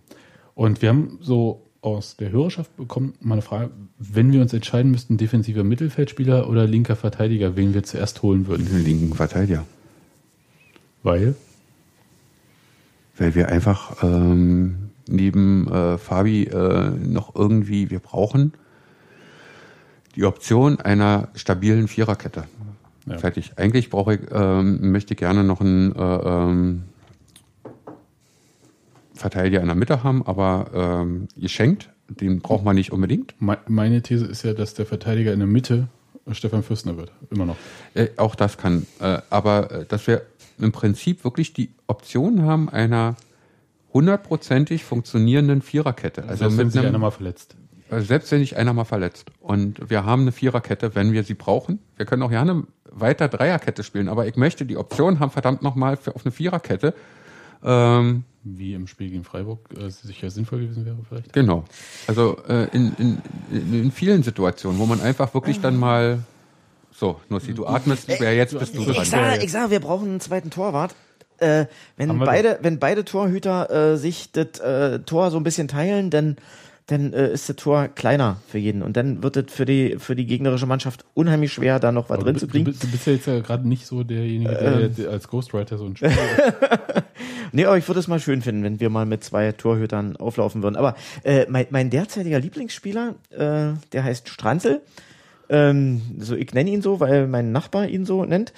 Und 0.54 0.82
wir 0.82 0.90
haben 0.90 1.18
so 1.22 1.62
aus 1.80 2.16
der 2.16 2.32
Hörerschaft 2.32 2.76
bekommen 2.76 3.14
mal 3.20 3.34
eine 3.34 3.42
Frage, 3.42 3.70
wenn 3.98 4.32
wir 4.32 4.42
uns 4.42 4.52
entscheiden 4.52 4.90
müssten, 4.90 5.16
defensiver 5.16 5.64
Mittelfeldspieler 5.64 6.50
oder 6.50 6.66
linker 6.66 6.96
Verteidiger, 6.96 7.56
wen 7.56 7.72
wir 7.72 7.84
zuerst 7.84 8.22
holen 8.22 8.46
würden. 8.48 8.66
Den 8.66 8.84
linken 8.84 9.14
Verteidiger. 9.14 9.64
Weil? 11.02 11.36
Weil 13.16 13.34
wir 13.34 13.48
einfach 13.48 14.02
ähm, 14.02 14.90
neben 15.06 15.68
äh, 15.68 15.98
Fabi 15.98 16.44
äh, 16.44 16.90
noch 16.90 17.34
irgendwie, 17.36 17.90
wir 17.90 18.00
brauchen 18.00 18.52
die 20.18 20.24
Option 20.24 20.80
einer 20.80 21.28
stabilen 21.34 21.86
Viererkette. 21.86 22.44
Ja. 23.06 23.18
Fertig. 23.18 23.52
Eigentlich 23.56 23.88
brauche 23.88 24.16
ich, 24.16 24.20
ähm, 24.32 24.90
möchte 24.90 25.14
ich 25.14 25.18
gerne 25.18 25.44
noch 25.44 25.60
einen 25.60 25.94
äh, 25.94 25.98
ähm, 26.02 26.82
Verteidiger 29.14 29.60
in 29.60 29.66
der 29.66 29.76
Mitte 29.76 30.02
haben, 30.02 30.26
aber 30.26 30.70
ähm, 30.74 31.28
geschenkt, 31.36 31.88
den 32.08 32.40
braucht 32.40 32.64
man 32.64 32.74
nicht 32.74 32.92
unbedingt. 32.92 33.40
Me- 33.40 33.58
Meine 33.68 34.02
These 34.02 34.26
ist 34.26 34.42
ja, 34.42 34.54
dass 34.54 34.74
der 34.74 34.86
Verteidiger 34.86 35.32
in 35.32 35.38
der 35.38 35.48
Mitte 35.48 35.86
Stefan 36.32 36.62
Fürstner 36.64 36.96
wird. 36.96 37.12
Immer 37.30 37.46
noch. 37.46 37.56
Äh, 37.94 38.08
auch 38.16 38.34
das 38.34 38.58
kann. 38.58 38.86
Äh, 39.00 39.18
aber 39.30 39.70
äh, 39.70 39.84
dass 39.86 40.06
wir 40.08 40.22
im 40.58 40.72
Prinzip 40.72 41.22
wirklich 41.24 41.52
die 41.52 41.70
Option 41.86 42.42
haben 42.42 42.68
einer 42.68 43.14
hundertprozentig 43.94 44.84
funktionierenden 44.84 45.62
Viererkette. 45.62 46.24
Also 46.24 46.36
Selbst 46.44 46.58
wenn 46.58 46.66
mit 46.66 46.72
sich 46.72 46.84
einer 46.84 46.98
mal 46.98 47.12
verletzt. 47.12 47.54
Äh, 47.90 48.00
selbst 48.00 48.30
wenn 48.32 48.40
sich 48.40 48.56
einer 48.56 48.72
mal 48.72 48.84
verletzt. 48.84 49.30
Und 49.40 49.90
wir 49.90 50.04
haben 50.04 50.22
eine 50.22 50.32
Viererkette, 50.32 50.94
wenn 50.94 51.12
wir 51.12 51.24
sie 51.24 51.34
brauchen. 51.34 51.78
Wir 51.96 52.06
können 52.06 52.22
auch 52.22 52.30
gerne 52.30 52.64
weiter 52.90 53.28
Dreierkette 53.28 53.82
spielen, 53.82 54.08
aber 54.08 54.26
ich 54.26 54.36
möchte 54.36 54.66
die 54.66 54.76
Option 54.76 55.20
haben, 55.20 55.30
verdammt 55.30 55.62
nochmal, 55.62 55.98
auf 56.14 56.24
eine 56.24 56.32
Viererkette. 56.32 56.94
Ähm, 57.64 58.24
wie 58.44 58.74
im 58.74 58.86
Spiel 58.86 59.10
gegen 59.10 59.24
Freiburg 59.24 59.68
äh, 59.76 59.90
sicher 59.90 60.30
sinnvoll 60.30 60.60
gewesen 60.60 60.86
wäre 60.86 60.96
vielleicht. 61.08 61.32
Genau. 61.32 61.64
Also 62.06 62.38
äh, 62.48 62.68
in, 62.72 62.94
in, 62.98 63.72
in, 63.72 63.92
vielen 63.92 64.22
Situationen, 64.22 64.78
wo 64.78 64.86
man 64.86 65.00
einfach 65.00 65.34
wirklich 65.34 65.60
dann 65.60 65.76
mal 65.76 66.20
so, 66.92 67.20
Nussi, 67.28 67.54
du 67.54 67.66
atmest 67.66 68.08
nicht 68.08 68.20
mehr, 68.20 68.34
jetzt 68.34 68.58
bist 68.58 68.76
du 68.76 68.80
Ich 68.80 68.86
dran. 68.86 69.04
sag, 69.04 69.42
ich 69.42 69.52
sag, 69.52 69.70
wir 69.70 69.80
brauchen 69.80 70.08
einen 70.08 70.20
zweiten 70.20 70.50
Torwart. 70.50 70.94
Äh, 71.38 71.66
wenn 71.96 72.18
beide, 72.18 72.58
wenn 72.62 72.78
beide 72.78 73.04
Torhüter 73.04 73.92
äh, 73.92 73.96
sich 73.96 74.32
das 74.32 74.58
äh, 74.58 75.00
Tor 75.00 75.30
so 75.30 75.36
ein 75.36 75.44
bisschen 75.44 75.68
teilen, 75.68 76.10
dann 76.10 76.36
dann 76.88 77.12
äh, 77.12 77.30
ist 77.32 77.48
das 77.48 77.56
Tor 77.56 77.88
kleiner 77.88 78.40
für 78.48 78.58
jeden 78.58 78.82
und 78.82 78.96
dann 78.96 79.22
wird 79.22 79.36
es 79.36 79.52
für 79.52 79.64
die 79.64 79.96
für 79.98 80.16
die 80.16 80.26
gegnerische 80.26 80.66
Mannschaft 80.66 81.04
unheimlich 81.14 81.52
schwer, 81.52 81.78
da 81.78 81.92
noch 81.92 82.08
was 82.10 82.16
Aber 82.16 82.24
drin 82.24 82.34
du, 82.34 82.40
zu 82.40 82.46
du, 82.46 82.52
kriegen. 82.52 82.64
bist- 82.64 82.82
du 82.82 82.88
bist 82.88 83.06
ja 83.06 83.12
jetzt 83.12 83.26
ja 83.26 83.38
gerade 83.40 83.68
nicht 83.68 83.86
so 83.86 84.02
derjenige, 84.04 84.50
der, 84.54 84.88
der 84.88 85.10
als 85.10 85.28
Ghostwriter 85.28 85.78
so 85.78 85.86
ein 85.86 85.96
Spiel. 85.96 86.10
Nee, 87.52 87.64
aber 87.64 87.78
ich 87.78 87.88
würde 87.88 87.98
es 88.00 88.08
mal 88.08 88.20
schön 88.20 88.42
finden, 88.42 88.62
wenn 88.62 88.78
wir 88.78 88.90
mal 88.90 89.06
mit 89.06 89.24
zwei 89.24 89.52
Torhütern 89.52 90.16
auflaufen 90.18 90.62
würden. 90.62 90.76
Aber 90.76 90.94
äh, 91.24 91.46
mein, 91.48 91.66
mein 91.70 91.88
derzeitiger 91.88 92.38
Lieblingsspieler, 92.38 93.14
äh, 93.30 93.72
der 93.92 94.04
heißt 94.04 94.28
Stranzel. 94.28 94.82
Ähm, 95.48 96.02
so, 96.18 96.36
ich 96.36 96.52
nenne 96.52 96.68
ihn 96.68 96.82
so, 96.82 97.00
weil 97.00 97.26
mein 97.26 97.50
Nachbar 97.50 97.88
ihn 97.88 98.04
so 98.04 98.26
nennt. 98.26 98.52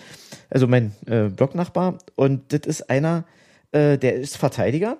Also 0.50 0.66
mein 0.66 0.92
äh, 1.06 1.28
Blocknachbar. 1.28 1.98
Und 2.16 2.52
das 2.52 2.62
ist 2.66 2.90
einer, 2.90 3.24
äh, 3.70 3.96
der 3.96 4.16
ist 4.16 4.36
Verteidiger. 4.36 4.96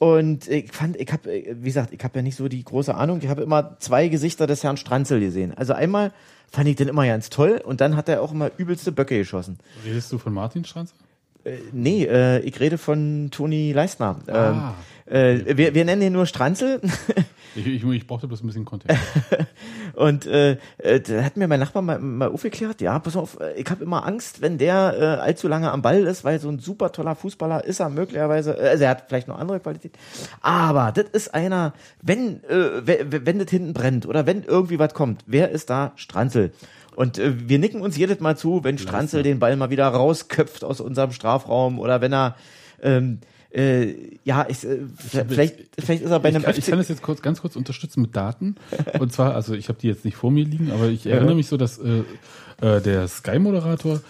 Und 0.00 0.48
ich 0.48 0.72
fand, 0.72 0.96
ich 0.96 1.12
habe, 1.12 1.30
wie 1.30 1.68
gesagt, 1.68 1.92
ich 1.92 2.02
habe 2.02 2.20
ja 2.20 2.22
nicht 2.22 2.36
so 2.36 2.48
die 2.48 2.64
große 2.64 2.94
Ahnung. 2.94 3.20
Ich 3.20 3.28
habe 3.28 3.42
immer 3.42 3.76
zwei 3.80 4.08
Gesichter 4.08 4.46
des 4.46 4.64
Herrn 4.64 4.78
Stranzel 4.78 5.20
gesehen. 5.20 5.52
Also 5.54 5.74
einmal 5.74 6.12
fand 6.50 6.68
ich 6.68 6.76
den 6.76 6.88
immer 6.88 7.06
ganz 7.06 7.28
toll 7.28 7.60
und 7.62 7.82
dann 7.82 7.96
hat 7.96 8.08
er 8.08 8.22
auch 8.22 8.32
immer 8.32 8.50
übelste 8.56 8.92
Böcke 8.92 9.18
geschossen. 9.18 9.58
Redest 9.84 10.10
du 10.10 10.16
von 10.16 10.32
Martin 10.32 10.64
Stranz? 10.64 10.94
Äh, 11.44 11.58
nee, 11.72 12.04
äh, 12.06 12.38
ich 12.40 12.58
rede 12.60 12.78
von 12.78 13.28
Toni 13.30 13.72
Leistner. 13.74 14.16
Ah. 14.26 14.50
Ähm, 14.50 14.62
äh, 15.10 15.56
wir, 15.56 15.74
wir 15.74 15.84
nennen 15.84 16.02
ihn 16.02 16.12
nur 16.12 16.26
Stranzel. 16.26 16.80
Ich, 17.56 17.66
ich, 17.66 17.84
ich 17.84 18.06
brauchte 18.06 18.28
bloß 18.28 18.44
ein 18.44 18.46
bisschen 18.46 18.64
Kontext. 18.64 18.96
Und 19.94 20.24
äh, 20.26 20.56
äh, 20.78 21.00
da 21.00 21.24
hat 21.24 21.36
mir 21.36 21.48
mein 21.48 21.58
Nachbar 21.58 21.82
mal, 21.82 21.98
mal 21.98 22.28
aufgeklärt, 22.28 22.80
ja, 22.80 22.98
pass 23.00 23.16
auf, 23.16 23.40
äh, 23.40 23.60
ich 23.60 23.68
habe 23.68 23.82
immer 23.82 24.06
Angst, 24.06 24.40
wenn 24.40 24.56
der 24.56 24.94
äh, 24.96 25.04
allzu 25.20 25.48
lange 25.48 25.72
am 25.72 25.82
Ball 25.82 26.04
ist, 26.04 26.22
weil 26.22 26.38
so 26.38 26.48
ein 26.48 26.60
super 26.60 26.92
toller 26.92 27.16
Fußballer 27.16 27.64
ist 27.64 27.80
er 27.80 27.88
möglicherweise, 27.88 28.56
äh, 28.56 28.68
also 28.68 28.84
er 28.84 28.90
hat 28.90 29.06
vielleicht 29.08 29.26
noch 29.26 29.38
andere 29.38 29.58
Qualität, 29.58 29.92
aber 30.40 30.92
das 30.92 31.06
ist 31.12 31.34
einer, 31.34 31.74
wenn, 32.02 32.44
äh, 32.44 32.86
wenn, 32.86 33.26
wenn 33.26 33.38
das 33.40 33.50
hinten 33.50 33.72
brennt 33.72 34.06
oder 34.06 34.26
wenn 34.26 34.44
irgendwie 34.44 34.78
was 34.78 34.94
kommt, 34.94 35.24
wer 35.26 35.50
ist 35.50 35.70
da? 35.70 35.92
Stranzel. 35.96 36.52
Und 36.94 37.18
äh, 37.18 37.48
wir 37.48 37.58
nicken 37.58 37.80
uns 37.80 37.96
jedes 37.96 38.20
Mal 38.20 38.36
zu, 38.36 38.62
wenn 38.62 38.78
Stranzel 38.78 39.24
den 39.24 39.40
Ball 39.40 39.56
mal 39.56 39.70
wieder 39.70 39.88
rausköpft 39.88 40.62
aus 40.62 40.80
unserem 40.80 41.10
Strafraum 41.10 41.80
oder 41.80 42.00
wenn 42.00 42.12
er 42.12 42.36
ähm, 42.82 43.18
äh, 43.52 43.94
ja, 44.24 44.46
ich, 44.48 44.64
äh, 44.64 44.78
vielleicht, 44.96 45.56
vielleicht 45.78 46.02
ist 46.02 46.10
er 46.10 46.20
bei 46.20 46.28
einem 46.28 46.38
Ich 46.38 46.44
kann, 46.44 46.54
ich 46.56 46.66
kann 46.66 46.78
das 46.78 46.88
jetzt 46.88 47.02
kurz, 47.02 47.20
ganz 47.22 47.40
kurz 47.40 47.56
unterstützen 47.56 48.00
mit 48.02 48.14
Daten. 48.14 48.56
Und 48.98 49.12
zwar, 49.12 49.34
also 49.34 49.54
ich 49.54 49.68
habe 49.68 49.78
die 49.80 49.88
jetzt 49.88 50.04
nicht 50.04 50.16
vor 50.16 50.30
mir 50.30 50.44
liegen, 50.44 50.70
aber 50.70 50.88
ich 50.88 51.06
erinnere 51.06 51.34
mich 51.34 51.48
so, 51.48 51.56
dass 51.56 51.78
äh, 51.78 52.02
äh, 52.60 52.80
der 52.80 53.08
Sky-Moderator 53.08 54.00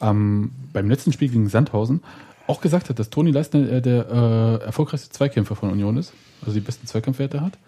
ähm, 0.00 0.50
beim 0.72 0.88
letzten 0.88 1.12
Spiel 1.12 1.28
gegen 1.28 1.48
Sandhausen 1.48 2.02
auch 2.46 2.60
gesagt 2.60 2.88
hat, 2.88 2.98
dass 2.98 3.10
Toni 3.10 3.32
Leistner 3.32 3.70
äh, 3.70 3.82
der 3.82 4.06
äh, 4.62 4.64
erfolgreichste 4.64 5.10
Zweikämpfer 5.10 5.56
von 5.56 5.70
Union 5.70 5.96
ist, 5.96 6.12
also 6.40 6.52
die 6.52 6.60
besten 6.60 6.86
Zweikampfwerte 6.86 7.40
hat. 7.40 7.58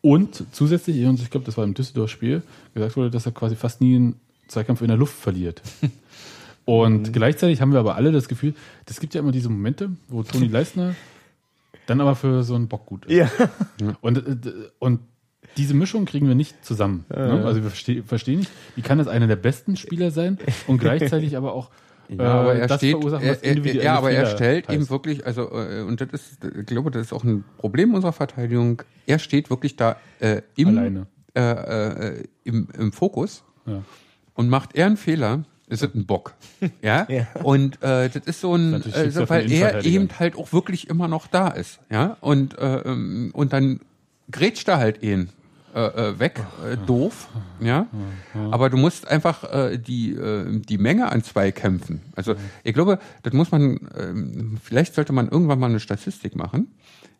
Und 0.00 0.44
zusätzlich, 0.52 1.04
und 1.06 1.20
ich 1.20 1.30
glaube, 1.30 1.46
das 1.46 1.56
war 1.56 1.64
im 1.64 1.74
Düsseldorf-Spiel, 1.74 2.42
gesagt 2.74 2.96
wurde, 2.96 3.10
dass 3.10 3.26
er 3.26 3.32
quasi 3.32 3.56
fast 3.56 3.80
nie 3.80 3.96
einen 3.96 4.20
Zweikampf 4.48 4.80
in 4.80 4.88
der 4.88 4.96
Luft 4.96 5.14
verliert. 5.14 5.62
Und 6.68 7.14
gleichzeitig 7.14 7.62
haben 7.62 7.72
wir 7.72 7.78
aber 7.78 7.96
alle 7.96 8.12
das 8.12 8.28
Gefühl, 8.28 8.52
es 8.84 9.00
gibt 9.00 9.14
ja 9.14 9.22
immer 9.22 9.32
diese 9.32 9.48
Momente, 9.48 9.90
wo 10.08 10.22
Toni 10.22 10.48
Leistner 10.48 10.94
dann 11.86 11.98
aber 12.02 12.14
für 12.14 12.42
so 12.42 12.54
einen 12.56 12.68
Bock 12.68 12.84
gut 12.84 13.06
ist. 13.06 13.16
ja. 13.16 13.30
Und, 14.02 14.18
äh, 14.18 14.52
und 14.78 15.00
diese 15.56 15.72
Mischung 15.72 16.04
kriegen 16.04 16.28
wir 16.28 16.34
nicht 16.34 16.62
zusammen. 16.62 17.06
Ne? 17.08 17.42
Also 17.46 17.62
wir 17.62 17.70
verste 17.70 18.02
verstehen 18.02 18.40
nicht, 18.40 18.50
wie 18.76 18.82
kann 18.82 18.98
das 18.98 19.08
einer 19.08 19.26
der 19.26 19.36
besten 19.36 19.76
Spieler 19.76 20.10
sein 20.10 20.36
und 20.66 20.78
gleichzeitig 20.84 21.38
aber 21.38 21.54
auch 21.54 21.70
Ja, 22.10 22.40
aber 22.40 22.54
äh, 22.54 22.58
er 22.60 22.76
steht, 22.76 23.02
er, 23.02 23.42
er, 23.42 23.74
ja, 23.82 23.96
aber 23.96 24.10
er 24.10 24.26
stellt 24.26 24.68
heißt. 24.68 24.74
eben 24.78 24.90
wirklich, 24.90 25.24
also 25.26 25.50
äh, 25.50 25.80
und 25.82 26.02
das 26.02 26.10
ist, 26.10 26.44
ich 26.44 26.66
glaube, 26.66 26.90
das 26.90 27.06
ist 27.06 27.12
auch 27.14 27.24
ein 27.24 27.44
Problem 27.56 27.94
unserer 27.94 28.12
Verteidigung. 28.12 28.82
Er 29.06 29.18
steht 29.18 29.48
wirklich 29.48 29.76
da 29.76 29.96
äh, 30.20 30.42
im, 30.54 30.68
Alleine. 30.68 31.06
Äh, 31.34 31.40
äh, 31.40 32.24
im, 32.44 32.68
im 32.78 32.92
Fokus 32.92 33.42
Ja. 33.64 33.82
und 34.34 34.50
macht 34.50 34.74
er 34.74 34.84
einen 34.84 34.98
Fehler, 34.98 35.44
ist 35.68 35.82
es 35.82 35.94
ein 35.94 36.06
Bock, 36.06 36.34
ja. 36.82 37.06
Ja. 37.08 37.26
Und 37.42 37.82
äh, 37.82 38.08
das 38.08 38.26
ist 38.26 38.40
so 38.40 38.54
ein, 38.54 38.72
Das 38.72 38.86
ist 38.86 38.96
äh, 38.96 39.10
so, 39.10 39.28
weil 39.28 39.50
er 39.50 39.84
eben 39.84 40.08
halt 40.18 40.36
auch 40.36 40.52
wirklich 40.52 40.88
immer 40.88 41.08
noch 41.08 41.26
da 41.26 41.48
ist, 41.48 41.80
ja. 41.90 42.16
Und 42.20 42.58
äh, 42.58 42.82
und 43.32 43.52
dann 43.52 43.80
grätscht 44.30 44.68
er 44.68 44.78
halt 44.78 45.02
ihn 45.02 45.30
äh, 45.74 45.80
äh, 45.80 46.18
weg, 46.18 46.40
äh, 46.66 46.76
doof, 46.86 47.28
ja. 47.60 47.86
Aber 48.50 48.70
du 48.70 48.78
musst 48.78 49.06
einfach 49.06 49.44
äh, 49.44 49.76
die, 49.78 50.12
äh, 50.12 50.60
die 50.60 50.78
Menge 50.78 51.12
an 51.12 51.22
Zweikämpfen. 51.22 52.00
Also 52.16 52.34
ich 52.64 52.72
glaube, 52.72 52.98
das 53.22 53.34
muss 53.34 53.50
man, 53.50 53.78
ähm, 53.96 54.58
vielleicht 54.62 54.94
sollte 54.94 55.12
man 55.12 55.28
irgendwann 55.28 55.58
mal 55.58 55.68
eine 55.68 55.78
Statistik 55.78 56.36
machen 56.36 56.68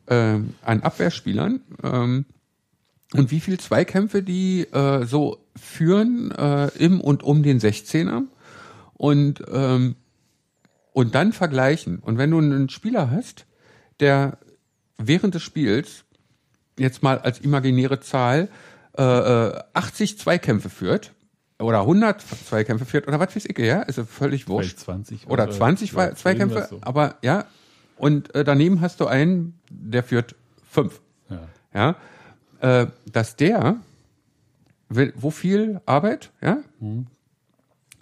ähm, 0.09 0.55
an 0.65 0.83
Abwehrspielern 0.83 1.61
ähm, 1.83 2.25
und 3.13 3.31
wie 3.31 3.41
viel 3.41 3.61
Zweikämpfe 3.61 4.23
die 4.23 4.63
äh, 4.73 5.05
so 5.05 5.39
führen 5.55 6.33
äh, 6.33 6.69
im 6.79 7.01
und 7.03 7.23
um 7.23 7.43
den 7.43 7.61
16er 7.61 8.23
und 8.99 9.43
ähm, 9.51 9.97
und 10.93 11.15
dann 11.15 11.33
vergleichen. 11.33 12.01
Und 12.01 12.19
wenn 12.19 12.31
du 12.31 12.39
einen 12.39 12.69
Spieler 12.69 13.11
hast, 13.11 13.47
der 14.01 14.39
während 14.99 15.35
des 15.35 15.43
Spiels 15.43 16.05
jetzt 16.79 17.03
mal 17.03 17.19
als 17.19 17.39
imaginäre 17.39 18.01
Zahl 18.01 18.49
äh, 18.97 19.03
äh, 19.03 19.63
80 19.75 20.19
Zweikämpfe 20.19 20.69
führt 20.69 21.13
oder 21.61 21.81
100 21.81 22.21
Zweikämpfe 22.21 22.85
führt 22.85 23.09
oder 23.09 23.21
was 23.21 23.35
weiß 23.35 23.47
ich, 23.47 23.59
ja, 23.59 23.83
ist 23.83 23.99
ja 23.99 24.05
völlig 24.05 24.49
wurscht. 24.49 24.81
Vielleicht 24.81 25.07
20 25.07 25.27
Oder 25.27 25.45
oder 25.45 25.53
20 25.53 25.93
ja, 25.93 26.15
Zweikämpfe, 26.15 26.67
so. 26.69 26.79
aber 26.83 27.17
ja, 27.23 27.47
und 27.97 28.35
äh, 28.35 28.45
daneben 28.45 28.81
hast 28.81 29.01
du 29.01 29.07
einen, 29.07 29.59
der 29.71 30.03
führt 30.03 30.35
fünf. 30.69 31.01
Ja. 31.31 31.49
Ja, 31.75 32.81
äh, 32.83 32.87
dass 33.11 33.37
der, 33.37 33.77
will, 34.89 35.13
wo 35.17 35.31
viel 35.31 35.81
Arbeit, 35.87 36.31
ja, 36.41 36.59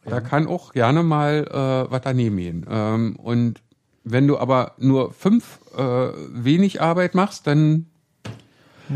da 0.09 0.21
kann 0.21 0.47
auch 0.47 0.73
gerne 0.73 1.03
mal 1.03 1.47
äh, 1.51 1.91
was 1.91 2.03
daneben 2.03 2.37
gehen. 2.37 2.67
Ähm, 2.69 3.17
und 3.17 3.61
wenn 4.05 4.29
du 4.29 4.39
aber 4.39 4.73
nur 4.79 5.13
fünf 5.13 5.59
äh, 5.77 5.81
wenig 6.33 6.81
Arbeit 6.81 7.15
machst, 7.15 7.47
dann 7.47 7.87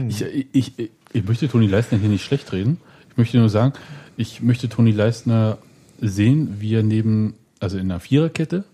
Ich, 0.09 0.22
ich, 0.22 0.79
ich, 0.79 0.91
ich 1.13 1.25
möchte 1.25 1.49
Toni 1.49 1.67
Leistner 1.67 1.99
hier 1.99 2.09
nicht 2.09 2.25
schlecht 2.25 2.53
reden. 2.53 2.80
Ich 3.11 3.17
möchte 3.17 3.39
nur 3.39 3.49
sagen, 3.49 3.72
ich 4.17 4.41
möchte 4.41 4.68
Toni 4.68 4.93
Leistner 4.93 5.59
sehen, 6.01 6.57
wie 6.61 6.75
er 6.75 6.83
neben, 6.83 7.34
also 7.59 7.76
in 7.76 7.91
einer 7.91 8.01
Viererkette, 8.01 8.64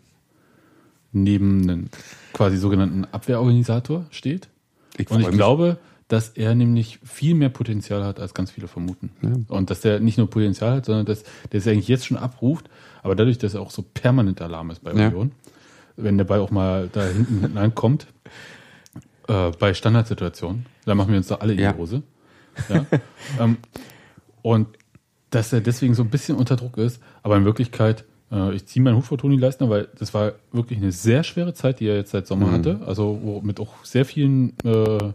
neben 1.12 1.62
einem 1.62 1.88
quasi 2.32 2.58
sogenannten 2.58 3.06
Abwehrorganisator 3.10 4.04
steht. 4.10 4.48
Ich 4.98 5.10
Und 5.10 5.20
ich 5.20 5.30
glaube, 5.30 5.78
dass 6.08 6.28
er 6.30 6.54
nämlich 6.54 7.00
viel 7.04 7.34
mehr 7.34 7.48
Potenzial 7.48 8.04
hat, 8.04 8.20
als 8.20 8.32
ganz 8.32 8.50
viele 8.52 8.68
vermuten. 8.68 9.10
Und 9.48 9.70
dass 9.70 9.80
der 9.80 9.98
nicht 10.00 10.18
nur 10.18 10.30
Potenzial 10.30 10.76
hat, 10.76 10.84
sondern 10.86 11.04
dass 11.06 11.24
der 11.50 11.58
es 11.58 11.66
eigentlich 11.66 11.88
jetzt 11.88 12.06
schon 12.06 12.16
abruft, 12.16 12.68
aber 13.02 13.14
dadurch, 13.16 13.38
dass 13.38 13.54
er 13.54 13.60
auch 13.60 13.70
so 13.72 13.82
permanent 13.82 14.40
Alarm 14.40 14.70
ist 14.70 14.84
bei 14.84 14.92
Ja. 14.92 15.08
Union, 15.08 15.32
wenn 15.96 16.16
der 16.18 16.24
Ball 16.24 16.40
auch 16.40 16.50
mal 16.50 16.88
da 16.92 17.04
hinten 17.06 17.56
ankommt, 17.58 18.06
äh, 19.28 19.50
bei 19.58 19.74
Standardsituationen, 19.74 20.66
da 20.84 20.94
machen 20.94 21.10
wir 21.10 21.16
uns 21.18 21.26
da 21.28 21.36
alle 21.36 21.54
in 21.54 21.58
Ja. 21.58 21.72
die 21.72 21.78
Hose. 21.78 22.02
Ja? 22.68 22.86
ähm, 23.40 23.56
und 24.42 24.68
dass 25.30 25.52
er 25.52 25.60
deswegen 25.60 25.94
so 25.94 26.02
ein 26.04 26.10
bisschen 26.10 26.36
unter 26.36 26.54
Druck 26.56 26.78
ist, 26.78 27.02
aber 27.24 27.36
in 27.36 27.44
Wirklichkeit, 27.44 28.04
äh, 28.30 28.54
ich 28.54 28.66
ziehe 28.66 28.82
meinen 28.82 28.96
Hut 28.96 29.04
vor 29.04 29.18
Toni 29.18 29.36
Leistner, 29.36 29.68
weil 29.68 29.88
das 29.98 30.14
war 30.14 30.34
wirklich 30.52 30.78
eine 30.78 30.92
sehr 30.92 31.24
schwere 31.24 31.52
Zeit, 31.52 31.80
die 31.80 31.86
er 31.88 31.96
jetzt 31.96 32.12
seit 32.12 32.28
Sommer 32.28 32.52
hatte, 32.52 32.80
also 32.86 33.40
mit 33.42 33.58
auch 33.58 33.84
sehr 33.84 34.04
vielen, 34.04 34.50
äh, 34.64 35.12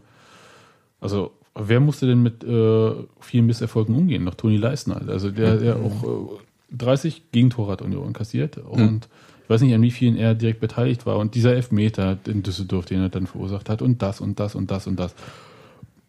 also 1.02 1.32
wer 1.53 1.82
musste 1.82 2.07
denn 2.07 2.23
mit 2.23 2.44
äh, 2.44 2.91
vielen 3.19 3.45
Misserfolgen 3.45 3.94
umgehen? 3.95 4.23
Noch 4.23 4.36
Toni 4.36 4.57
Leistner, 4.57 5.02
also 5.07 5.30
der, 5.32 5.57
der 5.57 5.76
auch 5.76 6.03
äh, 6.03 6.78
30 6.78 7.32
Gegentore 7.34 7.73
hat 7.73 7.82
Union 7.82 8.14
kassiert 8.14 8.57
und 8.57 9.10
ich 9.44 9.49
weiß 9.49 9.61
nicht, 9.61 9.73
an 9.73 9.82
wie 9.82 9.91
vielen 9.91 10.15
er 10.15 10.34
direkt 10.34 10.61
beteiligt 10.61 11.06
war. 11.06 11.18
Und 11.18 11.36
dieser 11.36 11.53
Elfmeter 11.53 12.18
in 12.26 12.41
Düsseldorf, 12.41 12.86
den 12.86 13.02
er 13.02 13.10
dann 13.10 13.28
verursacht 13.28 13.69
hat 13.69 13.82
und 13.82 14.02
das 14.02 14.22
und 14.22 14.40
das 14.40 14.56
und 14.56 14.72
das 14.72 14.88
und 14.88 14.98
das. 14.98 15.14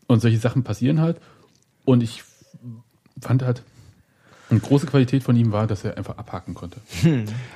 Und 0.07 0.21
solche 0.21 0.39
Sachen 0.39 0.63
passieren 0.63 1.01
halt. 1.01 1.17
Und 1.85 2.05
ich 2.05 2.23
fand 3.21 3.43
halt, 3.43 3.65
Eine 4.53 4.61
große 4.61 4.87
Qualität 4.87 5.23
von 5.23 5.35
ihm 5.35 5.51
war, 5.51 5.67
dass 5.67 5.83
er 5.85 5.97
einfach 5.97 6.19
abhaken 6.19 6.55
konnte. 6.55 6.77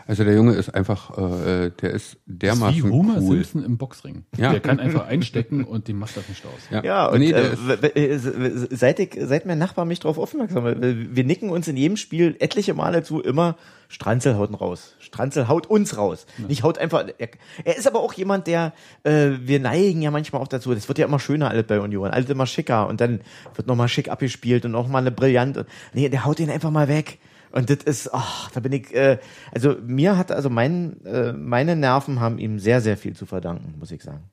Also 0.06 0.24
der 0.24 0.34
Junge 0.34 0.52
ist 0.54 0.74
einfach, 0.74 1.16
äh, 1.18 1.70
der 1.70 1.90
ist 1.90 2.16
dermaßen 2.26 2.84
Wie 2.84 2.90
Homer 2.90 3.18
cool. 3.20 3.36
Simpson 3.36 3.64
im 3.64 3.76
Boxring. 3.76 4.24
Ja. 4.36 4.52
Der 4.52 4.60
kann 4.60 4.80
einfach 4.80 5.06
einstecken 5.06 5.64
und 5.64 5.88
dem 5.88 5.98
macht 5.98 6.16
das 6.16 6.28
nicht 6.28 6.44
aus. 6.46 6.52
Ja, 6.70 6.82
Ja, 6.82 7.06
und 7.08 7.20
nee, 7.20 7.32
äh, 7.32 8.06
ist, 8.06 8.24
seit, 8.70 8.98
ich, 8.98 9.16
seit 9.20 9.46
mein 9.46 9.58
Nachbar 9.58 9.84
mich 9.84 10.00
darauf 10.00 10.18
aufmerksam 10.18 10.64
wir 10.64 11.16
wir 11.16 11.24
nicken 11.24 11.50
uns 11.50 11.68
in 11.68 11.76
jedem 11.76 11.96
Spiel 11.96 12.36
etliche 12.38 12.74
Male 12.74 13.02
zu, 13.02 13.20
immer 13.20 13.56
Stranzel 13.88 14.36
haut 14.36 14.50
ihn 14.50 14.54
raus. 14.54 14.94
Stranzel 14.98 15.48
haut 15.48 15.66
uns 15.66 15.96
raus. 15.96 16.26
Nicht 16.48 16.62
haut 16.62 16.78
einfach, 16.78 17.06
er, 17.18 17.28
er 17.64 17.76
ist 17.76 17.86
aber 17.86 18.00
auch 18.00 18.12
jemand, 18.12 18.46
der, 18.46 18.72
äh, 19.04 19.30
wir 19.40 19.60
neigen 19.60 20.02
ja 20.02 20.10
manchmal 20.10 20.42
auch 20.42 20.48
dazu, 20.48 20.74
das 20.74 20.88
wird 20.88 20.98
ja 20.98 21.06
immer 21.06 21.18
schöner 21.18 21.50
alles 21.50 21.66
bei 21.66 21.80
Union, 21.80 22.10
alles 22.10 22.28
immer 22.28 22.46
schicker 22.46 22.88
und 22.88 23.00
dann 23.00 23.20
wird 23.54 23.66
nochmal 23.66 23.88
schick 23.88 24.08
abgespielt 24.08 24.64
und 24.64 24.72
noch 24.72 24.88
mal 24.88 24.98
eine 24.98 25.10
brillant. 25.10 25.56
Und, 25.56 25.66
nee, 25.92 26.08
der 26.08 26.24
haut 26.24 26.40
ihn 26.40 26.50
einfach 26.50 26.70
mal 26.70 26.88
weg. 26.88 27.18
Und 27.52 27.70
das 27.70 27.78
ist, 27.84 28.12
ach, 28.12 28.50
da 28.50 28.60
bin 28.60 28.72
ich, 28.72 28.94
äh, 28.94 29.18
also 29.52 29.76
mir 29.86 30.18
hat, 30.18 30.30
also 30.30 30.50
mein, 30.50 31.02
äh, 31.04 31.32
meine 31.32 31.76
Nerven 31.76 32.20
haben 32.20 32.38
ihm 32.38 32.58
sehr, 32.58 32.80
sehr 32.80 32.96
viel 32.96 33.14
zu 33.14 33.24
verdanken, 33.24 33.74
muss 33.78 33.90
ich 33.92 34.02
sagen. 34.02 34.24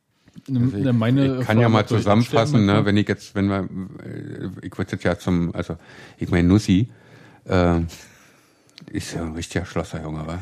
also 0.49 0.77
ich, 0.77 0.91
Meine 0.93 1.37
ich 1.39 1.45
kann 1.45 1.59
ja 1.59 1.69
mal 1.69 1.85
zusammenfassen, 1.85 2.65
ne, 2.65 2.85
wenn 2.85 2.97
ich 2.97 3.07
jetzt, 3.07 3.35
wenn 3.35 3.47
wir, 3.47 3.69
äh, 4.03 4.49
ich 4.61 4.77
würde 4.77 4.91
jetzt 4.91 5.03
ja 5.03 5.17
zum, 5.17 5.53
also 5.55 5.77
ich 6.17 6.29
meine 6.31 6.47
Nussi, 6.47 6.89
äh, 7.45 7.81
ist 8.93 9.13
ja 9.13 9.23
ein 9.23 9.33
richtiger 9.33 9.65
Schlosser, 9.65 10.01
Junge, 10.03 10.25
wa? 10.27 10.39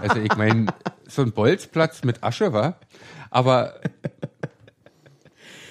Also 0.00 0.20
ich 0.20 0.36
meine, 0.36 0.66
so 1.08 1.22
ein 1.22 1.32
Bolzplatz 1.32 2.04
mit 2.04 2.22
Asche, 2.22 2.52
wa? 2.52 2.76
Aber 3.30 3.74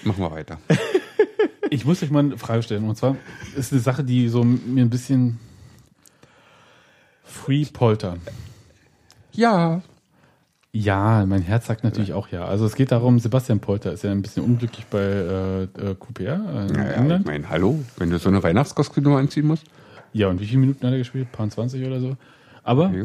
machen 0.04 0.22
wir 0.22 0.32
weiter. 0.32 0.60
Ich 1.70 1.86
muss 1.86 2.04
euch 2.04 2.12
mal 2.12 2.20
eine 2.20 2.38
Frage 2.38 2.64
stellen. 2.64 2.88
Und 2.90 2.98
zwar 2.98 3.16
ist 3.56 3.72
eine 3.72 3.82
Sache, 3.82 4.04
die 4.04 4.28
so 4.28 4.44
mir 4.44 4.84
ein 4.84 4.90
bisschen 4.90 5.40
Free 7.24 7.66
Polter. 7.66 8.18
Ja, 9.32 9.82
Ja, 10.72 11.26
mein 11.26 11.42
Herz 11.42 11.68
sagt 11.68 11.84
natürlich 11.84 12.14
auch 12.14 12.28
ja. 12.28 12.46
Also 12.46 12.66
es 12.66 12.76
geht 12.76 12.92
darum, 12.92 13.20
Sebastian 13.20 13.60
Polter 13.60 13.94
ist 13.94 14.04
ja 14.04 14.12
ein 14.12 14.22
bisschen 14.22 14.44
unglücklich 14.44 14.86
bei 14.88 15.00
äh, 15.00 15.64
äh, 15.64 15.96
QPR 15.96 16.34
äh, 16.34 16.68
in 16.68 16.74
naja, 16.74 17.18
ich 17.18 17.26
meine, 17.26 17.50
hallo, 17.50 17.80
wenn 17.98 18.10
du 18.10 18.20
so 18.20 18.30
eine 18.30 18.44
Weihnachtskostüme 18.44 19.18
anziehen 19.18 19.48
musst. 19.48 19.64
Ja, 20.14 20.28
und 20.28 20.40
wie 20.42 20.46
viele 20.46 20.60
Minuten 20.60 20.86
hat 20.86 20.94
er 20.94 21.00
gespielt? 21.00 21.32
Paar 21.32 21.50
20 21.50 21.86
oder 21.86 22.00
so. 22.00 22.18
Aber 22.64 22.92
Ja, 22.92 23.04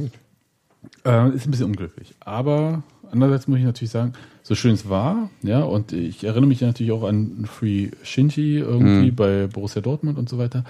äh, 1.04 1.34
ist 1.34 1.46
ein 1.46 1.50
bisschen 1.50 1.66
unglücklich. 1.66 2.14
Aber 2.20 2.82
andererseits 3.10 3.48
muss 3.48 3.58
ich 3.58 3.64
natürlich 3.64 3.90
sagen, 3.90 4.12
so 4.42 4.54
schön 4.54 4.74
es 4.74 4.88
war, 4.88 5.30
ja, 5.42 5.62
und 5.62 5.92
ich 5.92 6.24
erinnere 6.24 6.48
mich 6.48 6.60
natürlich 6.60 6.92
auch 6.92 7.04
an 7.04 7.46
Free 7.46 7.90
Shinji 8.02 8.58
irgendwie 8.58 9.10
bei 9.10 9.46
Borussia 9.46 9.80
Dortmund 9.80 10.18
und 10.18 10.28
so 10.28 10.38
weiter. 10.38 10.64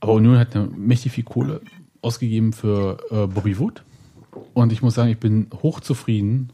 Aber 0.00 0.12
Union 0.14 0.38
hat 0.38 0.54
ja 0.54 0.66
mächtig 0.76 1.12
viel 1.12 1.24
Kohle 1.24 1.60
ausgegeben 2.02 2.52
für 2.52 2.98
äh, 3.10 3.26
Bobby 3.26 3.58
Wood. 3.58 3.82
Und 4.54 4.72
ich 4.72 4.82
muss 4.82 4.94
sagen, 4.94 5.10
ich 5.10 5.18
bin 5.18 5.48
hochzufrieden 5.62 6.50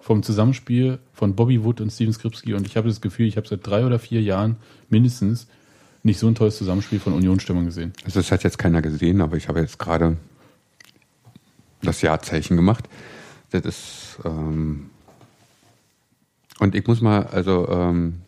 vom 0.00 0.22
Zusammenspiel 0.22 0.98
von 1.12 1.34
Bobby 1.34 1.62
Wood 1.62 1.80
und 1.80 1.90
Steven 1.90 2.12
Skripski. 2.12 2.54
Und 2.54 2.66
ich 2.66 2.76
habe 2.76 2.88
das 2.88 3.00
Gefühl, 3.00 3.26
ich 3.26 3.36
habe 3.36 3.46
seit 3.46 3.66
drei 3.66 3.86
oder 3.86 3.98
vier 3.98 4.20
Jahren 4.20 4.56
mindestens 4.90 5.46
nicht 6.02 6.18
so 6.18 6.26
ein 6.26 6.34
tolles 6.34 6.58
Zusammenspiel 6.58 6.98
von 6.98 7.12
Union-Stimmung 7.12 7.66
gesehen. 7.66 7.92
Also 8.04 8.20
das 8.20 8.32
hat 8.32 8.42
jetzt 8.42 8.58
keiner 8.58 8.82
gesehen, 8.82 9.20
aber 9.20 9.36
ich 9.36 9.48
habe 9.48 9.60
jetzt 9.60 9.78
gerade 9.78 10.16
das 11.82 12.02
Jahrzeichen 12.02 12.56
gemacht. 12.56 12.88
Das 13.50 13.64
ist 13.64 14.18
ähm 14.24 14.90
und 16.62 16.76
ich 16.76 16.86
muss 16.86 17.00
mal, 17.00 17.26
also 17.26 17.68
ähm, 17.68 18.20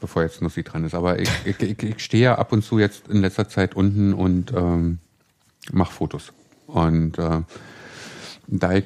bevor 0.00 0.22
jetzt 0.22 0.42
Nussi 0.42 0.62
dran 0.62 0.84
ist, 0.84 0.94
aber 0.94 1.18
ich, 1.18 1.28
ich, 1.44 1.60
ich, 1.60 1.82
ich 1.82 2.04
stehe 2.04 2.22
ja 2.22 2.38
ab 2.38 2.52
und 2.52 2.62
zu 2.62 2.78
jetzt 2.78 3.08
in 3.08 3.20
letzter 3.20 3.48
Zeit 3.48 3.74
unten 3.74 4.14
und 4.14 4.52
ähm, 4.52 4.98
mache 5.72 5.92
Fotos. 5.92 6.32
Und 6.68 7.18
äh, 7.18 7.42
da 8.46 8.72
ich 8.74 8.84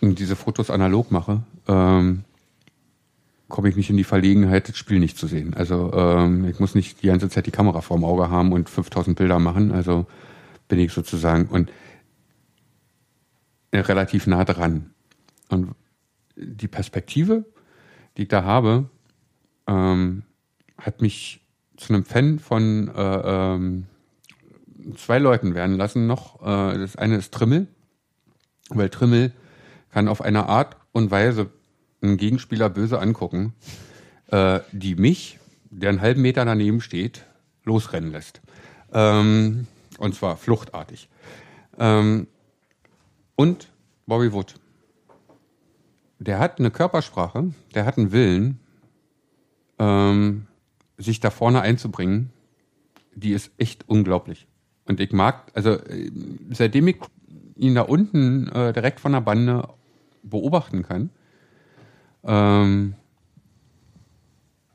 diese 0.00 0.36
Fotos 0.36 0.70
analog 0.70 1.10
mache, 1.10 1.42
ähm, 1.66 2.22
komme 3.48 3.68
ich 3.68 3.76
nicht 3.76 3.90
in 3.90 3.96
die 3.96 4.04
Verlegenheit, 4.04 4.68
das 4.68 4.76
Spiel 4.76 4.98
nicht 4.98 5.16
zu 5.16 5.26
sehen. 5.26 5.54
Also 5.54 5.92
ähm, 5.94 6.44
ich 6.44 6.60
muss 6.60 6.74
nicht 6.74 7.02
die 7.02 7.06
ganze 7.06 7.30
Zeit 7.30 7.46
die 7.46 7.50
Kamera 7.50 7.80
vorm 7.80 8.04
Auge 8.04 8.30
haben 8.30 8.52
und 8.52 8.68
5000 8.68 9.16
Bilder 9.16 9.38
machen. 9.38 9.72
Also 9.72 10.06
bin 10.68 10.78
ich 10.78 10.92
sozusagen 10.92 11.46
und 11.46 11.72
äh, 13.70 13.78
relativ 13.78 14.26
nah 14.26 14.44
dran. 14.44 14.90
Und 15.48 15.74
die 16.36 16.68
Perspektive, 16.68 17.44
die 18.16 18.22
ich 18.22 18.28
da 18.28 18.44
habe, 18.44 18.90
ähm, 19.66 20.24
hat 20.76 21.00
mich 21.00 21.40
zu 21.76 21.94
einem 21.94 22.04
Fan 22.04 22.38
von 22.38 22.88
äh, 22.94 23.54
ähm, 23.54 23.86
zwei 24.96 25.18
Leuten 25.18 25.54
werden 25.54 25.76
lassen 25.76 26.06
noch. 26.06 26.42
Äh, 26.42 26.78
das 26.78 26.96
eine 26.96 27.16
ist 27.16 27.32
Trimmel, 27.32 27.66
weil 28.68 28.90
Trimmel 28.90 29.32
kann 29.90 30.08
auf 30.08 30.20
eine 30.20 30.48
Art 30.48 30.76
und 30.92 31.10
Weise 31.10 31.50
einen 32.00 32.16
Gegenspieler 32.16 32.70
böse 32.70 32.98
angucken, 33.00 33.54
äh, 34.28 34.60
die 34.72 34.94
mich, 34.94 35.38
der 35.70 35.90
einen 35.90 36.00
halben 36.00 36.22
Meter 36.22 36.44
daneben 36.44 36.80
steht, 36.80 37.24
losrennen 37.64 38.12
lässt. 38.12 38.40
Ähm, 38.92 39.66
und 39.98 40.14
zwar 40.14 40.36
fluchtartig. 40.36 41.08
Ähm, 41.78 42.26
und 43.36 43.68
Bobby 44.06 44.32
Wood. 44.32 44.54
Der 46.18 46.38
hat 46.38 46.58
eine 46.58 46.70
Körpersprache, 46.70 47.52
der 47.74 47.84
hat 47.84 47.98
einen 47.98 48.10
Willen, 48.10 48.58
ähm, 49.78 50.46
sich 50.96 51.20
da 51.20 51.30
vorne 51.30 51.60
einzubringen, 51.60 52.30
die 53.14 53.32
ist 53.32 53.52
echt 53.58 53.88
unglaublich. 53.88 54.46
Und 54.86 55.00
ich 55.00 55.12
mag, 55.12 55.50
also 55.54 55.74
äh, 55.74 56.10
seitdem 56.50 56.88
ich 56.88 56.96
ihn 57.56 57.74
da 57.74 57.82
unten 57.82 58.48
äh, 58.48 58.72
direkt 58.72 59.00
von 59.00 59.12
der 59.12 59.20
Bande 59.20 59.68
beobachten 60.22 60.82
kann, 60.82 61.10
ähm, 62.28 62.94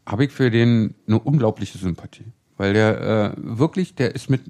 habe 0.05 0.25
ich 0.25 0.31
für 0.31 0.51
den 0.51 0.95
eine 1.07 1.19
unglaubliche 1.19 1.77
Sympathie. 1.77 2.25
Weil 2.57 2.73
der 2.73 3.35
äh, 3.37 3.57
wirklich, 3.57 3.95
der 3.95 4.13
ist 4.15 4.29
mit, 4.29 4.41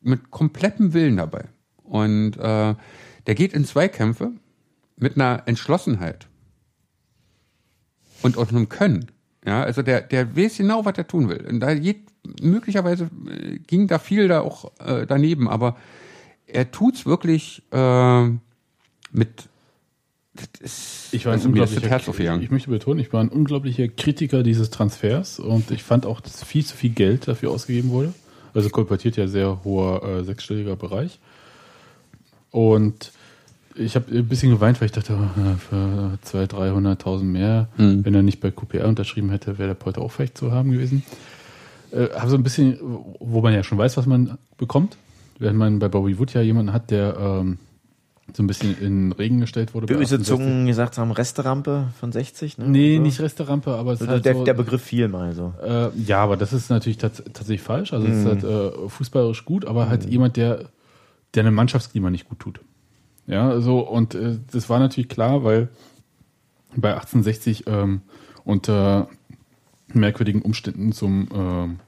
mit 0.00 0.30
komplettem 0.30 0.92
Willen 0.92 1.16
dabei. 1.16 1.46
Und 1.82 2.36
äh, 2.36 2.74
der 3.26 3.34
geht 3.34 3.52
in 3.52 3.64
Zweikämpfe 3.64 4.32
mit 4.96 5.16
einer 5.16 5.42
Entschlossenheit 5.46 6.28
und 8.22 8.38
auch 8.38 8.48
einem 8.48 8.68
Können. 8.68 9.10
Ja, 9.44 9.62
also 9.62 9.82
der, 9.82 10.02
der 10.02 10.36
weiß 10.36 10.58
genau, 10.58 10.84
was 10.84 10.98
er 10.98 11.06
tun 11.06 11.28
will. 11.28 11.46
Und 11.48 11.60
da 11.60 11.74
geht, 11.74 12.08
möglicherweise 12.42 13.10
äh, 13.28 13.58
ging 13.58 13.88
da 13.88 13.98
viel 13.98 14.28
da 14.28 14.40
auch 14.40 14.70
äh, 14.78 15.06
daneben, 15.06 15.48
aber 15.48 15.76
er 16.46 16.70
tut's 16.70 17.06
wirklich 17.06 17.62
äh, 17.72 18.28
mit. 19.12 19.48
Ich 21.12 21.24
war 21.26 21.32
ein 21.32 21.38
also 21.40 21.48
das 21.48 21.70
unglaublicher, 21.70 21.88
Herz 21.88 22.08
aufgegangen. 22.08 22.42
ich 22.42 22.50
möchte 22.50 22.70
betonen, 22.70 23.00
ich 23.00 23.12
war 23.12 23.20
ein 23.20 23.28
unglaublicher 23.28 23.88
Kritiker 23.88 24.42
dieses 24.42 24.70
Transfers 24.70 25.38
und 25.40 25.70
ich 25.70 25.82
fand 25.82 26.06
auch, 26.06 26.20
dass 26.20 26.42
viel 26.44 26.64
zu 26.64 26.76
viel 26.76 26.90
Geld 26.90 27.28
dafür 27.28 27.50
ausgegeben 27.50 27.90
wurde. 27.90 28.12
Also 28.54 28.68
kolportiert 28.70 29.16
ja 29.16 29.26
sehr 29.28 29.60
hoher 29.64 30.02
äh, 30.02 30.24
sechsstelliger 30.24 30.76
Bereich. 30.76 31.18
Und 32.50 33.12
ich 33.76 33.94
habe 33.94 34.10
ein 34.12 34.26
bisschen 34.26 34.50
geweint, 34.50 34.80
weil 34.80 34.86
ich 34.86 34.92
dachte, 34.92 35.16
oh, 35.16 35.56
für 35.58 36.18
200.000, 36.26 36.98
300.000 37.00 37.22
mehr, 37.22 37.68
Mhm. 37.76 38.04
wenn 38.04 38.14
er 38.14 38.22
nicht 38.22 38.40
bei 38.40 38.50
QPR 38.50 38.88
unterschrieben 38.88 39.30
hätte, 39.30 39.58
wäre 39.58 39.68
der 39.68 39.74
Polter 39.74 40.02
auch 40.02 40.10
vielleicht 40.10 40.36
zu 40.36 40.50
haben 40.52 40.72
gewesen. 40.72 41.04
Äh, 41.92 42.08
habe 42.16 42.28
so 42.30 42.36
ein 42.36 42.42
bisschen, 42.42 42.78
wo 43.20 43.40
man 43.40 43.54
ja 43.54 43.62
schon 43.62 43.78
weiß, 43.78 43.96
was 43.96 44.06
man 44.06 44.38
bekommt. 44.58 44.96
Wenn 45.38 45.56
man 45.56 45.78
bei 45.78 45.88
Bobby 45.88 46.18
Wood 46.18 46.34
ja 46.34 46.40
jemanden 46.42 46.72
hat, 46.72 46.90
der 46.90 47.16
ähm, 47.18 47.58
so 48.34 48.42
ein 48.42 48.46
bisschen 48.46 48.78
in 48.80 49.12
Regen 49.12 49.40
gestellt 49.40 49.74
wurde. 49.74 49.86
Böse 49.86 50.16
68. 50.16 50.26
Zungen 50.26 50.66
gesagt 50.66 50.98
haben, 50.98 51.10
Resterampe 51.10 51.88
von 51.98 52.12
60, 52.12 52.58
ne? 52.58 52.68
Nee, 52.68 52.96
so. 52.96 53.02
nicht 53.02 53.20
Restaurante, 53.20 53.70
aber 53.70 53.92
es 53.92 54.00
ist 54.00 54.08
Also 54.08 54.12
halt 54.14 54.24
der, 54.24 54.34
so, 54.34 54.44
der 54.44 54.54
Begriff 54.54 54.82
fiel 54.82 55.08
mal 55.08 55.32
so. 55.32 55.54
äh, 55.62 55.88
ja, 56.06 56.22
aber 56.22 56.36
das 56.36 56.52
ist 56.52 56.70
natürlich 56.70 56.98
tats 56.98 57.22
tatsächlich 57.32 57.62
falsch. 57.62 57.92
Also 57.92 58.06
es 58.06 58.18
ist 58.18 58.26
halt 58.26 58.44
äh, 58.44 58.88
fußballerisch 58.88 59.44
gut, 59.44 59.64
aber 59.64 59.88
halt 59.88 60.04
jemand, 60.04 60.36
der, 60.36 60.70
der 61.34 61.44
einem 61.44 61.54
Mannschaftsklima 61.54 62.10
nicht 62.10 62.28
gut 62.28 62.38
tut. 62.38 62.60
Ja, 63.26 63.60
so 63.60 63.80
und 63.80 64.14
äh, 64.14 64.38
das 64.52 64.68
war 64.68 64.78
natürlich 64.78 65.08
klar, 65.08 65.44
weil 65.44 65.68
bei 66.76 66.94
1860 66.94 67.64
ähm, 67.66 68.02
unter 68.44 69.08
merkwürdigen 69.92 70.42
Umständen 70.42 70.92
zum 70.92 71.28
ähm, 71.34 71.80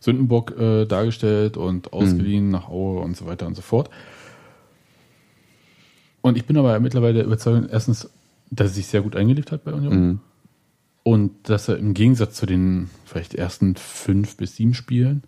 Sündenbock 0.00 0.58
äh, 0.58 0.84
dargestellt 0.86 1.56
und 1.56 1.92
ausgeliehen 1.92 2.50
nach 2.50 2.68
Aue 2.68 3.00
und 3.00 3.16
so 3.16 3.26
weiter 3.26 3.46
und 3.46 3.54
so 3.54 3.62
fort. 3.62 3.88
Und 6.22 6.36
ich 6.38 6.44
bin 6.46 6.56
aber 6.56 6.78
mittlerweile 6.80 7.14
der 7.14 7.24
Überzeugung, 7.24 7.68
erstens, 7.68 8.08
dass 8.50 8.70
er 8.70 8.74
sich 8.74 8.86
sehr 8.86 9.02
gut 9.02 9.16
eingelebt 9.16 9.52
hat 9.52 9.64
bei 9.64 9.72
Union. 9.72 9.94
Mhm. 10.06 10.20
Und 11.04 11.48
dass 11.48 11.68
er 11.68 11.78
im 11.78 11.94
Gegensatz 11.94 12.34
zu 12.36 12.46
den 12.46 12.88
vielleicht 13.04 13.34
ersten 13.34 13.74
fünf 13.76 14.36
bis 14.36 14.56
sieben 14.56 14.72
Spielen 14.74 15.24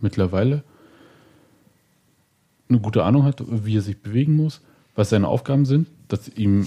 mittlerweile 0.00 0.62
eine 2.68 2.78
gute 2.80 3.04
Ahnung 3.04 3.24
hat, 3.24 3.42
wie 3.64 3.76
er 3.76 3.82
sich 3.82 3.98
bewegen 3.98 4.36
muss, 4.36 4.60
was 4.94 5.10
seine 5.10 5.28
Aufgaben 5.28 5.64
sind, 5.64 5.88
dass 6.08 6.28
ihm 6.28 6.66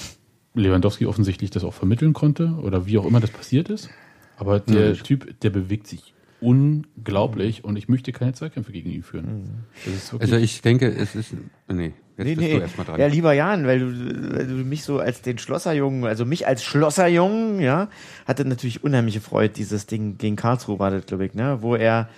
Lewandowski 0.55 1.05
offensichtlich 1.05 1.49
das 1.51 1.63
auch 1.63 1.73
vermitteln 1.73 2.13
konnte 2.13 2.53
oder 2.63 2.85
wie 2.87 2.97
auch 2.97 3.05
immer 3.05 3.19
das 3.19 3.29
passiert 3.31 3.69
ist. 3.69 3.89
Aber 4.37 4.59
der 4.59 4.85
Ja, 4.87 4.91
ich- 4.91 5.03
Typ, 5.03 5.39
der 5.41 5.49
bewegt 5.49 5.87
sich 5.87 6.13
unglaublich 6.41 7.63
und 7.63 7.75
ich 7.77 7.89
möchte 7.89 8.11
keine 8.11 8.33
Zweikämpfe 8.33 8.71
gegen 8.71 8.89
ihn 8.91 9.01
führen. 9.03 9.65
Das 9.85 9.93
ist 9.93 10.13
wirklich, 10.13 10.31
Also 10.31 10.43
ich 10.43 10.61
denke, 10.61 10.87
es 10.91 11.15
ist. 11.15 11.33
Nee, 11.67 11.93
jetzt 12.18 12.27
Nee, 12.27 12.35
bist 12.35 12.48
nee. 12.48 12.56
du 12.56 12.61
erstmal 12.61 12.85
dran. 12.85 12.99
Ja, 12.99 13.07
lieber 13.07 13.34
Jan, 13.34 13.68
weil 13.68 13.80
du, 13.80 14.35
weil 14.35 14.48
du 14.48 14.53
mich 14.53 14.84
so 14.84 14.99
als 14.99 15.22
den 15.22 15.38
Schlosserjungen, 15.38 16.06
also 16.06 16.26
mich 16.26 16.48
als 16.48 16.64
Schlosserjungen, 16.64 17.60
ja, 17.60 17.88
hatte 18.26 18.45
natürlich 18.45 18.84
unheimliche 18.84 19.22
Freude, 19.22 19.53
dieses 19.53 19.85
Ding 19.85 20.18
gegen 20.18 20.35
Karlsruhe 20.35 20.80
war 20.80 20.91
das, 20.91 21.06
glaube 21.06 21.26
ich, 21.26 21.34
ne, 21.34 21.60
wo 21.61 21.76
er 21.76 22.10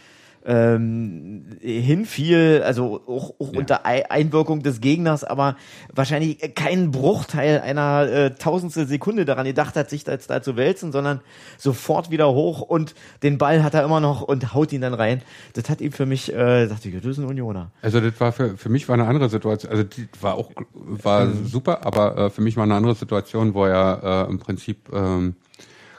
ähm, 0.46 1.46
hinfiel, 1.60 2.62
also 2.66 3.02
auch, 3.08 3.34
auch 3.40 3.54
Ja. 3.54 3.60
unter 3.60 3.86
Ei- 3.86 4.10
Einwirkung 4.10 4.64
des 4.64 4.82
Gegners, 4.82 5.24
aber 5.24 5.56
wahrscheinlich 5.94 6.56
keinen 6.56 6.92
Bruchteil 6.92 7.60
einer 7.62 8.08
äh, 8.10 8.32
tausendstel 8.36 8.88
Sekunde 8.88 9.26
daran 9.26 9.46
gedacht 9.46 9.76
hat, 9.76 9.90
sich 9.90 10.04
da 10.04 10.14
jetzt 10.14 10.30
da 10.30 10.42
zu 10.42 10.56
wälzen, 10.56 10.92
sondern 10.92 11.22
sofort 11.58 12.10
wieder 12.10 12.32
hoch 12.34 12.62
und 12.62 12.96
den 13.24 13.38
Ball 13.38 13.64
hat 13.64 13.74
er 13.74 13.84
immer 13.84 14.00
noch 14.00 14.22
und 14.22 14.54
haut 14.54 14.72
ihn 14.74 14.82
dann 14.82 14.94
rein. 14.94 15.22
Das 15.54 15.70
hat 15.70 15.82
ihm 15.82 15.92
für 15.92 16.06
mich, 16.06 16.32
äh, 16.34 16.68
dachte 16.68 16.90
ich, 16.90 16.96
das 16.96 17.06
ist 17.06 17.18
ein 17.18 17.26
Unioner. 17.26 17.72
Also 17.82 18.00
das 18.00 18.20
war 18.20 18.32
für, 18.32 18.58
für 18.58 18.70
mich 18.70 18.88
war 18.88 18.94
eine 18.94 19.06
andere 19.06 19.30
Situation. 19.30 19.72
Also 19.72 19.84
die 19.84 20.08
war 20.22 20.36
auch 20.36 20.52
war 20.74 21.28
super, 21.46 21.86
aber 21.86 22.18
äh, 22.18 22.30
für 22.30 22.42
mich 22.42 22.56
war 22.58 22.64
eine 22.64 22.76
andere 22.76 22.96
Situation, 22.96 23.54
wo 23.54 23.66
er 23.66 24.26
äh, 24.28 24.32
im 24.32 24.40
Prinzip 24.40 24.90
ähm, 24.94 25.36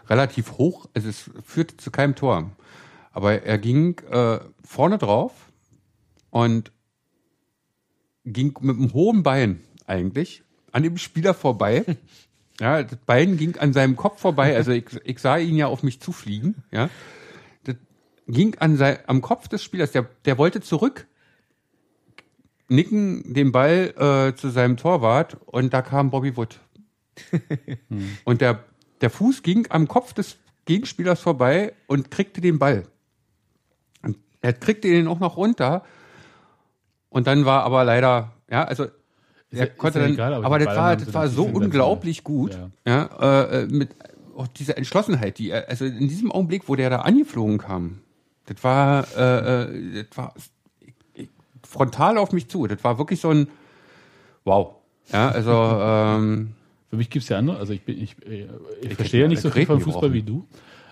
relativ 0.08 0.52
hoch, 0.52 0.88
also 0.94 1.08
es 1.08 1.30
führte 1.44 1.76
zu 1.76 1.90
keinem 1.90 2.14
Tor. 2.14 2.50
Aber 3.12 3.42
er 3.42 3.58
ging 3.58 3.98
äh, 4.10 4.40
vorne 4.64 4.98
drauf 4.98 5.32
und 6.30 6.72
ging 8.24 8.56
mit 8.60 8.76
einem 8.76 8.92
hohen 8.92 9.22
Bein 9.22 9.60
eigentlich 9.86 10.44
an 10.72 10.82
dem 10.82 10.96
Spieler 10.96 11.34
vorbei. 11.34 11.84
Ja, 12.60 12.82
das 12.82 12.98
Bein 13.06 13.38
ging 13.38 13.56
an 13.56 13.72
seinem 13.72 13.96
Kopf 13.96 14.20
vorbei. 14.20 14.54
Also 14.54 14.72
ich, 14.72 14.84
ich 15.04 15.18
sah 15.18 15.38
ihn 15.38 15.56
ja 15.56 15.68
auf 15.68 15.82
mich 15.82 15.98
zufliegen. 15.98 16.56
Ja, 16.70 16.90
das 17.64 17.76
ging 18.26 18.54
an 18.58 18.76
sein, 18.76 18.98
am 19.06 19.22
Kopf 19.22 19.48
des 19.48 19.64
Spielers. 19.64 19.92
Der, 19.92 20.02
der 20.26 20.36
wollte 20.36 20.60
zurück 20.60 21.06
nicken 22.70 23.34
den 23.34 23.52
Ball 23.52 23.92
äh, 23.96 24.36
zu 24.36 24.48
seinem 24.48 24.76
Torwart 24.76 25.36
und 25.44 25.74
da 25.74 25.82
kam 25.82 26.10
Bobby 26.10 26.36
Wood. 26.36 26.60
Und 28.24 28.40
der, 28.40 28.64
der 29.02 29.10
Fuß 29.10 29.42
ging 29.42 29.66
am 29.68 29.88
Kopf 29.88 30.14
des 30.14 30.38
Gegenspielers 30.64 31.20
vorbei 31.20 31.74
und 31.86 32.10
kriegte 32.10 32.40
den 32.40 32.58
Ball. 32.58 32.84
Er 34.42 34.52
kriegte 34.52 34.88
ihn 34.88 35.06
auch 35.08 35.20
noch 35.20 35.36
runter. 35.36 35.82
Und 37.08 37.26
dann 37.26 37.44
war 37.44 37.64
aber 37.64 37.84
leider, 37.84 38.32
ja, 38.50 38.64
also 38.64 38.84
ja- 38.84 38.90
er 39.52 39.66
konnte 39.68 39.98
ist 39.98 40.02
ja 40.02 40.02
dann, 40.02 40.12
egal, 40.14 40.34
aber 40.34 40.46
aber, 40.46 40.58
das 40.60 40.76
war, 40.76 40.96
das 40.96 41.14
war 41.14 41.28
so 41.28 41.44
unglaublich 41.44 42.22
gut, 42.24 42.56
ja, 42.86 43.10
äh, 43.20 43.62
äh, 43.62 43.66
mit 43.66 43.90
auch 44.36 44.46
dieser 44.48 44.78
Entschlossenheit, 44.78 45.38
die 45.38 45.50
er, 45.50 45.68
also 45.68 45.84
in 45.84 46.08
diesem 46.08 46.30
Augenblick, 46.32 46.68
wo 46.68 46.76
der 46.76 46.88
da 46.88 47.00
angeflogen 47.00 47.58
kam, 47.58 47.98
das 48.46 48.62
war, 48.64 49.06
äh, 49.16 49.62
äh, 49.98 50.04
das 50.08 50.16
war 50.16 50.34
frontal 51.66 52.16
auf 52.18 52.32
mich 52.32 52.48
zu. 52.48 52.66
Das 52.66 52.82
war 52.84 52.98
wirklich 52.98 53.20
so 53.20 53.30
ein 53.30 53.48
Wow. 54.44 54.76
Ja, 55.12 55.28
also 55.30 55.50
ähm, 55.82 56.52
Für 56.88 56.96
mich 56.96 57.10
gibt's 57.10 57.28
ja 57.28 57.38
andere, 57.38 57.58
also 57.58 57.72
ich, 57.72 57.82
bin, 57.82 58.00
ich, 58.02 58.16
äh, 58.26 58.48
ich, 58.80 58.90
Ich 58.90 58.94
verstehe 58.94 59.22
ja 59.22 59.28
nicht 59.28 59.40
so 59.42 59.50
viel 59.50 59.66
Gräten 59.66 59.80
Fußball 59.80 60.12
wie 60.12 60.22
du, 60.22 60.46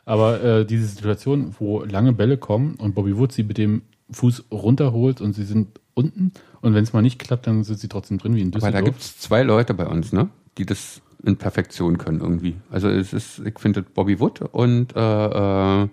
aber 0.09 0.43
äh, 0.43 0.65
diese 0.65 0.87
Situation, 0.87 1.55
wo 1.59 1.83
lange 1.85 2.15
Bälle 2.15 2.39
kommen 2.39 2.77
und 2.77 2.95
Bobby 2.95 3.19
Wood 3.19 3.31
sie 3.31 3.43
mit 3.43 3.59
dem 3.59 3.83
Fuß 4.11 4.45
runterholt 4.51 5.21
und 5.21 5.35
sie 5.35 5.45
sind 5.45 5.79
unten 5.93 6.33
und 6.63 6.75
wenn 6.75 6.83
es 6.83 6.95
mal 6.95 7.03
nicht 7.03 7.19
klappt, 7.19 7.47
dann 7.47 7.63
sind 7.63 7.79
sie 7.79 7.89
trotzdem 7.89 8.17
drin 8.17 8.35
wie 8.35 8.41
in 8.41 8.49
aber 8.49 8.57
Düsseldorf. 8.57 8.85
da 8.85 8.91
gibt's 8.91 9.19
zwei 9.19 9.43
Leute 9.43 9.75
bei 9.75 9.87
uns, 9.87 10.15
ne, 10.15 10.31
die 10.57 10.65
das 10.65 11.03
in 11.23 11.37
Perfektion 11.37 11.99
können 11.99 12.21
irgendwie. 12.21 12.57
Also 12.71 12.89
es 12.89 13.13
ist, 13.13 13.41
ich 13.41 13.59
finde 13.59 13.83
Bobby 13.83 14.19
Wood 14.19 14.41
und 14.41 14.97
äh, 14.97 15.83
äh, 15.83 15.89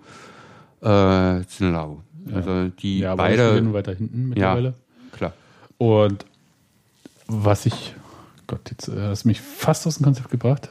äh, 0.80 1.46
Zinlau. 1.46 2.02
Also 2.32 2.68
die 2.68 3.00
ja, 3.00 3.12
aber 3.12 3.24
beide, 3.24 3.72
weiter 3.74 3.92
hinten 3.92 4.30
mittlerweile. 4.30 4.74
klar. 5.12 5.34
Und 5.76 6.24
was 7.26 7.66
ich, 7.66 7.94
Gott, 8.46 8.70
jetzt 8.70 8.88
äh, 8.88 8.98
hast 8.98 9.24
du 9.24 9.28
mich 9.28 9.42
fast 9.42 9.86
aus 9.86 9.96
dem 9.96 10.04
Konzept 10.04 10.30
gebracht. 10.30 10.70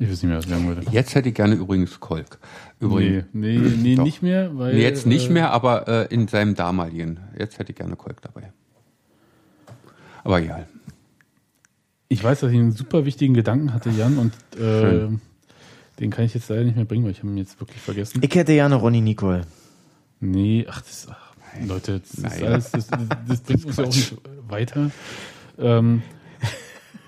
Ich 0.00 0.08
weiß 0.08 0.22
nicht 0.22 0.28
mehr, 0.28 0.38
was 0.38 0.44
ich 0.44 0.50
sagen 0.50 0.66
wollte. 0.66 0.90
Jetzt 0.92 1.14
hätte 1.14 1.28
ich 1.28 1.34
gerne 1.34 1.54
übrigens 1.54 1.98
Kolk. 1.98 2.38
Nee, 2.78 2.86
Übrigens. 2.86 3.24
nee, 3.32 3.58
nee 3.58 3.96
Doch. 3.96 4.04
nicht 4.04 4.22
mehr, 4.22 4.56
weil. 4.56 4.74
Nee, 4.74 4.82
jetzt 4.82 5.06
nicht 5.06 5.28
äh, 5.28 5.32
mehr, 5.32 5.50
aber 5.50 5.88
äh, 5.88 6.14
in 6.14 6.28
seinem 6.28 6.54
damaligen. 6.54 7.18
Jetzt 7.36 7.58
hätte 7.58 7.72
ich 7.72 7.78
gerne 7.78 7.96
Kolk 7.96 8.22
dabei. 8.22 8.52
Aber 10.22 10.40
egal. 10.40 10.68
Ich 12.08 12.22
weiß, 12.22 12.40
dass 12.40 12.52
ich 12.52 12.58
einen 12.58 12.72
super 12.72 13.04
wichtigen 13.04 13.34
Gedanken 13.34 13.74
hatte, 13.74 13.90
Jan, 13.90 14.18
und 14.18 14.32
äh, 14.58 15.08
den 15.98 16.10
kann 16.10 16.24
ich 16.24 16.34
jetzt 16.34 16.48
leider 16.48 16.64
nicht 16.64 16.76
mehr 16.76 16.84
bringen, 16.84 17.04
weil 17.04 17.10
ich 17.10 17.18
habe 17.18 17.28
ihn 17.28 17.36
jetzt 17.36 17.60
wirklich 17.60 17.80
vergessen. 17.80 18.20
Ich 18.22 18.34
hätte 18.34 18.52
gerne 18.52 18.76
Ronny 18.76 19.00
Nicole. 19.00 19.42
Nee, 20.20 20.64
ach, 20.68 20.80
das, 20.80 21.08
ach 21.10 21.28
Leute, 21.66 22.00
das, 22.00 22.32
ist 22.32 22.42
alles, 22.42 22.70
das, 22.70 22.86
das, 22.86 23.00
das 23.26 23.40
bringt 23.40 23.64
uns 23.64 23.76
ja 23.76 23.84
auch 23.84 23.88
nicht 23.88 24.16
weiter. 24.48 24.90
Ähm, 25.58 26.02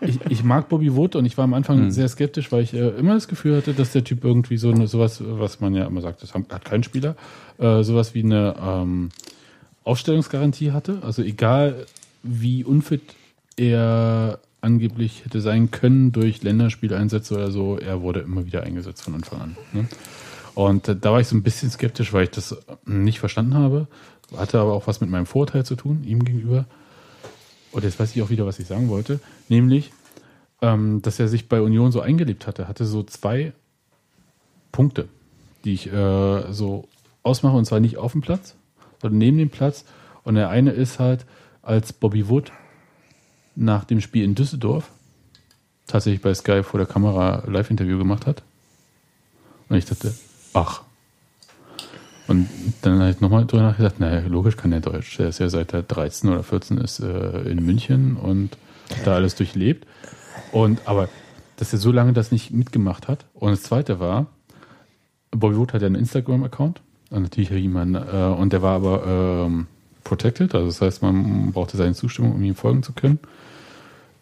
ich, 0.01 0.19
ich 0.29 0.45
mag 0.45 0.69
Bobby 0.69 0.95
Wood 0.95 1.17
und 1.17 1.25
ich 1.25 1.37
war 1.37 1.45
am 1.45 1.55
Anfang 1.55 1.79
Hm. 1.79 1.91
sehr 1.91 2.09
skeptisch, 2.09 2.51
weil 2.53 2.63
ich 2.63 2.75
äh, 2.75 2.89
immer 2.91 3.15
das 3.15 3.29
Gefühl 3.29 3.57
hatte, 3.57 3.75
dass 3.75 3.93
der 3.93 4.05
Typ 4.05 4.25
irgendwie 4.25 4.57
so 4.57 4.71
eine, 4.71 4.87
sowas, 4.87 5.23
was 5.25 5.61
man 5.61 5.75
ja 5.75 5.87
immer 5.87 6.01
sagt, 6.01 6.23
das 6.23 6.35
hat 6.35 6.65
kein 6.65 6.83
Spieler, 6.83 7.17
äh, 7.59 7.83
sowas 7.83 8.15
wie 8.15 8.23
eine 8.23 8.55
ähm, 8.61 9.11
Ausstellungsgarantie 9.85 10.73
hatte. 10.73 10.99
Also 11.03 11.23
egal 11.23 11.87
wie 12.23 12.65
unfit 12.65 13.03
er 13.57 14.39
angeblich 14.61 15.25
hätte 15.25 15.41
sein 15.41 15.71
können 15.71 16.13
durch 16.13 16.43
Länderspieleinsätze 16.43 17.35
oder 17.35 17.51
so, 17.51 17.79
er 17.79 18.03
wurde 18.03 18.21
immer 18.21 18.45
wieder 18.47 18.63
eingesetzt 18.63 19.03
von 19.03 19.15
Anfang 19.15 19.41
an. 19.41 19.57
Ne? 19.73 19.89
Und 20.55 20.89
äh, 20.89 20.97
da 20.97 21.13
war 21.13 21.21
ich 21.21 21.29
so 21.29 21.37
ein 21.37 21.43
bisschen 21.43 21.71
skeptisch, 21.71 22.13
weil 22.13 22.25
ich 22.25 22.31
das 22.31 22.57
nicht 22.85 23.21
verstanden 23.21 23.55
habe. 23.55 23.87
Hatte 24.37 24.61
aber 24.61 24.75
auch 24.75 24.87
was 24.87 25.01
mit 25.01 25.11
meinem 25.11 25.27
Vorurteil 25.27 25.65
zu 25.65 25.75
tun, 25.75 26.05
ihm 26.05 26.25
gegenüber. 26.25 26.67
Und 27.73 27.85
jetzt 27.85 27.99
weiß 27.99 28.15
ich 28.15 28.23
auch 28.23 28.31
wieder, 28.31 28.47
was 28.47 28.59
ich 28.59 28.67
sagen 28.67 28.89
wollte. 28.89 29.21
Nämlich, 29.49 29.93
ähm, 30.63 31.03
dass 31.03 31.21
er 31.21 31.29
sich 31.29 31.49
bei 31.49 31.61
Union 31.61 31.93
so 31.93 32.01
eingelebt 32.01 32.47
hatte. 32.47 32.69
Hatte 32.69 32.85
so 32.85 33.03
zwei 33.03 33.53
Punkte, 34.73 35.09
die 35.65 35.75
ich 35.75 35.93
äh, 35.93 36.53
so 36.53 36.89
ausmache. 37.23 37.57
Und 37.57 37.65
zwar 37.65 37.81
nicht 37.81 37.97
auf 37.97 38.13
dem 38.13 38.21
Platz, 38.21 38.55
sondern 39.01 39.19
neben 39.19 39.39
dem 39.39 39.51
Platz. 39.51 39.85
Und 40.25 40.35
der 40.35 40.51
eine 40.51 40.73
ist 40.73 40.99
halt, 40.99 41.27
als 41.63 41.93
Bobby 41.93 42.29
Wood 42.29 42.53
nach 43.55 43.85
dem 43.85 44.01
Spiel 44.01 44.25
in 44.25 44.35
Düsseldorf 44.35 44.91
tatsächlich 45.87 46.23
bei 46.23 46.33
Sky 46.35 46.63
vor 46.63 46.79
der 46.79 46.87
Kamera 46.87 47.41
ein 47.41 47.53
Live-Interview 47.53 47.99
gemacht 47.99 48.27
hat. 48.27 48.43
Und 49.69 49.77
ich 49.77 49.85
dachte, 49.85 50.15
ach. 50.55 50.83
Und 52.31 52.49
dann 52.83 53.01
habe 53.01 53.11
ich 53.11 53.21
nochmal 53.21 53.45
drüber 53.45 53.65
nachgedacht, 53.65 53.99
naja, 53.99 54.25
logisch 54.29 54.57
kann 54.57 54.71
der 54.71 54.79
Deutsch. 54.79 55.17
Der 55.17 55.31
ist 55.31 55.41
ja 55.41 55.49
seit 55.49 55.75
er 55.75 55.83
13 55.83 56.31
oder 56.31 56.45
14 56.45 56.79
ist 56.79 57.01
äh, 57.01 57.41
in 57.41 57.67
München 57.67 58.17
und 58.17 58.57
hat 58.89 59.05
da 59.05 59.15
alles 59.17 59.35
durchlebt. 59.35 59.85
Und 60.53 60.81
aber, 60.85 61.09
dass 61.57 61.73
er 61.73 61.81
so 61.81 61.91
lange 61.91 62.13
das 62.13 62.31
nicht 62.31 62.53
mitgemacht 62.53 63.09
hat. 63.09 63.27
Und 63.35 63.51
das 63.51 63.65
zweite 63.65 63.99
war, 63.99 64.27
Bobby 65.33 65.57
Wood 65.57 65.73
hat 65.73 65.83
ja 65.83 65.87
einen 65.87 65.97
Instagram-Account. 65.97 66.81
Und 67.11 67.23
natürlich 67.23 67.51
jemand, 67.51 67.97
äh, 67.97 68.27
und 68.27 68.53
der 68.53 68.63
war 68.63 68.77
aber 68.77 69.47
ähm, 69.49 69.67
protected, 70.05 70.55
also 70.55 70.69
das 70.69 70.81
heißt, 70.81 71.03
man 71.03 71.51
brauchte 71.51 71.77
seine 71.77 71.95
Zustimmung, 71.95 72.37
um 72.37 72.45
ihm 72.45 72.55
folgen 72.55 72.85
zu 72.85 72.93
können. 72.93 73.19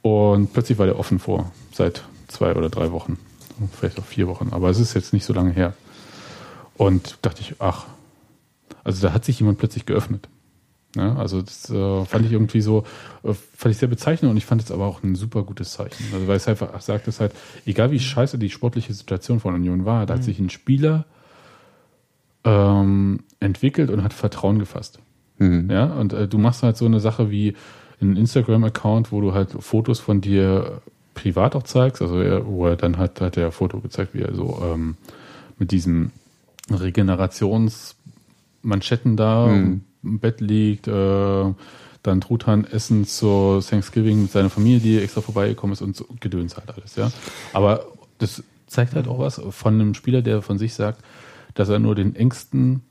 Und 0.01 0.55
plötzlich 0.55 0.78
war 0.78 0.86
der 0.86 0.98
offen 0.98 1.18
vor, 1.18 1.52
seit 1.74 2.05
zwei 2.28 2.55
oder 2.55 2.70
drei 2.70 2.90
Wochen. 2.90 3.18
Vielleicht 3.78 3.98
auch 3.98 4.05
vier 4.05 4.28
Wochen, 4.28 4.48
aber 4.52 4.70
es 4.70 4.80
ist 4.80 4.94
jetzt 4.94 5.12
nicht 5.12 5.26
so 5.26 5.35
lange 5.35 5.51
her. 5.51 5.74
Und 6.78 7.18
dachte 7.20 7.43
ich, 7.43 7.56
ach, 7.59 7.85
also 8.89 9.06
da 9.06 9.12
hat 9.12 9.24
sich 9.24 9.39
jemand 9.39 9.59
plötzlich 9.59 9.85
geöffnet. 9.85 10.28
Ja, 10.97 11.15
also 11.16 11.43
das 11.43 11.69
äh, 11.69 12.05
fand 12.06 12.24
ich 12.24 12.32
irgendwie 12.32 12.62
so, 12.62 12.85
äh, 13.23 13.35
fand 13.35 13.73
ich 13.73 13.78
sehr 13.78 13.89
bezeichnend 13.89 14.31
und 14.31 14.39
ich 14.39 14.47
fand 14.47 14.62
es 14.62 14.73
aber 14.73 14.86
auch 14.86 15.02
ein 15.02 15.15
super 15.15 15.43
gutes 15.43 15.73
Zeichen. 15.73 16.02
Also 16.15 16.27
weil 16.27 16.36
es 16.36 16.48
einfach 16.48 16.81
sagt 16.81 17.06
es 17.06 17.20
halt, 17.20 17.32
egal 17.66 17.90
wie 17.90 18.01
scheiße 18.01 18.39
die 18.39 18.48
sportliche 18.48 18.94
Situation 18.94 19.40
von 19.40 19.55
Union 19.55 19.85
war, 19.85 20.06
da 20.06 20.15
hat 20.15 20.24
sich 20.24 20.39
ein 20.39 20.48
Spieler 20.48 21.05
ähm, 22.44 23.20
entwickelt 23.40 23.90
und 23.90 24.02
hat 24.02 24.15
Vertrauen 24.15 24.59
gefasst. 24.59 25.01
Mhm. 25.36 25.70
Ja, 25.70 25.85
und 25.85 26.15
äh, 26.15 26.27
du 26.27 26.39
machst 26.39 26.62
halt 26.62 26.78
so 26.78 26.86
eine 26.86 27.01
Sache 27.01 27.31
wie 27.31 27.55
einen 28.01 28.16
Instagram-Account, 28.16 29.12
wo 29.12 29.20
du 29.20 29.35
halt 29.35 29.51
Fotos 29.51 30.01
von 30.01 30.23
dir 30.23 30.81
privat 31.12 31.55
auch 31.55 31.65
zeigst. 31.65 32.01
Also 32.01 32.23
er, 32.23 32.47
wo 32.47 32.66
er 32.66 32.77
dann 32.77 32.97
hat, 32.97 33.20
hat 33.20 33.36
er 33.36 33.47
ein 33.47 33.52
Foto 33.52 33.81
gezeigt, 33.81 34.15
wie 34.15 34.23
er 34.23 34.35
so 34.35 34.62
ähm, 34.65 34.97
mit 35.59 35.70
diesem 35.73 36.12
Regenerationsmanschetten 38.69 39.16
da 39.16 39.47
Mhm. 39.49 39.81
im 40.05 40.19
Bett 40.20 40.40
liegt, 40.40 40.86
äh, 40.89 41.45
dann 42.03 42.20
Truthahn 42.20 42.65
essen 42.65 43.05
zur 43.07 43.61
Thanksgiving 43.62 44.23
mit 44.23 44.31
seiner 44.31 44.51
Familie, 44.51 44.81
die 44.81 44.99
extra 44.99 45.20
vorbeigekommen 45.20 45.73
ist 45.73 45.82
und 45.82 45.97
so 45.97 46.07
Gedöns 46.20 46.57
halt 46.57 46.70
alles, 46.77 46.97
ja. 46.97 47.11
Aber 47.53 47.86
das 48.19 48.43
zeigt 48.66 48.95
halt 48.95 49.09
auch 49.09 49.19
was 49.19 49.40
von 49.51 49.74
einem 49.74 49.95
Spieler, 49.95 50.23
der 50.23 50.43
von 50.43 50.59
sich 50.59 50.74
sagt, 50.74 51.01
dass 51.55 51.69
er 51.69 51.78
nur 51.78 51.95
den 51.95 52.15
engsten 52.15 52.82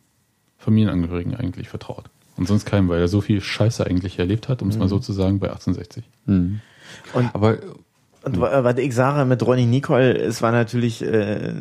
Familienangehörigen 0.58 1.36
eigentlich 1.36 1.70
vertraut. 1.70 2.06
Und 2.36 2.48
sonst 2.48 2.66
keinem, 2.66 2.90
weil 2.90 3.00
er 3.00 3.08
so 3.08 3.22
viel 3.22 3.42
Scheiße 3.42 3.86
eigentlich 3.86 4.20
erlebt 4.20 4.50
hat, 4.50 4.62
um 4.62 4.70
es 4.70 4.78
mal 4.78 4.90
so 4.90 5.00
zu 5.00 5.14
sagen, 5.14 5.40
bei 5.40 5.48
1860. 5.50 6.04
Mhm. 6.26 6.60
Und- 7.14 7.34
Aber 7.34 7.58
Und 8.24 8.40
wa- 8.42 8.64
was 8.64 8.78
ich 8.78 8.94
sage 8.94 9.26
mit 9.26 9.42
Ronny 9.46 9.66
Nicole, 9.66 10.16
es 10.18 10.42
war 10.42 10.52
natürlich 10.52 11.02
äh, 11.04 11.54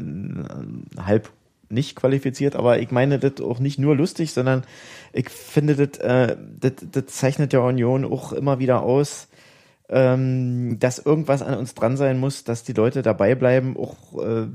halb 0.98 1.30
nicht 1.68 1.96
qualifiziert, 1.96 2.56
aber 2.56 2.78
ich 2.78 2.90
meine 2.90 3.18
das 3.18 3.40
auch 3.40 3.58
nicht 3.58 3.78
nur 3.78 3.96
lustig, 3.96 4.32
sondern 4.32 4.64
ich 5.12 5.30
finde, 5.30 5.74
das, 5.74 5.98
äh, 5.98 6.36
das, 6.60 6.72
das 6.90 7.06
zeichnet 7.06 7.52
der 7.52 7.62
Union 7.62 8.04
auch 8.04 8.32
immer 8.32 8.58
wieder 8.58 8.82
aus, 8.82 9.28
ähm, 9.88 10.78
dass 10.78 10.98
irgendwas 10.98 11.42
an 11.42 11.54
uns 11.58 11.74
dran 11.74 11.96
sein 11.96 12.18
muss, 12.18 12.44
dass 12.44 12.64
die 12.64 12.72
Leute 12.72 13.02
dabei 13.02 13.34
bleiben. 13.34 13.76
Auch 13.76 14.22
äh, 14.22 14.46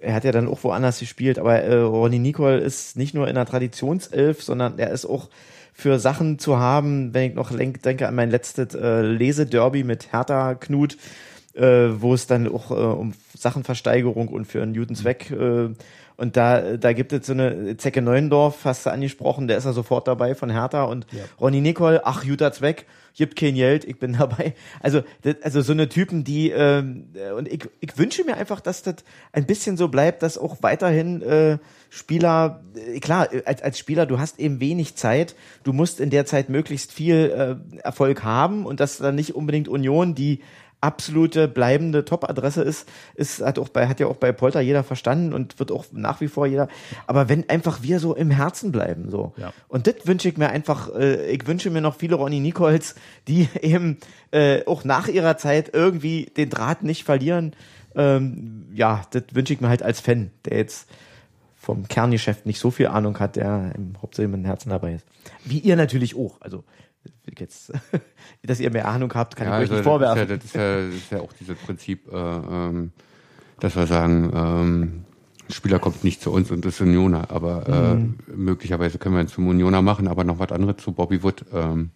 er 0.00 0.14
hat 0.14 0.24
ja 0.24 0.32
dann 0.32 0.48
auch 0.48 0.64
woanders 0.64 0.98
gespielt, 0.98 1.38
aber 1.38 1.62
äh, 1.62 1.76
Ronny 1.76 2.18
Nicole 2.18 2.58
ist 2.58 2.96
nicht 2.96 3.14
nur 3.14 3.28
in 3.28 3.34
der 3.36 3.46
Traditionself, 3.46 4.42
sondern 4.42 4.78
er 4.78 4.90
ist 4.90 5.06
auch 5.06 5.28
für 5.72 5.98
Sachen 5.98 6.38
zu 6.38 6.58
haben, 6.58 7.14
wenn 7.14 7.30
ich 7.30 7.34
noch 7.34 7.50
denke 7.56 8.06
an 8.06 8.14
mein 8.14 8.30
letztes 8.30 8.74
äh, 8.74 9.02
Lesederby 9.02 9.82
mit 9.82 10.12
Hertha 10.12 10.54
Knut, 10.54 10.96
äh, 11.54 11.88
wo 11.98 12.14
es 12.14 12.26
dann 12.26 12.48
auch 12.48 12.70
äh, 12.70 12.74
um 12.74 13.12
Sachenversteigerung 13.36 14.28
und 14.28 14.44
für 14.44 14.62
einen 14.62 14.72
Newton 14.72 14.96
Zweck 14.96 15.30
äh, 15.30 15.70
und 16.16 16.36
da, 16.36 16.76
da 16.76 16.92
gibt 16.92 17.12
es 17.12 17.26
so 17.26 17.32
eine 17.32 17.76
Zecke 17.76 18.00
Neuendorf, 18.00 18.64
hast 18.64 18.86
du 18.86 18.90
angesprochen, 18.90 19.48
der 19.48 19.58
ist 19.58 19.64
ja 19.64 19.72
sofort 19.72 20.06
dabei 20.06 20.34
von 20.34 20.50
Hertha 20.50 20.84
und 20.84 21.06
ja. 21.12 21.24
Ronny 21.40 21.60
Nicole, 21.60 22.06
ach, 22.06 22.24
guter 22.24 22.52
Zweck, 22.52 22.86
gibt 23.16 23.36
kein 23.36 23.54
Geld, 23.54 23.84
ich 23.84 23.98
bin 23.98 24.12
dabei. 24.18 24.54
Also, 24.80 25.02
das, 25.22 25.36
also 25.42 25.60
so 25.62 25.72
eine 25.72 25.88
Typen, 25.88 26.24
die, 26.24 26.50
ähm, 26.50 27.08
und 27.36 27.48
ich, 27.48 27.68
ich 27.80 27.96
wünsche 27.98 28.24
mir 28.24 28.36
einfach, 28.36 28.60
dass 28.60 28.82
das 28.82 28.96
ein 29.32 29.46
bisschen 29.46 29.76
so 29.76 29.88
bleibt, 29.88 30.22
dass 30.22 30.38
auch 30.38 30.58
weiterhin 30.60 31.22
äh, 31.22 31.58
Spieler, 31.90 32.62
äh, 32.76 33.00
klar, 33.00 33.28
als, 33.44 33.62
als 33.62 33.78
Spieler, 33.78 34.06
du 34.06 34.18
hast 34.18 34.38
eben 34.38 34.60
wenig 34.60 34.96
Zeit, 34.96 35.34
du 35.62 35.72
musst 35.72 36.00
in 36.00 36.10
der 36.10 36.26
Zeit 36.26 36.48
möglichst 36.48 36.92
viel 36.92 37.58
äh, 37.74 37.78
Erfolg 37.78 38.22
haben 38.22 38.66
und 38.66 38.80
dass 38.80 38.98
dann 38.98 39.14
nicht 39.14 39.34
unbedingt 39.34 39.68
Union, 39.68 40.14
die 40.14 40.40
absolute 40.84 41.48
bleibende 41.48 42.04
Top-Adresse 42.04 42.62
ist, 42.62 42.86
ist 43.14 43.40
hat 43.40 43.58
auch 43.58 43.70
bei 43.70 43.88
hat 43.88 44.00
ja 44.00 44.06
auch 44.06 44.16
bei 44.16 44.32
Polter 44.32 44.60
jeder 44.60 44.84
verstanden 44.84 45.32
und 45.32 45.58
wird 45.58 45.72
auch 45.72 45.86
nach 45.92 46.20
wie 46.20 46.28
vor 46.28 46.46
jeder. 46.46 46.68
Aber 47.06 47.28
wenn 47.30 47.48
einfach 47.48 47.82
wir 47.82 47.98
so 48.00 48.14
im 48.14 48.30
Herzen 48.30 48.70
bleiben 48.70 49.10
so 49.10 49.32
ja. 49.38 49.52
und 49.68 49.86
das 49.86 49.94
wünsche 50.04 50.28
ich 50.28 50.36
mir 50.36 50.50
einfach. 50.50 50.94
Äh, 50.94 51.30
ich 51.30 51.46
wünsche 51.46 51.70
mir 51.70 51.80
noch 51.80 51.96
viele 51.96 52.16
Ronny 52.16 52.40
Nichols, 52.40 52.94
die 53.26 53.48
eben 53.62 53.98
äh, 54.30 54.64
auch 54.66 54.84
nach 54.84 55.08
ihrer 55.08 55.38
Zeit 55.38 55.70
irgendwie 55.72 56.26
den 56.36 56.50
Draht 56.50 56.82
nicht 56.82 57.04
verlieren. 57.04 57.56
Ähm, 57.96 58.66
ja, 58.74 59.02
das 59.10 59.22
wünsche 59.32 59.54
ich 59.54 59.60
mir 59.60 59.68
halt 59.68 59.82
als 59.82 60.00
Fan, 60.00 60.30
der 60.44 60.58
jetzt 60.58 60.88
vom 61.56 61.88
Kerngeschäft 61.88 62.44
nicht 62.44 62.60
so 62.60 62.70
viel 62.70 62.88
Ahnung 62.88 63.18
hat, 63.18 63.36
der 63.36 63.72
im 63.74 63.94
Hauptsächlich 64.02 64.30
mit 64.30 64.42
dem 64.42 64.46
Herzen 64.46 64.68
dabei 64.68 64.94
ist. 64.94 65.06
Wie 65.44 65.58
ihr 65.60 65.76
natürlich 65.76 66.14
auch. 66.14 66.40
Also 66.40 66.64
jetzt, 67.38 67.72
dass 68.42 68.60
ihr 68.60 68.70
mehr 68.70 68.88
Ahnung 68.88 69.12
habt, 69.14 69.36
kann 69.36 69.48
ja, 69.48 69.58
ich 69.60 69.64
euch 69.64 69.70
also 69.70 69.74
nicht 69.74 69.84
vorwerfen. 69.84 70.28
Das 70.28 70.44
ist, 70.44 70.54
ja, 70.54 70.62
das, 70.62 70.84
ist 70.84 70.84
ja, 70.84 70.86
das 70.86 70.94
ist 70.94 71.12
ja 71.12 71.20
auch 71.20 71.32
dieses 71.32 71.58
Prinzip, 71.58 72.12
äh, 72.12 72.16
ähm, 72.16 72.92
dass 73.60 73.76
wir 73.76 73.86
sagen, 73.86 74.30
ähm, 74.34 75.04
ein 75.48 75.52
Spieler 75.52 75.78
kommt 75.78 76.04
nicht 76.04 76.22
zu 76.22 76.32
uns 76.32 76.50
und 76.50 76.64
ist 76.64 76.80
Unioner, 76.80 77.30
aber 77.30 77.68
äh, 77.68 77.94
mhm. 77.94 78.16
möglicherweise 78.34 78.98
können 78.98 79.14
wir 79.14 79.22
ihn 79.22 79.28
zum 79.28 79.46
Unioner 79.46 79.82
machen, 79.82 80.08
aber 80.08 80.24
noch 80.24 80.38
was 80.38 80.52
anderes 80.52 80.76
zu 80.78 80.92
Bobby 80.92 81.22
Wood. 81.22 81.44
Ähm, 81.52 81.90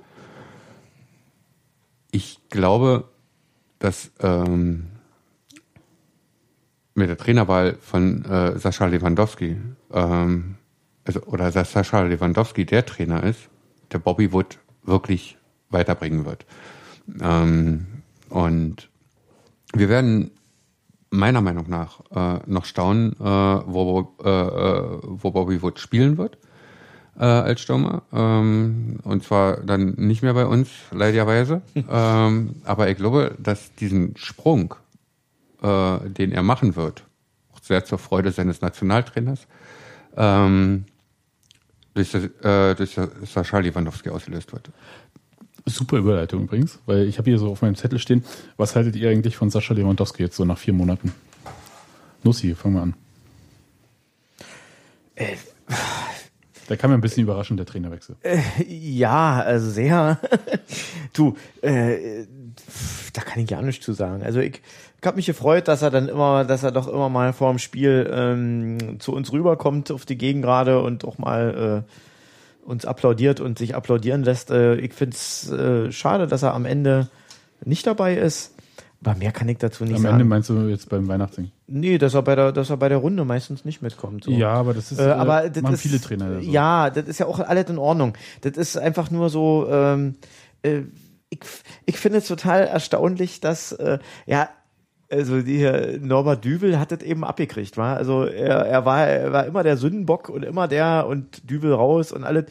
ich 2.10 2.40
glaube, 2.50 3.08
dass 3.78 4.10
ähm, 4.20 4.88
mit 6.94 7.08
der 7.08 7.16
Trainerwahl 7.16 7.78
von 7.80 8.24
äh, 8.24 8.58
Sascha 8.58 8.86
Lewandowski, 8.86 9.56
ähm, 9.92 10.56
also, 11.04 11.22
oder 11.22 11.50
dass 11.50 11.72
Sascha 11.72 12.02
Lewandowski 12.02 12.66
der 12.66 12.84
Trainer 12.84 13.22
ist, 13.22 13.48
der 13.92 13.98
Bobby 13.98 14.32
Wood 14.32 14.58
wirklich 14.88 15.36
weiterbringen 15.70 16.24
wird. 16.24 16.46
Ähm, 17.20 17.86
und 18.28 18.88
wir 19.72 19.88
werden 19.88 20.30
meiner 21.10 21.40
Meinung 21.40 21.68
nach 21.68 22.00
äh, 22.10 22.40
noch 22.46 22.64
staunen, 22.64 23.12
äh, 23.12 23.24
wo, 23.24 24.14
äh, 24.22 24.28
äh, 24.28 24.98
wo 25.02 25.30
Bobby 25.30 25.62
Wood 25.62 25.78
spielen 25.78 26.18
wird 26.18 26.38
äh, 27.18 27.24
als 27.24 27.60
Stürmer. 27.60 28.02
Ähm, 28.12 29.00
und 29.04 29.24
zwar 29.24 29.58
dann 29.58 29.94
nicht 29.96 30.22
mehr 30.22 30.34
bei 30.34 30.46
uns, 30.46 30.68
leiderweise. 30.90 31.62
ähm, 31.90 32.56
aber 32.64 32.88
ich 32.88 32.96
glaube, 32.96 33.34
dass 33.38 33.74
diesen 33.74 34.16
Sprung, 34.16 34.74
äh, 35.62 35.98
den 36.08 36.32
er 36.32 36.42
machen 36.42 36.76
wird, 36.76 37.04
auch 37.54 37.60
sehr 37.62 37.84
zur 37.84 37.98
Freude 37.98 38.32
seines 38.32 38.60
Nationaltrainers, 38.60 39.46
ähm, 40.16 40.84
durch, 41.98 42.14
äh, 42.14 42.74
durch 42.74 42.96
Sascha 43.26 43.58
Lewandowski 43.58 44.10
ausgelöst 44.10 44.52
wird. 44.52 44.70
Super 45.66 45.98
Überleitung 45.98 46.44
übrigens, 46.44 46.78
weil 46.86 47.06
ich 47.06 47.18
habe 47.18 47.30
hier 47.30 47.38
so 47.38 47.50
auf 47.50 47.62
meinem 47.62 47.74
Zettel 47.74 47.98
stehen, 47.98 48.24
was 48.56 48.74
haltet 48.74 48.96
ihr 48.96 49.10
eigentlich 49.10 49.36
von 49.36 49.50
Sascha 49.50 49.74
Lewandowski 49.74 50.22
jetzt 50.22 50.36
so 50.36 50.44
nach 50.44 50.58
vier 50.58 50.72
Monaten? 50.72 51.12
Nussi, 52.22 52.54
fangen 52.54 52.74
wir 52.74 52.82
an. 52.82 52.94
Äh, 55.14 55.36
da 56.68 56.76
kam 56.76 56.90
mir 56.90 56.98
ein 56.98 57.00
bisschen 57.00 57.22
überraschend 57.22 57.58
der 57.58 57.66
Trainerwechsel. 57.66 58.16
Äh, 58.22 58.40
ja, 58.66 59.40
also 59.40 59.70
sehr. 59.70 60.20
du, 61.12 61.36
äh, 61.62 62.24
da 63.12 63.22
kann 63.22 63.42
ich 63.42 63.48
gar 63.48 63.62
nichts 63.62 63.84
zu 63.84 63.92
sagen. 63.92 64.22
Also 64.22 64.40
ich, 64.40 64.62
ich 65.00 65.06
habe 65.06 65.16
mich 65.16 65.26
gefreut, 65.26 65.68
dass 65.68 65.82
er 65.82 65.90
dann 65.90 66.08
immer, 66.08 66.44
dass 66.44 66.64
er 66.64 66.72
doch 66.72 66.88
immer 66.88 67.08
mal 67.08 67.32
vor 67.32 67.50
dem 67.50 67.58
Spiel 67.58 68.10
ähm, 68.12 68.98
zu 68.98 69.12
uns 69.12 69.32
rüberkommt 69.32 69.92
auf 69.92 70.04
die 70.04 70.18
Gegengrade 70.18 70.82
und 70.82 71.04
auch 71.04 71.18
mal 71.18 71.84
äh, 71.86 72.68
uns 72.68 72.84
applaudiert 72.84 73.40
und 73.40 73.58
sich 73.58 73.76
applaudieren 73.76 74.24
lässt. 74.24 74.50
Äh, 74.50 74.74
ich 74.76 74.92
find's 74.92 75.50
äh, 75.50 75.92
schade, 75.92 76.26
dass 76.26 76.42
er 76.42 76.54
am 76.54 76.64
Ende 76.64 77.08
nicht 77.64 77.86
dabei 77.86 78.16
ist. 78.16 78.54
Aber 79.04 79.16
mehr 79.16 79.30
kann 79.30 79.48
ich 79.48 79.58
dazu 79.58 79.84
nicht 79.84 79.94
Am 79.94 80.02
sagen. 80.02 80.14
Am 80.14 80.20
Ende 80.20 80.28
meinst 80.28 80.50
du 80.50 80.68
jetzt 80.68 80.88
beim 80.88 81.06
Weihnachtssingen? 81.06 81.52
Nee, 81.68 81.98
dass 81.98 82.14
er 82.14 82.22
bei 82.22 82.34
der, 82.34 82.50
dass 82.50 82.68
er 82.70 82.76
bei 82.76 82.88
der 82.88 82.98
Runde 82.98 83.24
meistens 83.24 83.64
nicht 83.64 83.80
mitkommt. 83.80 84.24
So. 84.24 84.32
Ja, 84.32 84.50
aber 84.50 84.74
das 84.74 84.90
ist, 84.90 84.98
äh, 84.98 85.04
aber 85.04 85.44
äh, 85.44 85.50
das 85.52 85.62
machen 85.62 85.74
ist, 85.74 85.82
viele 85.82 86.00
Trainer. 86.00 86.42
So. 86.42 86.50
Ja, 86.50 86.90
das 86.90 87.06
ist 87.06 87.20
ja 87.20 87.26
auch 87.26 87.38
alles 87.38 87.70
in 87.70 87.78
Ordnung. 87.78 88.14
Das 88.40 88.56
ist 88.56 88.76
einfach 88.76 89.12
nur 89.12 89.30
so, 89.30 89.68
ähm, 89.70 90.16
äh, 90.62 90.82
ich, 91.30 91.40
ich 91.86 91.96
finde 91.98 92.18
es 92.18 92.26
total 92.26 92.62
erstaunlich, 92.66 93.40
dass, 93.40 93.72
äh, 93.72 93.98
ja, 94.26 94.48
also 95.10 95.40
die 95.40 95.98
Norbert 96.00 96.44
Düvel 96.44 96.78
hat 96.78 96.92
das 96.92 97.02
eben 97.02 97.24
abgekriegt, 97.24 97.76
war. 97.76 97.96
Also 97.96 98.24
er, 98.24 98.66
er 98.66 98.84
war, 98.84 99.06
er 99.06 99.32
war 99.32 99.46
immer 99.46 99.62
der 99.62 99.76
Sündenbock 99.76 100.28
und 100.28 100.44
immer 100.44 100.68
der 100.68 101.06
und 101.06 101.50
Düvel 101.50 101.72
raus 101.72 102.12
und 102.12 102.24
alles. 102.24 102.46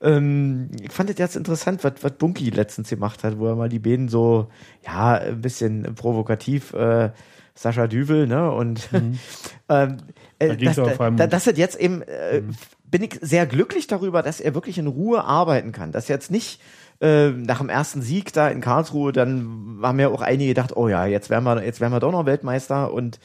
Ähm, 0.00 0.70
ich 0.80 0.90
fand 0.90 1.10
das 1.10 1.18
jetzt 1.18 1.36
interessant, 1.36 1.84
was, 1.84 1.94
was 2.02 2.12
Bunky 2.12 2.50
letztens 2.50 2.90
gemacht 2.90 3.22
hat, 3.22 3.38
wo 3.38 3.46
er 3.46 3.54
mal 3.54 3.68
die 3.68 3.78
Bäden 3.78 4.08
so, 4.08 4.48
ja, 4.84 5.14
ein 5.14 5.40
bisschen 5.40 5.94
provokativ, 5.94 6.72
äh, 6.74 7.10
Sascha 7.54 7.86
Düvel, 7.86 8.26
ne? 8.26 8.50
Und 8.50 8.92
mhm. 8.92 9.18
ähm, 9.68 9.98
äh, 10.38 10.56
da 10.56 10.72
das, 10.72 10.98
da, 10.98 11.26
das 11.26 11.46
hat 11.46 11.58
jetzt 11.58 11.78
eben, 11.78 12.02
äh, 12.02 12.40
mhm. 12.40 12.54
bin 12.84 13.02
ich 13.04 13.18
sehr 13.20 13.46
glücklich 13.46 13.86
darüber, 13.86 14.22
dass 14.22 14.40
er 14.40 14.54
wirklich 14.54 14.78
in 14.78 14.86
Ruhe 14.88 15.22
arbeiten 15.24 15.70
kann. 15.70 15.92
Dass 15.92 16.08
jetzt 16.08 16.30
nicht 16.30 16.60
äh, 17.02 17.30
nach 17.30 17.58
dem 17.58 17.68
ersten 17.68 18.00
Sieg 18.00 18.32
da 18.32 18.48
in 18.48 18.60
Karlsruhe, 18.60 19.12
dann 19.12 19.80
haben 19.82 19.98
ja 19.98 20.08
auch 20.08 20.22
einige 20.22 20.50
gedacht, 20.50 20.76
oh 20.76 20.86
ja, 20.88 21.04
jetzt 21.04 21.30
werden 21.30 21.42
wir, 21.44 21.64
jetzt 21.64 21.80
werden 21.80 21.92
wir 21.92 21.98
doch 21.98 22.12
noch 22.12 22.26
Weltmeister 22.26 22.92
und 22.92 23.18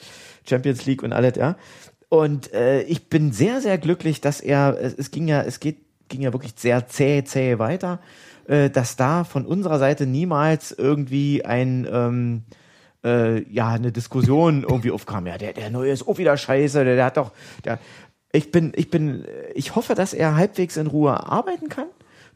Champions 0.49 0.85
League 0.87 1.03
und 1.03 1.13
alles, 1.13 1.35
ja. 1.35 1.55
Und 2.09 2.51
äh, 2.53 2.81
ich 2.83 3.07
bin 3.07 3.31
sehr, 3.31 3.61
sehr 3.61 3.77
glücklich, 3.77 4.19
dass 4.19 4.41
er, 4.41 4.77
es, 4.81 4.95
es 4.95 5.11
ging 5.11 5.27
ja, 5.27 5.43
es 5.43 5.59
geht, 5.59 5.77
ging 6.07 6.21
ja 6.21 6.33
wirklich 6.33 6.53
sehr 6.55 6.87
zäh, 6.87 7.23
zäh 7.23 7.59
weiter, 7.59 7.99
äh, 8.47 8.71
dass 8.71 8.95
da 8.95 9.23
von 9.23 9.45
unserer 9.45 9.77
Seite 9.77 10.07
niemals 10.07 10.71
irgendwie 10.71 11.45
ein 11.45 11.87
ähm, 11.91 12.43
äh, 13.03 13.43
ja 13.53 13.69
eine 13.69 13.91
Diskussion 13.91 14.63
irgendwie 14.63 14.91
aufkam. 14.91 15.27
Ja, 15.27 15.37
der 15.37 15.53
der 15.53 15.69
neue 15.69 15.91
ist 15.91 16.07
auch 16.07 16.17
wieder 16.17 16.35
scheiße, 16.35 16.83
der, 16.83 16.95
der 16.95 17.05
hat 17.05 17.17
doch, 17.17 17.31
der 17.63 17.77
ich 18.31 18.51
bin, 18.51 18.73
ich 18.75 18.89
bin, 18.89 19.25
ich 19.53 19.75
hoffe, 19.75 19.95
dass 19.95 20.13
er 20.13 20.35
halbwegs 20.35 20.77
in 20.77 20.87
Ruhe 20.87 21.27
arbeiten 21.27 21.69
kann 21.69 21.87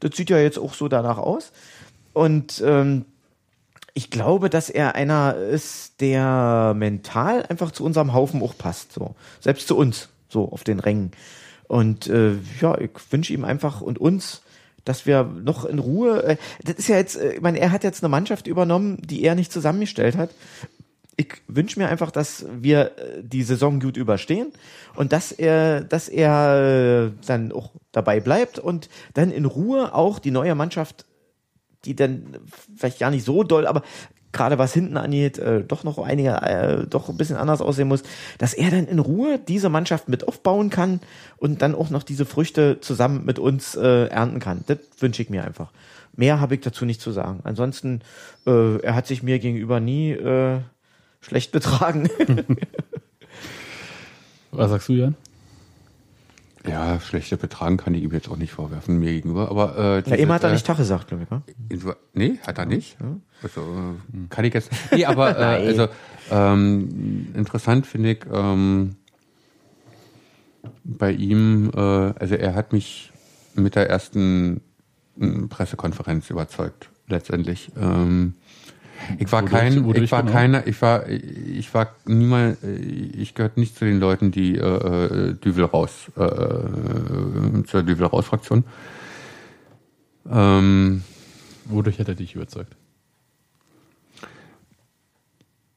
das 0.01 0.15
sieht 0.15 0.29
ja 0.29 0.37
jetzt 0.37 0.59
auch 0.59 0.73
so 0.73 0.87
danach 0.87 1.17
aus. 1.17 1.51
Und 2.13 2.61
ähm, 2.65 3.05
ich 3.93 4.09
glaube, 4.09 4.49
dass 4.49 4.69
er 4.69 4.95
einer 4.95 5.35
ist, 5.35 6.01
der 6.01 6.73
mental 6.75 7.45
einfach 7.47 7.71
zu 7.71 7.83
unserem 7.83 8.13
Haufen 8.13 8.41
auch 8.41 8.57
passt. 8.57 8.93
So. 8.93 9.15
Selbst 9.39 9.67
zu 9.67 9.77
uns, 9.77 10.09
so 10.29 10.51
auf 10.51 10.63
den 10.63 10.79
Rängen. 10.79 11.11
Und 11.67 12.07
äh, 12.07 12.33
ja, 12.59 12.77
ich 12.77 12.91
wünsche 13.09 13.33
ihm 13.33 13.45
einfach 13.45 13.81
und 13.81 13.97
uns, 13.97 14.41
dass 14.83 15.05
wir 15.05 15.23
noch 15.23 15.65
in 15.65 15.79
Ruhe. 15.79 16.23
Äh, 16.23 16.37
das 16.63 16.75
ist 16.75 16.89
ja 16.89 16.97
jetzt, 16.97 17.15
äh, 17.15 17.33
ich 17.33 17.41
meine, 17.41 17.59
er 17.59 17.71
hat 17.71 17.83
jetzt 17.83 18.03
eine 18.03 18.09
Mannschaft 18.09 18.47
übernommen, 18.47 18.97
die 19.01 19.23
er 19.23 19.35
nicht 19.35 19.51
zusammengestellt 19.51 20.17
hat 20.17 20.31
ich 21.17 21.41
wünsche 21.47 21.79
mir 21.79 21.89
einfach, 21.89 22.11
dass 22.11 22.45
wir 22.51 22.97
äh, 22.97 23.23
die 23.23 23.43
Saison 23.43 23.79
gut 23.79 23.97
überstehen 23.97 24.51
und 24.95 25.11
dass 25.11 25.31
er, 25.31 25.81
dass 25.81 26.09
er 26.09 27.11
äh, 27.11 27.25
dann 27.25 27.51
auch 27.51 27.71
dabei 27.91 28.19
bleibt 28.19 28.59
und 28.59 28.89
dann 29.13 29.31
in 29.31 29.45
Ruhe 29.45 29.93
auch 29.93 30.19
die 30.19 30.31
neue 30.31 30.55
Mannschaft, 30.55 31.05
die 31.85 31.95
dann 31.95 32.37
vielleicht 32.75 32.99
gar 32.99 33.11
nicht 33.11 33.25
so 33.25 33.43
doll, 33.43 33.67
aber 33.67 33.83
gerade 34.31 34.57
was 34.57 34.73
hinten 34.73 34.97
angeht, 34.97 35.37
äh, 35.39 35.63
doch 35.63 35.83
noch 35.83 35.97
einige, 35.97 36.41
äh, 36.41 36.87
doch 36.87 37.09
ein 37.09 37.17
bisschen 37.17 37.35
anders 37.35 37.61
aussehen 37.61 37.87
muss, 37.87 38.03
dass 38.37 38.53
er 38.53 38.71
dann 38.71 38.87
in 38.87 38.99
Ruhe 38.99 39.39
diese 39.39 39.69
Mannschaft 39.69 40.07
mit 40.07 40.27
aufbauen 40.27 40.69
kann 40.69 41.01
und 41.37 41.61
dann 41.61 41.75
auch 41.75 41.89
noch 41.89 42.03
diese 42.03 42.25
Früchte 42.25 42.79
zusammen 42.79 43.25
mit 43.25 43.39
uns 43.39 43.75
äh, 43.75 44.05
ernten 44.05 44.39
kann. 44.39 44.63
Das 44.67 44.77
wünsche 44.99 45.21
ich 45.21 45.29
mir 45.29 45.43
einfach. 45.43 45.71
Mehr 46.15 46.39
habe 46.39 46.55
ich 46.55 46.61
dazu 46.61 46.85
nicht 46.85 47.01
zu 47.01 47.11
sagen. 47.11 47.39
Ansonsten, 47.43 48.01
äh, 48.45 48.77
er 48.81 48.95
hat 48.95 49.07
sich 49.07 49.23
mir 49.23 49.39
gegenüber 49.39 49.79
nie 49.79 50.11
äh, 50.11 50.59
schlecht 51.21 51.51
betragen. 51.51 52.09
Was 54.51 54.69
sagst 54.71 54.89
du, 54.89 54.93
Jan? 54.93 55.15
Ja, 56.67 56.99
schlechte 56.99 57.37
Betragen 57.37 57.77
kann 57.77 57.93
ich 57.95 58.03
ihm 58.03 58.11
jetzt 58.11 58.29
auch 58.29 58.37
nicht 58.37 58.51
vorwerfen, 58.51 58.99
mir 58.99 59.11
gegenüber. 59.13 59.49
Aber 59.49 59.77
äh, 60.05 60.09
Ja, 60.09 60.15
immer 60.17 60.35
hat 60.35 60.43
er 60.43 60.49
äh, 60.49 60.53
nicht 60.53 60.65
Tag 60.65 60.77
gesagt, 60.77 61.07
glaube 61.07 61.23
ich. 61.23 61.31
wa? 61.31 61.41
in- 61.69 61.95
Nee, 62.13 62.37
hat 62.45 62.57
er 62.59 62.65
nicht. 62.65 62.97
Also, 63.41 63.61
äh, 63.61 64.27
kann 64.29 64.45
ich 64.45 64.53
jetzt. 64.53 64.69
Nee, 64.91 65.05
aber 65.05 65.35
äh, 65.39 65.67
also 65.67 65.87
ähm, 66.29 67.29
interessant 67.35 67.87
finde 67.87 68.11
ich 68.11 68.19
ähm, 68.31 68.95
bei 70.83 71.11
ihm, 71.13 71.71
äh, 71.73 71.79
also 71.79 72.35
er 72.35 72.53
hat 72.53 72.73
mich 72.73 73.11
mit 73.55 73.73
der 73.75 73.89
ersten 73.89 74.61
mm, 75.15 75.47
Pressekonferenz 75.47 76.29
überzeugt, 76.29 76.89
letztendlich. 77.07 77.71
Ähm, 77.75 78.35
ich 79.19 79.31
war 79.31 79.43
kein, 79.43 79.85
wodurch 79.85 80.05
ich 80.05 80.11
war 80.11 80.23
genau? 80.23 80.33
keiner, 80.33 80.67
ich 80.67 80.81
war, 80.81 81.07
ich 81.07 81.73
war 81.73 81.95
niemals, 82.05 82.57
ich 82.63 83.33
gehörte 83.35 83.59
nicht 83.59 83.77
zu 83.77 83.85
den 83.85 83.99
Leuten, 83.99 84.31
die 84.31 84.57
äh, 84.57 84.61
äh, 84.61 85.33
Düvel 85.33 85.65
raus, 85.65 86.11
äh, 86.17 86.23
äh, 86.23 87.63
zur 87.65 87.83
Düvel 87.83 88.07
raus 88.07 88.25
Fraktion. 88.25 88.63
Ähm, 90.29 91.03
Wodurch 91.65 91.99
hat 91.99 92.07
er 92.07 92.15
dich 92.15 92.35
überzeugt? 92.35 92.75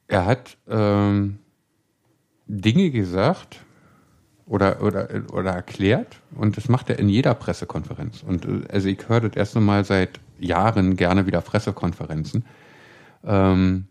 er 0.07 0.25
hat 0.25 0.57
ähm, 0.67 1.39
Dinge 2.47 2.91
gesagt 2.91 3.61
oder, 4.45 4.81
oder, 4.81 5.09
oder 5.33 5.51
erklärt 5.51 6.21
und 6.35 6.57
das 6.57 6.69
macht 6.69 6.89
er 6.89 6.99
in 6.99 7.09
jeder 7.09 7.33
Pressekonferenz. 7.33 8.23
Und 8.23 8.45
äh, 8.45 8.61
also 8.71 8.87
ich 8.87 9.07
höre 9.07 9.21
das 9.21 9.35
erste 9.35 9.59
Mal 9.59 9.83
seit 9.83 10.19
Jahren 10.39 10.95
gerne 10.95 11.25
wieder 11.25 11.41
Pressekonferenzen, 11.41 12.45
ähm, 13.25 13.87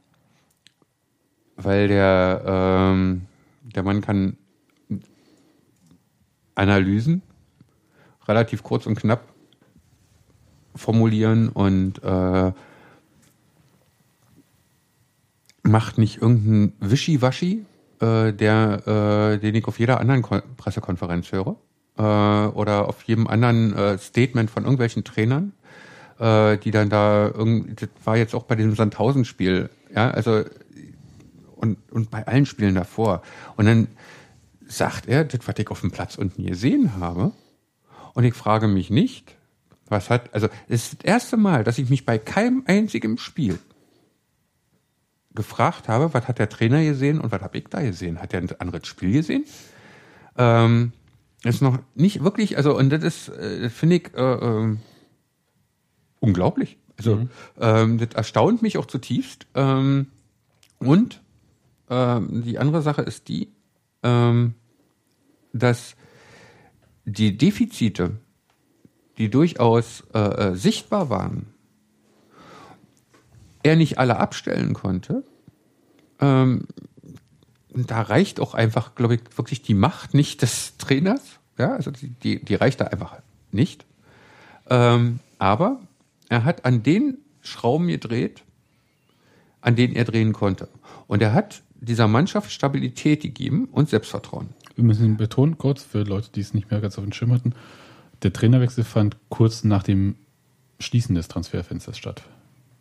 weil 1.56 1.88
der, 1.88 2.42
ähm, 2.46 3.22
der 3.62 3.82
Mann 3.82 4.00
kann 4.00 4.36
Analysen 6.54 7.22
relativ 8.26 8.62
kurz 8.62 8.86
und 8.86 8.96
knapp 8.96 9.34
formulieren 10.74 11.48
und 11.48 12.02
äh, 12.02 12.52
macht 15.62 15.98
nicht 15.98 16.20
irgendeinen 16.20 16.72
Wischiwaschi, 16.80 17.64
äh, 18.00 18.32
der, 18.32 18.86
äh, 19.34 19.38
den 19.38 19.54
ich 19.54 19.66
auf 19.66 19.78
jeder 19.78 20.00
anderen 20.00 20.22
Kon 20.22 20.42
Pressekonferenz 20.56 21.32
höre 21.32 21.56
äh, 21.96 22.02
oder 22.02 22.88
auf 22.88 23.02
jedem 23.02 23.26
anderen 23.26 23.74
äh, 23.74 23.98
Statement 23.98 24.50
von 24.50 24.64
irgendwelchen 24.64 25.04
Trainern, 25.04 25.52
äh, 26.18 26.58
die 26.58 26.70
dann 26.70 26.90
da 26.90 27.28
irgend, 27.28 27.82
das 27.82 27.88
war 28.04 28.16
jetzt 28.16 28.34
auch 28.34 28.44
bei 28.44 28.54
dem 28.54 28.74
Sandhausen-Spiel, 28.74 29.70
ja, 29.94 30.10
also 30.10 30.44
und, 31.56 31.78
und 31.90 32.10
bei 32.10 32.26
allen 32.26 32.46
Spielen 32.46 32.74
davor. 32.74 33.22
Und 33.56 33.66
dann 33.66 33.88
sagt 34.66 35.08
er, 35.08 35.24
das, 35.24 35.46
was 35.46 35.54
ich 35.58 35.68
auf 35.68 35.80
dem 35.80 35.90
Platz 35.90 36.16
unten 36.16 36.44
gesehen 36.44 36.96
habe, 36.98 37.32
und 38.14 38.24
ich 38.24 38.34
frage 38.34 38.68
mich 38.68 38.90
nicht, 38.90 39.34
was 39.88 40.08
hat, 40.08 40.32
also 40.32 40.48
es 40.68 40.84
ist 40.84 41.02
das 41.02 41.04
erste 41.04 41.36
Mal, 41.36 41.64
dass 41.64 41.78
ich 41.78 41.90
mich 41.90 42.06
bei 42.06 42.18
keinem 42.18 42.62
einzigen 42.66 43.18
Spiel 43.18 43.58
gefragt 45.34 45.88
habe, 45.88 46.14
was 46.14 46.28
hat 46.28 46.38
der 46.38 46.48
Trainer 46.48 46.82
gesehen 46.82 47.20
und 47.20 47.32
was 47.32 47.42
habe 47.42 47.58
ich 47.58 47.64
da 47.68 47.82
gesehen? 47.82 48.20
Hat 48.20 48.32
er 48.32 48.40
ein 48.40 48.60
anderes 48.60 48.86
Spiel 48.86 49.12
gesehen? 49.12 49.44
Ähm, 50.36 50.92
ist 51.42 51.60
noch 51.60 51.78
nicht 51.94 52.22
wirklich, 52.22 52.56
also 52.56 52.76
und 52.76 52.90
das 52.90 53.02
ist, 53.02 53.28
äh, 53.28 53.68
finde 53.68 53.96
ich 53.96 54.14
äh, 54.14 54.20
ähm, 54.20 54.80
unglaublich. 56.24 56.78
Also 56.98 57.28
ähm, 57.60 57.98
das 57.98 58.14
erstaunt 58.14 58.62
mich 58.62 58.78
auch 58.78 58.86
zutiefst. 58.86 59.46
Ähm, 59.54 60.06
und 60.78 61.22
ähm, 61.90 62.42
die 62.44 62.58
andere 62.58 62.82
Sache 62.82 63.02
ist 63.02 63.28
die, 63.28 63.52
ähm, 64.02 64.54
dass 65.52 65.96
die 67.04 67.36
Defizite, 67.36 68.18
die 69.18 69.30
durchaus 69.30 70.04
äh, 70.14 70.18
äh, 70.18 70.54
sichtbar 70.56 71.10
waren, 71.10 71.46
er 73.62 73.76
nicht 73.76 73.98
alle 73.98 74.18
abstellen 74.18 74.74
konnte. 74.74 75.24
Ähm, 76.20 76.66
da 77.68 78.02
reicht 78.02 78.40
auch 78.40 78.54
einfach, 78.54 78.94
glaube 78.94 79.16
ich, 79.16 79.20
wirklich 79.36 79.62
die 79.62 79.74
Macht 79.74 80.14
nicht 80.14 80.42
des 80.42 80.76
Trainers. 80.78 81.38
Ja, 81.58 81.74
also 81.74 81.90
die, 81.90 82.08
die, 82.08 82.44
die 82.44 82.54
reicht 82.54 82.80
da 82.80 82.86
einfach 82.86 83.16
nicht. 83.52 83.84
Ähm, 84.68 85.20
aber 85.38 85.80
er 86.34 86.44
hat 86.44 86.64
an 86.64 86.82
den 86.82 87.18
Schrauben 87.42 87.86
gedreht, 87.86 88.42
an 89.60 89.76
denen 89.76 89.94
er 89.94 90.04
drehen 90.04 90.32
konnte. 90.32 90.68
Und 91.06 91.22
er 91.22 91.32
hat 91.32 91.62
dieser 91.80 92.08
Mannschaft 92.08 92.50
Stabilität 92.50 93.22
gegeben 93.22 93.66
und 93.70 93.88
Selbstvertrauen. 93.88 94.48
Wir 94.74 94.82
müssen 94.84 95.16
betonen, 95.16 95.58
kurz 95.58 95.82
für 95.84 96.02
Leute, 96.02 96.30
die 96.34 96.40
es 96.40 96.52
nicht 96.54 96.70
mehr 96.70 96.80
ganz 96.80 96.98
auf 96.98 97.04
dem 97.04 97.12
Schirm 97.12 97.32
hatten, 97.32 97.54
der 98.22 98.32
Trainerwechsel 98.32 98.82
fand 98.84 99.16
kurz 99.28 99.62
nach 99.62 99.82
dem 99.84 100.16
Schließen 100.80 101.14
des 101.14 101.28
Transferfensters 101.28 101.96
statt. 101.96 102.22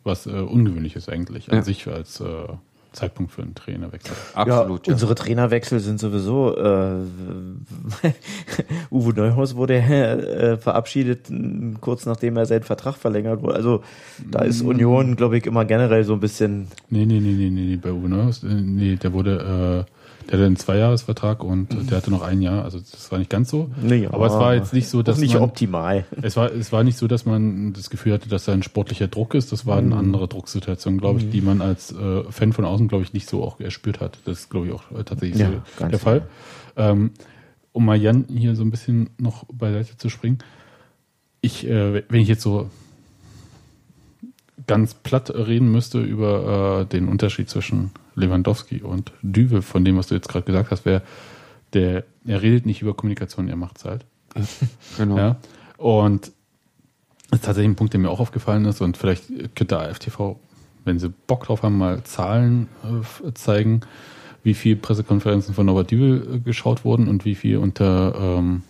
Was 0.02 0.26
äh, 0.26 0.30
ungewöhnlich 0.30 0.96
ist 0.96 1.08
eigentlich 1.08 1.50
an 1.50 1.58
Ja. 1.58 1.62
sich 1.62 1.86
als 1.86 2.20
äh, 2.20 2.48
Zeitpunkt 2.94 3.32
für 3.32 3.42
einen 3.42 3.54
Trainerwechsel. 3.54 4.14
Absolut. 4.34 4.86
Ja, 4.86 4.92
unsere 4.92 5.14
Trainerwechsel 5.14 5.80
sind 5.80 6.00
sowieso. 6.00 6.56
Äh, 6.56 7.04
Uwe 8.90 9.12
Neuhaus 9.14 9.56
wurde 9.56 9.74
äh, 9.74 10.56
verabschiedet 10.56 11.30
kurz 11.80 12.06
nachdem 12.06 12.36
er 12.36 12.46
seinen 12.46 12.62
Vertrag 12.62 12.96
verlängert 12.96 13.42
wurde. 13.42 13.54
Also 13.56 13.82
da 14.30 14.42
ist 14.42 14.62
Union, 14.62 15.16
glaube 15.16 15.38
ich, 15.38 15.46
immer 15.46 15.64
generell 15.64 16.04
so 16.04 16.14
ein 16.14 16.20
bisschen. 16.20 16.68
Nee, 16.90 17.04
nee, 17.06 17.20
nee, 17.20 17.32
nee, 17.32 17.50
nee, 17.50 17.60
nee, 17.62 17.76
bei 17.76 17.92
Uwe 17.92 18.08
Neuhaus, 18.08 18.42
äh, 18.42 18.54
nee, 18.54 18.96
der 18.96 19.12
wurde, 19.12 19.86
äh, 19.86 19.93
der 20.28 20.38
hatte 20.38 20.46
einen 20.46 20.56
Zweijahresvertrag 20.56 21.44
und 21.44 21.90
der 21.90 21.98
hatte 21.98 22.10
noch 22.10 22.22
ein 22.22 22.40
Jahr, 22.42 22.64
also 22.64 22.78
das 22.78 23.10
war 23.12 23.18
nicht 23.18 23.30
ganz 23.30 23.50
so. 23.50 23.70
Nee, 23.82 24.06
aber 24.10 24.26
es 24.26 24.32
war 24.32 24.54
jetzt 24.54 24.72
nicht 24.72 24.88
so, 24.88 25.02
dass 25.02 25.18
nicht 25.18 25.34
man, 25.34 25.42
optimal. 25.42 26.04
es 26.22 26.36
war, 26.36 26.50
es 26.52 26.72
war 26.72 26.82
nicht 26.82 26.96
so, 26.96 27.06
dass 27.06 27.26
man 27.26 27.72
das 27.72 27.90
Gefühl 27.90 28.12
hatte, 28.14 28.28
dass 28.28 28.44
da 28.46 28.52
ein 28.52 28.62
sportlicher 28.62 29.06
Druck 29.08 29.34
ist. 29.34 29.52
Das 29.52 29.66
war 29.66 29.80
Mhm. 29.80 29.92
eine 29.92 29.96
andere 30.00 30.28
Drucksituation, 30.28 30.98
glaube 30.98 31.20
ich, 31.20 31.30
die 31.30 31.40
man 31.40 31.60
als 31.60 31.92
äh, 31.92 32.22
Fan 32.30 32.52
von 32.52 32.64
außen, 32.64 32.88
glaube 32.88 33.04
ich, 33.04 33.12
nicht 33.12 33.28
so 33.28 33.42
auch 33.44 33.60
erspürt 33.60 34.00
hat. 34.00 34.18
Das 34.24 34.40
ist, 34.40 34.50
glaube 34.50 34.66
ich, 34.68 34.72
auch 34.72 34.90
äh, 34.92 35.04
tatsächlich 35.04 35.40
Ja, 35.40 35.50
so 35.78 35.86
der 35.88 35.98
Fall. 35.98 36.22
Ähm, 36.76 37.10
um 37.72 37.84
mal 37.84 37.96
Jan 38.00 38.24
hier 38.28 38.54
so 38.56 38.62
ein 38.62 38.70
bisschen 38.70 39.10
noch 39.18 39.44
beiseite 39.52 39.96
zu 39.96 40.08
springen. 40.08 40.38
Ich, 41.40 41.66
äh, 41.66 42.02
wenn 42.08 42.20
ich 42.20 42.28
jetzt 42.28 42.42
so 42.42 42.70
ganz 44.66 44.94
platt 44.94 45.30
reden 45.34 45.70
müsste 45.70 46.00
über 46.00 46.80
äh, 46.82 46.86
den 46.86 47.08
Unterschied 47.08 47.50
zwischen 47.50 47.90
Lewandowski 48.14 48.82
und 48.82 49.12
Düwe, 49.22 49.62
von 49.62 49.84
dem, 49.84 49.96
was 49.96 50.08
du 50.08 50.14
jetzt 50.14 50.28
gerade 50.28 50.44
gesagt 50.44 50.70
hast, 50.70 50.84
wäre, 50.84 51.02
der, 51.72 52.04
er 52.26 52.42
redet 52.42 52.66
nicht 52.66 52.82
über 52.82 52.94
Kommunikation, 52.94 53.48
er 53.48 53.56
macht 53.56 53.84
halt. 53.84 54.04
Genau. 54.96 55.16
Ja. 55.16 55.36
Und 55.76 56.32
das 57.30 57.40
ist 57.40 57.46
tatsächlich 57.46 57.72
ein 57.72 57.76
Punkt, 57.76 57.92
der 57.92 58.00
mir 58.00 58.10
auch 58.10 58.20
aufgefallen 58.20 58.64
ist. 58.64 58.80
Und 58.80 58.96
vielleicht 58.96 59.56
könnte 59.56 59.78
AFTV, 59.78 60.36
wenn 60.84 60.98
sie 60.98 61.12
Bock 61.26 61.44
drauf 61.44 61.62
haben, 61.62 61.78
mal 61.78 62.04
Zahlen 62.04 62.68
äh, 62.84 63.32
zeigen, 63.34 63.80
wie 64.44 64.54
viel 64.54 64.76
Pressekonferenzen 64.76 65.54
von 65.54 65.66
Norbert 65.66 65.90
Dübel 65.90 66.36
äh, 66.36 66.38
geschaut 66.38 66.84
wurden 66.84 67.08
und 67.08 67.24
wie 67.24 67.34
viel 67.34 67.56
unter 67.56 68.14
ähm, 68.38 68.62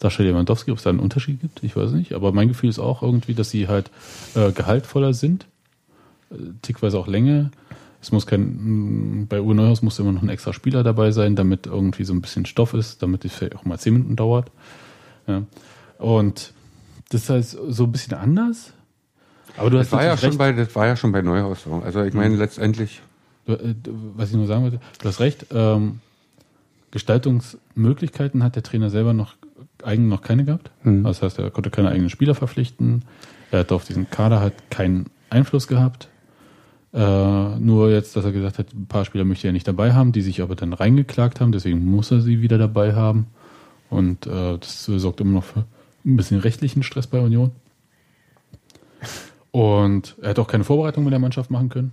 Sascha 0.00 0.22
Lewandowski, 0.22 0.70
ob 0.70 0.78
es 0.78 0.84
da 0.84 0.90
einen 0.90 0.98
Unterschied 0.98 1.40
gibt, 1.40 1.62
ich 1.62 1.76
weiß 1.76 1.92
nicht. 1.92 2.12
Aber 2.12 2.32
mein 2.32 2.48
Gefühl 2.48 2.68
ist 2.68 2.78
auch 2.78 3.02
irgendwie, 3.02 3.34
dass 3.34 3.50
sie 3.50 3.68
halt 3.68 3.90
äh, 4.34 4.52
gehaltvoller 4.52 5.14
sind, 5.14 5.46
äh, 6.30 6.36
tickweise 6.60 6.98
auch 6.98 7.06
Länge. 7.06 7.52
Es 8.02 8.12
muss 8.12 8.26
kein, 8.26 9.20
mh, 9.20 9.26
bei 9.28 9.40
Uwe 9.40 9.54
Neuhaus 9.54 9.80
muss 9.80 9.98
immer 9.98 10.12
noch 10.12 10.22
ein 10.22 10.28
extra 10.28 10.52
Spieler 10.52 10.82
dabei 10.82 11.12
sein, 11.12 11.36
damit 11.36 11.66
irgendwie 11.66 12.04
so 12.04 12.12
ein 12.12 12.20
bisschen 12.20 12.44
Stoff 12.44 12.74
ist, 12.74 13.02
damit 13.02 13.24
es 13.24 13.32
vielleicht 13.32 13.56
auch 13.56 13.64
mal 13.64 13.78
zehn 13.78 13.94
Minuten 13.94 14.16
dauert. 14.16 14.50
Ja. 15.26 15.44
Und 15.98 16.52
das 17.10 17.22
ist 17.22 17.30
halt 17.30 17.46
so 17.46 17.84
ein 17.84 17.92
bisschen 17.92 18.14
anders. 18.14 18.72
Aber 19.56 19.70
du 19.70 19.76
Das 19.78 19.86
hast 19.86 19.92
war 19.92 20.04
ja 20.04 20.16
schon 20.16 20.28
recht. 20.30 20.38
bei, 20.38 20.52
das 20.52 20.74
war 20.74 20.86
ja 20.86 20.96
schon 20.96 21.12
bei 21.12 21.22
Neuhaus 21.22 21.62
so. 21.62 21.80
Also 21.84 22.02
ich 22.02 22.12
meine 22.14 22.36
letztendlich, 22.36 23.00
Du, 23.44 23.54
äh, 23.54 23.74
was 24.16 24.30
ich 24.30 24.36
nur 24.36 24.46
sagen 24.46 24.62
wollte, 24.62 24.78
du 25.00 25.08
hast 25.08 25.18
recht, 25.20 25.46
ähm, 25.52 26.00
Gestaltungsmöglichkeiten 26.92 28.42
hat 28.42 28.56
der 28.56 28.62
Trainer 28.62 28.90
selber 28.90 29.12
noch 29.14 29.34
eigen 29.82 30.08
noch 30.08 30.22
keine 30.22 30.44
gehabt. 30.44 30.70
Mhm. 30.84 31.04
Das 31.04 31.22
heißt, 31.22 31.38
er 31.38 31.50
konnte 31.50 31.70
keine 31.70 31.88
eigenen 31.88 32.10
Spieler 32.10 32.34
verpflichten. 32.34 33.04
Er 33.50 33.60
hat 33.60 33.72
auf 33.72 33.84
diesen 33.84 34.08
Kader 34.10 34.40
halt 34.40 34.54
keinen 34.70 35.06
Einfluss 35.30 35.66
gehabt. 35.66 36.08
Äh, 36.94 37.58
nur 37.58 37.90
jetzt, 37.90 38.14
dass 38.16 38.24
er 38.24 38.32
gesagt 38.32 38.58
hat, 38.58 38.72
ein 38.74 38.86
paar 38.86 39.04
Spieler 39.04 39.24
möchte 39.24 39.46
er 39.46 39.52
nicht 39.52 39.66
dabei 39.66 39.94
haben, 39.94 40.12
die 40.12 40.20
sich 40.20 40.42
aber 40.42 40.54
dann 40.56 40.72
reingeklagt 40.74 41.40
haben, 41.40 41.50
deswegen 41.52 41.84
muss 41.90 42.10
er 42.10 42.20
sie 42.20 42.42
wieder 42.42 42.58
dabei 42.58 42.94
haben. 42.94 43.26
Und 43.88 44.26
äh, 44.26 44.58
das 44.58 44.84
sorgt 44.84 45.20
immer 45.20 45.32
noch 45.32 45.44
für 45.44 45.64
ein 46.04 46.16
bisschen 46.16 46.40
rechtlichen 46.40 46.82
Stress 46.82 47.06
bei 47.06 47.18
Union. 47.20 47.52
Und 49.50 50.16
er 50.22 50.30
hat 50.30 50.38
auch 50.38 50.46
keine 50.48 50.64
Vorbereitung 50.64 51.04
mit 51.04 51.12
der 51.12 51.18
Mannschaft 51.20 51.50
machen 51.50 51.68
können. 51.68 51.92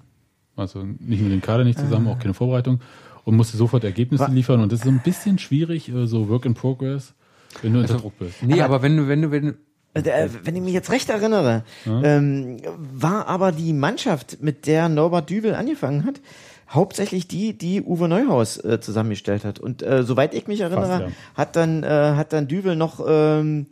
Also 0.56 0.84
nicht 0.84 1.22
mit 1.22 1.32
dem 1.32 1.42
Kader 1.42 1.64
nicht 1.64 1.80
zusammen, 1.80 2.08
auch 2.08 2.20
keine 2.20 2.34
Vorbereitung. 2.34 2.80
Und 3.26 3.36
musste 3.36 3.58
sofort 3.58 3.84
Ergebnisse 3.84 4.28
liefern. 4.32 4.62
Und 4.62 4.72
das 4.72 4.80
ist 4.80 4.86
so 4.86 4.92
ein 4.92 5.02
bisschen 5.04 5.38
schwierig, 5.40 5.90
äh, 5.90 6.08
so 6.08 6.30
Work 6.30 6.46
in 6.46 6.54
Progress, 6.54 7.14
wenn 7.62 7.74
du 7.74 7.80
unter 7.80 7.98
Druck 7.98 8.18
bist. 8.18 8.42
nee, 8.44 8.62
Aber- 8.62 8.76
aber, 8.76 8.82
wenn 8.84 8.98
du, 8.98 9.08
wenn 9.08 9.22
du, 9.22 9.32
wenn 9.32 9.46
du, 9.46 9.54
Äh, 9.94 10.30
wenn 10.44 10.56
ich 10.56 10.62
mich 10.62 10.74
jetzt 10.74 10.92
recht 10.92 11.10
erinnere, 11.10 11.64
ähm, 11.86 12.58
war 12.78 13.28
aber 13.28 13.52
die 13.52 13.74
Mannschaft, 13.74 14.38
mit 14.42 14.68
der 14.68 14.88
Norbert 14.88 15.30
Dübel 15.30 15.56
angefangen 15.56 16.06
hat, 16.06 16.22
hauptsächlich 16.70 17.28
die, 17.28 17.58
die 17.58 17.82
Uwe 17.82 18.08
Neuhaus 18.08 18.64
äh, 18.64 18.80
zusammengestellt 18.80 19.44
hat. 19.46 19.60
Und 19.60 19.82
äh, 19.82 20.04
soweit 20.04 20.34
ich 20.34 20.48
mich 20.48 20.62
erinnere, 20.62 20.88
Fast, 20.88 21.02
ja. 21.02 21.12
hat 21.36 21.56
dann 21.56 21.84
äh, 21.84 21.88
hat 22.16 22.34
dann 22.34 22.48
Düvel 22.48 22.76
noch 22.76 23.04
ähm, 23.08 23.68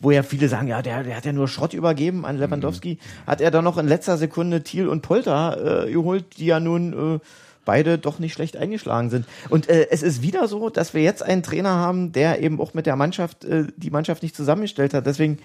wo 0.00 0.10
ja 0.10 0.22
viele 0.22 0.48
sagen, 0.48 0.68
ja, 0.68 0.80
der, 0.80 1.02
der 1.02 1.16
hat 1.16 1.24
ja 1.24 1.32
nur 1.32 1.48
Schrott 1.48 1.74
übergeben 1.74 2.24
an 2.24 2.38
Lewandowski, 2.38 2.98
hat 3.26 3.40
er 3.40 3.50
dann 3.50 3.64
noch 3.64 3.78
in 3.78 3.88
letzter 3.88 4.16
Sekunde 4.16 4.62
Thiel 4.62 4.88
und 4.88 5.02
Polter 5.02 5.86
äh, 5.86 5.92
geholt, 5.92 6.38
die 6.38 6.46
ja 6.46 6.60
nun 6.60 7.16
äh, 7.16 7.18
beide 7.68 7.98
doch 7.98 8.18
nicht 8.18 8.32
schlecht 8.32 8.56
eingeschlagen 8.56 9.10
sind. 9.10 9.26
Und 9.50 9.68
äh, 9.68 9.88
es 9.90 10.02
ist 10.02 10.22
wieder 10.22 10.48
so, 10.48 10.70
dass 10.70 10.94
wir 10.94 11.02
jetzt 11.02 11.22
einen 11.22 11.42
Trainer 11.42 11.74
haben, 11.74 12.12
der 12.12 12.42
eben 12.42 12.58
auch 12.62 12.72
mit 12.72 12.86
der 12.86 12.96
Mannschaft 12.96 13.44
äh, 13.44 13.66
die 13.76 13.90
Mannschaft 13.90 14.22
nicht 14.22 14.34
zusammengestellt 14.34 14.94
hat. 14.94 15.04
Deswegen 15.04 15.36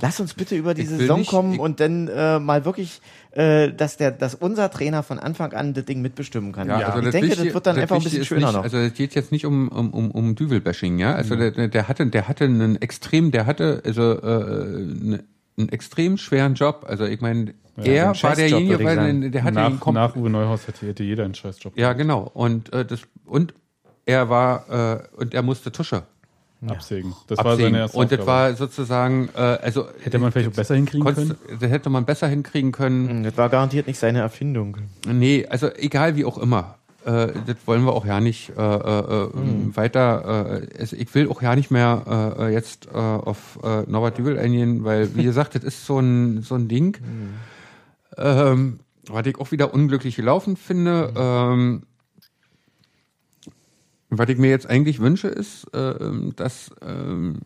lass 0.00 0.18
uns 0.18 0.34
bitte 0.34 0.56
über 0.56 0.74
die 0.74 0.86
Saison 0.86 1.20
nicht- 1.20 1.30
kommen 1.30 1.60
und 1.60 1.78
dann 1.78 2.08
äh, 2.08 2.40
mal 2.40 2.64
wirklich, 2.64 3.00
äh, 3.30 3.72
dass 3.72 3.96
der, 3.96 4.10
dass 4.10 4.34
unser 4.34 4.70
Trainer 4.70 5.02
von 5.04 5.20
Anfang 5.20 5.52
an 5.52 5.72
das 5.72 5.84
Ding 5.84 6.02
mitbestimmen 6.02 6.50
kann. 6.52 6.66
Ja, 6.68 6.78
also 6.90 6.98
ich 7.06 7.12
denke, 7.12 7.28
das 7.28 7.38
Wichtige- 7.38 7.54
wird 7.54 7.66
dann 7.66 7.76
das 7.76 7.82
einfach 7.82 7.96
ein 7.96 8.02
bisschen 8.02 8.24
schöner 8.24 8.46
nicht, 8.48 8.56
noch. 8.56 8.62
Also 8.64 8.78
es 8.78 8.94
geht 8.94 9.14
jetzt 9.14 9.30
nicht 9.30 9.46
um 9.46 9.68
um 9.68 9.90
um, 9.92 10.10
um 10.10 10.34
Düvel-Bashing, 10.34 10.98
ja. 10.98 11.14
Also 11.14 11.36
der, 11.36 11.52
der- 11.52 11.68
der 11.68 11.86
hatte 11.88 12.06
der 12.06 12.26
hatte 12.28 12.44
einen 12.44 12.74
extrem, 12.82 13.30
der 13.30 13.46
hatte 13.46 13.82
also 13.84 14.02
äh, 14.20 14.78
ne- 14.84 15.24
einen 15.58 15.68
extrem 15.70 16.16
schweren 16.18 16.54
Job. 16.54 16.84
Also 16.88 17.04
ich 17.04 17.20
meine, 17.20 17.54
er 17.76 18.06
einen 18.12 18.22
war 18.22 18.34
derjenige, 18.36 18.84
weil 18.84 18.96
sagen. 18.96 19.32
der 19.32 19.42
hatte 19.44 19.54
nach, 19.54 19.86
ihn 19.86 19.94
nach 19.94 20.16
Uwe 20.16 20.30
Neuhaus 20.30 20.66
hätte, 20.66 20.86
hätte 20.86 21.02
jeder 21.04 21.24
einen 21.24 21.34
Scheißjob. 21.34 21.76
ja 21.78 21.92
genau 21.92 22.30
und 22.34 22.72
äh, 22.72 22.84
das 22.84 23.00
und 23.26 23.54
er 24.06 24.28
war 24.30 24.68
äh, 25.16 25.20
und 25.20 25.34
er 25.34 25.42
musste 25.42 25.70
Tusche 25.70 26.02
absägen. 26.66 27.14
Das 27.28 27.38
war 27.38 27.46
absägen. 27.52 27.72
seine 27.72 27.78
erste 27.84 27.98
und 27.98 28.10
das 28.10 28.26
war 28.26 28.54
sozusagen 28.54 29.28
äh, 29.36 29.38
also 29.40 29.86
Hätte 30.02 30.18
man 30.18 30.32
vielleicht 30.32 30.48
auch 30.50 30.54
besser 30.56 30.74
hinkriegen 30.74 31.04
konntest- 31.06 31.36
können? 31.46 31.58
das 31.60 31.70
hätte 31.70 31.88
man 31.90 32.04
besser 32.04 32.26
hinkriegen 32.26 32.72
können. 32.72 33.22
das 33.22 33.36
war 33.36 33.48
garantiert 33.48 33.86
nicht 33.86 33.98
seine 33.98 34.20
Erfindung. 34.20 34.76
Nee, 35.06 35.46
also 35.48 35.68
egal 35.76 36.16
wie 36.16 36.24
auch 36.24 36.38
immer. 36.38 36.77
Äh, 37.08 37.32
das 37.46 37.56
wollen 37.64 37.84
wir 37.84 37.94
auch 37.94 38.04
ja 38.04 38.20
nicht 38.20 38.50
äh, 38.50 38.60
äh, 38.60 39.24
äh, 39.24 39.76
weiter. 39.76 40.60
Äh, 40.60 40.66
es, 40.74 40.92
ich 40.92 41.14
will 41.14 41.28
auch 41.30 41.40
ja 41.40 41.56
nicht 41.56 41.70
mehr 41.70 42.34
äh, 42.38 42.52
jetzt 42.52 42.86
äh, 42.86 42.98
auf 42.98 43.58
äh, 43.62 43.82
Norbert 43.90 44.18
Dübel 44.18 44.38
eingehen, 44.38 44.84
weil 44.84 45.16
wie 45.16 45.24
gesagt, 45.24 45.54
das 45.54 45.64
ist 45.64 45.86
so 45.86 45.98
ein 45.98 46.42
so 46.42 46.54
ein 46.54 46.68
Ding, 46.68 46.98
ähm, 48.18 48.80
was 49.06 49.26
ich 49.26 49.38
auch 49.38 49.50
wieder 49.52 49.72
unglücklich 49.72 50.16
gelaufen 50.16 50.58
finde. 50.58 51.14
Ähm, 51.16 51.82
was 54.10 54.28
ich 54.28 54.38
mir 54.38 54.50
jetzt 54.50 54.68
eigentlich 54.68 55.00
wünsche, 55.00 55.28
ist, 55.28 55.64
äh, 55.74 55.94
dass 56.36 56.70
ähm, 56.82 57.40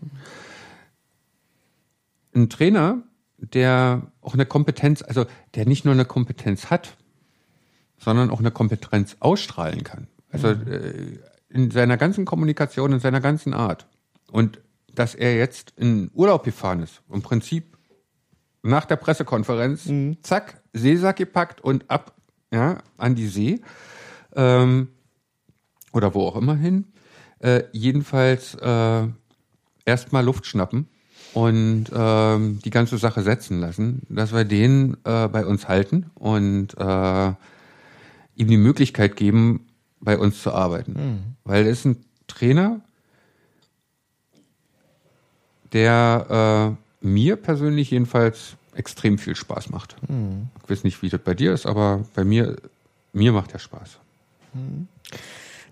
ein 2.35 2.49
Trainer, 2.49 3.03
der 3.37 4.03
auch 4.23 4.35
eine 4.35 4.47
Kompetenz, 4.47 5.03
also 5.03 5.27
der 5.55 5.67
nicht 5.67 5.85
nur 5.85 5.95
eine 5.95 6.05
Kompetenz 6.05 6.71
hat, 6.71 6.97
sondern 8.03 8.31
auch 8.31 8.41
eine 8.41 8.51
Kompetenz 8.51 9.17
ausstrahlen 9.21 9.85
kann. 9.85 10.09
Also 10.31 10.49
äh, 10.49 11.19
in 11.49 11.71
seiner 11.71 11.97
ganzen 11.97 12.25
Kommunikation, 12.25 12.93
in 12.93 13.01
seiner 13.01 13.21
ganzen 13.21 13.55
Art. 13.55 13.87
Und 14.31 14.61
dass 14.95 15.15
er 15.15 15.37
jetzt 15.37 15.73
in 15.77 16.11
Urlaub 16.15 16.45
gefahren 16.45 16.83
ist, 16.83 17.03
im 17.13 17.23
Prinzip 17.23 17.77
nach 18.63 18.85
der 18.85 18.97
Pressekonferenz, 18.97 19.89
zack, 20.23 20.61
Seesack 20.73 21.17
gepackt 21.17 21.61
und 21.61 21.91
ab 21.91 22.15
ja, 22.53 22.79
an 22.97 23.15
die 23.15 23.27
See. 23.27 23.61
Ähm, 24.35 24.89
oder 25.93 26.15
wo 26.15 26.27
auch 26.27 26.37
immer 26.37 26.57
hin. 26.57 26.87
Äh, 27.39 27.65
jedenfalls 27.73 28.55
äh, 28.55 29.07
erstmal 29.85 30.25
Luft 30.25 30.47
schnappen 30.47 30.89
und 31.35 31.87
ähm, 31.93 32.61
die 32.65 32.71
ganze 32.71 32.99
Sache 32.99 33.23
setzen 33.23 33.61
lassen, 33.61 34.03
dass 34.09 34.33
wir 34.33 34.45
den 34.45 34.97
äh, 35.05 35.29
bei 35.29 35.45
uns 35.45 35.69
halten 35.69 36.11
und 36.15 36.75
äh, 36.79 37.33
ihm 38.37 38.49
die 38.49 38.57
Möglichkeit 38.57 39.17
geben, 39.17 39.67
bei 40.01 40.19
uns 40.19 40.43
zu 40.43 40.53
arbeiten. 40.53 40.95
Weil 41.45 41.65
er 41.65 41.71
ist 41.71 41.85
ein 41.85 42.05
Trainer, 42.27 42.81
der 45.73 46.77
äh, 47.03 47.07
mir 47.07 47.37
persönlich 47.37 47.91
jedenfalls 47.91 48.57
extrem 48.75 49.19
viel 49.19 49.37
Spaß 49.37 49.71
macht. 49.71 49.97
Ich 50.65 50.71
weiß 50.71 50.85
nicht, 50.85 51.03
wie 51.03 51.09
das 51.09 51.21
bei 51.21 51.35
dir 51.35 51.53
ist, 51.53 51.67
aber 51.67 52.05
bei 52.15 52.25
mir, 52.25 52.57
mir 53.13 53.33
macht 53.33 53.53
er 53.53 53.59
Spaß. 53.59 53.99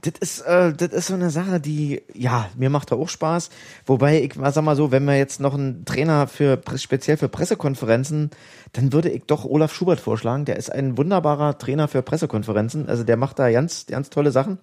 Das 0.02 0.14
ist, 0.20 0.40
äh, 0.42 0.72
das 0.72 0.88
ist 0.90 1.06
so 1.08 1.14
eine 1.14 1.28
Sache, 1.30 1.60
die, 1.60 2.00
ja, 2.14 2.48
mir 2.56 2.70
macht 2.70 2.90
da 2.90 2.96
auch 2.96 3.08
Spaß. 3.08 3.50
Wobei, 3.84 4.22
ich 4.22 4.32
sag 4.34 4.62
mal 4.64 4.74
so, 4.76 4.90
wenn 4.92 5.04
wir 5.04 5.16
jetzt 5.18 5.40
noch 5.40 5.52
einen 5.54 5.84
Trainer 5.84 6.26
für, 6.26 6.58
speziell 6.76 7.16
für 7.18 7.28
Pressekonferenzen, 7.28 8.30
dann 8.72 8.92
würde 8.92 9.10
ich 9.10 9.24
doch 9.26 9.44
Olaf 9.44 9.74
Schubert 9.74 10.00
vorschlagen. 10.00 10.44
Der 10.44 10.56
ist 10.56 10.70
ein 10.72 10.96
wunderbarer 10.96 11.58
Trainer 11.58 11.88
für 11.88 12.02
Pressekonferenzen. 12.02 12.88
Also 12.88 13.02
der 13.04 13.16
macht 13.16 13.38
da 13.38 13.50
ganz, 13.50 13.86
ganz 13.86 14.08
tolle 14.10 14.30
Sachen. 14.30 14.58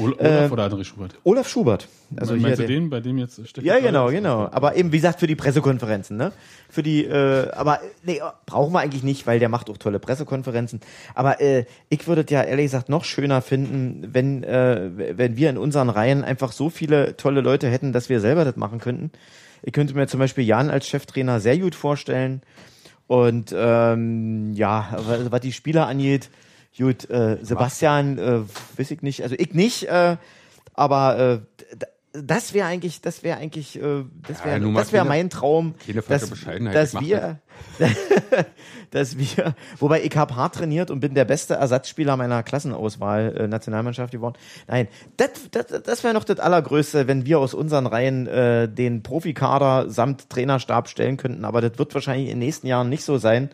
Ol- 0.00 0.14
Olaf 0.18 0.50
oder 0.52 0.66
André 0.66 0.84
Schubert? 0.84 1.14
Olaf 1.24 1.48
Schubert. 1.48 1.88
Also 2.16 2.34
hier 2.34 2.42
Meinst 2.42 2.58
du 2.58 2.66
der- 2.66 2.76
den, 2.76 2.90
bei 2.90 3.00
dem 3.00 3.16
jetzt 3.18 3.40
Steffi 3.48 3.66
Ja, 3.66 3.74
gerade 3.74 3.86
genau, 3.86 4.08
genau. 4.10 4.48
Aber 4.52 4.76
eben, 4.76 4.92
wie 4.92 4.96
gesagt, 4.96 5.20
für 5.20 5.26
die 5.26 5.36
Pressekonferenzen, 5.36 6.16
ne? 6.18 6.32
Für 6.68 6.82
die, 6.82 7.04
äh, 7.04 7.50
aber 7.52 7.76
äh, 7.82 7.86
nee, 8.02 8.20
brauchen 8.44 8.72
wir 8.74 8.80
eigentlich 8.80 9.02
nicht, 9.02 9.26
weil 9.26 9.38
der 9.38 9.48
macht 9.48 9.70
auch 9.70 9.78
tolle 9.78 9.98
Pressekonferenzen. 9.98 10.80
Aber 11.14 11.40
äh, 11.40 11.64
ich 11.88 12.06
würde 12.06 12.22
es 12.22 12.30
ja 12.30 12.42
ehrlich 12.42 12.66
gesagt 12.66 12.88
noch 12.90 13.04
schöner 13.04 13.40
finden, 13.40 14.08
wenn, 14.12 14.42
äh, 14.42 14.81
wenn 14.94 15.36
wir 15.36 15.50
in 15.50 15.58
unseren 15.58 15.88
Reihen 15.88 16.24
einfach 16.24 16.52
so 16.52 16.70
viele 16.70 17.16
tolle 17.16 17.40
Leute 17.40 17.68
hätten, 17.68 17.92
dass 17.92 18.08
wir 18.08 18.20
selber 18.20 18.44
das 18.44 18.56
machen 18.56 18.78
könnten. 18.78 19.10
Ich 19.62 19.72
könnte 19.72 19.94
mir 19.94 20.06
zum 20.08 20.20
Beispiel 20.20 20.44
Jan 20.44 20.70
als 20.70 20.88
Cheftrainer 20.88 21.40
sehr 21.40 21.58
gut 21.58 21.74
vorstellen. 21.74 22.42
Und 23.06 23.54
ähm, 23.56 24.52
ja, 24.54 24.96
was, 25.28 25.40
die 25.40 25.52
Spieler 25.52 25.86
angeht, 25.86 26.30
gut, 26.76 27.08
äh, 27.10 27.38
Sebastian, 27.42 28.18
äh, 28.18 28.40
weiß 28.76 28.90
ich 28.90 29.02
nicht, 29.02 29.22
also 29.22 29.34
ich 29.38 29.52
nicht, 29.52 29.84
äh, 29.84 30.16
aber 30.74 31.18
äh, 31.18 31.76
das 32.12 32.52
wäre 32.52 32.66
eigentlich, 32.66 33.00
das 33.00 33.22
wäre 33.22 33.38
eigentlich, 33.38 33.80
äh, 33.80 34.04
das 34.26 34.40
Ja, 34.40 34.44
wäre, 34.44 34.60
mal 34.60 34.80
das 34.80 34.92
wäre 34.92 35.04
mein 35.06 35.30
Traum, 35.30 35.74
dass, 36.08 36.30
dass 36.30 37.00
wir, 37.00 37.40
dass 38.90 39.18
wir, 39.18 39.54
wobei 39.78 40.02
ich 40.02 40.14
habe 40.16 40.36
hart 40.36 40.56
trainiert 40.56 40.90
und 40.90 41.00
bin 41.00 41.14
der 41.14 41.24
beste 41.24 41.54
Ersatzspieler 41.54 42.18
meiner 42.18 42.42
Klassenauswahl 42.42 43.34
äh, 43.36 43.48
Nationalmannschaft 43.48 44.12
geworden. 44.12 44.36
Nein, 44.68 44.88
das, 45.16 45.30
das, 45.50 45.82
das 45.82 46.04
wäre 46.04 46.12
noch 46.12 46.24
das 46.24 46.38
Allergrößte, 46.38 47.08
wenn 47.08 47.24
wir 47.24 47.38
aus 47.38 47.54
unseren 47.54 47.86
Reihen 47.86 48.26
äh, 48.26 48.68
den 48.68 49.02
Profikader 49.02 49.88
samt 49.88 50.28
Trainerstab 50.28 50.88
stellen 50.88 51.16
könnten. 51.16 51.46
Aber 51.46 51.62
das 51.62 51.78
wird 51.78 51.94
wahrscheinlich 51.94 52.26
in 52.26 52.34
den 52.34 52.40
nächsten 52.40 52.66
Jahren 52.66 52.90
nicht 52.90 53.04
so 53.04 53.16
sein. 53.16 53.50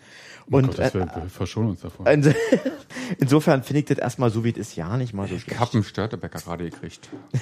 Oh 0.51 0.57
Und 0.57 0.67
Gott, 0.69 0.79
das 0.79 0.95
äh, 0.95 1.01
wir, 1.01 1.07
wir 1.15 1.29
verschonen 1.29 1.71
uns 1.71 1.81
davon. 1.81 2.07
inso- 2.07 2.35
insofern 3.19 3.63
finde 3.63 3.81
ich 3.81 3.85
das 3.87 3.99
erstmal 3.99 4.31
so, 4.31 4.45
wie 4.45 4.51
es 4.51 4.57
ist, 4.57 4.77
ja 4.77 4.97
nicht 4.97 5.13
mal 5.15 5.29
so 5.29 5.35
Ich 5.35 5.43
schlecht. 5.43 5.61
habe 5.61 5.75
einen 5.75 5.85
Störtebecker 5.85 6.39
gerade 6.39 6.65
gekriegt. 6.71 7.09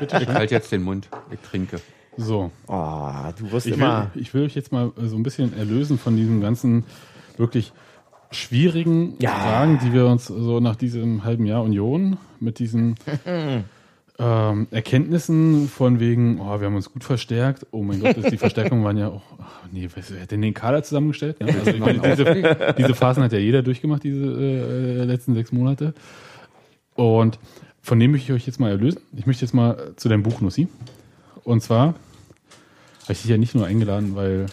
Bitte 0.00 0.18
Ich 0.22 0.28
halte 0.28 0.54
jetzt 0.54 0.72
den 0.72 0.82
Mund. 0.82 1.08
Ich 1.30 1.40
trinke. 1.40 1.80
So, 2.16 2.50
Oh, 2.66 3.10
du 3.38 3.52
wirst 3.52 3.66
ich 3.66 3.72
will, 3.76 3.82
immer. 3.82 4.10
ich 4.14 4.32
will 4.34 4.44
euch 4.46 4.54
jetzt 4.54 4.72
mal 4.72 4.90
so 4.96 5.14
ein 5.16 5.22
bisschen 5.22 5.56
erlösen 5.56 5.98
von 5.98 6.16
diesen 6.16 6.40
ganzen 6.40 6.84
wirklich 7.36 7.72
schwierigen 8.30 9.14
Ja. 9.20 9.30
Fragen, 9.30 9.78
die 9.84 9.92
wir 9.92 10.06
uns 10.06 10.26
so 10.26 10.58
nach 10.60 10.76
diesem 10.76 11.24
halben 11.24 11.46
Jahr 11.46 11.62
Union 11.62 12.16
mit 12.40 12.58
diesen 12.58 12.96
ähm, 14.20 14.66
Erkenntnissen 14.72 15.68
von 15.68 16.00
wegen, 16.00 16.40
oh, 16.40 16.58
wir 16.60 16.66
haben 16.66 16.74
uns 16.74 16.92
gut 16.92 17.04
verstärkt. 17.04 17.66
Oh 17.70 17.82
mein 17.82 18.00
Gott, 18.00 18.16
die 18.32 18.36
Verstärkungen 18.36 18.82
waren 18.84 18.96
ja 18.96 19.08
auch, 19.08 19.22
ach, 19.40 19.60
nee, 19.70 19.88
was, 19.94 20.12
wer 20.12 20.22
hat 20.22 20.30
denn 20.32 20.42
den 20.42 20.54
Kader 20.54 20.82
zusammengestellt? 20.82 21.36
Ja, 21.40 21.46
also 21.46 21.72
meine, 21.78 22.00
diese, 22.00 22.74
diese 22.76 22.94
Phasen 22.94 23.22
hat 23.22 23.32
ja 23.32 23.38
jeder 23.38 23.62
durchgemacht, 23.62 24.02
diese 24.02 24.24
äh, 24.24 25.04
letzten 25.04 25.34
sechs 25.34 25.52
Monate. 25.52 25.94
Und 26.96 27.38
von 27.80 28.00
dem 28.00 28.10
möchte 28.10 28.32
ich 28.32 28.32
euch 28.40 28.46
jetzt 28.46 28.58
mal 28.58 28.70
erlösen. 28.70 29.00
Ich 29.16 29.26
möchte 29.26 29.44
jetzt 29.44 29.54
mal 29.54 29.92
zu 29.96 30.08
deinem 30.08 30.24
Buch, 30.24 30.40
Nussi. 30.40 30.66
Und 31.44 31.62
zwar 31.62 31.94
habe 33.04 33.12
ich 33.12 33.22
dich 33.22 33.30
ja 33.30 33.38
nicht 33.38 33.54
nur 33.54 33.66
eingeladen, 33.66 34.16
weil, 34.16 34.46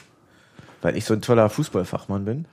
Weil 0.84 0.96
ich 0.96 1.06
so 1.06 1.16
ein 1.16 1.22
toller 1.22 1.50
Fußballfachmann 1.50 2.24
bin. 2.24 2.46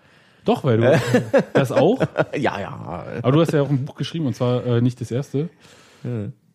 doch, 0.47 0.65
weil 0.65 0.79
du 0.79 1.01
das 1.53 1.71
auch, 1.73 2.01
Ja, 2.37 2.59
ja. 2.59 3.05
aber 3.23 3.33
du 3.33 3.41
hast 3.43 3.53
ja 3.53 3.61
auch 3.63 3.69
ein 3.69 3.85
Buch 3.85 3.97
geschrieben 3.97 4.25
und 4.27 4.35
zwar 4.35 4.65
äh, 4.67 4.81
nicht 4.81 4.99
das 5.01 5.11
erste. 5.11 5.51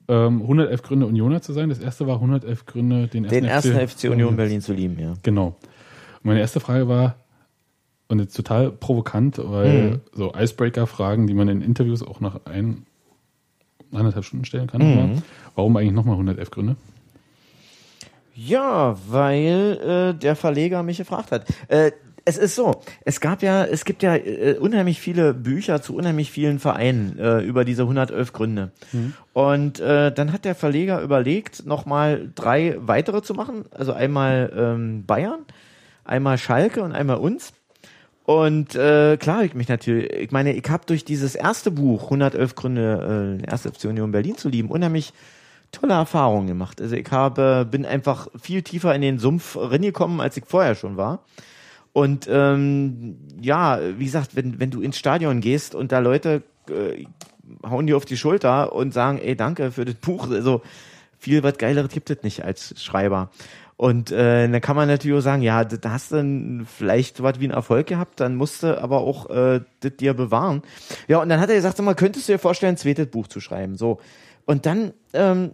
Ähm, 0.10 0.42
111 0.42 0.84
Gründe, 0.84 1.06
Unioner 1.06 1.42
zu 1.42 1.54
sein. 1.54 1.70
Das 1.70 1.80
erste 1.80 2.08
war 2.08 2.16
111 2.16 2.66
Gründe, 2.66 3.08
den 3.08 3.26
ersten, 3.26 3.36
Den 3.36 3.46
ersten 3.46 3.88
FC 3.88 4.10
Union 4.12 4.36
Berlin 4.36 4.62
zu 4.62 4.74
lieben, 4.74 4.98
ja. 5.00 5.14
Genau. 5.24 5.48
Und 5.48 6.26
meine 6.26 6.40
erste 6.40 6.60
Frage 6.60 6.88
war, 6.88 7.16
und 8.08 8.20
jetzt 8.20 8.36
total 8.36 8.72
provokant, 8.72 9.38
weil 9.38 10.00
so 10.14 10.34
Icebreaker-Fragen, 10.34 11.28
die 11.28 11.34
man 11.34 11.50
in 11.50 11.62
Interviews 11.62 12.02
auch 12.02 12.22
nach 12.22 12.46
ein, 12.46 12.86
eineinhalb 13.92 14.24
Stunden 14.24 14.46
stellen 14.46 14.68
kann, 14.68 14.82
war, 14.82 15.10
warum 15.56 15.76
eigentlich 15.76 15.92
nochmal 15.92 16.14
111 16.14 16.52
Gründe? 16.52 16.76
Ja, 18.34 18.96
weil 19.10 20.14
äh, 20.16 20.18
der 20.18 20.36
Verleger 20.36 20.84
mich 20.84 20.98
gefragt 21.00 21.32
hat. 21.32 21.48
Äh, 21.68 21.92
es 22.28 22.38
ist 22.38 22.56
so, 22.56 22.82
es 23.06 23.22
gab 23.22 23.42
ja, 23.42 23.64
es 23.64 23.86
gibt 23.86 24.04
ja 24.04 24.14
äh, 24.16 24.58
unheimlich 24.60 25.00
viele 25.00 25.34
Bücher 25.34 25.82
zu 25.82 25.96
unheimlich 25.96 26.30
vielen 26.30 26.60
Vereinen 26.60 27.18
äh, 27.18 27.40
über 27.40 27.64
diese 27.64 27.84
111 27.84 28.34
Gründe. 28.34 28.72
Und 29.32 29.80
äh, 29.80 30.12
dann 30.12 30.34
hat 30.34 30.44
der 30.44 30.54
Verleger 30.54 31.02
überlegt, 31.02 31.66
nochmal 31.66 32.30
drei 32.36 32.76
weitere 32.80 33.22
zu 33.22 33.34
machen. 33.34 33.64
Also 33.72 33.94
einmal 33.94 34.52
ähm, 34.54 35.06
Bayern, 35.06 35.40
einmal 36.04 36.38
Schalke 36.38 36.84
und 36.84 36.92
einmal 36.92 37.16
uns. 37.18 37.54
Und 38.26 38.76
äh, 38.76 39.16
klar, 39.16 39.46
ich 39.46 39.54
mich 39.54 39.70
natürlich, 39.70 40.12
ich 40.12 40.32
meine, 40.32 40.52
ich 40.52 40.70
habe 40.70 40.84
durch 40.86 41.06
dieses 41.06 41.34
erste 41.34 41.72
Buch, 41.72 42.04
111 42.04 42.56
Gründe, 42.56 43.40
äh, 43.42 43.50
erste 43.50 43.72
FC 43.72 43.86
Union 43.86 44.12
Berlin 44.12 44.36
zu 44.36 44.50
lieben, 44.50 44.70
unheimlich 44.70 45.14
tolle 45.72 45.94
Erfahrungen 45.94 46.48
gemacht. 46.48 46.82
Also 46.82 46.98
ich 46.98 47.10
habe, 47.10 47.66
bin 47.72 47.86
einfach 47.86 48.28
viel 48.38 48.64
tiefer 48.64 48.94
in 48.94 49.02
den 49.02 49.18
Sumpf 49.18 49.56
reingekommen, 49.58 50.20
als 50.20 50.36
ich 50.36 50.44
vorher 50.46 50.76
schon 50.76 50.98
war. 50.98 51.20
Und 51.98 52.28
ähm, 52.30 53.18
ja, 53.42 53.80
wie 53.98 54.06
gesagt, 54.06 54.36
wenn, 54.36 54.60
wenn 54.60 54.70
du 54.70 54.82
ins 54.82 55.00
Stadion 55.00 55.42
gehst 55.42 55.74
und 55.74 55.92
da 55.92 55.98
Leute 55.98 56.44
äh, 56.70 57.06
hauen 57.68 57.88
dir 57.88 57.98
auf 57.98 58.06
die 58.06 58.18
Schulter 58.18 58.72
und 58.72 58.94
sagen, 58.94 59.18
ey, 59.18 59.36
danke 59.36 59.72
für 59.72 59.84
das 59.84 59.96
Buch, 59.96 60.30
also 60.30 60.62
viel 61.18 61.42
was 61.42 61.58
Geileres 61.58 61.90
gibt 61.90 62.12
es 62.12 62.22
nicht 62.22 62.46
als 62.46 62.80
Schreiber. 62.84 63.32
Und 63.78 64.12
äh, 64.12 64.48
dann 64.48 64.62
kann 64.62 64.76
man 64.76 64.88
natürlich 64.88 65.18
auch 65.18 65.22
sagen, 65.22 65.42
ja, 65.42 65.66
da 65.66 65.90
hast 65.90 66.12
du 66.12 66.66
vielleicht 66.68 67.24
was 67.24 67.40
wie 67.40 67.46
einen 67.46 67.54
Erfolg 67.54 67.88
gehabt, 67.88 68.20
dann 68.20 68.36
musst 68.36 68.62
du 68.62 68.80
aber 68.80 69.00
auch 69.00 69.32
äh, 69.32 69.62
das 69.80 69.98
dir 69.98 70.14
bewahren. 70.14 70.62
Ja, 71.08 71.20
und 71.24 71.30
dann 71.30 71.40
hat 71.40 71.50
er 71.50 71.56
gesagt, 71.56 71.78
sag 71.78 71.84
mal, 71.84 71.96
könntest 71.96 72.30
du 72.30 72.34
dir 72.34 72.38
vorstellen, 72.38 72.76
ein 72.76 72.78
zweites 72.78 73.08
Buch 73.08 73.26
zu 73.26 73.40
schreiben? 73.40 73.76
So. 73.76 74.00
Und 74.46 74.68
dann, 74.68 74.94
ähm, 75.14 75.50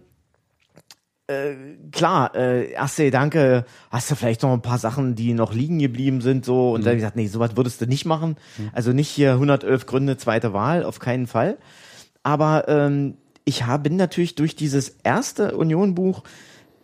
äh, 1.26 1.54
klar, 1.92 2.34
äh, 2.34 2.72
erste 2.72 3.04
Gedanke, 3.04 3.64
hast 3.90 4.10
du 4.10 4.14
vielleicht 4.14 4.42
noch 4.42 4.52
ein 4.52 4.62
paar 4.62 4.78
Sachen, 4.78 5.14
die 5.14 5.34
noch 5.34 5.54
liegen 5.54 5.78
geblieben 5.78 6.20
sind, 6.20 6.44
so, 6.44 6.72
und 6.72 6.80
mhm. 6.80 6.84
dann 6.84 6.90
habe 6.90 6.96
ich 6.96 7.02
gesagt, 7.02 7.16
nee, 7.16 7.26
sowas 7.26 7.56
würdest 7.56 7.80
du 7.80 7.86
nicht 7.86 8.04
machen. 8.04 8.36
Mhm. 8.58 8.70
Also 8.72 8.92
nicht 8.92 9.08
hier 9.08 9.32
111 9.32 9.86
Gründe, 9.86 10.16
zweite 10.16 10.52
Wahl, 10.52 10.84
auf 10.84 10.98
keinen 10.98 11.26
Fall. 11.26 11.58
Aber 12.22 12.68
ähm, 12.68 13.16
ich 13.44 13.66
hab, 13.66 13.84
bin 13.84 13.96
natürlich 13.96 14.34
durch 14.34 14.56
dieses 14.56 14.96
erste 15.02 15.56
Union-Buch 15.56 16.22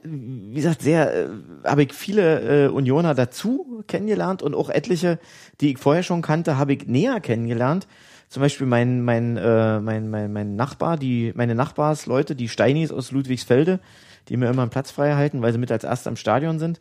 wie 0.03 0.55
gesagt, 0.55 0.83
sehr, 0.83 1.15
äh, 1.15 1.29
habe 1.65 1.83
ich 1.83 1.93
viele 1.93 2.67
äh, 2.67 2.69
Unioner 2.69 3.15
dazu 3.15 3.85
kennengelernt 3.87 4.43
und 4.43 4.55
auch 4.55 4.71
etliche, 4.71 5.19
die 5.61 5.73
ich 5.73 5.79
vorher 5.79 6.03
schon 6.03 6.23
kannte, 6.23 6.57
habe 6.57 6.73
ich 6.73 6.87
näher 6.87 7.21
kennengelernt. 7.21 7.87
Zum 8.29 8.41
Beispiel 8.43 8.67
mein, 8.67 9.03
mein, 9.03 9.37
äh, 9.37 9.81
mein, 9.81 10.09
mein, 10.09 10.33
mein 10.33 10.57
Nachbar, 10.57 10.97
die, 10.97 11.33
meine 11.35 11.55
Nachbarsleute, 11.55 12.35
die 12.35 12.49
Steinis 12.49 12.93
aus 12.93 13.11
Ludwigsfelde, 13.11 13.81
die 14.29 14.37
mir 14.37 14.49
immer 14.49 14.63
einen 14.63 14.71
Platz 14.71 14.91
frei 14.91 15.15
halten, 15.15 15.43
weil 15.43 15.53
sie 15.53 15.59
mit 15.59 15.73
als 15.73 15.85
Erst 15.85 16.07
am 16.07 16.17
Stadion 16.17 16.59
sind. 16.59 16.79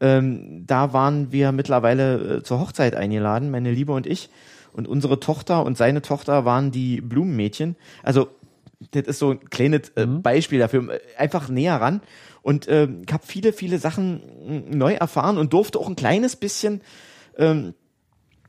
Ähm, 0.00 0.64
da 0.66 0.92
waren 0.92 1.32
wir 1.32 1.52
mittlerweile 1.52 2.38
äh, 2.38 2.42
zur 2.42 2.60
Hochzeit 2.60 2.94
eingeladen, 2.94 3.50
meine 3.50 3.72
Liebe 3.72 3.92
und 3.92 4.06
ich. 4.06 4.30
Und 4.72 4.86
unsere 4.86 5.18
Tochter 5.18 5.64
und 5.64 5.76
seine 5.76 6.02
Tochter 6.02 6.44
waren 6.44 6.70
die 6.70 7.00
Blumenmädchen. 7.00 7.76
Also, 8.02 8.28
das 8.92 9.06
ist 9.06 9.18
so 9.18 9.32
ein 9.32 9.50
kleines 9.50 9.88
äh, 9.96 10.06
mhm. 10.06 10.22
Beispiel 10.22 10.60
dafür. 10.60 11.00
Einfach 11.16 11.48
näher 11.48 11.80
ran. 11.80 12.00
Und 12.42 12.68
äh, 12.68 12.88
ich 13.04 13.12
habe 13.12 13.26
viele, 13.26 13.52
viele 13.52 13.78
Sachen 13.78 14.22
neu 14.70 14.94
erfahren 14.94 15.36
und 15.36 15.52
durfte 15.52 15.78
auch 15.78 15.88
ein 15.88 15.96
kleines 15.96 16.36
bisschen 16.36 16.80
ähm, 17.36 17.74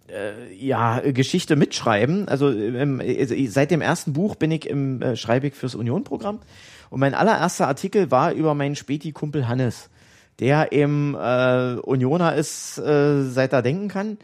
äh, 0.08 0.54
ja 0.54 1.00
Geschichte 1.00 1.56
mitschreiben. 1.56 2.28
Also, 2.28 2.52
ähm, 2.52 3.02
also 3.02 3.36
seit 3.48 3.72
dem 3.72 3.82
ersten 3.82 4.14
Buch 4.14 4.36
bin 4.36 4.52
ich 4.52 4.68
im 4.68 5.02
äh, 5.02 5.16
Schreibig 5.16 5.56
fürs 5.56 5.76
Union-Programm 5.76 6.40
und 6.90 7.00
mein 7.00 7.14
allererster 7.14 7.68
Artikel 7.68 8.12
war 8.12 8.34
über 8.34 8.54
meinen 8.54 8.76
Späti-Kumpel 8.76 9.48
Hannes, 9.48 9.90
der 10.40 10.72
eben 10.72 11.16
äh, 11.16 11.78
Unioner 11.82 12.36
ist, 12.36 12.78
äh, 12.78 13.24
seit 13.24 13.54
er 13.54 13.62
denken 13.62 13.88
kann. 13.88 14.18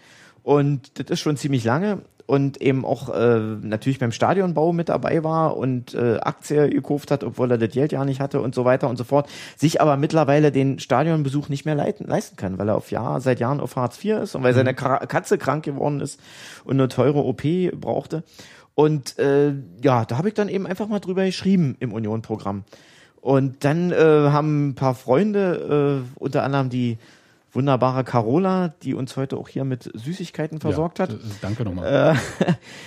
Und 0.43 0.99
das 0.99 1.09
ist 1.09 1.19
schon 1.21 1.37
ziemlich 1.37 1.63
lange 1.63 2.01
und 2.25 2.61
eben 2.61 2.85
auch 2.85 3.13
äh, 3.13 3.39
natürlich 3.39 3.99
beim 3.99 4.11
Stadionbau 4.11 4.73
mit 4.73 4.89
dabei 4.89 5.23
war 5.23 5.57
und 5.57 5.93
äh, 5.93 6.17
Aktie 6.17 6.69
gekauft 6.69 7.11
hat, 7.11 7.23
obwohl 7.23 7.51
er 7.51 7.57
das 7.57 7.71
Geld 7.71 7.91
ja 7.91 8.03
nicht 8.03 8.19
hatte 8.19 8.41
und 8.41 8.55
so 8.55 8.65
weiter 8.65 8.89
und 8.89 8.97
so 8.97 9.03
fort, 9.03 9.29
sich 9.55 9.81
aber 9.81 9.97
mittlerweile 9.97 10.51
den 10.51 10.79
Stadionbesuch 10.79 11.49
nicht 11.49 11.65
mehr 11.65 11.75
leiten, 11.75 12.07
leisten 12.07 12.35
kann, 12.35 12.57
weil 12.57 12.69
er 12.69 12.75
auf 12.75 12.91
Jahr, 12.91 13.21
seit 13.21 13.39
Jahren 13.39 13.59
auf 13.59 13.75
Hartz 13.75 14.03
IV 14.03 14.17
ist 14.23 14.35
und 14.35 14.43
weil 14.43 14.53
seine 14.53 14.71
mhm. 14.71 14.75
Katze 14.75 15.37
krank 15.37 15.65
geworden 15.65 15.99
ist 15.99 16.19
und 16.63 16.73
eine 16.73 16.87
teure 16.87 17.23
OP 17.23 17.43
brauchte. 17.79 18.23
Und 18.75 19.17
äh, 19.19 19.53
ja, 19.81 20.05
da 20.05 20.17
habe 20.17 20.27
ich 20.27 20.33
dann 20.33 20.49
eben 20.49 20.67
einfach 20.67 20.87
mal 20.87 20.99
drüber 20.99 21.25
geschrieben 21.25 21.77
im 21.79 21.93
Union-Programm. 21.93 22.63
Und 23.21 23.63
dann 23.63 23.91
äh, 23.91 23.95
haben 23.95 24.69
ein 24.69 24.75
paar 24.75 24.93
Freunde, 24.93 26.03
äh, 26.05 26.19
unter 26.19 26.43
anderem 26.43 26.69
die 26.69 26.97
wunderbare 27.55 28.03
Carola, 28.03 28.73
die 28.83 28.93
uns 28.93 29.15
heute 29.15 29.37
auch 29.37 29.47
hier 29.47 29.63
mit 29.63 29.89
Süßigkeiten 29.93 30.59
versorgt 30.59 30.99
ja, 30.99 31.03
hat. 31.03 31.13
Äh, 31.13 31.17
danke 31.41 31.63
nochmal. 31.63 32.17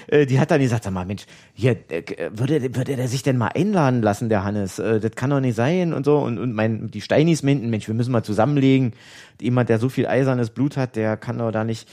Äh, 0.06 0.24
die 0.24 0.40
hat 0.40 0.51
dann 0.51 0.60
gesagt, 0.60 0.85
sag 0.85 0.93
mal, 0.93 1.05
Mensch, 1.05 1.27
hier, 1.52 1.73
äh, 1.90 2.31
würde, 2.32 2.74
würde 2.74 2.97
der 2.97 3.09
sich 3.09 3.23
denn 3.23 3.36
mal 3.36 3.48
einladen 3.48 4.01
lassen, 4.01 4.31
der 4.31 4.43
Hannes? 4.43 4.78
Äh, 4.78 5.01
das 5.01 5.12
kann 5.12 5.28
doch 5.28 5.40
nicht 5.40 5.55
sein 5.55 5.93
und 5.93 6.05
so. 6.05 6.19
Und, 6.19 6.39
und 6.39 6.55
mein, 6.55 6.90
die 6.90 7.02
Steinis 7.02 7.43
meinten, 7.43 7.69
Mensch, 7.69 7.89
wir 7.89 7.94
müssen 7.94 8.12
mal 8.12 8.23
zusammenlegen. 8.23 8.94
Jemand, 9.40 9.69
der 9.69 9.78
so 9.78 9.90
viel 9.90 10.06
eisernes 10.06 10.48
Blut 10.51 10.78
hat, 10.78 10.97
der 10.97 11.19
kann 11.19 11.39
doch 11.39 11.51
da 11.51 11.65
nicht 11.65 11.89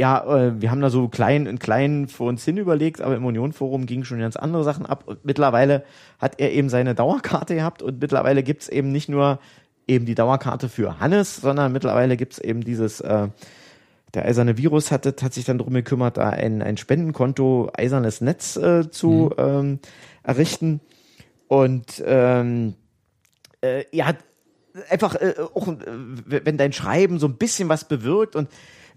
ja, 0.00 0.24
äh, 0.24 0.62
wir 0.62 0.70
haben 0.70 0.80
da 0.80 0.88
so 0.88 1.08
klein 1.08 1.46
und 1.46 1.60
klein 1.60 2.08
vor 2.08 2.30
uns 2.30 2.42
hin 2.42 2.56
überlegt, 2.56 3.02
aber 3.02 3.16
im 3.16 3.26
Unionforum 3.26 3.84
ging 3.84 4.04
schon 4.04 4.18
ganz 4.18 4.34
andere 4.34 4.64
Sachen 4.64 4.86
ab. 4.86 5.04
Und 5.04 5.26
mittlerweile 5.26 5.84
hat 6.18 6.40
er 6.40 6.52
eben 6.52 6.70
seine 6.70 6.94
Dauerkarte 6.94 7.54
gehabt 7.54 7.82
und 7.82 8.00
mittlerweile 8.00 8.42
gibt's 8.42 8.70
eben 8.70 8.92
nicht 8.92 9.10
nur 9.10 9.40
eben 9.86 10.06
die 10.06 10.14
Dauerkarte 10.14 10.70
für 10.70 11.00
Hannes, 11.00 11.36
sondern 11.36 11.70
mittlerweile 11.72 12.16
gibt 12.16 12.32
es 12.32 12.38
eben 12.38 12.62
dieses, 12.64 13.02
äh, 13.02 13.28
der 14.14 14.24
eiserne 14.24 14.56
Virus 14.56 14.90
hatte, 14.90 15.14
hat 15.20 15.34
sich 15.34 15.44
dann 15.44 15.58
darum 15.58 15.74
gekümmert, 15.74 16.16
da 16.16 16.30
ein, 16.30 16.62
ein 16.62 16.78
Spendenkonto, 16.78 17.70
eisernes 17.76 18.22
Netz 18.22 18.56
äh, 18.56 18.90
zu 18.90 19.32
mhm. 19.36 19.44
ähm, 19.44 19.78
errichten. 20.22 20.80
Und 21.46 22.02
ähm, 22.06 22.72
äh, 23.60 23.84
ja, 23.92 24.14
einfach 24.88 25.14
äh, 25.16 25.34
auch, 25.52 25.68
äh, 25.68 25.76
wenn 26.24 26.56
dein 26.56 26.72
Schreiben 26.72 27.18
so 27.18 27.26
ein 27.26 27.36
bisschen 27.36 27.68
was 27.68 27.86
bewirkt 27.86 28.34
und 28.34 28.48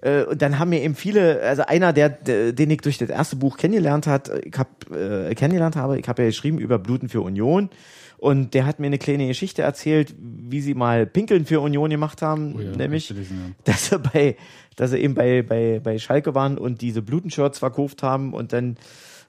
äh, 0.04 0.24
und 0.24 0.42
dann 0.42 0.60
haben 0.60 0.70
mir 0.70 0.82
eben 0.82 0.96
viele, 0.96 1.42
also 1.42 1.64
einer, 1.66 1.94
der, 1.94 2.10
den 2.10 2.70
ich 2.70 2.82
durch 2.82 2.98
das 2.98 3.10
erste 3.10 3.38
Buch 3.38 3.56
kennengelernt 3.58 4.06
hat, 4.06 4.30
ich 4.44 4.58
hab, 4.58 4.92
äh, 4.92 5.34
kennengelernt 5.34 5.78
habe, 5.78 5.98
ich 5.98 6.08
habe 6.10 6.24
ja 6.24 6.28
geschrieben 6.28 6.60
über 6.60 6.78
Bluten 6.78 7.08
für 7.08 7.22
Union 7.22 7.70
und 8.18 8.54
der 8.54 8.66
hat 8.66 8.80
mir 8.80 8.88
eine 8.88 8.98
kleine 8.98 9.28
Geschichte 9.28 9.62
erzählt, 9.62 10.14
wie 10.20 10.60
sie 10.60 10.74
mal 10.74 11.06
Pinkeln 11.06 11.46
für 11.46 11.62
Union 11.62 11.90
gemacht 11.90 12.22
haben, 12.22 12.56
oh 12.58 12.60
ja, 12.60 12.72
nämlich, 12.72 13.12
lesen, 13.12 13.56
ja. 13.56 13.56
dass 13.64 13.88
sie 13.88 14.00
bei, 14.00 14.36
dass 14.76 14.92
sie 14.92 14.98
eben 14.98 15.14
bei, 15.16 15.42
bei, 15.42 15.80
bei 15.82 15.98
Schalke 15.98 16.36
waren 16.36 16.58
und 16.58 16.82
diese 16.82 17.02
Blutenshirts 17.02 17.60
verkauft 17.60 18.04
haben 18.04 18.34
und 18.34 18.52
dann 18.52 18.76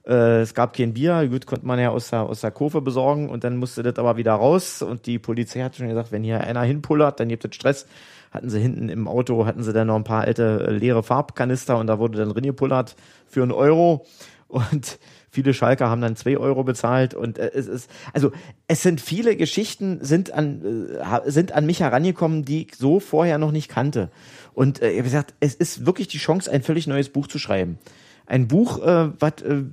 äh, 0.08 0.40
es 0.40 0.54
gab 0.54 0.76
kein 0.76 0.92
Bier, 0.92 1.28
gut, 1.28 1.46
konnte 1.46 1.66
man 1.66 1.78
ja 1.78 1.90
aus 1.90 2.10
der, 2.10 2.24
aus 2.24 2.40
der 2.40 2.50
Kurve 2.50 2.82
besorgen 2.82 3.28
und 3.28 3.44
dann 3.44 3.58
musste 3.58 3.84
das 3.84 3.96
aber 3.96 4.16
wieder 4.16 4.32
raus 4.32 4.82
und 4.82 5.06
die 5.06 5.20
Polizei 5.20 5.60
hat 5.60 5.76
schon 5.76 5.86
gesagt, 5.86 6.10
wenn 6.10 6.24
hier 6.24 6.40
einer 6.40 6.62
hinpullert, 6.62 7.20
dann 7.20 7.28
gibt 7.28 7.44
es 7.44 7.54
Stress. 7.54 7.86
Hatten 8.34 8.50
sie 8.50 8.60
hinten 8.60 8.90
im 8.90 9.08
Auto, 9.08 9.46
hatten 9.46 9.62
sie 9.62 9.72
dann 9.72 9.86
noch 9.86 9.96
ein 9.96 10.04
paar 10.04 10.22
alte 10.22 10.66
äh, 10.68 10.70
leere 10.72 11.02
Farbkanister 11.02 11.78
und 11.78 11.86
da 11.86 11.98
wurde 11.98 12.18
dann 12.18 12.30
reingepullert 12.30 12.96
für 13.26 13.42
einen 13.42 13.52
Euro 13.52 14.04
und 14.48 14.98
Viele 15.34 15.52
Schalker 15.52 15.90
haben 15.90 16.00
dann 16.00 16.14
zwei 16.14 16.38
Euro 16.38 16.62
bezahlt 16.62 17.12
und 17.12 17.38
äh, 17.40 17.50
es 17.52 17.66
ist, 17.66 17.90
also 18.12 18.30
es 18.68 18.82
sind 18.82 19.00
viele 19.00 19.34
Geschichten 19.34 19.98
sind 20.00 20.30
an, 20.32 20.62
äh, 20.94 21.28
sind 21.28 21.50
an 21.50 21.66
mich 21.66 21.80
herangekommen, 21.80 22.44
die 22.44 22.68
ich 22.68 22.76
so 22.76 23.00
vorher 23.00 23.38
noch 23.38 23.50
nicht 23.50 23.68
kannte. 23.68 24.12
Und 24.52 24.80
äh, 24.80 24.92
habe 24.92 25.02
gesagt, 25.02 25.34
es 25.40 25.56
ist 25.56 25.86
wirklich 25.86 26.06
die 26.06 26.18
Chance, 26.18 26.52
ein 26.52 26.62
völlig 26.62 26.86
neues 26.86 27.08
Buch 27.08 27.26
zu 27.26 27.40
schreiben. 27.40 27.80
Ein 28.26 28.46
Buch, 28.46 28.80
äh, 28.80 29.10
was, 29.18 29.42
äh, 29.42 29.64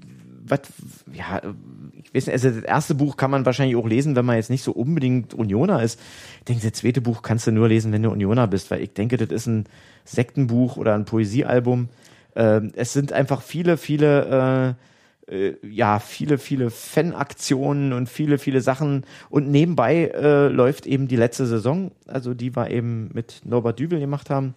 was, 0.52 0.60
ja, 1.12 1.42
ich 2.04 2.14
weiß 2.14 2.28
nicht, 2.28 2.34
also 2.34 2.50
das 2.50 2.64
erste 2.64 2.94
Buch 2.94 3.18
kann 3.18 3.32
man 3.32 3.46
wahrscheinlich 3.46 3.78
auch 3.78 3.88
lesen, 3.88 4.16
wenn 4.16 4.26
man 4.26 4.36
jetzt 4.36 4.50
nicht 4.50 4.64
so 4.64 4.74
unbedingt 4.74 5.34
Unioner 5.34 5.82
ist. 5.82 6.00
Ich 6.40 6.46
denke, 6.46 6.70
das 6.70 6.80
zweite 6.80 7.02
Buch 7.02 7.22
kannst 7.22 7.48
du 7.48 7.52
nur 7.52 7.70
lesen, 7.70 7.92
wenn 7.92 8.04
du 8.04 8.12
Unioner 8.12 8.48
bist, 8.48 8.70
weil 8.70 8.82
ich 8.82 8.94
denke, 8.94 9.18
das 9.18 9.30
ist 9.30 9.48
ein 9.48 9.66
Sektenbuch 10.04 10.78
oder 10.78 10.94
ein 10.94 11.06
Poesiealbum. 11.06 11.90
Äh, 12.36 12.62
es 12.76 12.94
sind 12.94 13.14
einfach 13.14 13.42
viele, 13.42 13.78
viele 13.78 14.76
äh, 14.78 15.32
äh, 15.32 15.56
ja 15.64 16.00
viele, 16.00 16.38
viele 16.38 16.70
Fanaktionen 16.70 17.94
und 17.94 18.10
viele, 18.10 18.38
viele 18.38 18.62
Sachen. 18.62 19.06
Und 19.30 19.50
nebenbei 19.50 20.12
äh, 20.14 20.48
läuft 20.48 20.86
eben 20.86 21.08
die 21.08 21.16
letzte 21.16 21.46
Saison, 21.46 21.92
also 22.08 22.34
die 22.34 22.56
wir 22.56 22.70
eben 22.70 23.10
mit 23.14 23.42
Norbert 23.46 23.80
Dübel 23.80 24.00
gemacht 24.00 24.30
haben. 24.30 24.54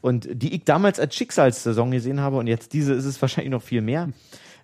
Und 0.00 0.28
die 0.30 0.54
ich 0.54 0.64
damals 0.64 1.00
als 1.00 1.14
Schicksalssaison 1.14 1.90
gesehen 1.90 2.20
habe 2.20 2.36
und 2.36 2.46
jetzt 2.46 2.72
diese 2.72 2.94
ist 2.94 3.06
es 3.06 3.20
wahrscheinlich 3.20 3.50
noch 3.50 3.62
viel 3.62 3.82
mehr 3.82 4.10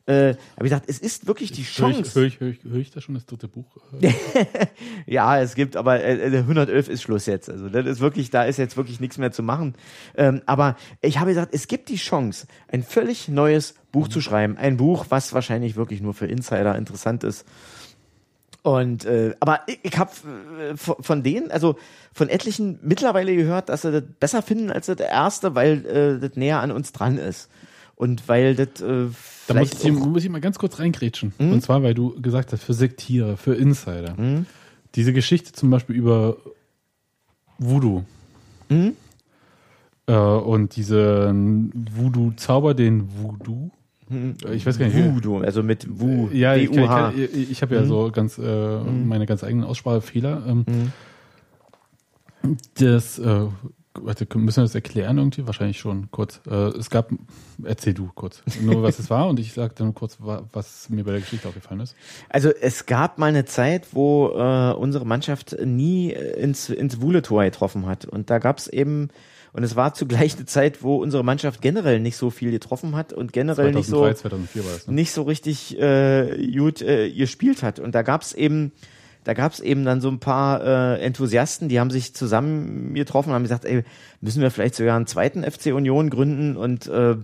äh, 0.06 0.30
habe 0.30 0.36
ich 0.58 0.62
gesagt, 0.64 0.86
es 0.88 0.98
ist 0.98 1.26
wirklich 1.26 1.52
die 1.52 1.62
Chance. 1.62 2.18
Höre 2.18 2.26
ich, 2.26 2.40
hör 2.40 2.48
ich, 2.48 2.58
hör 2.64 2.78
ich 2.78 2.90
da 2.90 3.00
schon 3.00 3.14
das 3.14 3.24
dritte 3.24 3.46
Buch? 3.46 3.66
ja, 5.06 5.40
es 5.40 5.54
gibt, 5.54 5.76
aber 5.76 6.02
äh, 6.02 6.38
111 6.38 6.88
ist 6.88 7.02
Schluss 7.02 7.26
jetzt. 7.26 7.48
Also 7.48 7.68
das 7.68 7.86
ist 7.86 8.00
wirklich, 8.00 8.30
da 8.30 8.42
ist 8.42 8.56
jetzt 8.56 8.76
wirklich 8.76 8.98
nichts 8.98 9.18
mehr 9.18 9.30
zu 9.30 9.42
machen. 9.42 9.74
Ähm, 10.16 10.42
aber 10.46 10.76
ich 11.00 11.18
habe 11.18 11.30
gesagt, 11.30 11.54
es 11.54 11.68
gibt 11.68 11.88
die 11.88 11.96
Chance, 11.96 12.48
ein 12.68 12.82
völlig 12.82 13.28
neues 13.28 13.74
Buch 13.92 14.08
mhm. 14.08 14.10
zu 14.10 14.20
schreiben. 14.20 14.56
Ein 14.56 14.76
Buch, 14.76 15.06
was 15.10 15.32
wahrscheinlich 15.34 15.76
wirklich 15.76 16.00
nur 16.00 16.14
für 16.14 16.26
Insider 16.26 16.76
interessant 16.76 17.22
ist. 17.22 17.46
Und 18.62 19.04
äh, 19.04 19.34
aber 19.40 19.60
ich, 19.66 19.80
ich 19.82 19.98
habe 19.98 20.10
äh, 20.60 20.76
von 20.76 21.22
denen, 21.22 21.50
also 21.50 21.76
von 22.12 22.28
etlichen 22.28 22.78
mittlerweile 22.82 23.34
gehört, 23.34 23.68
dass 23.68 23.82
sie 23.82 23.92
das 23.92 24.04
besser 24.18 24.42
finden 24.42 24.70
als 24.70 24.86
das 24.86 24.98
erste, 24.98 25.54
weil 25.54 25.86
äh, 25.86 26.18
das 26.20 26.36
näher 26.36 26.60
an 26.60 26.70
uns 26.70 26.92
dran 26.92 27.18
ist. 27.18 27.48
Und 27.96 28.28
weil 28.28 28.54
das 28.54 28.80
äh, 28.80 29.06
da 29.47 29.55
muss 29.55 29.73
ich, 29.73 29.93
muss 29.93 30.24
ich, 30.24 30.31
mal 30.31 30.40
ganz 30.40 30.59
kurz 30.59 30.78
reingrätschen. 30.78 31.32
Mhm. 31.39 31.52
Und 31.52 31.62
zwar, 31.62 31.82
weil 31.82 31.94
du 31.94 32.20
gesagt 32.20 32.52
hast, 32.52 32.62
für 32.62 32.74
Sektiere, 32.74 33.36
für 33.36 33.55
Insider. 33.55 34.14
Mhm. 34.16 34.47
Diese 34.94 35.12
Geschichte 35.12 35.52
zum 35.52 35.70
Beispiel 35.70 35.97
über 35.97 36.36
Voodoo. 37.59 38.05
Mhm. 38.69 38.94
Äh, 40.06 40.14
und 40.14 40.77
diesen 40.77 41.73
Voodoo-Zauber, 41.94 42.74
den 42.74 43.09
Voodoo, 43.16 43.70
äh, 44.10 44.55
ich 44.55 44.66
weiß 44.66 44.78
gar 44.78 44.86
nicht. 44.86 45.14
Voodoo, 45.14 45.39
also 45.39 45.62
mit 45.62 45.86
Wu, 45.89 46.28
Ja, 46.32 46.55
ich, 46.55 46.70
W-U-H. 46.70 47.12
ich, 47.16 47.35
ich, 47.35 47.51
ich 47.52 47.62
habe 47.62 47.74
ja 47.74 47.85
so 47.85 48.10
ganz 48.12 48.39
äh, 48.39 48.81
meine 48.81 49.27
ganz 49.27 49.44
eigenen 49.44 49.64
Aussprachefehler. 49.64 50.43
Ähm, 50.47 50.93
Das, 52.74 53.19
äh, 53.19 53.47
warte, 53.94 54.27
müssen 54.39 54.59
wir 54.59 54.64
das 54.64 54.74
erklären 54.74 55.19
irgendwie? 55.19 55.47
Wahrscheinlich 55.47 55.78
schon 55.78 56.10
kurz. 56.10 56.40
Äh, 56.51 56.55
es 56.78 56.90
gab, 56.90 57.10
erzähl 57.64 57.94
du 57.94 58.10
kurz, 58.14 58.43
nur 58.60 58.82
was 58.82 58.98
es 58.98 59.10
war 59.10 59.28
und 59.28 59.39
ich 59.40 59.52
sage 59.52 59.74
dann 59.77 59.94
kurz, 59.94 60.19
wa- 60.20 60.43
was 60.52 60.89
mir 60.90 61.05
bei 61.05 61.12
der 61.12 61.20
Geschichte 61.20 61.47
aufgefallen 61.48 61.81
ist. 61.81 61.94
Also 62.28 62.51
es 62.51 62.86
gab 62.86 63.19
mal 63.19 63.27
eine 63.27 63.44
Zeit, 63.44 63.89
wo 63.93 64.28
äh, 64.36 64.73
unsere 64.74 65.05
Mannschaft 65.06 65.56
nie 65.64 66.12
äh, 66.12 66.40
ins, 66.40 66.69
ins 66.70 67.01
Wuhle-Tor 67.01 67.44
getroffen 67.44 67.86
hat. 67.86 68.05
Und 68.05 68.31
da 68.31 68.39
gab 68.39 68.59
es 68.59 68.66
eben, 68.69 69.09
und 69.52 69.62
es 69.64 69.77
war 69.77 69.93
zugleich 69.94 70.36
eine 70.36 70.47
Zeit, 70.47 70.82
wo 70.82 70.97
unsere 70.97 71.23
Mannschaft 71.23 71.60
generell 71.60 72.01
nicht 72.01 72.16
so 72.16 72.31
viel 72.31 72.51
getroffen 72.51 72.97
hat 72.97 73.12
und 73.12 73.32
generell 73.35 73.73
nicht 73.73 73.86
so 73.86 73.98
2003, 73.98 74.20
2004 74.55 74.64
war 74.64 74.77
es. 74.77 74.86
Ne? 74.86 74.94
nicht 74.94 75.12
so 75.12 75.23
richtig 75.23 75.78
äh, 75.78 76.51
gut 76.56 76.81
äh, 76.81 77.10
gespielt 77.12 77.62
hat. 77.62 77.78
Und 77.78 77.94
da 77.94 78.01
gab's 78.02 78.32
eben, 78.32 78.73
da 79.24 79.35
gab's 79.35 79.61
eben 79.61 79.85
dann 79.85 80.01
so 80.01 80.09
ein 80.09 80.19
paar 80.19 80.65
äh, 80.65 81.01
Enthusiasten, 81.01 81.69
die 81.69 81.81
haben 81.81 81.90
sich 81.90 82.15
zusammen 82.15 82.94
getroffen 82.94 83.31
und 83.31 83.35
haben 83.35 83.43
gesagt, 83.43 83.65
ey, 83.65 83.85
müssen 84.20 84.43
wir 84.43 84.51
vielleicht 84.51 84.74
sogar 84.74 84.97
einen 84.97 85.07
zweiten 85.07 85.44
FC 85.44 85.66
Union 85.66 86.11
gründen 86.11 86.57
und 86.57 86.86
äh, 86.86 87.16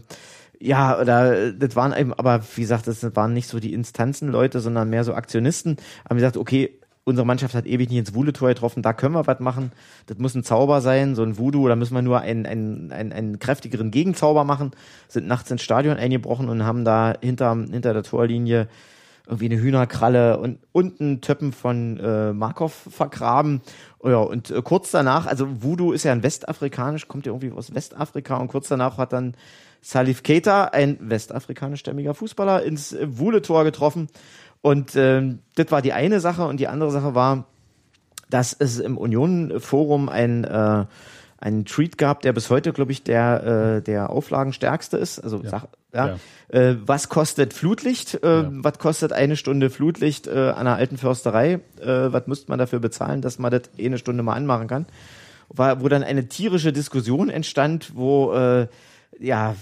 ja, 0.61 0.99
oder 0.99 1.53
das 1.53 1.77
waren 1.77 1.97
eben, 1.97 2.13
aber 2.13 2.43
wie 2.57 2.63
gesagt, 2.63 2.87
das 2.87 3.15
waren 3.15 3.33
nicht 3.33 3.49
so 3.49 3.61
die 3.61 3.73
Instanzenleute, 3.73 4.61
sondern 4.61 4.91
mehr 4.91 5.05
so 5.05 5.15
Aktionisten. 5.15 5.77
Haben 6.09 6.17
gesagt, 6.17 6.37
okay, 6.37 6.79
unsere 7.05 7.27
Mannschaft 7.27 7.55
hat 7.55 7.67
ewig 7.67 7.89
nicht 7.89 7.99
ins 7.99 8.15
Wuhle-Tor 8.15 8.49
getroffen, 8.49 8.83
da 8.83 8.93
können 8.93 9.15
wir 9.15 9.27
was 9.27 9.41
machen. 9.41 9.73
Das 10.07 10.19
muss 10.19 10.35
ein 10.35 10.45
Zauber 10.45 10.81
sein, 10.81 11.15
so 11.15 11.23
ein 11.23 11.39
Voodoo, 11.39 11.69
da 11.69 11.77
müssen 11.77 11.95
wir 11.95 12.03
nur 12.03 12.21
einen, 12.21 12.45
einen, 12.45 12.93
einen, 12.93 13.13
einen 13.13 13.39
kräftigeren 13.39 13.91
Gegenzauber 13.91 14.45
machen. 14.45 14.73
Sind 15.09 15.27
nachts 15.27 15.51
ins 15.51 15.63
Stadion 15.63 15.97
eingebrochen 15.97 16.49
und 16.49 16.65
haben 16.65 16.85
da 16.85 17.15
hinter, 17.21 17.57
hinter 17.71 17.95
der 17.95 18.03
Torlinie 18.03 18.69
irgendwie 19.29 19.47
eine 19.47 19.61
Hühnerkralle 19.61 20.39
und 20.39 20.59
unten 20.73 21.21
Töppen 21.21 21.53
von 21.53 22.01
äh, 22.01 22.33
Markov 22.33 22.89
vergraben. 22.91 23.61
Oh 23.99 24.09
ja, 24.09 24.19
und 24.19 24.51
äh, 24.51 24.63
kurz 24.63 24.91
danach, 24.91 25.27
also 25.27 25.63
Voodoo 25.63 25.93
ist 25.93 26.05
ja 26.05 26.13
ein 26.13 26.23
westafrikanisch, 26.23 27.09
kommt 27.09 27.27
ja 27.27 27.33
irgendwie 27.33 27.53
aus 27.53 27.75
Westafrika 27.75 28.37
und 28.37 28.49
kurz 28.49 28.69
danach 28.69 28.97
hat 28.97 29.13
dann 29.13 29.35
Salif 29.83 30.23
Keita, 30.23 30.65
ein 30.65 30.99
westafrikanischstämmiger 31.01 32.15
Fußballer, 32.15 32.63
ins 32.63 32.93
äh, 32.93 33.07
Wuhle-Tor 33.19 33.65
getroffen. 33.65 34.09
Und 34.63 34.97
ähm, 34.97 35.41
das 35.55 35.71
war 35.71 35.83
die 35.83 35.93
eine 35.93 36.21
Sache 36.21 36.47
und 36.47 36.59
die 36.59 36.69
andere 36.69 36.91
Sache 36.91 37.15
war, 37.15 37.45
dass 38.31 38.57
es 38.59 38.79
im 38.79 38.97
Union-Forum 38.97 40.09
ein 40.09 40.45
äh, 40.45 40.87
einen 41.41 41.65
Tweet 41.65 41.99
gab, 41.99 42.23
der 42.23 42.33
bis 42.33 42.51
heute, 42.51 42.73
glaube 42.73 42.93
ich, 42.93 43.03
der 43.05 43.77
äh, 43.79 43.83
der 43.83 44.11
auflagenstärkste 44.11 44.97
ist. 44.97 45.21
Also 45.21 45.41
Ja. 45.43 45.51
sag, 45.51 45.69
ja. 45.95 46.19
Äh, 46.49 46.77
was 46.85 47.09
kostet 47.09 47.55
Flutlicht? 47.55 48.23
Äh, 48.23 48.43
Ja. 48.43 48.51
Was 48.53 48.79
kostet 48.79 49.13
eine 49.13 49.37
Stunde 49.37 49.71
Flutlicht 49.71 50.27
äh, 50.27 50.31
an 50.51 50.67
einer 50.67 50.77
alten 50.77 50.97
Försterei? 50.97 51.61
Äh, 51.81 52.13
was 52.13 52.27
müsste 52.27 52.51
man 52.51 52.59
dafür 52.59 52.81
bezahlen, 52.81 53.23
dass 53.23 53.39
man 53.39 53.51
das 53.53 53.63
eh 53.77 53.87
eine 53.87 53.99
Stunde 53.99 54.23
mal 54.23 54.35
anmachen 54.35 54.67
kann? 54.67 54.87
War, 55.49 55.81
wo 55.81 55.89
dann 55.89 56.03
eine 56.03 56.29
tierische 56.29 56.73
Diskussion 56.73 57.31
entstand, 57.31 57.93
wo 57.95 58.33
äh, 58.33 58.67
ja, 59.21 59.57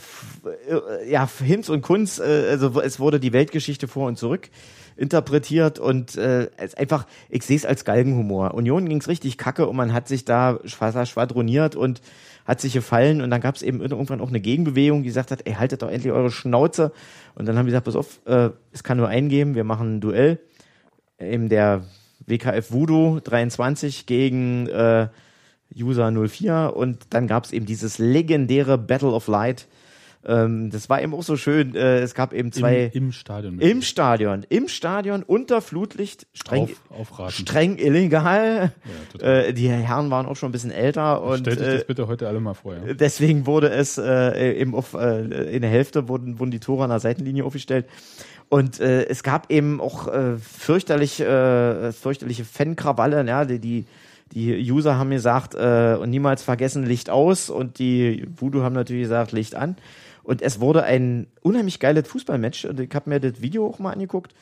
äh, 0.69 1.11
ja, 1.11 1.29
Hinz 1.39 1.69
und 1.69 1.83
Kunz, 1.83 2.19
äh, 2.19 2.49
also 2.51 2.81
es 2.81 2.99
wurde 2.99 3.21
die 3.21 3.33
Weltgeschichte 3.33 3.87
vor 3.87 4.09
und 4.09 4.19
zurück 4.19 4.49
interpretiert 4.97 5.79
und 5.79 6.17
äh, 6.17 6.49
es 6.57 6.75
einfach, 6.75 7.07
ich 7.29 7.43
sehe 7.43 7.57
es 7.57 7.67
als 7.67 7.85
Galgenhumor. 7.85 8.55
Union 8.55 8.89
ging's 8.89 9.09
richtig 9.09 9.37
kacke 9.39 9.67
und 9.67 9.77
man 9.77 9.93
hat 9.93 10.09
sich 10.09 10.25
da 10.25 10.59
schwadroniert 10.65 11.77
und 11.77 12.01
hat 12.47 12.61
sich 12.61 12.73
gefallen 12.73 13.21
und 13.21 13.31
dann 13.31 13.41
gab 13.41 13.57
es 13.57 13.63
eben 13.63 13.81
irgendwann 13.81 14.21
auch 14.21 14.29
eine 14.29 14.41
Gegenbewegung, 14.41 15.03
die 15.03 15.09
gesagt 15.09 15.31
hat, 15.31 15.47
ey, 15.47 15.55
haltet 15.55 15.83
doch 15.83 15.91
endlich 15.91 16.13
eure 16.13 16.31
Schnauze. 16.31 16.93
Und 17.35 17.47
dann 17.47 17.59
haben 17.59 17.67
die 17.67 17.71
gesagt, 17.71 17.87
pass 17.87 17.97
auf, 17.97 18.21
äh, 18.25 18.51
es 18.73 18.85
kann 18.85 18.97
nur 18.99 19.09
einen 19.09 19.29
geben, 19.29 19.55
wir 19.55 19.65
machen 19.65 19.97
ein 19.97 20.01
Duell. 20.01 20.39
Eben 21.19 21.49
der 21.49 21.83
WKF 22.27 22.71
Voodoo 22.71 23.21
23 23.21 24.07
gegen 24.07 24.69
äh, 24.69 25.09
User 25.77 26.11
04 26.11 26.73
und 26.75 27.07
dann 27.11 27.27
gab 27.27 27.45
es 27.45 27.53
eben 27.53 27.67
dieses 27.67 27.99
legendäre 27.99 28.79
Battle 28.79 29.11
of 29.11 29.27
Light. 29.29 29.67
Ähm, 30.27 30.71
das 30.71 30.89
war 30.89 31.01
eben 31.01 31.15
auch 31.15 31.23
so 31.23 31.37
schön. 31.37 31.75
Äh, 31.77 32.01
es 32.01 32.15
gab 32.15 32.33
eben 32.33 32.51
zwei 32.51 32.91
Im, 32.93 33.05
Im 33.05 33.13
Stadion. 33.13 33.59
im 33.61 33.83
Stadion, 33.83 34.47
im 34.49 34.69
Stadion 34.69 35.23
unter 35.23 35.61
Flutlicht, 35.61 36.27
streng, 36.33 36.71
Auf, 36.91 37.33
streng 37.33 37.79
illegal. 37.79 38.73
Ja. 39.21 39.27
Äh, 39.27 39.53
die 39.53 39.69
Herren 39.69 40.11
waren 40.11 40.27
auch 40.27 40.35
schon 40.35 40.49
ein 40.49 40.53
bisschen 40.53 40.73
älter 40.73 41.23
und 41.23 41.41
Stellt 41.41 41.61
euch 41.61 41.69
äh, 41.69 41.75
das 41.75 41.87
bitte 41.87 42.09
heute 42.09 42.27
alle 42.27 42.41
mal 42.41 42.55
vor. 42.55 42.75
Ja. 42.75 42.95
deswegen 42.95 43.47
wurde 43.47 43.71
es 43.71 43.99
äh, 43.99 44.59
eben 44.59 44.75
auf 44.75 44.95
äh, 44.95 45.55
in 45.55 45.63
der 45.63 45.71
Hälfte 45.71 46.09
wurden, 46.09 46.41
wurden 46.41 46.51
die 46.51 46.61
Tore 46.61 46.85
an 46.85 46.91
der 46.91 47.01
Seitenlinie 47.01 47.45
aufgestellt. 47.45 47.87
Und 48.49 48.81
äh, 48.81 49.07
es 49.07 49.23
gab 49.23 49.51
eben 49.51 49.81
auch 49.81 50.09
äh, 50.09 50.39
fürchterlich, 50.39 51.21
äh, 51.21 51.93
fürchterliche 51.93 52.45
Fankrawalle, 52.45 53.25
ja, 53.27 53.45
die, 53.45 53.59
die 53.59 53.87
die 54.33 54.71
User 54.73 54.99
haben 54.99 55.11
gesagt, 55.11 55.55
äh, 55.55 55.97
und 56.01 56.11
niemals 56.11 56.43
vergessen, 56.43 56.85
Licht 56.85 57.11
aus 57.11 57.49
und 57.49 57.79
die 57.79 58.27
Voodoo 58.37 58.63
haben 58.63 58.75
natürlich 58.75 59.05
gesagt, 59.05 59.31
Licht 59.31 59.55
an. 59.55 59.77
Und 60.27 60.43
es 60.43 60.59
wurde 60.59 60.83
ein 60.83 61.29
unheimlich 61.41 61.79
geiles 61.79 62.09
Fußballmatch 62.09 62.65
und 62.65 62.81
ich 62.81 62.93
habe 62.93 63.09
mir 63.09 63.21
das 63.21 63.41
Video 63.41 63.65
auch 63.65 63.79
mal 63.79 63.93
angeguckt, 63.93 64.35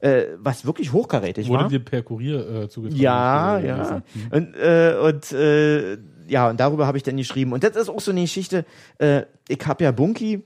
äh, 0.00 0.24
was 0.36 0.66
wirklich 0.66 0.92
hochkarätig 0.92 1.48
Wurde 1.48 1.62
war. 1.62 1.68
dir 1.68 1.78
per 1.78 2.02
Kurier 2.02 2.64
äh, 2.64 2.68
zugetragen? 2.68 3.00
Ja, 3.00 3.58
ja. 3.60 3.76
gelesen. 3.76 4.02
Hm. 4.14 4.32
Und, 4.32 4.54
äh, 4.56 4.96
und 5.00 5.32
äh, 5.32 5.96
ja, 6.26 6.50
und 6.50 6.58
darüber 6.58 6.88
habe 6.88 6.98
ich 6.98 7.04
dann 7.04 7.16
geschrieben. 7.16 7.52
Und 7.52 7.62
das 7.62 7.76
ist 7.76 7.88
auch 7.88 8.00
so 8.00 8.10
eine 8.10 8.22
Geschichte. 8.22 8.64
Äh, 8.98 9.22
ich 9.48 9.64
habe 9.64 9.84
ja 9.84 9.92
Bunky, 9.92 10.42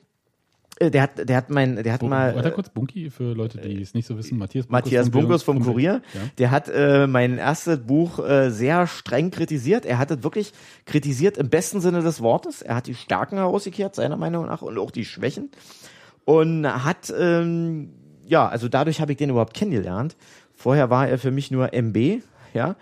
der 0.81 1.03
hat, 1.03 1.29
der 1.29 1.37
hat 1.37 1.51
mein, 1.51 1.83
der 1.83 1.93
hat 1.93 2.01
Bu- 2.01 2.09
mal 2.09 2.35
Warte 2.35 2.49
äh, 2.49 2.53
kurz, 2.53 2.69
Bunky, 2.71 3.11
für 3.11 3.35
Leute, 3.35 3.59
die 3.59 3.81
es 3.81 3.95
nicht 3.95 4.07
so 4.07 4.17
wissen, 4.17 4.39
Matthias 4.39 4.67
Bunkus 4.67 4.73
Matthias 4.85 5.11
Bunkers 5.11 5.43
vom 5.43 5.63
Kurier, 5.63 6.03
Ja. 6.15 6.21
der 6.39 6.51
hat 6.51 6.69
äh, 6.69 7.07
mein 7.07 7.39
erstes 7.39 7.79
Buch 7.79 8.19
äh, 8.19 8.51
sehr 8.51 8.87
streng 8.87 9.31
kritisiert. 9.31 9.85
Er 9.87 9.99
hat 9.99 10.11
es 10.11 10.23
wirklich 10.23 10.53
kritisiert 10.87 11.37
im 11.39 11.49
besten 11.51 11.81
Sinne 11.81 12.03
des 12.03 12.21
Wortes. 12.23 12.63
Er 12.63 12.75
hat 12.77 12.87
die 12.87 12.95
Stärken 12.95 13.37
herausgekehrt, 13.37 13.95
seiner 13.95 14.17
Meinung 14.17 14.47
nach, 14.47 14.63
und 14.63 14.79
auch 14.79 14.91
die 14.91 15.05
Schwächen. 15.05 15.51
Und 16.25 16.67
hat, 16.67 17.13
ähm, 17.19 17.91
ja, 18.27 18.49
also 18.49 18.69
dadurch 18.69 19.01
habe 19.01 19.13
ich 19.13 19.19
den 19.19 19.31
überhaupt 19.31 19.55
kennengelernt. 19.55 20.17
Vorher 20.55 20.91
war 20.91 21.09
er 21.09 21.19
für 21.19 21.31
mich 21.33 21.51
nur 21.51 21.73
MB, 21.75 22.23
ja. 22.55 22.77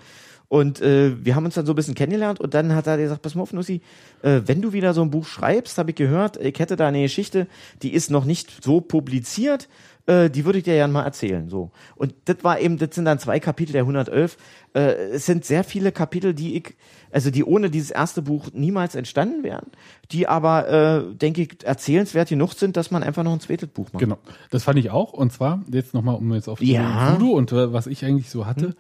Und 0.51 0.81
äh, 0.81 1.12
wir 1.24 1.36
haben 1.36 1.44
uns 1.44 1.55
dann 1.55 1.64
so 1.64 1.72
ein 1.72 1.77
bisschen 1.77 1.94
kennengelernt 1.94 2.40
und 2.40 2.55
dann 2.55 2.74
hat 2.74 2.89
er 2.89 2.98
gesagt, 2.98 3.22
pass 3.22 3.36
mal 3.36 3.43
auf, 3.43 3.52
Nussi, 3.52 3.82
äh, 4.22 4.40
wenn 4.47 4.60
du 4.60 4.72
wieder 4.72 4.94
so 4.94 5.01
ein 5.01 5.10
Buch 5.12 5.24
schreibst, 5.24 5.78
habe 5.78 5.90
ich 5.90 5.97
gehört, 5.97 6.39
ich 6.39 6.59
hätte 6.59 6.74
da 6.74 6.89
eine 6.89 7.02
Geschichte, 7.02 7.47
die 7.82 7.94
ist 7.94 8.10
noch 8.10 8.24
nicht 8.24 8.64
so 8.64 8.81
publiziert, 8.81 9.68
äh, 10.06 10.28
die 10.28 10.44
würde 10.44 10.59
ich 10.59 10.64
dir 10.64 10.74
ja 10.74 10.89
mal 10.89 11.05
erzählen. 11.05 11.48
So. 11.48 11.70
Und 11.94 12.14
das 12.24 12.39
war 12.43 12.59
eben, 12.59 12.78
das 12.78 12.97
sind 12.97 13.05
dann 13.05 13.20
zwei 13.20 13.39
Kapitel 13.39 13.74
der 13.74 13.82
111. 13.82 14.36
Äh, 14.74 14.81
es 15.12 15.24
sind 15.24 15.44
sehr 15.44 15.62
viele 15.62 15.93
Kapitel, 15.93 16.35
die 16.35 16.56
ich, 16.56 16.74
also 17.12 17.31
die 17.31 17.44
ohne 17.44 17.70
dieses 17.70 17.93
erste 17.93 18.20
Buch 18.20 18.48
niemals 18.52 18.97
entstanden 18.97 19.44
wären, 19.44 19.66
die 20.10 20.27
aber, 20.27 20.68
äh, 20.68 21.14
denke 21.14 21.43
ich, 21.43 21.62
erzählenswert 21.62 22.28
genug 22.28 22.55
sind, 22.55 22.77
dass 22.77 22.90
man 22.90 23.05
einfach 23.05 23.22
noch 23.22 23.35
ein 23.35 23.40
zweites 23.40 23.68
Buch 23.68 23.93
macht. 23.93 24.01
Genau, 24.01 24.18
das 24.51 24.64
fand 24.64 24.81
ich 24.81 24.90
auch. 24.90 25.12
Und 25.12 25.32
zwar, 25.32 25.62
jetzt 25.70 25.94
nochmal, 25.94 26.16
um 26.16 26.35
jetzt 26.35 26.48
auf 26.48 26.60
Ja. 26.60 27.12
Voodoo 27.12 27.36
und 27.36 27.52
äh, 27.52 27.72
was 27.72 27.86
ich 27.86 28.05
eigentlich 28.05 28.31
so 28.31 28.47
hatte. 28.47 28.74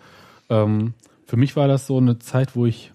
Ähm, 0.48 0.94
für 1.30 1.36
mich 1.36 1.54
war 1.54 1.68
das 1.68 1.86
so 1.86 1.96
eine 1.96 2.18
Zeit, 2.18 2.56
wo 2.56 2.66
ich 2.66 2.90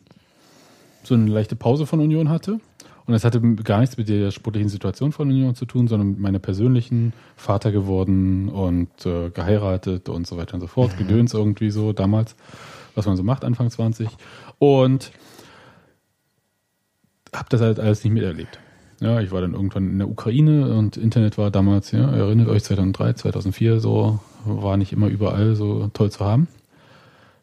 so 1.03 1.14
eine 1.14 1.32
leichte 1.32 1.56
Pause 1.56 1.86
von 1.86 2.02
Union 2.02 2.28
hatte. 2.28 2.60
Und 3.06 3.14
das 3.14 3.24
hatte 3.24 3.40
gar 3.40 3.80
nichts 3.80 3.95
mit 3.95 4.10
der 4.10 4.30
sportlichen 4.32 4.68
Situation 4.68 5.14
von 5.14 5.30
Union 5.30 5.56
zu 5.56 5.66
tun, 5.66 5.88
sondern 5.88 6.10
mit 6.10 6.20
meiner 6.20 6.40
persönlichen 6.40 7.14
Vater 7.38 7.72
geworden 7.72 8.49
und 8.49 8.90
äh, 9.06 9.30
geheiratet 9.30 10.10
und 10.10 10.28
so 10.28 10.36
weiter 10.36 10.56
und 10.56 10.60
so 10.60 10.68
fort. 10.68 10.98
Gedöns 10.98 11.34
irgendwie 11.34 11.70
so 11.70 11.94
damals, 11.94 12.36
was 12.94 13.06
man 13.06 13.16
so 13.16 13.24
macht, 13.24 13.45
Anfang 13.45 13.70
20. 13.70 14.10
Und 14.60 15.14
habe 17.34 17.48
das 17.48 17.62
halt 17.62 17.80
alles 17.80 18.03
nicht 18.03 18.12
miterlebt. 18.12 18.60
Ja, 18.99 19.22
ich 19.22 19.32
war 19.32 19.40
dann 19.40 19.53
irgendwann 19.53 19.91
in 19.91 19.99
der 19.99 20.10
Ukraine 20.10 20.76
und 20.76 20.98
Internet 20.98 21.38
war 21.38 21.52
damals, 21.52 21.91
ja, 21.91 22.12
erinnert 22.12 22.49
euch 22.49 22.66
2003, 22.66 23.14
2004, 23.14 23.80
so 23.80 24.20
war 24.44 24.76
nicht 24.76 24.91
immer 24.91 25.07
überall 25.07 25.56
so 25.56 25.90
toll 25.94 26.12
zu 26.12 26.26
haben. 26.26 26.49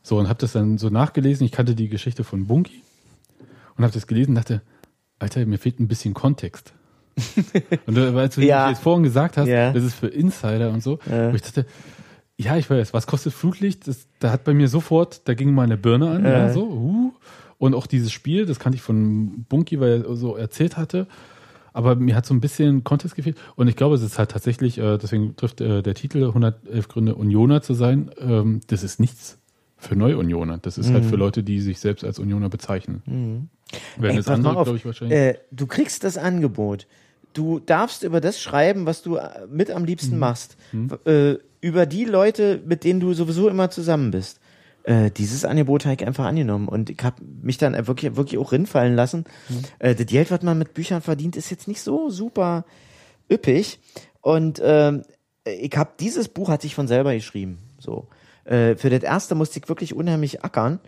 So 0.02 0.18
und 0.18 0.28
habe 0.28 0.38
das 0.40 0.52
dann 0.52 0.78
so 0.78 0.88
nachgelesen. 0.90 1.44
Ich 1.46 1.52
kannte 1.52 1.74
die 1.74 1.88
Geschichte 1.88 2.24
von 2.24 2.46
Bunky 2.46 2.82
und 3.76 3.84
habe 3.84 3.92
das 3.94 4.06
gelesen 4.06 4.30
und 4.30 4.34
dachte, 4.36 4.62
Alter, 5.18 5.44
mir 5.46 5.58
fehlt 5.58 5.78
ein 5.80 5.88
bisschen 5.88 6.14
Kontext. 6.14 6.72
und 7.86 7.96
als 7.98 8.34
du 8.36 8.40
Ja. 8.42 8.68
jetzt 8.70 8.82
vorhin 8.82 9.02
gesagt 9.04 9.36
hast, 9.36 9.46
Ja. 9.48 9.72
das 9.72 9.84
ist 9.84 9.94
für 9.94 10.08
Insider 10.08 10.70
und 10.70 10.82
so, 10.82 10.98
Ja. 11.08 11.30
wo 11.30 11.36
ich 11.36 11.42
dachte, 11.42 11.66
ja, 12.36 12.56
ich 12.56 12.68
weiß, 12.68 12.92
was 12.94 13.06
kostet 13.06 13.32
Flutlicht? 13.32 13.86
Das, 13.86 14.08
da 14.18 14.30
hat 14.32 14.44
bei 14.44 14.54
mir 14.54 14.68
sofort, 14.68 15.28
da 15.28 15.34
ging 15.34 15.54
meine 15.54 15.76
Birne 15.76 16.10
an, 16.10 16.24
ja, 16.24 16.30
Ja. 16.46 16.52
so, 16.52 16.64
uh. 16.64 17.12
Und 17.58 17.74
auch 17.74 17.86
dieses 17.86 18.10
Spiel, 18.10 18.46
das 18.46 18.58
kannte 18.58 18.76
ich 18.76 18.82
von 18.82 19.44
Bunky, 19.48 19.78
weil 19.78 20.02
er 20.04 20.16
so 20.16 20.34
erzählt 20.34 20.76
hatte. 20.76 21.06
Aber 21.72 21.94
mir 21.94 22.16
hat 22.16 22.26
so 22.26 22.34
ein 22.34 22.40
bisschen 22.40 22.82
Kontext 22.82 23.14
gefehlt. 23.14 23.38
Und 23.54 23.68
ich 23.68 23.76
glaube, 23.76 23.94
es 23.94 24.02
ist 24.02 24.18
halt 24.18 24.32
tatsächlich, 24.32 24.78
äh, 24.78 24.98
deswegen 24.98 25.36
trifft 25.36 25.60
äh, 25.60 25.80
der 25.82 25.94
Titel 25.94 26.24
111 26.26 26.88
Gründe 26.88 27.14
Unioner 27.14 27.62
zu 27.62 27.74
sein. 27.74 28.10
Ähm, 28.18 28.60
das 28.66 28.82
ist 28.82 28.98
nichts 28.98 29.38
Für 29.82 29.96
Neu-Unioner. 29.96 30.58
Das 30.58 30.78
ist 30.78 30.92
halt 30.92 31.04
für 31.04 31.16
Leute, 31.16 31.42
die 31.42 31.60
sich 31.60 31.80
selbst 31.80 32.04
als 32.04 32.18
Unioner 32.20 32.48
bezeichnen. 32.48 33.02
Mhm. 33.04 33.48
Wenn 33.98 34.16
es 34.16 34.28
andere, 34.28 34.62
glaube 34.62 34.76
ich, 34.76 34.84
wahrscheinlich. 34.86 35.18
Äh, 35.18 35.38
du 35.50 35.66
kriegst 35.66 36.04
das 36.04 36.16
Angebot. 36.16 36.86
Du 37.32 37.58
darfst 37.58 38.04
über 38.04 38.20
das 38.20 38.40
schreiben, 38.40 38.86
was 38.86 39.02
du 39.02 39.16
äh, 39.16 39.28
mit 39.50 39.70
am 39.70 39.82
Mhm. 39.82 39.88
liebsten 39.88 40.18
machst. 40.18 40.56
Äh, 41.04 41.34
über 41.60 41.86
die 41.86 42.04
Leute, 42.04 42.62
mit 42.64 42.84
denen 42.84 43.00
du 43.00 43.12
sowieso 43.12 43.48
immer 43.48 43.70
zusammen 43.70 44.12
bist. 44.12 44.38
Äh, 44.84 45.10
dieses 45.10 45.44
Angebot 45.44 45.84
habe 45.84 45.96
ich 46.00 46.06
einfach 46.06 46.26
angenommen 46.26 46.68
und 46.68 46.88
ich 46.90 46.98
habe 47.02 47.22
mich 47.42 47.58
dann 47.58 47.74
wirklich, 47.86 48.14
wirklich 48.16 48.38
auch 48.38 48.52
rinfallen 48.52 48.94
lassen. 48.94 49.24
Mhm. 49.48 49.60
Äh, 49.80 49.94
das 49.96 50.06
Geld, 50.06 50.30
was 50.30 50.42
man 50.42 50.58
mit 50.58 50.74
Büchern 50.74 51.02
verdient, 51.02 51.36
ist 51.36 51.50
jetzt 51.50 51.66
nicht 51.66 51.80
so 51.80 52.08
super 52.10 52.64
üppig. 53.30 53.80
Und 54.20 54.60
ähm, 54.64 55.02
ich 55.44 55.76
habe 55.76 55.90
dieses 55.98 56.28
Buch 56.28 56.48
hat 56.48 56.62
sich 56.62 56.74
von 56.74 56.86
selber 56.86 57.14
geschrieben. 57.14 57.58
So 57.78 58.06
äh, 58.44 58.76
für 58.76 58.90
das 58.90 59.02
erste 59.02 59.34
musste 59.34 59.58
ich 59.58 59.68
wirklich 59.68 59.94
unheimlich 59.94 60.44
ackern. 60.44 60.80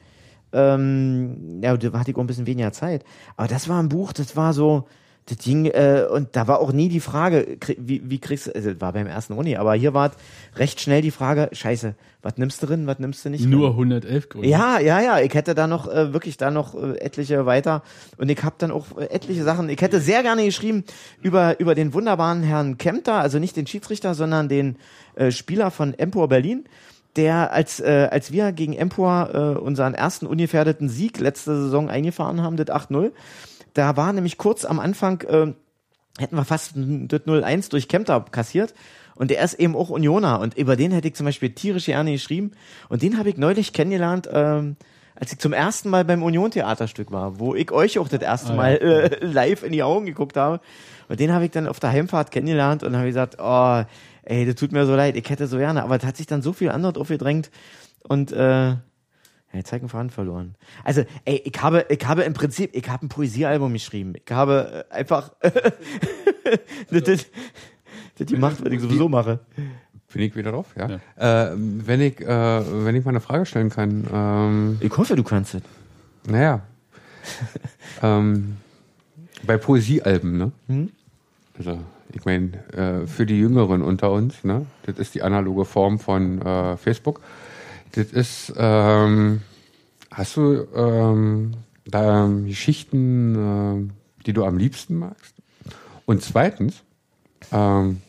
Ähm, 0.52 1.60
ja, 1.62 1.76
da 1.76 1.98
hatte 1.98 2.10
ich 2.10 2.16
auch 2.16 2.20
ein 2.20 2.26
bisschen 2.26 2.46
weniger 2.46 2.72
Zeit. 2.72 3.04
Aber 3.36 3.48
das 3.48 3.68
war 3.68 3.82
ein 3.82 3.88
Buch, 3.88 4.12
das 4.12 4.36
war 4.36 4.52
so, 4.52 4.86
das 5.26 5.38
ging, 5.38 5.64
äh, 5.66 6.06
und 6.10 6.36
da 6.36 6.46
war 6.48 6.60
auch 6.60 6.72
nie 6.72 6.88
die 6.88 7.00
Frage, 7.00 7.56
wie, 7.78 8.02
wie 8.10 8.18
kriegst 8.18 8.46
du, 8.46 8.54
also 8.54 8.72
das 8.72 8.80
war 8.80 8.92
beim 8.92 9.06
ersten 9.06 9.32
Uni, 9.32 9.56
aber 9.56 9.74
hier 9.74 9.94
war 9.94 10.12
recht 10.56 10.80
schnell 10.80 11.00
die 11.00 11.10
Frage, 11.10 11.48
scheiße, 11.50 11.94
was 12.20 12.36
nimmst 12.36 12.62
du 12.62 12.66
drin, 12.66 12.86
was 12.86 12.98
nimmst 12.98 13.24
du 13.24 13.30
nicht 13.30 13.46
Nur 13.46 13.68
drin? 13.68 13.92
111 13.92 14.28
Gründe. 14.28 14.48
Ja, 14.48 14.78
ja, 14.78 15.00
ja, 15.00 15.20
ich 15.20 15.32
hätte 15.32 15.54
da 15.54 15.66
noch, 15.66 15.88
äh, 15.88 16.12
wirklich 16.12 16.36
da 16.36 16.50
noch 16.50 16.74
äh, 16.74 16.98
etliche 16.98 17.46
weiter 17.46 17.82
und 18.18 18.30
ich 18.30 18.42
habe 18.44 18.56
dann 18.58 18.70
auch 18.70 18.98
äh, 18.98 19.06
etliche 19.06 19.44
Sachen, 19.44 19.70
ich 19.70 19.80
hätte 19.80 19.98
sehr 19.98 20.22
gerne 20.22 20.44
geschrieben 20.44 20.84
über, 21.22 21.58
über 21.58 21.74
den 21.74 21.94
wunderbaren 21.94 22.42
Herrn 22.42 22.76
Kempter, 22.76 23.14
also 23.14 23.38
nicht 23.38 23.56
den 23.56 23.66
Schiedsrichter, 23.66 24.14
sondern 24.14 24.50
den 24.50 24.76
äh, 25.14 25.30
Spieler 25.30 25.70
von 25.70 25.94
Empor 25.94 26.28
Berlin, 26.28 26.64
der 27.16 27.52
als, 27.52 27.80
äh, 27.80 28.08
als 28.10 28.32
wir 28.32 28.52
gegen 28.52 28.72
Empor 28.72 29.30
äh, 29.32 29.58
unseren 29.58 29.94
ersten 29.94 30.26
ungefährdeten 30.26 30.88
Sieg 30.88 31.18
letzte 31.18 31.54
Saison 31.62 31.88
eingefahren 31.88 32.42
haben, 32.42 32.56
das 32.56 32.68
8-0, 32.68 33.12
da 33.74 33.96
war 33.96 34.12
nämlich 34.12 34.38
kurz 34.38 34.64
am 34.64 34.80
Anfang, 34.80 35.20
äh, 35.22 35.52
hätten 36.18 36.36
wir 36.36 36.44
fast 36.44 36.72
das 36.74 37.20
0-1 37.26 37.70
durch 37.70 37.88
Kempter 37.88 38.24
kassiert. 38.30 38.74
Und 39.16 39.30
der 39.30 39.42
ist 39.42 39.54
eben 39.54 39.76
auch 39.76 39.90
Unioner. 39.90 40.40
Und 40.40 40.56
über 40.56 40.76
den 40.76 40.90
hätte 40.90 41.08
ich 41.08 41.14
zum 41.14 41.26
Beispiel 41.26 41.50
tierisch 41.50 41.86
gerne 41.86 42.12
geschrieben. 42.12 42.52
Und 42.88 43.02
den 43.02 43.16
habe 43.18 43.28
ich 43.28 43.36
neulich 43.36 43.72
kennengelernt, 43.72 44.28
ähm, 44.32 44.76
als 45.14 45.32
ich 45.32 45.38
zum 45.38 45.52
ersten 45.52 45.88
Mal 45.88 46.04
beim 46.04 46.22
Union-Theaterstück 46.22 47.12
war, 47.12 47.38
wo 47.38 47.54
ich 47.54 47.70
euch 47.70 47.98
auch 48.00 48.08
das 48.08 48.20
erste 48.20 48.52
Ah. 48.52 48.56
Mal 48.56 48.72
äh, 48.76 49.24
live 49.24 49.62
in 49.62 49.72
die 49.72 49.84
Augen 49.84 50.06
geguckt 50.06 50.36
habe. 50.36 50.60
Und 51.08 51.20
den 51.20 51.32
habe 51.32 51.44
ich 51.44 51.52
dann 51.52 51.68
auf 51.68 51.78
der 51.78 51.90
Heimfahrt 51.90 52.30
kennengelernt 52.30 52.82
und 52.82 52.96
habe 52.96 53.06
gesagt, 53.06 53.36
oh, 53.38 53.84
ey, 54.26 54.46
das 54.46 54.54
tut 54.56 54.72
mir 54.72 54.86
so 54.86 54.94
leid, 54.94 55.16
ich 55.16 55.28
hätte 55.28 55.46
so 55.46 55.58
gerne. 55.58 55.82
Aber 55.82 55.96
es 55.96 56.04
hat 56.04 56.16
sich 56.16 56.26
dann 56.26 56.42
so 56.42 56.52
viel 56.52 56.70
anderes 56.70 56.96
aufgedrängt. 56.96 57.50
Und 58.06 58.32
äh, 58.32 58.70
ja, 58.70 58.78
jetzt 59.52 59.68
habe 59.68 59.76
ich 59.78 59.82
einen 59.82 59.88
Faden 59.88 60.10
verloren. 60.10 60.54
Also, 60.82 61.04
ey, 61.24 61.40
ich 61.44 61.62
habe, 61.62 61.86
ich 61.88 62.04
habe 62.06 62.22
im 62.22 62.34
Prinzip, 62.34 62.70
ich 62.74 62.88
habe 62.88 63.06
ein 63.06 63.08
Poesiealbum 63.08 63.72
geschrieben. 63.72 64.14
Ich 64.22 64.30
habe 64.32 64.84
äh, 64.90 64.94
einfach 64.94 65.30
das, 66.90 67.02
das, 67.02 67.26
das 68.18 68.26
gemacht, 68.26 68.56
was 68.62 68.72
ich 68.72 68.80
sowieso 68.80 69.08
mache. 69.08 69.40
Bin 70.12 70.22
ich 70.22 70.36
wieder 70.36 70.52
drauf, 70.52 70.74
ja. 70.76 71.00
Äh, 71.16 71.56
wenn 71.56 72.00
ich, 72.00 72.20
äh, 72.20 72.26
wenn 72.84 72.94
ich 72.94 73.04
mal 73.04 73.10
eine 73.10 73.20
Frage 73.20 73.46
stellen 73.46 73.70
kann, 73.70 74.06
ähm, 74.12 74.76
Ich 74.80 74.96
hoffe, 74.96 75.16
du 75.16 75.24
kannst 75.24 75.54
es. 75.56 75.62
naja, 76.28 76.62
ähm, 78.02 78.56
bei 79.44 79.56
Poesiealben, 79.56 80.36
ne? 80.38 80.52
Also, 81.58 81.78
ich 82.14 82.24
meine, 82.24 82.52
äh, 82.72 83.06
für 83.06 83.26
die 83.26 83.38
Jüngeren 83.38 83.82
unter 83.82 84.12
uns, 84.12 84.44
ne? 84.44 84.66
Das 84.86 84.98
ist 84.98 85.14
die 85.14 85.22
analoge 85.22 85.64
Form 85.64 85.98
von 85.98 86.40
äh, 86.40 86.76
Facebook. 86.76 87.20
Das 87.92 88.06
ist, 88.12 88.52
ähm, 88.56 89.42
hast 90.10 90.36
du 90.36 90.66
ähm, 90.74 91.54
da 91.84 92.28
Geschichten, 92.46 93.90
äh, 93.90 94.22
die 94.26 94.32
du 94.32 94.44
am 94.44 94.58
liebsten 94.58 94.96
magst? 94.96 95.34
Und 96.06 96.22
zweitens, 96.22 96.82
ähm, 97.52 98.00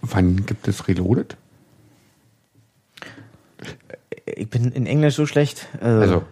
wann 0.00 0.46
gibt 0.46 0.68
es 0.68 0.86
Reloaded? 0.86 1.36
Ich 4.26 4.48
bin 4.48 4.70
in 4.72 4.86
Englisch 4.86 5.16
so 5.16 5.26
schlecht. 5.26 5.68
Äh, 5.80 5.86
Also, 5.86 6.22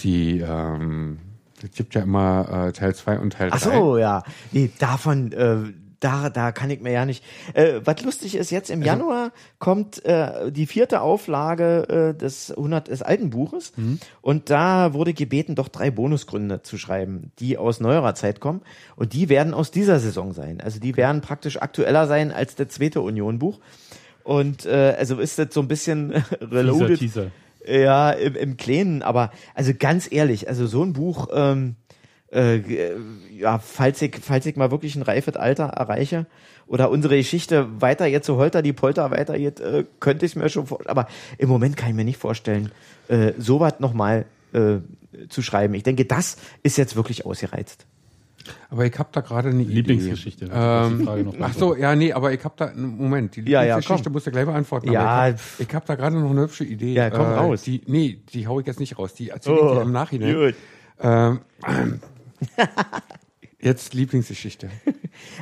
die, 0.00 0.40
ähm, 0.40 1.18
es 1.64 1.76
gibt 1.76 1.94
ja 1.94 2.02
immer 2.02 2.66
äh, 2.68 2.72
Teil 2.72 2.94
2 2.94 3.18
und 3.18 3.32
Teil 3.32 3.50
3. 3.50 3.56
Ach 3.56 3.60
so, 3.60 3.98
ja. 3.98 4.22
Nee, 4.52 4.70
davon, 4.78 5.32
äh, 5.32 5.56
da, 6.00 6.28
da 6.28 6.52
kann 6.52 6.68
ich 6.68 6.80
mir 6.82 6.92
ja 6.92 7.06
nicht. 7.06 7.24
Äh, 7.54 7.80
was 7.84 8.02
lustig 8.02 8.34
ist, 8.34 8.50
jetzt 8.50 8.68
im 8.68 8.80
Also 8.80 8.86
Januar 8.90 9.32
kommt 9.58 10.04
äh, 10.04 10.52
die 10.52 10.66
vierte 10.66 11.00
Auflage 11.00 12.12
äh, 12.14 12.18
des 12.18 12.50
100 12.50 12.88
des 12.88 13.00
alten 13.00 13.30
Buches 13.30 13.72
Mhm. 13.76 13.98
und 14.20 14.50
da 14.50 14.92
wurde 14.92 15.14
gebeten, 15.14 15.54
doch 15.54 15.68
drei 15.68 15.90
Bonusgründe 15.90 16.60
zu 16.62 16.76
schreiben, 16.76 17.32
die 17.38 17.56
aus 17.56 17.80
neuerer 17.80 18.14
Zeit 18.14 18.40
kommen 18.40 18.60
und 18.96 19.14
die 19.14 19.30
werden 19.30 19.54
aus 19.54 19.70
dieser 19.70 19.98
Saison 19.98 20.34
sein. 20.34 20.60
Also 20.60 20.78
die 20.78 20.96
werden 20.98 21.22
praktisch 21.22 21.56
aktueller 21.62 22.06
sein 22.06 22.32
als 22.32 22.54
das 22.54 22.68
zweite 22.68 23.00
Union-Buch. 23.00 23.58
Und 24.24 24.64
äh, 24.66 24.94
also 24.98 25.18
ist 25.20 25.38
das 25.38 25.48
so 25.52 25.60
ein 25.60 25.68
bisschen 25.68 26.10
reloaded. 26.40 26.98
Teaser. 26.98 27.30
Ja, 27.66 28.10
im, 28.10 28.36
im 28.36 28.56
Kleinen, 28.56 29.02
aber 29.02 29.30
also 29.54 29.72
ganz 29.78 30.10
ehrlich, 30.10 30.48
also 30.48 30.66
so 30.66 30.82
ein 30.82 30.92
Buch, 30.92 31.28
ähm, 31.32 31.76
äh, 32.30 32.60
ja, 33.30 33.58
falls 33.58 34.02
ich, 34.02 34.16
falls 34.20 34.44
ich 34.46 34.56
mal 34.56 34.70
wirklich 34.70 34.96
ein 34.96 35.02
reifes 35.02 35.36
Alter 35.36 35.64
erreiche 35.64 36.26
oder 36.66 36.90
unsere 36.90 37.16
Geschichte 37.16 37.80
weiter 37.80 38.06
jetzt 38.06 38.26
so 38.26 38.36
holter 38.36 38.60
die 38.60 38.72
Polter 38.72 39.10
weitergeht, 39.10 39.60
äh, 39.60 39.84
könnte 40.00 40.26
ich 40.26 40.36
mir 40.36 40.48
schon 40.48 40.66
vorstellen. 40.66 40.90
Aber 40.90 41.08
im 41.38 41.48
Moment 41.48 41.76
kann 41.76 41.90
ich 41.90 41.94
mir 41.94 42.04
nicht 42.04 42.18
vorstellen, 42.18 42.70
äh, 43.08 43.32
sowas 43.38 43.74
nochmal 43.78 44.26
äh, 44.52 44.78
zu 45.28 45.42
schreiben. 45.42 45.74
Ich 45.74 45.84
denke, 45.84 46.04
das 46.04 46.36
ist 46.62 46.76
jetzt 46.76 46.96
wirklich 46.96 47.24
ausgereizt. 47.24 47.86
Aber 48.70 48.84
ich 48.86 48.98
habe 48.98 49.08
da 49.12 49.20
gerade 49.20 49.48
eine 49.50 49.62
Idee. 49.62 49.72
Lieblingsgeschichte. 49.72 50.46
Ähm, 50.52 51.04
Frage 51.04 51.24
noch 51.24 51.34
ach 51.40 51.54
so, 51.54 51.76
ja, 51.76 51.94
nee, 51.96 52.12
aber 52.12 52.32
ich 52.32 52.44
habe 52.44 52.54
da, 52.56 52.72
Moment, 52.74 53.36
die 53.36 53.40
Ja, 53.42 53.62
ja, 53.62 53.76
Lieblingsgeschichte 53.76 54.04
komm. 54.04 54.12
musst 54.12 54.26
du 54.26 54.30
gleich 54.30 54.46
beantworten. 54.46 54.90
Ja, 54.92 55.04
aber 55.06 55.36
ich 55.58 55.66
habe 55.66 55.74
hab 55.76 55.86
da 55.86 55.94
gerade 55.94 56.18
noch 56.18 56.30
eine 56.30 56.42
hübsche 56.42 56.64
Idee. 56.64 56.94
Ja, 56.94 57.10
komm 57.10 57.26
raus. 57.26 57.62
Die, 57.62 57.82
nee, 57.86 58.20
die 58.32 58.46
hau 58.46 58.60
ich 58.60 58.66
jetzt 58.66 58.80
nicht 58.80 58.98
raus. 58.98 59.14
Die 59.14 59.30
erzähle 59.30 59.56
ich 59.56 59.72
dir 59.72 59.82
im 59.82 59.92
Nachhinein. 59.92 60.34
gut. 60.34 60.54
Ähm, 61.00 61.40
jetzt 63.60 63.94
Lieblingsgeschichte. 63.94 64.68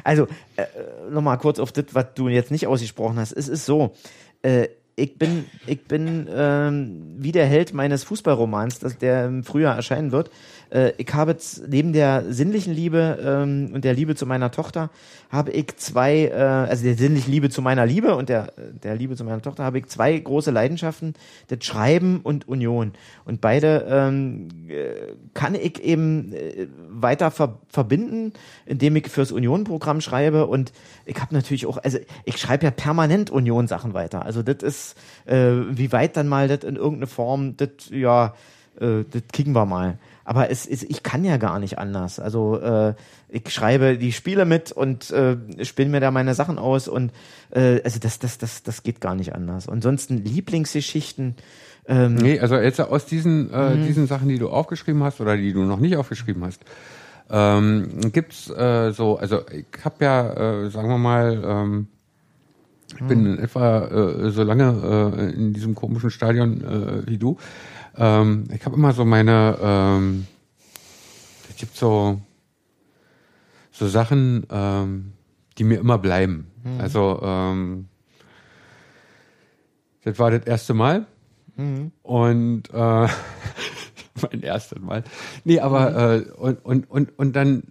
Also, 0.04 0.28
äh, 0.56 0.64
nochmal 1.10 1.38
kurz 1.38 1.58
auf 1.58 1.72
das, 1.72 1.86
was 1.92 2.06
du 2.14 2.28
jetzt 2.28 2.50
nicht 2.50 2.66
ausgesprochen 2.66 3.18
hast. 3.18 3.32
Es 3.32 3.48
ist 3.48 3.64
so, 3.64 3.94
äh, 4.42 4.68
ich 4.96 5.16
bin, 5.16 5.46
ich 5.66 5.84
bin 5.84 6.28
ähm, 6.30 7.14
wie 7.16 7.32
der 7.32 7.46
Held 7.46 7.72
meines 7.72 8.04
Fußballromans, 8.04 8.80
das, 8.80 8.98
der 8.98 9.24
im 9.26 9.44
Frühjahr 9.44 9.74
erscheinen 9.74 10.12
wird. 10.12 10.30
Äh, 10.72 10.92
ich 10.96 11.12
habe 11.12 11.36
neben 11.68 11.92
der 11.92 12.24
sinnlichen 12.32 12.72
Liebe 12.72 13.18
ähm, 13.22 13.70
und 13.74 13.84
der 13.84 13.94
Liebe 13.94 14.14
zu 14.14 14.26
meiner 14.26 14.50
Tochter, 14.50 14.90
habe 15.30 15.50
ich 15.50 15.76
zwei, 15.76 16.26
äh, 16.26 16.34
also 16.34 16.84
der 16.84 16.94
sinnlichen 16.94 17.32
Liebe 17.32 17.50
zu 17.50 17.62
meiner 17.62 17.86
Liebe 17.86 18.16
und 18.16 18.28
der, 18.28 18.52
der 18.82 18.96
Liebe 18.96 19.16
zu 19.16 19.24
meiner 19.24 19.42
Tochter, 19.42 19.64
habe 19.64 19.78
ich 19.78 19.86
zwei 19.86 20.16
große 20.18 20.50
Leidenschaften, 20.50 21.14
das 21.48 21.64
Schreiben 21.64 22.20
und 22.22 22.48
Union. 22.48 22.92
Und 23.24 23.40
beide 23.40 23.86
ähm, 23.88 24.48
äh, 24.68 25.14
kann 25.34 25.54
ich 25.54 25.82
eben 25.82 26.32
äh, 26.32 26.66
weiter 26.88 27.30
ver 27.30 27.58
verbinden, 27.68 28.32
indem 28.66 28.96
ich 28.96 29.08
fürs 29.08 29.32
Union-Programm 29.32 30.00
schreibe 30.00 30.46
und 30.46 30.72
ich 31.04 31.20
habe 31.20 31.34
natürlich 31.34 31.66
auch, 31.66 31.78
also 31.78 31.98
ich 32.24 32.36
schreibe 32.36 32.64
ja 32.64 32.70
permanent 32.70 33.30
Union-Sachen 33.30 33.94
weiter. 33.94 34.24
Also 34.24 34.42
das 34.42 34.62
ist, 34.62 34.96
äh, 35.26 35.52
wie 35.70 35.92
weit 35.92 36.16
dann 36.16 36.28
mal 36.28 36.48
das 36.48 36.64
in 36.64 36.76
irgendeine 36.76 37.06
Form, 37.06 37.56
das, 37.56 37.68
ja, 37.90 38.34
äh, 38.80 39.04
das 39.10 39.22
kriegen 39.32 39.52
wir 39.52 39.66
mal. 39.66 39.98
Aber 40.24 40.50
es 40.50 40.66
ist, 40.66 40.84
ich 40.84 41.02
kann 41.02 41.24
ja 41.24 41.36
gar 41.36 41.58
nicht 41.58 41.78
anders. 41.78 42.18
Also 42.18 42.58
äh, 42.60 42.94
ich 43.28 43.52
schreibe 43.52 43.98
die 43.98 44.12
Spiele 44.12 44.44
mit 44.44 44.72
und 44.72 45.10
äh, 45.10 45.36
spinne 45.64 45.90
mir 45.90 46.00
da 46.00 46.10
meine 46.10 46.34
Sachen 46.34 46.58
aus 46.58 46.88
und 46.88 47.12
äh, 47.50 47.80
also 47.82 47.98
das, 47.98 48.18
das, 48.18 48.38
das, 48.38 48.62
das 48.62 48.82
geht 48.82 49.00
gar 49.00 49.14
nicht 49.14 49.34
anders. 49.34 49.68
Ansonsten 49.68 50.18
Lieblingsgeschichten, 50.24 51.36
ähm, 51.86 52.14
Nee, 52.14 52.38
also 52.38 52.56
jetzt 52.56 52.80
aus 52.80 53.06
diesen, 53.06 53.52
äh, 53.52 53.76
diesen 53.76 54.06
Sachen, 54.06 54.28
die 54.28 54.38
du 54.38 54.48
aufgeschrieben 54.48 55.02
hast 55.02 55.20
oder 55.20 55.36
die 55.36 55.52
du 55.52 55.64
noch 55.64 55.80
nicht 55.80 55.96
aufgeschrieben 55.96 56.44
hast, 56.44 56.60
ähm, 57.30 58.12
gibt's 58.12 58.50
äh, 58.50 58.92
so, 58.92 59.16
also 59.16 59.40
ich 59.50 59.84
habe 59.84 60.04
ja, 60.04 60.64
äh, 60.64 60.70
sagen 60.70 60.88
wir 60.88 60.98
mal, 60.98 61.42
ähm, 61.44 61.88
ich 62.94 63.06
bin 63.06 63.24
in 63.26 63.38
etwa 63.38 63.86
äh, 63.86 64.30
so 64.30 64.42
lange 64.42 65.14
äh, 65.16 65.34
in 65.34 65.54
diesem 65.54 65.74
komischen 65.74 66.10
Stadion 66.10 66.62
äh, 66.62 67.06
wie 67.08 67.16
du. 67.16 67.38
Ähm, 67.96 68.44
ich 68.54 68.64
habe 68.64 68.76
immer 68.76 68.92
so 68.92 69.04
meine, 69.04 69.58
ähm, 69.60 70.26
es 71.50 71.56
gibt 71.56 71.76
so 71.76 72.20
so 73.70 73.88
Sachen, 73.88 74.46
ähm, 74.50 75.12
die 75.58 75.64
mir 75.64 75.80
immer 75.80 75.98
bleiben. 75.98 76.46
Also 76.78 77.20
ähm, 77.22 77.88
das 80.04 80.18
war 80.18 80.30
das 80.30 80.46
erste 80.46 80.74
Mal. 80.74 81.06
Und 82.02 82.62
äh, 82.72 82.76
mein 84.22 84.42
erstes 84.42 84.80
Mal. 84.80 85.04
Nee, 85.44 85.60
aber 85.60 86.14
äh, 86.14 86.30
und, 86.32 86.64
und, 86.64 86.90
und, 86.90 87.18
und 87.18 87.36
dann 87.36 87.64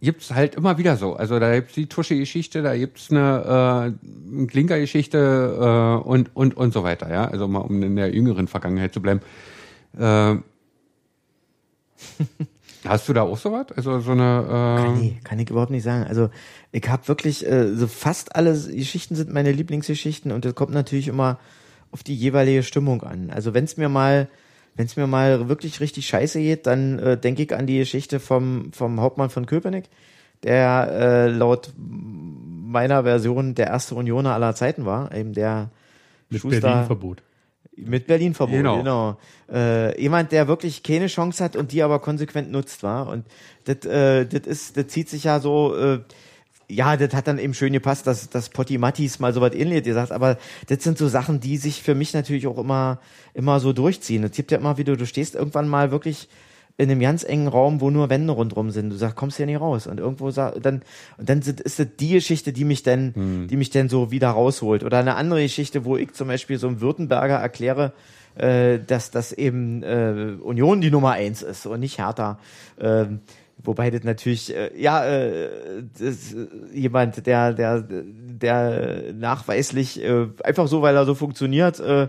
gibt's 0.00 0.32
halt 0.32 0.54
immer 0.54 0.78
wieder 0.78 0.96
so. 0.96 1.14
Also 1.14 1.38
da 1.38 1.54
gibt's 1.54 1.74
die 1.74 1.86
Tusche-Geschichte, 1.86 2.62
da 2.62 2.76
gibt's 2.76 3.10
eine 3.10 3.94
äh, 4.42 4.46
Klinker-Geschichte 4.46 6.00
äh, 6.02 6.06
und, 6.06 6.34
und, 6.34 6.56
und 6.56 6.72
so 6.72 6.84
weiter, 6.84 7.10
ja. 7.10 7.26
Also 7.26 7.48
mal 7.48 7.60
um 7.60 7.82
in 7.82 7.96
der 7.96 8.14
jüngeren 8.14 8.46
Vergangenheit 8.46 8.92
zu 8.92 9.00
bleiben. 9.00 9.20
Äh, 9.98 10.36
hast 12.86 13.08
du 13.08 13.12
da 13.12 13.22
auch 13.22 13.36
sowas? 13.38 13.66
Also 13.74 14.00
so 14.00 14.12
eine 14.12 14.86
äh, 14.94 14.98
Nee, 14.98 15.20
kann 15.24 15.38
ich 15.38 15.50
überhaupt 15.50 15.70
nicht 15.70 15.82
sagen. 15.82 16.04
Also 16.04 16.30
ich 16.72 16.88
habe 16.88 17.06
wirklich, 17.08 17.46
äh, 17.46 17.74
so 17.74 17.86
fast 17.86 18.36
alle 18.36 18.52
Geschichten 18.52 19.14
sind 19.16 19.32
meine 19.32 19.52
Lieblingsgeschichten 19.52 20.32
und 20.32 20.44
das 20.44 20.54
kommt 20.54 20.72
natürlich 20.72 21.08
immer 21.08 21.38
auf 21.92 22.02
die 22.02 22.14
jeweilige 22.14 22.62
Stimmung 22.62 23.02
an. 23.02 23.30
Also 23.30 23.54
wenn 23.54 23.64
es 23.64 23.76
mir 23.76 23.88
mal, 23.88 24.28
wenn 24.74 24.86
es 24.86 24.96
mir 24.96 25.06
mal 25.06 25.48
wirklich 25.48 25.80
richtig 25.80 26.06
scheiße 26.06 26.38
geht, 26.40 26.66
dann 26.66 26.98
äh, 26.98 27.16
denke 27.18 27.42
ich 27.42 27.54
an 27.54 27.66
die 27.66 27.78
Geschichte 27.78 28.20
vom, 28.20 28.72
vom 28.72 29.00
Hauptmann 29.00 29.30
von 29.30 29.46
Köpenick, 29.46 29.88
der 30.42 30.88
äh, 30.92 31.28
laut 31.30 31.72
meiner 31.78 33.04
Version 33.04 33.54
der 33.54 33.68
erste 33.68 33.94
Unioner 33.94 34.34
aller 34.34 34.54
Zeiten 34.54 34.84
war, 34.84 35.14
eben 35.14 35.32
der 35.32 35.70
Mit 36.28 36.40
Schuster- 36.42 36.60
Berlin-Verbot. 36.60 37.22
Mit 37.76 38.06
Berlin 38.06 38.34
verboten, 38.34 38.58
Genau. 38.58 38.78
genau. 38.78 39.16
Äh, 39.52 40.00
jemand, 40.00 40.32
der 40.32 40.48
wirklich 40.48 40.82
keine 40.82 41.06
Chance 41.06 41.44
hat 41.44 41.56
und 41.56 41.72
die 41.72 41.82
aber 41.82 41.98
konsequent 41.98 42.50
nutzt, 42.50 42.82
war. 42.82 43.08
Und 43.08 43.24
das, 43.64 43.84
äh, 43.84 44.26
das 44.26 44.46
ist, 44.46 44.76
das 44.76 44.88
zieht 44.88 45.08
sich 45.08 45.24
ja 45.24 45.40
so, 45.40 45.76
äh, 45.76 46.00
ja, 46.68 46.96
das 46.96 47.14
hat 47.14 47.28
dann 47.28 47.38
eben 47.38 47.54
schön 47.54 47.72
gepasst, 47.72 48.06
dass, 48.06 48.28
dass 48.28 48.48
Potti 48.48 48.78
Mattis 48.78 49.20
mal 49.20 49.32
so 49.32 49.40
was 49.40 49.54
ähnliches 49.54 49.84
gesagt, 49.84 50.10
aber 50.10 50.36
das 50.66 50.82
sind 50.82 50.98
so 50.98 51.06
Sachen, 51.06 51.38
die 51.38 51.58
sich 51.58 51.82
für 51.82 51.94
mich 51.94 52.12
natürlich 52.12 52.46
auch 52.46 52.58
immer, 52.58 52.98
immer 53.34 53.60
so 53.60 53.72
durchziehen. 53.72 54.24
Es 54.24 54.32
gibt 54.32 54.50
ja 54.50 54.58
immer 54.58 54.76
wieder, 54.76 54.96
du 54.96 55.06
stehst 55.06 55.36
irgendwann 55.36 55.68
mal 55.68 55.92
wirklich 55.92 56.28
in 56.78 56.90
einem 56.90 57.00
ganz 57.00 57.24
engen 57.24 57.48
Raum, 57.48 57.80
wo 57.80 57.90
nur 57.90 58.10
Wände 58.10 58.32
rundrum 58.34 58.70
sind. 58.70 58.90
Du 58.90 58.96
sagst, 58.96 59.16
kommst 59.16 59.38
hier 59.38 59.46
nicht 59.46 59.60
raus. 59.60 59.86
Und 59.86 59.98
irgendwo 59.98 60.30
sa- 60.30 60.52
dann, 60.60 60.82
und 61.16 61.28
dann 61.28 61.38
ist 61.40 61.78
das 61.78 61.86
die 61.98 62.10
Geschichte, 62.10 62.52
die 62.52 62.64
mich 62.64 62.82
dann, 62.82 63.46
die 63.48 63.56
mich 63.56 63.70
dann 63.70 63.88
so 63.88 64.10
wieder 64.10 64.28
rausholt. 64.28 64.84
Oder 64.84 64.98
eine 64.98 65.14
andere 65.14 65.42
Geschichte, 65.42 65.84
wo 65.86 65.96
ich 65.96 66.12
zum 66.12 66.28
Beispiel 66.28 66.58
so 66.58 66.68
einem 66.68 66.82
Württemberger 66.82 67.36
erkläre, 67.36 67.92
äh, 68.36 68.78
dass 68.86 69.10
das 69.10 69.32
eben 69.32 69.82
äh, 69.82 70.34
Union 70.42 70.82
die 70.82 70.90
Nummer 70.90 71.12
eins 71.12 71.42
ist 71.42 71.64
und 71.64 71.80
nicht 71.80 71.96
Hertha. 71.98 72.38
Ähm, 72.78 73.20
wobei 73.64 73.90
das 73.90 74.04
natürlich, 74.04 74.54
äh, 74.54 74.70
ja, 74.78 75.02
äh, 75.06 75.48
das, 75.98 76.34
äh, 76.34 76.46
jemand, 76.74 77.26
der, 77.26 77.54
der, 77.54 77.82
der 77.88 79.14
nachweislich 79.14 80.02
äh, 80.04 80.26
einfach 80.44 80.68
so, 80.68 80.82
weil 80.82 80.94
er 80.94 81.06
so 81.06 81.14
funktioniert, 81.14 81.80
äh, 81.80 82.08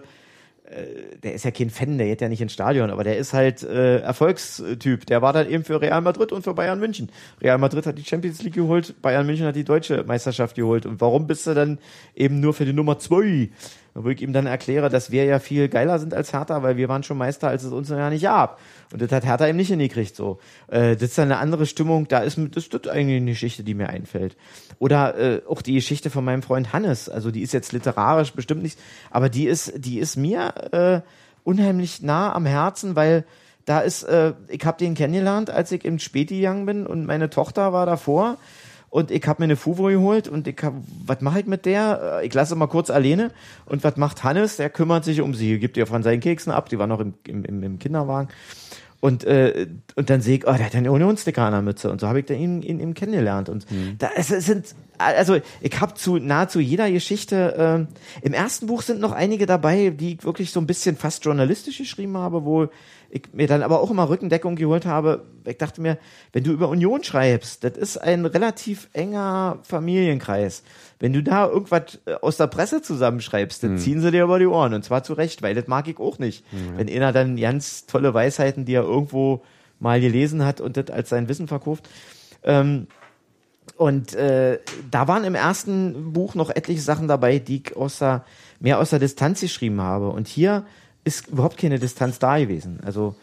der 1.23 1.33
ist 1.33 1.45
ja 1.45 1.51
kein 1.51 1.69
Fan, 1.69 1.97
der 1.97 2.07
geht 2.07 2.21
ja 2.21 2.27
nicht 2.27 2.41
ins 2.41 2.51
Stadion, 2.51 2.89
aber 2.89 3.03
der 3.03 3.17
ist 3.17 3.33
halt 3.33 3.63
äh, 3.63 3.99
Erfolgstyp. 3.99 5.05
Der 5.05 5.21
war 5.21 5.31
dann 5.31 5.49
eben 5.49 5.63
für 5.63 5.79
Real 5.79 6.01
Madrid 6.01 6.31
und 6.31 6.43
für 6.43 6.53
Bayern 6.53 6.79
München. 6.79 7.09
Real 7.41 7.57
Madrid 7.57 7.85
hat 7.85 7.97
die 7.97 8.03
Champions 8.03 8.41
League 8.43 8.55
geholt, 8.55 9.01
Bayern 9.01 9.25
München 9.25 9.45
hat 9.45 9.55
die 9.55 9.63
deutsche 9.63 10.03
Meisterschaft 10.03 10.55
geholt. 10.55 10.85
Und 10.85 10.99
warum 10.99 11.25
bist 11.25 11.47
du 11.47 11.53
dann 11.53 11.79
eben 12.15 12.39
nur 12.41 12.53
für 12.53 12.65
die 12.65 12.73
Nummer 12.73 12.99
zwei? 12.99 13.49
Wo 13.93 14.09
ich 14.09 14.21
ihm 14.21 14.33
dann 14.33 14.45
erkläre, 14.45 14.89
dass 14.89 15.09
wir 15.09 15.23
ja 15.23 15.39
viel 15.39 15.69
geiler 15.69 15.97
sind 15.97 16.13
als 16.13 16.31
Hertha, 16.31 16.61
weil 16.61 16.77
wir 16.77 16.87
waren 16.87 17.01
schon 17.01 17.17
Meister, 17.17 17.47
als 17.47 17.63
es 17.63 17.71
uns 17.71 17.89
ja 17.89 18.09
nicht 18.09 18.23
gab. 18.23 18.59
Und 18.91 19.01
das 19.01 19.11
hat 19.11 19.25
Hertha 19.25 19.47
eben 19.47 19.57
nicht 19.57 19.67
hingekriegt 19.67 20.15
so. 20.15 20.39
Äh, 20.67 20.95
das 20.95 21.09
ist 21.09 21.17
dann 21.17 21.31
eine 21.31 21.39
andere 21.39 21.65
Stimmung, 21.65 22.07
da 22.07 22.19
ist, 22.19 22.37
das 22.51 22.67
ist 22.67 22.87
eigentlich 22.87 23.17
eine 23.17 23.31
Geschichte, 23.31 23.63
die 23.63 23.73
mir 23.73 23.89
einfällt. 23.89 24.37
Oder 24.79 25.17
äh, 25.17 25.41
auch 25.47 25.61
die 25.61 25.73
Geschichte 25.73 26.09
von 26.09 26.23
meinem 26.23 26.41
Freund 26.41 26.73
Hannes, 26.73 27.09
also 27.09 27.31
die 27.31 27.41
ist 27.41 27.53
jetzt 27.53 27.73
literarisch 27.73 28.31
bestimmt 28.33 28.63
nicht, 28.63 28.79
aber 29.11 29.29
die 29.29 29.45
ist, 29.45 29.73
die 29.75 29.99
ist 29.99 30.15
mir 30.15 30.53
äh, 30.71 31.01
unheimlich 31.43 32.01
nah 32.01 32.33
am 32.33 32.45
Herzen, 32.45 32.95
weil 32.95 33.25
da 33.65 33.81
ist, 33.81 34.03
äh, 34.03 34.33
ich 34.47 34.65
habe 34.65 34.77
den 34.77 34.95
kennengelernt, 34.95 35.49
als 35.49 35.71
ich 35.71 35.83
im 35.83 35.99
Späti 35.99 36.37
gegangen 36.37 36.65
bin 36.65 36.87
und 36.87 37.05
meine 37.05 37.29
Tochter 37.29 37.73
war 37.73 37.85
davor 37.85 38.37
und 38.89 39.11
ich 39.11 39.25
habe 39.27 39.41
mir 39.41 39.45
eine 39.45 39.55
Fuvo 39.55 39.83
geholt 39.85 40.27
und 40.27 40.47
ich 40.47 40.57
hab, 40.63 40.73
was 41.05 41.21
mache 41.21 41.41
ich 41.41 41.45
mit 41.45 41.65
der? 41.65 42.19
Äh, 42.21 42.27
Ich 42.27 42.33
lasse 42.33 42.55
mal 42.55 42.67
kurz 42.67 42.89
alleine 42.89 43.31
und 43.65 43.83
was 43.83 43.97
macht 43.97 44.23
Hannes? 44.23 44.57
Der 44.57 44.69
kümmert 44.69 45.03
sich 45.03 45.21
um 45.21 45.33
sie, 45.33 45.59
gibt 45.59 45.77
ihr 45.77 45.87
von 45.87 46.03
seinen 46.03 46.19
Keksen 46.19 46.51
ab, 46.51 46.69
die 46.69 46.79
war 46.79 46.87
noch 46.87 46.99
im, 46.99 47.13
im, 47.25 47.63
im, 47.63 47.79
Kinderwagen. 47.79 48.29
Und, 48.99 49.25
äh, 49.25 49.67
und 49.95 50.09
dann 50.09 50.21
sehe 50.21 50.37
ich, 50.37 50.47
oh, 50.47 50.53
der 50.53 50.65
hat 50.65 50.75
einen 50.75 50.89
Unionssticker 50.89 51.43
an 51.43 51.51
der 51.51 51.61
Mütze. 51.61 51.91
Und 51.91 52.01
so 52.01 52.07
habe 52.07 52.19
ich 52.19 52.25
dann 52.25 52.37
ihn, 52.37 52.63
ihn, 52.63 52.79
ihn 52.79 52.93
kennengelernt. 52.95 53.47
Und 53.47 53.67
da 53.99 54.09
es, 54.15 54.31
es 54.31 54.47
sind, 54.47 54.73
also 54.97 55.37
ich 55.61 55.79
habe 55.79 55.93
zu 55.93 56.17
nahezu 56.17 56.59
jeder 56.59 56.89
Geschichte, 56.89 57.53
ähm, 57.57 57.87
im 58.23 58.33
ersten 58.33 58.65
Buch 58.65 58.81
sind 58.81 58.99
noch 58.99 59.11
einige 59.11 59.45
dabei, 59.45 59.91
die 59.91 60.13
ich 60.13 60.23
wirklich 60.23 60.51
so 60.51 60.59
ein 60.59 60.65
bisschen 60.65 60.95
fast 60.95 61.23
journalistisch 61.25 61.77
geschrieben 61.77 62.17
habe, 62.17 62.43
wo 62.43 62.69
ich 63.09 63.23
mir 63.33 63.47
dann 63.47 63.63
aber 63.63 63.79
auch 63.79 63.91
immer 63.91 64.09
Rückendeckung 64.09 64.55
geholt 64.55 64.85
habe. 64.85 65.25
Ich 65.45 65.57
dachte 65.57 65.81
mir, 65.81 65.97
wenn 66.33 66.43
du 66.43 66.51
über 66.51 66.69
Union 66.69 67.03
schreibst, 67.03 67.63
das 67.63 67.77
ist 67.77 67.97
ein 67.97 68.25
relativ 68.25 68.89
enger 68.93 69.59
Familienkreis. 69.63 70.63
Wenn 70.99 71.13
du 71.13 71.23
da 71.23 71.47
irgendwas 71.47 71.99
äh, 72.05 72.13
aus 72.21 72.37
der 72.37 72.47
Presse 72.47 72.81
zusammenschreibst, 72.81 73.63
dann 73.63 73.77
ziehen 73.77 74.01
sie 74.01 74.11
dir 74.11 74.23
über 74.23 74.39
die 74.39 74.47
Ohren. 74.47 74.73
Und 74.73 74.83
zwar 74.83 75.03
zu 75.03 75.13
Recht, 75.13 75.41
weil 75.41 75.55
das 75.55 75.67
mag 75.67 75.87
ich 75.87 75.99
auch 75.99 76.19
nicht. 76.19 76.43
Wenn 76.77 76.89
einer 76.89 77.11
dann 77.11 77.37
ganz 77.37 77.85
tolle 77.85 78.13
Weisheiten, 78.13 78.65
die 78.65 78.73
er 78.73 78.83
irgendwo 78.83 79.43
mal 79.79 80.01
gelesen 80.01 80.43
hat 80.43 80.61
und 80.61 80.77
das 80.77 80.89
als 80.89 81.09
sein 81.09 81.29
Wissen 81.29 81.47
verkauft. 81.47 81.87
Ähm, 82.43 82.87
und 83.75 84.15
äh, 84.15 84.59
da 84.89 85.07
waren 85.07 85.23
im 85.23 85.35
ersten 85.35 86.13
Buch 86.13 86.35
noch 86.35 86.49
etliche 86.49 86.81
Sachen 86.81 87.07
dabei, 87.07 87.37
die 87.39 87.63
ich 87.63 87.75
aus 87.75 87.99
der, 87.99 88.25
mehr 88.59 88.79
aus 88.79 88.89
der 88.89 88.99
Distanz 88.99 89.41
geschrieben 89.41 89.81
habe. 89.81 90.09
Und 90.09 90.27
hier 90.27 90.65
ist 91.07 91.27
überhaupt 91.27 91.57
keine 91.57 91.79
Distanz 91.79 92.19
da 92.19 92.37
gewesen. 92.37 92.79
Also, 92.85 93.15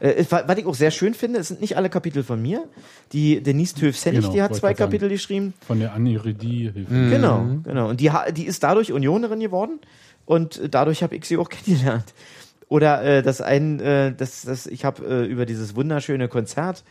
äh, 0.00 0.24
was 0.30 0.58
ich 0.58 0.66
auch 0.66 0.74
sehr 0.74 0.90
schön 0.90 1.14
finde, 1.14 1.40
es 1.40 1.48
sind 1.48 1.60
nicht 1.60 1.76
alle 1.76 1.90
Kapitel 1.90 2.22
von 2.22 2.40
mir. 2.40 2.64
Die 3.12 3.42
Denise 3.42 3.74
Töf-Sennig, 3.74 4.20
Genau, 4.22 4.32
die 4.32 4.42
hat 4.42 4.54
zwei 4.54 4.74
Kapitel 4.74 5.08
geschrieben. 5.08 5.54
Von 5.66 5.80
der 5.80 5.92
Annie 5.92 6.24
Redi. 6.24 6.72
Genau, 6.88 7.44
genau. 7.62 7.88
Und 7.88 8.00
die, 8.00 8.10
die 8.34 8.46
ist 8.46 8.62
dadurch 8.62 8.92
Unionerin 8.92 9.40
geworden 9.40 9.80
und 10.24 10.60
dadurch 10.70 11.02
habe 11.02 11.14
ich 11.16 11.24
sie 11.24 11.36
auch 11.36 11.48
kennengelernt. 11.54 12.14
Oder 12.68 13.02
äh, 13.02 13.22
das 13.22 13.42
ein, 13.42 13.80
äh, 13.80 14.14
das, 14.14 14.42
das, 14.42 14.66
ich 14.66 14.84
habe 14.84 15.04
äh, 15.04 15.26
über 15.26 15.44
dieses 15.44 15.76
wunderschöne 15.76 16.28
Konzert, 16.28 16.84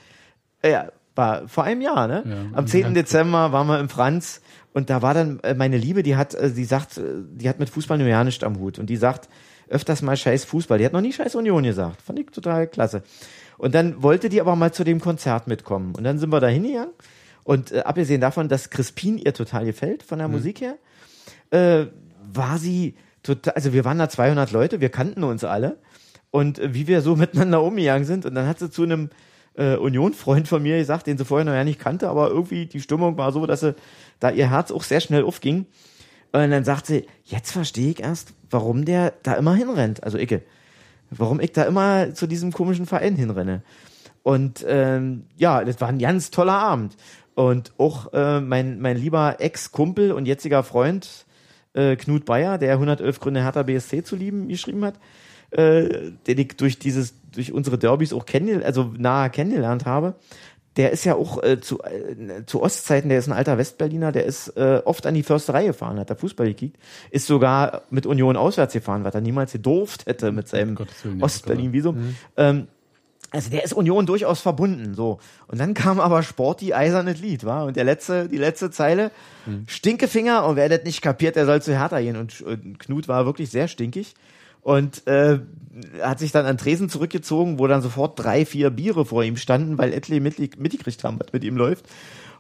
äh, 0.62 0.72
ja, 0.72 0.92
war 1.16 1.48
vor 1.48 1.64
einem 1.64 1.82
Jahr, 1.82 2.08
ne? 2.08 2.24
Ja, 2.26 2.58
Am 2.58 2.68
10. 2.68 2.84
ganz 2.84 2.94
Dezember 2.94 3.52
waren 3.52 3.68
wir 3.68 3.80
im 3.80 3.90
Franz 3.90 4.42
und 4.74 4.90
da 4.90 5.02
war 5.02 5.14
dann 5.14 5.40
äh, 5.40 5.56
meine 5.56 5.78
Liebe, 5.78 6.04
die 6.04 6.16
hat, 6.16 6.34
äh, 6.36 6.52
die 6.52 6.66
sagt, 6.66 6.98
äh, 6.98 7.02
die 7.34 7.50
hat 7.50 7.60
mit 7.60 7.70
Fußball 7.70 7.98
nur 7.98 8.08
ja 8.08 8.24
nicht 8.24 8.44
am 8.44 8.60
Hut 8.60 8.80
und 8.80 8.90
die 8.90 8.96
sagt 8.96 9.28
öfters 9.72 10.02
mal 10.02 10.18
scheiß 10.18 10.46
Fußball. 10.46 10.78
Die 10.78 10.86
hat 10.86 10.94
noch 10.94 11.02
nie 11.02 11.14
scheiß 11.14 11.36
Union 11.36 11.64
gesagt. 11.64 12.02
Fand 12.02 12.20
ich 12.20 12.28
total 12.28 12.68
klasse. 12.68 13.04
Und 13.58 13.76
dann 13.76 14.02
wollte 14.04 14.30
die 14.30 14.42
aber 14.42 14.56
mal 14.56 14.72
zu 14.74 14.84
dem 14.84 15.00
Konzert 15.00 15.48
mitkommen. 15.48 15.96
Und 15.96 16.04
dann 16.04 16.20
sind 16.20 16.32
wir 16.32 16.40
da 16.40 16.48
hingegangen. 16.48 16.94
Und 17.44 17.72
äh, 17.72 17.80
abgesehen 17.80 18.22
davon, 18.22 18.50
dass 18.50 18.70
Crispin 18.70 19.18
ihr 19.18 19.34
total 19.34 19.66
gefällt 19.66 20.04
von 20.04 20.20
der 20.20 20.28
Musik 20.28 20.62
her, 20.62 20.76
äh, 21.52 21.88
war 22.32 22.58
sie 22.58 22.96
total, 23.24 23.54
also 23.54 23.74
wir 23.74 23.86
waren 23.86 23.98
da 23.98 24.10
200 24.10 24.52
Leute, 24.52 24.82
wir 24.82 24.90
kannten 24.90 25.24
uns 25.24 25.44
alle. 25.44 25.78
Und 26.30 26.60
äh, 26.60 26.74
wie 26.74 26.88
wir 26.88 27.02
so 27.02 27.16
miteinander 27.18 27.64
umgegangen 27.64 28.06
sind. 28.06 28.26
Und 28.26 28.36
dann 28.36 28.48
hat 28.48 28.60
sie 28.60 28.70
zu 28.70 28.84
einem 28.84 29.10
äh, 29.56 29.76
Union-Freund 29.76 30.48
von 30.48 30.64
mir 30.64 30.78
gesagt, 30.78 31.08
den 31.08 31.18
sie 31.18 31.26
vorher 31.26 31.46
noch 31.46 31.54
ja 31.54 31.64
nicht 31.64 31.80
kannte, 31.80 32.10
aber 32.10 32.30
irgendwie 32.30 32.66
die 32.66 32.82
Stimmung 32.82 33.18
war 33.18 33.32
so, 33.32 33.46
dass 33.46 33.62
sie 33.62 33.76
da 34.20 34.30
ihr 34.30 34.50
Herz 34.50 34.72
auch 34.72 34.84
sehr 34.84 35.02
schnell 35.02 35.24
aufging. 35.24 35.66
Und 36.32 36.52
dann 36.52 36.64
sagt 36.64 36.86
sie, 36.86 37.06
jetzt 37.26 37.52
verstehe 37.52 37.92
ich 37.92 38.00
erst, 38.00 38.34
warum 38.50 38.86
der 38.86 39.14
da 39.24 39.34
immer 39.34 39.56
hinrennt. 39.56 40.04
Also 40.04 40.18
Icke. 40.18 40.44
Warum 41.10 41.42
ich 41.42 41.52
da 41.52 41.64
immer 41.64 42.14
zu 42.14 42.26
diesem 42.26 42.54
komischen 42.54 42.86
Verein 42.86 43.16
hinrenne. 43.16 43.64
Und 44.24 44.64
ähm, 44.68 45.26
ja, 45.36 45.64
das 45.64 45.82
war 45.82 45.90
ein 45.90 46.00
ganz 46.00 46.32
toller 46.32 46.54
Abend. 46.54 46.96
Und 47.36 47.74
auch 47.78 48.14
äh, 48.14 48.40
mein, 48.40 48.80
mein 48.80 48.98
lieber 48.98 49.38
Ex-Kumpel 49.40 50.12
und 50.12 50.26
jetziger 50.26 50.64
Freund 50.64 51.26
äh, 51.74 51.96
Knut 51.96 52.26
Bayer, 52.26 52.58
der 52.58 52.74
111 52.74 53.20
Gründe 53.20 53.44
Hertha 53.44 53.64
BSC 53.64 54.04
zu 54.04 54.16
lieben 54.16 54.48
geschrieben 54.48 54.84
hat, 54.86 54.96
äh, 55.52 56.12
den 56.28 56.38
ich 56.38 56.56
durch 56.58 56.80
dieses, 56.80 57.14
durch 57.32 57.52
unsere 57.52 57.78
Derbys 57.78 58.14
auch 58.14 58.26
kennengelernt, 58.26 58.66
also 58.66 58.94
nahe 58.98 59.30
kennengelernt 59.30 59.86
habe, 59.86 60.16
der 60.78 60.92
ist 60.92 61.04
ja 61.04 61.16
auch 61.16 61.44
äh, 61.44 61.60
zu, 61.60 61.82
äh, 61.84 62.46
zu 62.46 62.62
Ostzeiten, 62.62 63.10
der 63.10 63.20
ist 63.20 63.28
ein 63.28 63.34
alter 63.34 63.58
Westberliner, 63.58 64.12
der 64.12 64.26
ist 64.26 64.50
äh, 64.56 64.82
oft 64.86 65.06
an 65.06 65.14
die 65.14 65.24
Försterei 65.24 65.66
gefahren, 65.66 66.00
hat 66.00 66.10
da 66.10 66.16
Fußball 66.16 66.48
gekickt, 66.48 66.78
ist 67.10 67.28
sogar 67.28 67.82
mit 67.90 68.06
Union 68.06 68.38
auswärts 68.38 68.74
gefahren, 68.74 69.04
was 69.04 69.14
er 69.14 69.22
niemals 69.22 69.52
gedurft 69.52 70.06
hätte 70.06 70.32
mit 70.32 70.48
seinem 70.48 70.78
Ostberlin-Visum. 71.20 72.16
Ähm, 72.38 72.68
also 73.32 73.50
der 73.50 73.64
ist 73.64 73.74
Union 73.74 74.06
durchaus 74.06 74.42
verbunden, 74.42 74.94
so. 74.94 75.20
Und 75.48 75.60
dann 75.60 75.74
kam 75.74 76.02
aber 76.02 76.22
Sporty 76.22 76.74
eisernes 76.74 77.22
Lied, 77.22 77.46
war 77.46 77.66
Und 77.66 77.78
der 77.78 77.86
letzte, 77.86 78.28
die 78.28 78.38
letzte 78.38 78.72
Zeile, 78.72 79.10
Stinkefinger 79.68 80.46
und 80.46 80.58
wer 80.58 80.68
das 80.68 80.84
nicht 80.84 81.02
kapiert, 81.02 81.38
der 81.38 81.46
soll 81.46 81.62
zu 81.62 81.72
Hertha 81.72 82.02
gehen. 82.02 82.18
Und, 82.18 82.42
und 82.42 82.78
Knut 82.80 83.08
war 83.08 83.26
wirklich 83.26 83.50
sehr 83.50 83.70
stinkig 83.70 84.16
und 84.62 85.06
äh, 85.08 85.40
hat 86.02 86.20
sich 86.20 86.32
dann 86.32 86.46
an 86.46 86.58
Tresen 86.58 86.90
zurückgezogen, 86.90 87.60
wo 87.60 87.68
dann 87.68 87.82
sofort 87.82 88.22
drei, 88.22 88.46
vier 88.46 88.70
Biere 88.70 89.06
vor 89.06 89.24
ihm 89.24 89.38
standen, 89.38 89.78
weil 89.78 89.94
etliche 89.94 90.22
mitgekriegt 90.22 91.04
haben, 91.04 91.20
was 91.20 91.34
mit 91.34 91.44
ihm 91.44 91.58
läuft. 91.58 91.86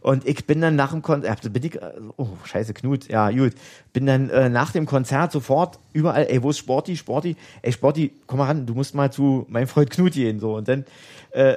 Und 0.01 0.27
ich 0.27 0.47
bin 0.47 0.61
dann 0.61 0.75
nach 0.75 0.91
dem 0.91 1.03
Konzert, 1.03 1.53
bin 1.53 1.63
ich, 1.63 1.75
äh, 1.75 1.91
oh, 2.17 2.29
scheiße, 2.43 2.73
Knut, 2.73 3.07
ja, 3.07 3.29
gut. 3.29 3.53
Bin 3.93 4.07
dann 4.07 4.29
äh, 4.31 4.49
nach 4.49 4.71
dem 4.71 4.87
Konzert 4.87 5.31
sofort 5.31 5.77
überall, 5.93 6.25
ey, 6.27 6.41
wo 6.41 6.49
ist 6.49 6.57
Sporty, 6.57 6.97
Sporty? 6.97 7.35
Ey, 7.61 7.71
Sporty, 7.71 8.11
komm 8.25 8.39
mal 8.39 8.45
ran, 8.45 8.65
du 8.65 8.73
musst 8.73 8.95
mal 8.95 9.11
zu 9.11 9.45
meinem 9.47 9.67
Freund 9.67 9.91
Knut 9.91 10.13
gehen, 10.13 10.39
so. 10.39 10.55
Und 10.55 10.67
dann 10.67 10.85
äh, 11.31 11.55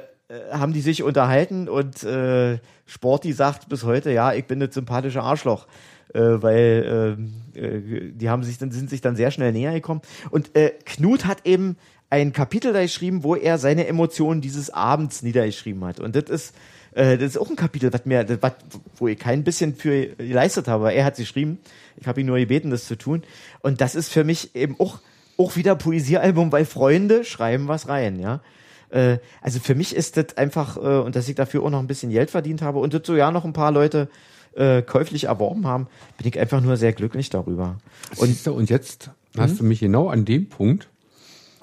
haben 0.51 0.73
die 0.73 0.81
sich 0.81 1.01
unterhalten 1.01 1.67
und 1.67 2.03
äh, 2.03 2.59
Sporty 2.85 3.33
sagt 3.33 3.67
bis 3.67 3.83
heute, 3.83 4.11
ja, 4.11 4.33
ich 4.33 4.45
bin 4.45 4.59
das 4.59 4.75
sympathische 4.75 5.23
Arschloch. 5.23 5.65
Äh, 6.13 6.41
weil 6.41 7.17
äh, 7.55 7.59
äh, 7.59 8.11
die 8.13 8.29
haben 8.29 8.43
sich 8.43 8.57
dann 8.57 8.71
sind 8.71 8.89
sich 8.89 9.01
dann 9.01 9.15
sehr 9.15 9.31
schnell 9.31 9.51
näher 9.51 9.73
gekommen 9.73 10.01
und 10.29 10.55
äh, 10.55 10.71
Knut 10.85 11.25
hat 11.25 11.45
eben 11.45 11.77
ein 12.09 12.31
Kapitel 12.31 12.73
da 12.73 12.81
geschrieben, 12.81 13.23
wo 13.23 13.35
er 13.35 13.57
seine 13.57 13.87
Emotionen 13.87 14.39
dieses 14.39 14.69
Abends 14.69 15.23
niedergeschrieben 15.23 15.83
hat 15.83 15.99
und 15.99 16.15
das 16.15 16.29
ist 16.29 16.53
äh, 16.95 17.17
das 17.17 17.31
ist 17.31 17.37
auch 17.37 17.49
ein 17.49 17.55
Kapitel, 17.55 17.93
was 17.93 18.05
mir, 18.05 18.25
was, 18.41 18.53
wo 18.95 19.07
ich 19.07 19.19
kein 19.19 19.43
bisschen 19.43 19.75
für 19.75 20.07
geleistet 20.15 20.67
habe. 20.67 20.93
Er 20.93 21.05
hat 21.05 21.13
es 21.13 21.19
geschrieben. 21.19 21.59
Ich 21.97 22.07
habe 22.07 22.21
ihn 22.21 22.27
nur 22.27 22.37
gebeten, 22.37 22.71
das 22.71 22.85
zu 22.85 22.97
tun. 22.97 23.23
Und 23.61 23.81
das 23.81 23.95
ist 23.95 24.11
für 24.11 24.23
mich 24.23 24.55
eben 24.55 24.79
auch, 24.79 24.99
auch 25.37 25.55
wieder 25.55 25.75
Poesiealbum, 25.75 26.51
weil 26.51 26.65
Freunde 26.65 27.23
schreiben 27.23 27.67
was 27.67 27.87
rein, 27.89 28.19
ja. 28.19 28.41
Äh, 28.89 29.17
also 29.41 29.59
für 29.59 29.75
mich 29.75 29.95
ist 29.95 30.15
das 30.15 30.37
einfach, 30.37 30.77
und 30.77 31.15
dass 31.15 31.27
ich 31.27 31.35
dafür 31.35 31.63
auch 31.63 31.69
noch 31.69 31.79
ein 31.79 31.87
bisschen 31.87 32.11
Geld 32.11 32.31
verdient 32.31 32.61
habe 32.61 32.79
und 32.79 32.93
das 32.93 33.01
so 33.05 33.15
ja 33.15 33.31
noch 33.31 33.43
ein 33.43 33.53
paar 33.53 33.71
Leute 33.71 34.07
äh, 34.55 34.81
käuflich 34.81 35.25
erworben 35.25 35.67
haben, 35.67 35.87
bin 36.17 36.27
ich 36.27 36.39
einfach 36.39 36.61
nur 36.61 36.77
sehr 36.77 36.93
glücklich 36.93 37.29
darüber. 37.29 37.77
Und, 38.17 38.27
Siehst 38.27 38.47
du, 38.47 38.53
und 38.53 38.69
jetzt 38.69 39.11
hm? 39.33 39.41
hast 39.41 39.59
du 39.59 39.63
mich 39.63 39.79
genau 39.79 40.09
an 40.09 40.25
dem 40.25 40.49
Punkt, 40.49 40.89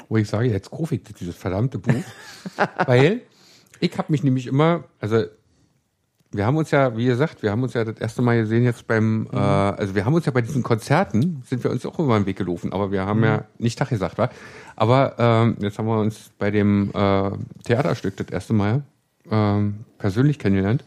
wo 0.09 0.17
ich 0.17 0.29
sage, 0.29 0.49
jetzt 0.49 0.71
kaufe 0.71 0.95
ich 0.95 1.03
dieses 1.03 1.37
verdammte 1.37 1.79
Buch, 1.79 2.05
weil 2.87 3.23
ich 3.81 3.97
habe 3.99 4.13
mich 4.13 4.23
nämlich 4.23 4.47
immer, 4.47 4.85
also 5.01 5.25
wir 6.35 6.47
haben 6.47 6.57
uns 6.57 6.71
ja, 6.71 6.97
wie 6.97 7.05
gesagt, 7.05 7.43
wir 7.43 7.51
haben 7.51 7.63
uns 7.63 7.75
ja 7.75 7.85
das 7.85 7.99
erste 7.99 8.23
Mal 8.23 8.41
gesehen 8.41 8.65
jetzt 8.65 8.87
beim, 8.87 9.21
mhm. 9.21 9.29
äh, 9.33 9.39
also 9.39 9.95
wir 9.95 10.05
haben 10.05 10.15
uns 10.15 10.27
ja 10.27 10.33
bei 10.33 10.41
diesen 10.41 10.63
Konzerten, 10.63 11.43
sind 11.47 11.63
wir 11.63 11.71
uns 11.71 11.85
auch 11.85 11.99
über 11.99 12.19
den 12.19 12.27
Weg 12.27 12.39
gelaufen, 12.39 12.73
aber 12.73 12.91
wir 12.91 13.05
haben 13.05 13.19
mhm. 13.19 13.25
ja 13.25 13.45
nicht 13.59 13.79
Tag 13.79 13.91
gesagt, 13.91 14.19
wa? 14.19 14.31
Aber 14.75 15.15
ähm, 15.19 15.57
jetzt 15.61 15.79
haben 15.79 15.87
wir 15.87 15.99
uns 15.99 16.31
bei 16.39 16.51
dem 16.51 16.91
äh, 16.95 17.31
Theaterstück 17.65 18.17
das 18.17 18.29
erste 18.29 18.55
Mal 18.55 18.83
ähm, 19.31 19.81
persönlich 19.99 20.39
kennengelernt. 20.39 20.85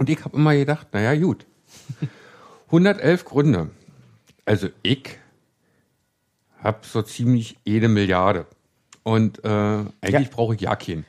Und 0.00 0.08
ich 0.08 0.24
habe 0.24 0.34
immer 0.34 0.56
gedacht, 0.56 0.86
naja, 0.94 1.14
gut. 1.14 1.44
111 2.68 3.26
Gründe. 3.26 3.68
Also 4.46 4.68
ich 4.82 5.18
habe 6.62 6.78
so 6.90 7.02
ziemlich 7.02 7.58
jede 7.66 7.88
Milliarde. 7.88 8.46
Und 9.02 9.44
äh, 9.44 9.48
eigentlich 9.48 9.92
ja. 10.00 10.20
brauche 10.30 10.54
ich 10.54 10.62
ja 10.62 10.74
keinen. 10.74 11.04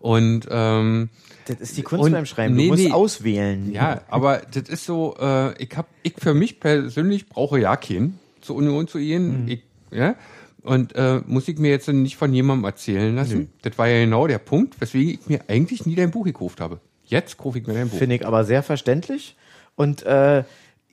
Und 0.00 0.48
ähm, 0.50 1.08
das 1.46 1.60
ist 1.60 1.76
die 1.76 1.84
Kunst 1.84 2.04
und, 2.04 2.10
beim 2.10 2.26
Schreiben. 2.26 2.56
Du 2.56 2.62
nee, 2.62 2.66
musst 2.66 2.82
nee, 2.82 2.90
auswählen. 2.90 3.70
Ja, 3.70 4.00
aber 4.08 4.38
das 4.38 4.68
ist 4.68 4.86
so, 4.86 5.14
äh, 5.20 5.56
ich 5.62 5.76
hab, 5.76 5.86
ich 6.02 6.14
für 6.18 6.34
mich 6.34 6.58
persönlich 6.58 7.28
brauche 7.28 7.60
ja 7.60 7.76
keinen 7.76 8.18
zur 8.40 8.56
Union 8.56 8.88
zu 8.88 8.98
gehen. 8.98 9.44
Mhm. 9.44 9.48
Ich, 9.50 9.62
ja, 9.92 10.16
und 10.62 10.96
äh, 10.96 11.20
muss 11.28 11.46
ich 11.46 11.58
mir 11.58 11.70
jetzt 11.70 11.86
nicht 11.86 12.16
von 12.16 12.34
jemandem 12.34 12.64
erzählen 12.64 13.14
lassen. 13.14 13.38
Mhm. 13.38 13.48
Das 13.62 13.78
war 13.78 13.86
ja 13.86 14.00
genau 14.00 14.26
der 14.26 14.38
Punkt, 14.38 14.80
weswegen 14.80 15.14
ich 15.14 15.28
mir 15.28 15.42
eigentlich 15.46 15.86
nie 15.86 15.94
dein 15.94 16.10
Buch 16.10 16.24
gekauft 16.24 16.60
habe. 16.60 16.80
Jetzt 17.12 17.36
ich 17.54 17.62
dein 17.64 17.88
Buch. 17.88 17.98
Finde 17.98 18.16
ich 18.16 18.26
aber 18.26 18.44
sehr 18.44 18.62
verständlich. 18.62 19.36
Und 19.76 20.02
äh, 20.04 20.44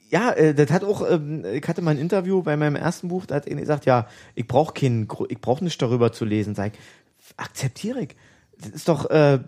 ja, 0.09 0.31
äh, 0.31 0.53
das 0.53 0.71
hat 0.71 0.83
auch, 0.83 1.09
ähm, 1.09 1.45
ich 1.45 1.67
hatte 1.67 1.81
mal 1.81 1.91
ein 1.91 1.99
Interview 1.99 2.43
bei 2.43 2.57
meinem 2.57 2.75
ersten 2.75 3.07
Buch, 3.07 3.25
da 3.25 3.35
hat 3.35 3.47
er 3.47 3.55
gesagt, 3.55 3.85
ja, 3.85 4.07
ich 4.35 4.47
brauche 4.47 4.73
keinen, 4.73 5.07
ich 5.29 5.39
brauche 5.39 5.63
nicht 5.63 5.81
darüber 5.81 6.11
zu 6.11 6.25
lesen. 6.25 6.55
Sag 6.55 6.73
ich, 6.73 6.79
akzeptiere 7.37 8.01
ich 8.01 8.15
das 8.61 8.71
ist 8.71 8.89
doch, 8.89 9.09
äh, 9.09 9.39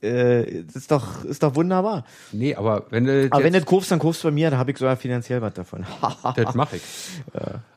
äh, 0.00 0.64
das 0.64 0.76
ist 0.76 0.90
doch, 0.90 1.24
ist 1.24 1.42
doch 1.42 1.54
wunderbar. 1.56 2.04
Nee, 2.32 2.54
aber 2.54 2.86
wenn 2.90 3.04
du. 3.04 3.28
Aber 3.30 3.42
wenn 3.42 3.52
du 3.52 3.62
kaufst, 3.62 3.90
dann 3.90 3.98
kaufst 3.98 4.22
du 4.22 4.28
bei 4.28 4.32
mir, 4.32 4.50
da 4.50 4.58
habe 4.58 4.70
ich 4.70 4.78
sogar 4.78 4.96
finanziell 4.96 5.42
was 5.42 5.54
davon. 5.54 5.84
das 6.36 6.54
mache 6.54 6.76
ich. 6.76 6.82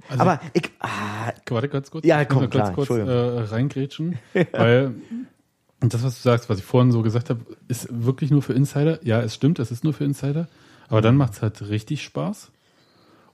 Also 0.08 0.22
aber 0.22 0.40
ich. 0.54 0.70
Ah, 0.80 1.32
warte 1.50 1.70
ganz 1.70 1.90
kurz. 1.90 2.06
Ja, 2.06 2.24
komm, 2.26 2.50
klar, 2.50 2.72
ganz 2.72 2.76
kurz 2.76 2.90
äh, 2.90 3.54
reingrätschen. 3.54 4.20
weil 4.52 4.94
das, 5.82 6.04
was 6.04 6.16
du 6.16 6.22
sagst, 6.22 6.50
was 6.50 6.60
ich 6.60 6.64
vorhin 6.64 6.92
so 6.92 7.02
gesagt 7.02 7.30
habe, 7.30 7.42
ist 7.68 7.88
wirklich 7.90 8.30
nur 8.30 8.42
für 8.42 8.54
Insider. 8.54 9.00
Ja, 9.04 9.22
es 9.22 9.34
stimmt, 9.34 9.60
es 9.60 9.72
ist 9.72 9.84
nur 9.84 9.94
für 9.94 10.04
Insider. 10.04 10.48
Aber 10.90 11.02
dann 11.02 11.18
macht 11.18 11.34
es 11.34 11.42
halt 11.42 11.70
richtig 11.70 12.04
Spaß. 12.04 12.52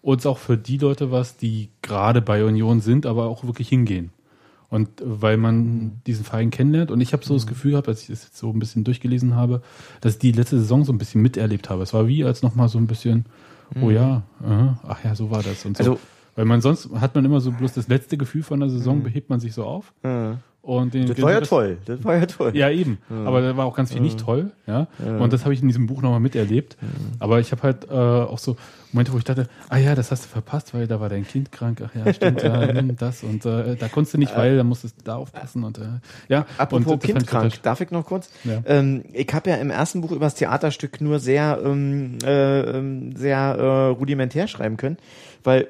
Und 0.02 0.20
es 0.20 0.22
ist 0.24 0.28
auch 0.28 0.38
für 0.38 0.58
die 0.58 0.78
Leute 0.78 1.12
was, 1.12 1.38
die 1.38 1.70
gerade 1.82 2.22
bei 2.22 2.46
Union 2.46 2.80
sind, 2.80 3.06
aber 3.06 3.26
auch 3.26 3.44
wirklich 3.44 3.68
hingehen. 3.68 4.12
Und 4.70 4.90
weil 5.04 5.38
man 5.38 6.02
diesen 6.06 6.24
Verein 6.24 6.50
kennenlernt. 6.50 6.92
Und 6.92 7.02
ich 7.02 7.14
habe 7.14 7.26
so 7.26 7.34
das 7.34 7.46
mhm. 7.46 7.50
Gefühl 7.50 7.72
gehabt, 7.72 7.88
als 7.88 8.02
ich 8.02 8.08
das 8.08 8.24
jetzt 8.24 8.38
so 8.38 8.50
ein 8.50 8.60
bisschen 8.60 8.84
durchgelesen 8.84 9.36
habe, 9.36 9.62
dass 10.02 10.14
ich 10.14 10.20
die 10.20 10.32
letzte 10.32 10.58
Saison 10.60 10.84
so 10.84 10.94
ein 10.94 10.98
bisschen 10.98 11.22
miterlebt 11.22 11.70
habe. 11.70 11.84
Es 11.84 11.94
war 11.94 12.08
wie 12.08 12.24
als 12.24 12.44
nochmal 12.44 12.70
so 12.70 12.78
ein 12.78 12.88
bisschen, 12.88 13.26
oh 13.76 13.86
mhm. 13.86 13.92
ja, 13.92 14.24
aha, 14.42 14.80
ach 14.88 15.04
ja, 15.04 15.16
so 15.16 15.32
war 15.32 15.44
das. 15.44 15.66
Und 15.66 15.78
so. 15.78 15.84
Also, 15.84 16.00
weil 16.36 16.46
man 16.46 16.62
sonst 16.62 16.90
hat 16.96 17.16
man 17.16 17.26
immer 17.26 17.42
so 17.42 17.52
bloß 17.52 17.74
das 17.74 17.88
letzte 17.88 18.18
Gefühl 18.18 18.44
von 18.44 18.60
der 18.60 18.70
Saison, 18.70 19.00
mhm. 19.00 19.04
behebt 19.04 19.30
man 19.30 19.40
sich 19.40 19.54
so 19.54 19.64
auf. 19.64 19.94
Mhm. 20.04 20.38
Und 20.68 20.94
den, 20.94 21.08
das 21.08 21.22
war 21.22 21.32
ja 21.32 21.40
toll. 21.40 21.78
Das 21.86 22.04
war 22.04 22.18
ja 22.18 22.26
toll. 22.26 22.52
Ja, 22.54 22.70
eben. 22.70 22.98
Ja. 23.10 23.24
Aber 23.24 23.42
da 23.42 23.56
war 23.56 23.66
auch 23.66 23.74
ganz 23.74 23.94
viel 23.94 24.02
nicht 24.02 24.20
toll. 24.20 24.52
Ja. 24.66 24.88
ja. 25.00 25.18
Und 25.18 25.32
das 25.32 25.46
habe 25.46 25.54
ich 25.54 25.62
in 25.62 25.70
diesem 25.70 25.88
Buch 25.88 26.02
nochmal 26.02 26.20
miterlebt. 26.20 26.76
Ja. 26.82 26.88
Aber 27.20 27.40
ich 27.40 27.54
habe 27.54 27.64
halt 27.64 27.90
äh, 27.90 27.94
auch 27.94 28.38
so 28.38 28.58
Momente, 28.92 29.14
wo 29.14 29.18
ich 29.18 29.24
dachte, 29.24 29.48
ah 29.70 29.78
ja, 29.78 29.96
das 29.96 30.12
hast 30.12 30.26
du 30.26 30.28
verpasst, 30.28 30.74
weil 30.74 30.86
da 30.86 31.00
war 31.00 31.08
dein 31.08 31.26
Kind 31.26 31.54
krank. 31.54 31.82
Ach 31.86 31.96
ja, 31.96 32.14
stimmt, 32.14 32.44
ja, 32.44 32.74
das. 32.98 33.24
Und 33.24 33.46
äh, 33.46 33.78
da 33.78 33.88
konntest 33.88 34.16
du 34.16 34.18
nicht, 34.18 34.36
weil 34.36 34.58
da 34.58 34.66
musstest 34.66 35.00
du 35.00 35.06
da 35.06 35.16
aufpassen. 35.16 35.64
Und, 35.64 35.78
äh, 35.78 35.84
ja. 36.28 36.46
Apropos 36.58 36.92
und, 36.92 37.02
Kind 37.02 37.26
krank, 37.26 37.54
ich 37.54 37.62
darf 37.62 37.80
ich 37.80 37.92
noch 37.92 38.06
kurz? 38.06 38.30
Ja. 38.44 38.62
Ähm, 38.66 39.06
ich 39.14 39.34
habe 39.34 39.50
ja 39.50 39.56
im 39.56 39.70
ersten 39.70 40.02
Buch 40.02 40.12
über 40.12 40.26
das 40.26 40.36
Theaterstück 40.36 41.00
nur 41.00 41.20
sehr, 41.20 41.62
ähm, 41.64 42.18
äh, 42.26 42.60
ähm, 42.60 43.16
sehr 43.16 43.38
äh, 43.38 43.88
rudimentär 43.92 44.50
schreiben 44.50 44.76
können, 44.76 44.98
weil 45.46 45.70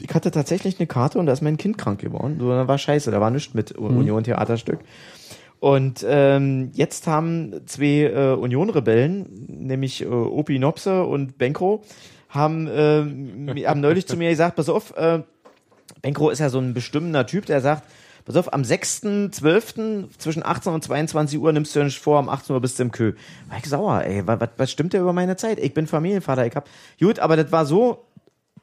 ich 0.00 0.14
hatte 0.14 0.30
tatsächlich 0.30 0.78
eine 0.78 0.86
Karte 0.86 1.18
und 1.18 1.26
da 1.26 1.32
ist 1.32 1.42
mein 1.42 1.56
Kind 1.56 1.78
krank 1.78 2.00
geworden. 2.00 2.36
So, 2.40 2.48
da 2.50 2.68
war 2.68 2.78
scheiße, 2.78 3.10
da 3.10 3.20
war 3.20 3.30
nichts 3.30 3.54
mit 3.54 3.78
mhm. 3.78 3.96
Union 3.96 4.24
Theaterstück. 4.24 4.80
Und 5.60 6.04
ähm, 6.08 6.70
jetzt 6.72 7.06
haben 7.06 7.66
zwei 7.66 8.04
äh, 8.04 8.32
Union-Rebellen, 8.32 9.26
nämlich 9.46 10.02
äh, 10.02 10.06
Opi 10.06 10.58
Nopse 10.58 11.04
und 11.04 11.36
Benko, 11.36 11.82
haben, 12.30 12.66
äh, 12.66 13.64
haben 13.66 13.80
neulich 13.80 14.06
zu 14.06 14.16
mir 14.16 14.30
gesagt, 14.30 14.56
pass 14.56 14.70
auf, 14.70 14.96
äh, 14.96 15.22
Benko 16.00 16.30
ist 16.30 16.38
ja 16.38 16.48
so 16.48 16.58
ein 16.58 16.72
bestimmender 16.72 17.26
Typ, 17.26 17.44
der 17.44 17.60
sagt, 17.60 17.82
pass 18.24 18.36
auf, 18.36 18.52
am 18.54 18.62
6.12. 18.62 20.16
zwischen 20.16 20.44
18 20.44 20.72
und 20.72 20.84
22 20.84 21.38
Uhr 21.38 21.52
nimmst 21.52 21.74
du 21.74 21.80
ja 21.80 21.84
nicht 21.84 21.98
vor, 21.98 22.18
um 22.20 22.30
18 22.30 22.54
Uhr 22.54 22.60
bist 22.62 22.78
du 22.78 22.84
im 22.84 22.92
Kö. 22.92 23.12
War 23.48 23.58
ich 23.58 23.66
sauer, 23.66 24.02
ey, 24.02 24.26
was, 24.26 24.38
was 24.56 24.70
stimmt 24.70 24.94
der 24.94 25.02
über 25.02 25.12
meine 25.12 25.36
Zeit? 25.36 25.58
Ich 25.58 25.74
bin 25.74 25.86
Familienvater, 25.86 26.46
ich 26.46 26.56
hab, 26.56 26.68
gut, 26.98 27.18
aber 27.18 27.36
das 27.36 27.52
war 27.52 27.66
so, 27.66 28.06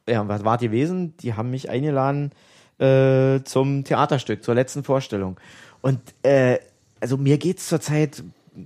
ja, 0.07 0.27
was 0.27 0.43
war 0.43 0.57
gewesen? 0.57 1.15
Die 1.17 1.33
haben 1.33 1.49
mich 1.49 1.69
eingeladen 1.69 2.31
äh, 2.79 3.41
zum 3.43 3.83
Theaterstück, 3.83 4.43
zur 4.43 4.55
letzten 4.55 4.83
Vorstellung. 4.83 5.37
Und 5.81 5.99
äh, 6.23 6.59
also 6.99 7.17
mir 7.17 7.37
geht's 7.37 7.67
zurzeit 7.67 8.23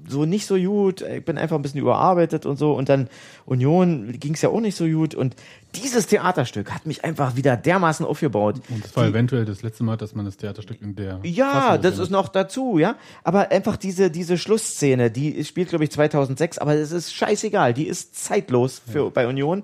so 0.07 0.26
nicht 0.26 0.45
so 0.45 0.55
gut. 0.57 1.01
Ich 1.01 1.26
bin 1.26 1.38
einfach 1.38 1.55
ein 1.55 1.61
bisschen 1.61 1.81
überarbeitet 1.81 2.45
und 2.45 2.57
so. 2.57 2.73
Und 2.73 2.89
dann 2.89 3.09
Union 3.45 4.13
ging's 4.19 4.41
ja 4.41 4.49
auch 4.49 4.59
nicht 4.59 4.76
so 4.76 4.85
gut. 4.85 5.15
Und 5.15 5.35
dieses 5.76 6.07
Theaterstück 6.07 6.72
hat 6.72 6.85
mich 6.85 7.03
einfach 7.03 7.35
wieder 7.35 7.57
dermaßen 7.57 8.05
aufgebaut. 8.05 8.61
Und 8.69 8.84
das 8.84 8.95
war 8.95 9.03
Die, 9.03 9.09
eventuell 9.11 9.45
das 9.45 9.63
letzte 9.63 9.84
Mal, 9.84 9.97
dass 9.97 10.15
man 10.15 10.26
das 10.26 10.38
Theaterstück 10.38 10.81
in 10.81 10.95
der. 10.95 11.19
Ja, 11.23 11.77
das 11.77 11.99
ist 11.99 12.09
noch 12.09 12.30
dazu, 12.30 12.77
ja. 12.77 12.95
Aber 13.23 13.51
einfach 13.51 13.77
diese, 13.77 14.11
diese 14.11 14.38
Schlussszene, 14.38 15.11
die 15.11 15.43
spielt, 15.43 15.69
glaube 15.69 15.84
ich, 15.84 15.91
2006, 15.91 16.57
aber 16.57 16.76
es 16.76 16.91
ist 16.91 17.13
scheißegal. 17.13 17.73
Die 17.73 17.88
ist 17.88 18.15
zeitlos 18.15 18.81
für, 18.85 19.05
ja. 19.05 19.09
bei 19.09 19.27
Union. 19.27 19.63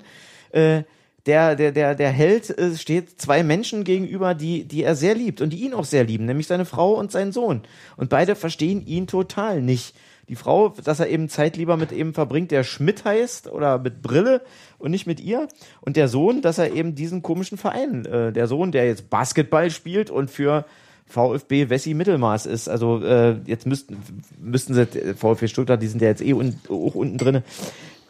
Äh, 0.52 0.84
der, 1.28 1.56
der, 1.56 1.72
der, 1.72 1.94
der 1.94 2.10
Held 2.10 2.58
äh, 2.58 2.76
steht 2.76 3.22
zwei 3.22 3.44
Menschen 3.44 3.84
gegenüber, 3.84 4.34
die, 4.34 4.64
die 4.64 4.84
er 4.84 4.96
sehr 4.96 5.14
liebt 5.14 5.42
und 5.42 5.52
die 5.52 5.64
ihn 5.64 5.74
auch 5.74 5.86
sehr 5.86 6.06
lieben, 6.06 6.26
nämlich 6.26 6.48
seine 6.48 6.66
Frau 6.66 6.94
und 6.94 7.12
seinen 7.12 7.32
Sohn. 7.32 7.62
Und 7.98 8.10
beide 8.10 8.36
verstehen 8.36 8.86
ihn 8.86 9.08
total 9.08 9.62
nicht. 9.62 9.96
Die 10.30 10.36
Frau, 10.36 10.74
dass 10.84 11.00
er 11.00 11.08
eben 11.08 11.30
Zeit 11.30 11.56
lieber 11.56 11.78
mit 11.78 11.92
ihm 11.92 12.14
verbringt, 12.14 12.52
der 12.52 12.64
Schmidt 12.64 13.06
heißt 13.06 13.50
oder 13.50 13.78
mit 13.80 14.02
Brille 14.02 14.42
und 14.78 14.92
nicht 14.92 15.08
mit 15.08 15.20
ihr. 15.22 15.48
Und 15.82 15.96
der 15.96 16.08
Sohn, 16.08 16.42
dass 16.42 16.58
er 16.58 16.74
eben 16.74 16.96
diesen 16.96 17.22
komischen 17.22 17.58
Verein, 17.58 18.06
äh, 18.06 18.34
der 18.34 18.48
Sohn, 18.48 18.72
der 18.72 18.88
jetzt 18.88 19.10
Basketball 19.10 19.70
spielt 19.70 20.10
und 20.10 20.30
für 20.30 20.66
VfB 21.06 21.70
Wessi 21.70 21.94
Mittelmaß 21.94 22.46
ist. 22.46 22.68
Also 22.68 23.02
äh, 23.02 23.38
jetzt 23.46 23.66
müssten 23.66 23.98
müssten 24.42 24.74
sie 24.74 24.86
VfB 25.16 25.48
Stuttgart, 25.48 25.82
die 25.82 25.88
sind 25.88 26.02
ja 26.02 26.10
jetzt 26.10 26.22
eh 26.22 26.34
un, 26.34 26.60
auch 26.70 26.96
unten 26.96 27.18
drinne. 27.18 27.44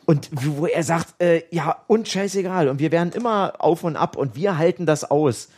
Und 0.07 0.29
wo 0.31 0.67
er 0.67 0.83
sagt, 0.83 1.21
äh, 1.21 1.43
ja, 1.51 1.83
und 1.87 2.07
scheißegal. 2.07 2.69
Und 2.69 2.79
wir 2.79 2.93
werden 2.93 3.11
immer 3.11 3.55
auf 3.59 3.83
und 3.83 3.97
ab 3.97 4.15
und 4.15 4.37
wir 4.37 4.57
halten 4.57 4.85
das 4.85 5.03
aus. 5.03 5.49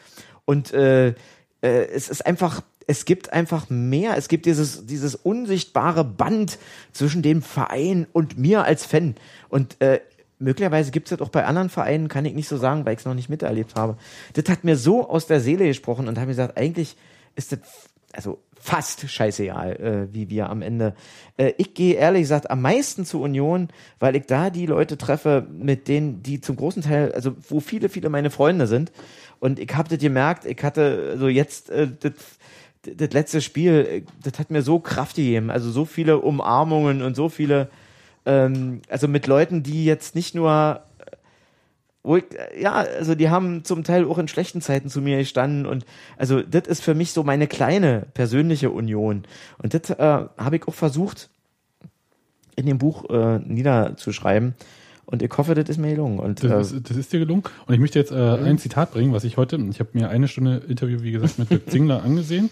Und 0.45 0.73
äh, 0.73 1.09
äh, 1.09 1.13
es 1.61 2.09
ist 2.09 2.25
einfach, 2.25 2.63
es 2.87 3.05
gibt 3.05 3.31
einfach 3.31 3.69
mehr. 3.69 4.17
Es 4.17 4.27
gibt 4.27 4.47
dieses, 4.47 4.87
dieses 4.87 5.13
unsichtbare 5.13 6.03
Band 6.03 6.57
zwischen 6.93 7.21
dem 7.21 7.43
Verein 7.43 8.07
und 8.11 8.39
mir 8.39 8.63
als 8.63 8.87
Fan. 8.87 9.13
Und 9.49 9.79
äh, 9.81 9.99
möglicherweise 10.39 10.89
gibt 10.89 11.11
es 11.11 11.15
das 11.15 11.23
auch 11.23 11.31
bei 11.31 11.45
anderen 11.45 11.69
Vereinen, 11.69 12.07
kann 12.07 12.25
ich 12.25 12.33
nicht 12.33 12.47
so 12.47 12.57
sagen, 12.57 12.87
weil 12.87 12.93
ich 12.93 12.99
es 13.01 13.05
noch 13.05 13.13
nicht 13.13 13.29
miterlebt 13.29 13.75
habe. 13.75 13.97
Das 14.33 14.45
hat 14.49 14.63
mir 14.63 14.77
so 14.77 15.07
aus 15.07 15.27
der 15.27 15.41
Seele 15.41 15.67
gesprochen 15.67 16.07
und 16.07 16.17
habe 16.17 16.29
gesagt, 16.29 16.57
eigentlich 16.57 16.97
ist 17.35 17.51
das, 17.51 17.59
also 18.13 18.39
fast 18.59 19.09
scheißegal, 19.09 19.75
äh, 19.75 20.13
wie 20.13 20.29
wir 20.29 20.49
am 20.49 20.61
Ende. 20.61 20.95
Äh, 21.37 21.53
ich 21.57 21.73
gehe 21.73 21.95
ehrlich 21.95 22.23
gesagt 22.23 22.51
am 22.51 22.61
meisten 22.61 23.05
zur 23.05 23.21
Union, 23.21 23.69
weil 23.99 24.15
ich 24.15 24.25
da 24.25 24.49
die 24.49 24.65
Leute 24.65 24.97
treffe, 24.97 25.47
mit 25.51 25.87
denen, 25.87 26.23
die 26.23 26.41
zum 26.41 26.55
großen 26.55 26.81
Teil, 26.81 27.11
also 27.13 27.35
wo 27.47 27.59
viele, 27.59 27.89
viele 27.89 28.09
meine 28.09 28.31
Freunde 28.31 28.67
sind. 28.67 28.91
Und 29.39 29.59
ich 29.59 29.73
habe 29.73 29.89
das 29.89 29.99
gemerkt, 29.99 30.45
ich 30.45 30.61
hatte 30.61 31.05
so 31.05 31.11
also 31.11 31.27
jetzt 31.29 31.69
äh, 31.69 31.87
das 31.99 32.13
das 32.81 33.11
letzte 33.11 33.41
Spiel, 33.41 33.87
äh, 33.89 34.03
das 34.23 34.39
hat 34.39 34.51
mir 34.51 34.61
so 34.61 34.79
Kraft 34.79 35.15
gegeben. 35.15 35.49
Also 35.49 35.71
so 35.71 35.85
viele 35.85 36.19
Umarmungen 36.19 37.01
und 37.01 37.15
so 37.15 37.29
viele, 37.29 37.69
ähm, 38.25 38.81
also 38.89 39.07
mit 39.07 39.27
Leuten, 39.27 39.63
die 39.63 39.85
jetzt 39.85 40.15
nicht 40.15 40.35
nur 40.35 40.81
wo 42.09 42.17
ich, 42.17 42.25
äh, 42.33 42.61
ja, 42.61 42.73
also 42.73 43.13
die 43.13 43.29
haben 43.29 43.63
zum 43.63 43.83
Teil 43.83 44.05
auch 44.05 44.17
in 44.17 44.27
schlechten 44.27 44.61
Zeiten 44.61 44.89
zu 44.89 44.99
mir 44.99 45.19
gestanden 45.19 45.67
und 45.67 45.85
also 46.17 46.41
das 46.41 46.67
ist 46.67 46.83
für 46.83 46.95
mich 46.95 47.11
so 47.11 47.23
meine 47.23 47.45
kleine 47.45 48.07
persönliche 48.15 48.71
Union 48.71 49.23
und 49.59 49.75
das 49.75 49.91
äh, 49.91 50.25
habe 50.37 50.55
ich 50.55 50.67
auch 50.67 50.73
versucht 50.73 51.29
in 52.55 52.65
dem 52.65 52.79
Buch 52.79 53.07
äh, 53.11 53.37
niederzuschreiben 53.39 54.55
und 55.05 55.21
ich 55.21 55.31
hoffe, 55.37 55.53
das 55.53 55.69
ist 55.69 55.77
mir 55.77 55.91
gelungen 55.91 56.17
und 56.17 56.43
Das, 56.43 56.71
äh, 56.71 56.77
ist, 56.77 56.89
das 56.89 56.97
ist 56.97 57.13
dir 57.13 57.19
gelungen. 57.19 57.43
Und 57.67 57.73
ich 57.73 57.79
möchte 57.79 57.97
jetzt 57.97 58.11
äh, 58.11 58.15
ein 58.15 58.57
Zitat 58.57 58.91
bringen, 58.91 59.13
was 59.13 59.23
ich 59.23 59.37
heute, 59.37 59.57
ich 59.69 59.79
habe 59.79 59.89
mir 59.93 60.09
eine 60.09 60.27
Stunde 60.27 60.63
Interview, 60.67 61.01
wie 61.01 61.11
gesagt, 61.11 61.37
mit 61.37 61.49
Dirk 61.49 61.69
Zingler 61.69 62.03
angesehen. 62.05 62.49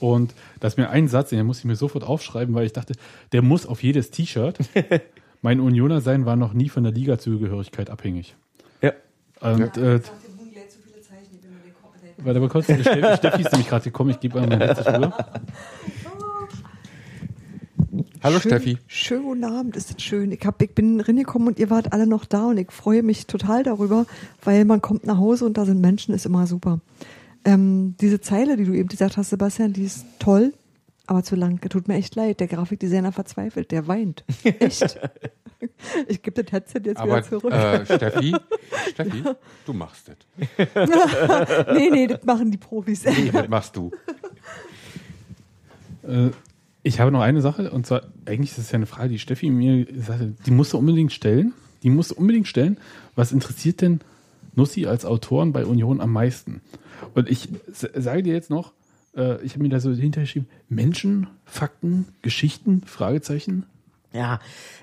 Und 0.00 0.34
da 0.58 0.68
ist 0.68 0.76
mir 0.76 0.90
ein 0.90 1.06
Satz, 1.06 1.30
den 1.30 1.46
muss 1.46 1.58
ich 1.60 1.64
mir 1.64 1.76
sofort 1.76 2.04
aufschreiben, 2.04 2.54
weil 2.54 2.66
ich 2.66 2.72
dachte, 2.72 2.94
der 3.32 3.42
muss 3.42 3.64
auf 3.66 3.82
jedes 3.82 4.10
T-Shirt. 4.10 4.58
mein 5.42 5.60
Unioner 5.60 6.00
sein 6.00 6.26
war 6.26 6.34
noch 6.34 6.52
nie 6.52 6.68
von 6.68 6.82
der 6.82 6.92
Liga-Zugehörigkeit 6.92 7.90
abhängig. 7.90 8.34
Ja. 9.40 9.52
Und 9.52 9.76
äh, 9.76 10.00
warte 12.18 12.40
mal 12.40 12.48
kurz, 12.48 12.64
Steffi, 12.64 13.16
Steffi 13.16 13.42
ist 13.42 13.52
nämlich 13.52 13.68
gerade 13.68 13.84
gekommen, 13.84 14.10
ich 14.10 14.20
gebe 14.20 14.40
einmal 14.40 14.58
letztes 14.58 14.86
rüber. 14.86 15.12
Hallo 18.22 18.40
schön, 18.40 18.50
Steffi. 18.50 18.78
Schönen 18.86 19.24
guten 19.24 19.44
Abend, 19.44 19.76
ist 19.76 19.94
das 19.94 20.02
schön. 20.02 20.32
Ich, 20.32 20.44
hab, 20.46 20.60
ich 20.62 20.74
bin 20.74 21.00
reingekommen 21.00 21.48
und 21.48 21.58
ihr 21.58 21.68
wart 21.68 21.92
alle 21.92 22.06
noch 22.06 22.24
da 22.24 22.46
und 22.46 22.56
ich 22.56 22.72
freue 22.72 23.02
mich 23.02 23.26
total 23.26 23.62
darüber, 23.62 24.06
weil 24.42 24.64
man 24.64 24.80
kommt 24.80 25.06
nach 25.06 25.18
Hause 25.18 25.44
und 25.44 25.58
da 25.58 25.66
sind 25.66 25.80
Menschen, 25.80 26.14
ist 26.14 26.24
immer 26.24 26.46
super. 26.46 26.80
Ähm, 27.44 27.96
diese 28.00 28.20
Zeile, 28.22 28.56
die 28.56 28.64
du 28.64 28.72
eben 28.72 28.88
gesagt 28.88 29.18
hast, 29.18 29.30
Sebastian, 29.30 29.74
die 29.74 29.84
ist 29.84 30.06
toll, 30.18 30.54
aber 31.06 31.22
zu 31.22 31.36
lang. 31.36 31.60
Tut 31.68 31.88
mir 31.88 31.96
echt 31.96 32.14
leid. 32.14 32.40
Der 32.40 32.46
Grafikdesigner 32.46 33.12
verzweifelt, 33.12 33.70
der 33.70 33.86
weint. 33.86 34.24
Echt. 34.42 34.98
ich 36.08 36.22
gebe 36.22 36.42
das 36.42 36.52
Headset 36.52 36.80
jetzt 36.84 36.98
Aber 36.98 37.16
wieder 37.16 37.22
zurück. 37.22 37.52
äh, 37.52 37.84
Steffi, 37.84 38.36
Steffi, 38.90 39.24
du 39.66 39.72
machst 39.72 40.08
das. 40.08 40.16
nee, 41.74 41.90
nee, 41.90 42.06
das 42.06 42.24
machen 42.24 42.50
die 42.50 42.58
Profis. 42.58 43.04
Nee, 43.04 43.30
das 43.32 43.48
machst 43.48 43.76
du. 43.76 43.90
Äh, 46.02 46.30
ich 46.82 47.00
habe 47.00 47.10
noch 47.10 47.22
eine 47.22 47.40
Sache, 47.40 47.70
und 47.70 47.86
zwar, 47.86 48.02
eigentlich 48.26 48.50
ist 48.50 48.58
es 48.58 48.70
ja 48.70 48.76
eine 48.76 48.86
Frage, 48.86 49.08
die 49.08 49.18
Steffi 49.18 49.50
mir 49.50 49.86
sagte, 49.96 50.34
die 50.44 50.50
musst 50.50 50.72
du 50.74 50.78
unbedingt 50.78 51.12
stellen. 51.12 51.54
Die 51.82 51.90
musst 51.90 52.10
du 52.10 52.14
unbedingt 52.16 52.46
stellen. 52.46 52.78
Was 53.14 53.32
interessiert 53.32 53.80
denn 53.80 54.00
Nussi 54.54 54.86
als 54.86 55.04
Autoren 55.04 55.52
bei 55.52 55.64
Union 55.64 56.00
am 56.00 56.12
meisten? 56.12 56.60
Und 57.14 57.28
ich 57.28 57.48
sage 57.72 58.22
dir 58.22 58.34
jetzt 58.34 58.50
noch, 58.50 58.72
äh, 59.16 59.42
ich 59.42 59.52
habe 59.52 59.62
mir 59.62 59.68
da 59.70 59.80
so 59.80 59.92
hintergeschrieben, 59.92 60.48
Menschen, 60.68 61.26
Fakten, 61.44 62.06
Geschichten, 62.22 62.82
Fragezeichen. 62.86 63.66
Ja, 64.14 64.38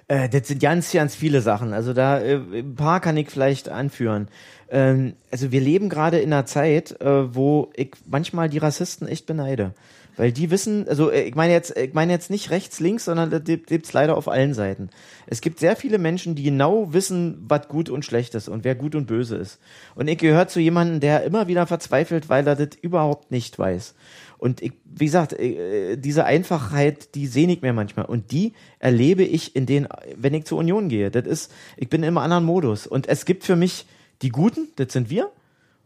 äh, 0.10 0.28
das 0.28 0.50
sind 0.50 0.62
ganz, 0.62 0.92
ganz 0.92 1.16
viele 1.16 1.42
Sachen. 1.42 1.74
Also 1.74 1.94
da 1.94 2.20
äh, 2.20 2.36
ein 2.36 2.76
paar 2.76 3.00
kann 3.00 3.16
ich 3.16 3.30
vielleicht 3.30 3.70
anführen. 3.70 4.28
Ähm, 4.70 5.14
also 5.32 5.52
wir 5.52 5.62
leben 5.62 5.88
gerade 5.88 6.20
in 6.20 6.34
einer 6.34 6.46
Zeit, 6.46 7.00
äh, 7.02 7.34
wo 7.34 7.72
ich 7.76 7.92
manchmal 8.06 8.50
die 8.50 8.58
Rassisten 8.58 9.08
echt 9.08 9.26
beneide. 9.26 9.74
Weil 10.18 10.34
die 10.34 10.52
wissen, 10.52 10.86
also 10.90 11.10
äh, 11.10 11.22
ich 11.22 11.36
meine 11.36 11.54
jetzt, 11.54 11.78
ich 11.78 11.94
meine 11.94 12.12
jetzt 12.12 12.30
nicht 12.30 12.50
rechts, 12.50 12.82
links, 12.82 13.06
sondern 13.06 13.30
das 13.30 13.46
gibt- 13.46 13.68
gibt's 13.68 13.94
leider 13.94 14.18
auf 14.18 14.28
allen 14.28 14.54
Seiten. 14.54 14.90
Es 15.28 15.40
gibt 15.40 15.60
sehr 15.60 15.78
viele 15.78 15.98
Menschen, 15.98 16.36
die 16.36 16.44
genau 16.44 16.92
wissen, 16.94 17.46
was 17.48 17.70
gut 17.70 17.90
und 17.90 18.04
schlecht 18.04 18.36
ist 18.36 18.50
und 18.50 18.66
wer 18.66 18.76
gut 18.76 18.96
und 18.96 19.08
böse 19.08 19.38
ist. 19.38 19.60
Und 19.96 20.10
ich 20.10 20.18
gehöre 20.18 20.50
zu 20.50 20.60
jemandem, 20.60 21.00
der 21.00 21.24
immer 21.24 21.48
wieder 21.48 21.66
verzweifelt, 21.68 22.28
weil 22.28 22.46
er 22.46 22.58
das 22.58 22.76
überhaupt 22.82 23.32
nicht 23.32 23.58
weiß. 23.58 23.96
Und 24.42 24.64
ich, 24.64 24.74
wie 24.86 25.06
gesagt, 25.06 25.34
äh, 25.34 25.98
diese 25.98 26.26
Einfachheit, 26.26 27.14
die 27.14 27.28
sehe 27.28 27.48
ich 27.48 27.62
mir 27.62 27.74
manchmal. 27.74 28.06
Und 28.06 28.32
die 28.32 28.54
erlebe 28.80 29.22
ich 29.24 29.56
in 29.56 29.68
den, 29.68 29.88
wenn 30.16 30.34
ich 30.34 30.46
zur 30.46 30.58
Union 30.58 30.90
gehe. 30.90 31.12
Das 31.12 31.28
ist, 31.28 31.54
ich 31.78 31.90
bin 31.90 32.02
in 32.02 32.08
einem 32.08 32.18
anderen 32.18 32.44
Modus. 32.44 32.88
Und 32.88 33.08
es 33.08 33.26
gibt 33.26 33.44
für 33.44 33.56
mich 33.56 33.86
die 34.24 34.30
Guten, 34.30 34.70
das 34.78 34.94
sind 34.94 35.12
wir, 35.12 35.30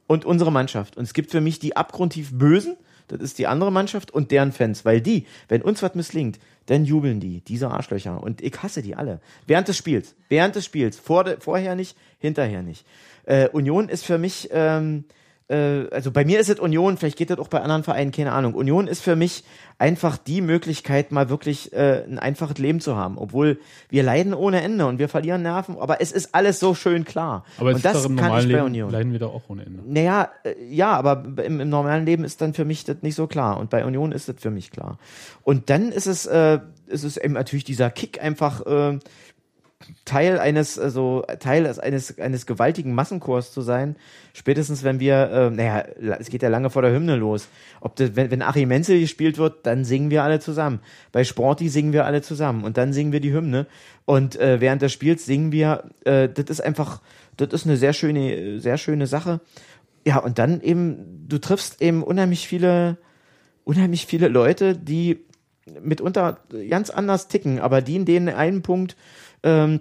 und 0.08 0.24
unsere 0.24 0.54
Mannschaft. 0.54 0.96
Und 0.96 1.04
es 1.04 1.14
gibt 1.14 1.32
für 1.32 1.42
mich 1.42 1.60
die 1.60 1.76
abgrundtief 1.76 2.32
Bösen, 2.32 2.78
das 3.10 3.20
ist 3.20 3.40
die 3.40 3.48
andere 3.48 3.74
Mannschaft 3.74 4.12
und 4.12 4.32
deren 4.32 4.54
Fans. 4.54 4.86
Weil 4.86 5.02
die, 5.02 5.26
wenn 5.50 5.62
uns 5.62 5.84
was 5.84 5.94
misslingt, 5.94 6.40
dann 6.68 6.86
jubeln 6.86 7.20
die, 7.20 7.42
diese 7.42 7.70
Arschlöcher. 7.70 8.24
Und 8.24 8.40
ich 8.40 8.64
hasse 8.64 8.82
die 8.82 8.96
alle. 8.96 9.20
Während 9.48 9.68
des 9.68 9.76
Spiels. 9.76 10.16
Während 10.30 10.56
des 10.56 10.64
Spiels. 10.64 10.98
Vor, 10.98 11.26
vorher 11.40 11.76
nicht, 11.76 11.98
hinterher 12.20 12.64
nicht. 12.64 12.86
Äh, 13.26 13.50
Union 13.50 13.90
ist 13.90 14.06
für 14.06 14.18
mich, 14.18 14.48
ähm, 14.54 15.04
äh, 15.48 15.88
also 15.92 16.12
bei 16.12 16.26
mir 16.26 16.40
ist 16.40 16.50
es 16.50 16.60
Union, 16.60 16.98
vielleicht 16.98 17.18
geht 17.18 17.30
das 17.30 17.38
auch 17.38 17.48
bei 17.48 17.62
anderen 17.62 17.84
Vereinen, 17.84 18.12
keine 18.12 18.32
Ahnung. 18.32 18.56
Union 18.56 18.88
ist 18.88 19.02
für 19.02 19.16
mich 19.16 19.44
einfach 19.78 20.18
die 20.18 20.42
Möglichkeit, 20.42 21.12
mal 21.12 21.30
wirklich 21.30 21.72
äh, 21.74 22.04
ein 22.08 22.18
einfaches 22.18 22.58
Leben 22.58 22.80
zu 22.80 22.96
haben. 22.96 23.18
Obwohl 23.18 23.60
wir 23.90 24.04
leiden 24.04 24.34
ohne 24.34 24.62
Ende 24.62 24.88
und 24.88 24.98
wir 24.98 25.10
verlieren 25.10 25.44
Nerven, 25.44 25.78
aber 25.78 26.02
es 26.02 26.12
ist 26.12 26.34
alles 26.34 26.60
so 26.60 26.74
schön 26.74 27.06
klar. 27.06 27.46
Aber 27.60 27.74
und 27.76 27.86
das 27.86 28.04
kann 28.04 28.16
ich 28.16 28.20
bei 28.20 28.42
Leben, 28.42 28.62
Union. 28.64 28.90
leiden 28.90 29.12
wir 29.12 29.20
da 29.20 29.28
auch 29.28 29.44
ohne 29.48 29.66
Ende. 29.66 29.84
Naja, 29.86 30.32
äh, 30.44 30.56
ja, 30.68 30.94
aber 30.94 31.24
im, 31.44 31.60
im 31.60 31.70
normalen 31.70 32.06
Leben 32.06 32.24
ist 32.24 32.42
dann 32.42 32.54
für 32.54 32.66
mich 32.66 32.84
das 32.84 32.98
nicht 33.02 33.16
so 33.16 33.28
klar. 33.28 33.60
Und 33.60 33.70
bei 33.70 33.86
Union 33.86 34.12
ist 34.12 34.28
das 34.30 34.38
für 34.40 34.52
mich 34.52 34.72
klar. 34.72 34.98
Und 35.44 35.70
dann 35.70 35.92
ist 35.92 36.08
es, 36.08 36.26
äh, 36.26 36.60
ist 36.88 37.04
es 37.04 37.18
eben 37.18 37.34
natürlich 37.34 37.66
dieser 37.66 37.92
Kick 37.92 38.24
einfach 38.24 38.66
äh, 38.66 39.00
Teil 40.06 40.40
eines, 40.40 40.80
also 40.80 41.26
Teil 41.40 41.68
eines, 41.80 42.18
eines 42.18 42.46
gewaltigen 42.46 42.94
Massenchors 42.94 43.52
zu 43.52 43.62
sein. 43.62 43.98
Spätestens 44.34 44.84
wenn 44.84 45.00
wir, 45.00 45.30
äh, 45.32 45.50
naja, 45.50 45.86
es 46.18 46.30
geht 46.30 46.44
ja 46.44 46.50
lange 46.50 46.70
vor 46.70 46.82
der 46.82 46.94
Hymne 46.94 47.18
los. 47.18 47.50
Ob 47.82 47.96
das, 47.98 48.16
wenn, 48.16 48.32
wenn 48.32 48.42
Achim 48.42 48.70
Menzel 48.70 49.00
gespielt 49.00 49.38
wird, 49.38 49.66
dann 49.66 49.84
singen 49.84 50.10
wir 50.10 50.24
alle 50.24 50.40
zusammen. 50.40 50.80
Bei 51.12 51.24
Sporty 51.24 51.68
singen 51.68 51.92
wir 51.92 52.06
alle 52.06 52.22
zusammen 52.22 52.64
und 52.64 52.78
dann 52.78 52.94
singen 52.94 53.12
wir 53.12 53.20
die 53.20 53.34
Hymne. 53.34 53.68
Und 54.06 54.40
äh, 54.40 54.62
während 54.62 54.82
des 54.82 54.94
Spiels 54.94 55.26
singen 55.26 55.52
wir, 55.52 55.84
äh, 56.06 56.30
das 56.30 56.46
ist 56.46 56.62
einfach, 56.62 57.02
das 57.36 57.50
ist 57.52 57.66
eine 57.66 57.76
sehr 57.76 57.94
schöne, 57.94 58.60
sehr 58.62 58.78
schöne 58.78 59.08
Sache. 59.08 59.42
Ja, 60.08 60.20
und 60.20 60.40
dann 60.40 60.62
eben, 60.62 61.26
du 61.28 61.38
triffst 61.38 61.82
eben 61.82 62.02
unheimlich 62.02 62.48
viele, 62.48 62.98
unheimlich 63.66 64.06
viele 64.06 64.30
Leute, 64.30 64.76
die 64.76 65.26
mitunter 65.82 66.40
ganz 66.70 66.90
anders 66.90 67.28
ticken, 67.28 67.60
aber 67.60 67.82
die 67.82 67.96
in 67.96 68.06
den 68.06 68.30
einen 68.30 68.62
Punkt, 68.62 68.96
ähm, 69.46 69.80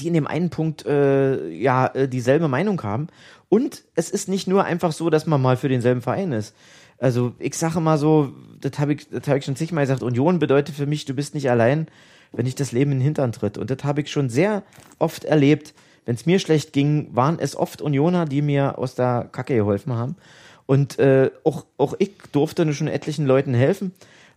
die 0.00 0.08
in 0.08 0.14
dem 0.14 0.26
einen 0.26 0.50
Punkt 0.50 0.84
äh, 0.84 1.48
ja 1.50 1.86
äh, 1.86 2.08
dieselbe 2.08 2.48
Meinung 2.48 2.82
haben. 2.82 3.06
Und 3.48 3.84
es 3.94 4.10
ist 4.10 4.28
nicht 4.28 4.48
nur 4.48 4.64
einfach 4.64 4.92
so, 4.92 5.08
dass 5.10 5.26
man 5.26 5.40
mal 5.40 5.56
für 5.56 5.68
denselben 5.68 6.02
Verein 6.02 6.32
ist. 6.32 6.54
Also 6.98 7.34
ich 7.38 7.56
sage 7.56 7.80
mal 7.80 7.98
so, 7.98 8.32
das 8.60 8.78
habe 8.78 8.94
ich, 8.94 9.06
habe 9.26 9.38
ich 9.38 9.44
schon 9.44 9.56
zigmal 9.56 9.84
gesagt, 9.84 10.02
Union 10.02 10.38
bedeutet 10.38 10.74
für 10.74 10.86
mich, 10.86 11.04
du 11.04 11.14
bist 11.14 11.34
nicht 11.34 11.50
allein, 11.50 11.86
wenn 12.32 12.46
dich 12.46 12.54
das 12.54 12.72
Leben 12.72 12.92
in 12.92 12.98
den 12.98 13.04
Hintern 13.04 13.32
tritt. 13.32 13.58
Und 13.58 13.70
das 13.70 13.84
habe 13.84 14.00
ich 14.00 14.10
schon 14.10 14.28
sehr 14.30 14.62
oft 14.98 15.24
erlebt. 15.24 15.74
Wenn 16.04 16.14
es 16.14 16.26
mir 16.26 16.38
schlecht 16.38 16.72
ging, 16.72 17.08
waren 17.14 17.38
es 17.38 17.56
oft 17.56 17.82
Unioner, 17.82 18.24
die 18.24 18.42
mir 18.42 18.78
aus 18.78 18.94
der 18.94 19.28
Kacke 19.30 19.54
geholfen 19.54 19.92
haben. 19.92 20.16
Und 20.64 20.98
äh, 20.98 21.30
auch, 21.44 21.66
auch 21.76 21.94
ich 21.98 22.12
durfte 22.32 22.72
schon 22.72 22.88
etlichen 22.88 23.26
Leuten 23.26 23.54
helfen. 23.54 23.92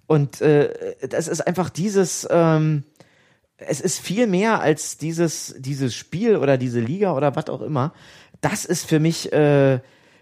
Und 0.05 0.41
äh, 0.41 0.95
das 1.07 1.27
ist 1.27 1.41
einfach 1.41 1.69
dieses, 1.69 2.27
ähm, 2.29 2.83
es 3.59 3.81
ist 3.81 3.99
viel 3.99 4.27
mehr 4.27 4.61
als 4.61 4.97
dieses, 4.97 5.55
dieses 5.57 5.93
Spiel 5.93 6.37
oder 6.37 6.57
diese 6.57 6.79
Liga 6.79 7.13
oder 7.13 7.35
was 7.35 7.47
auch 7.47 7.61
immer. 7.61 7.93
Das 8.41 8.65
ist 8.65 8.85
für 8.85 8.99
mich, 8.99 9.33
äh, 9.33 9.79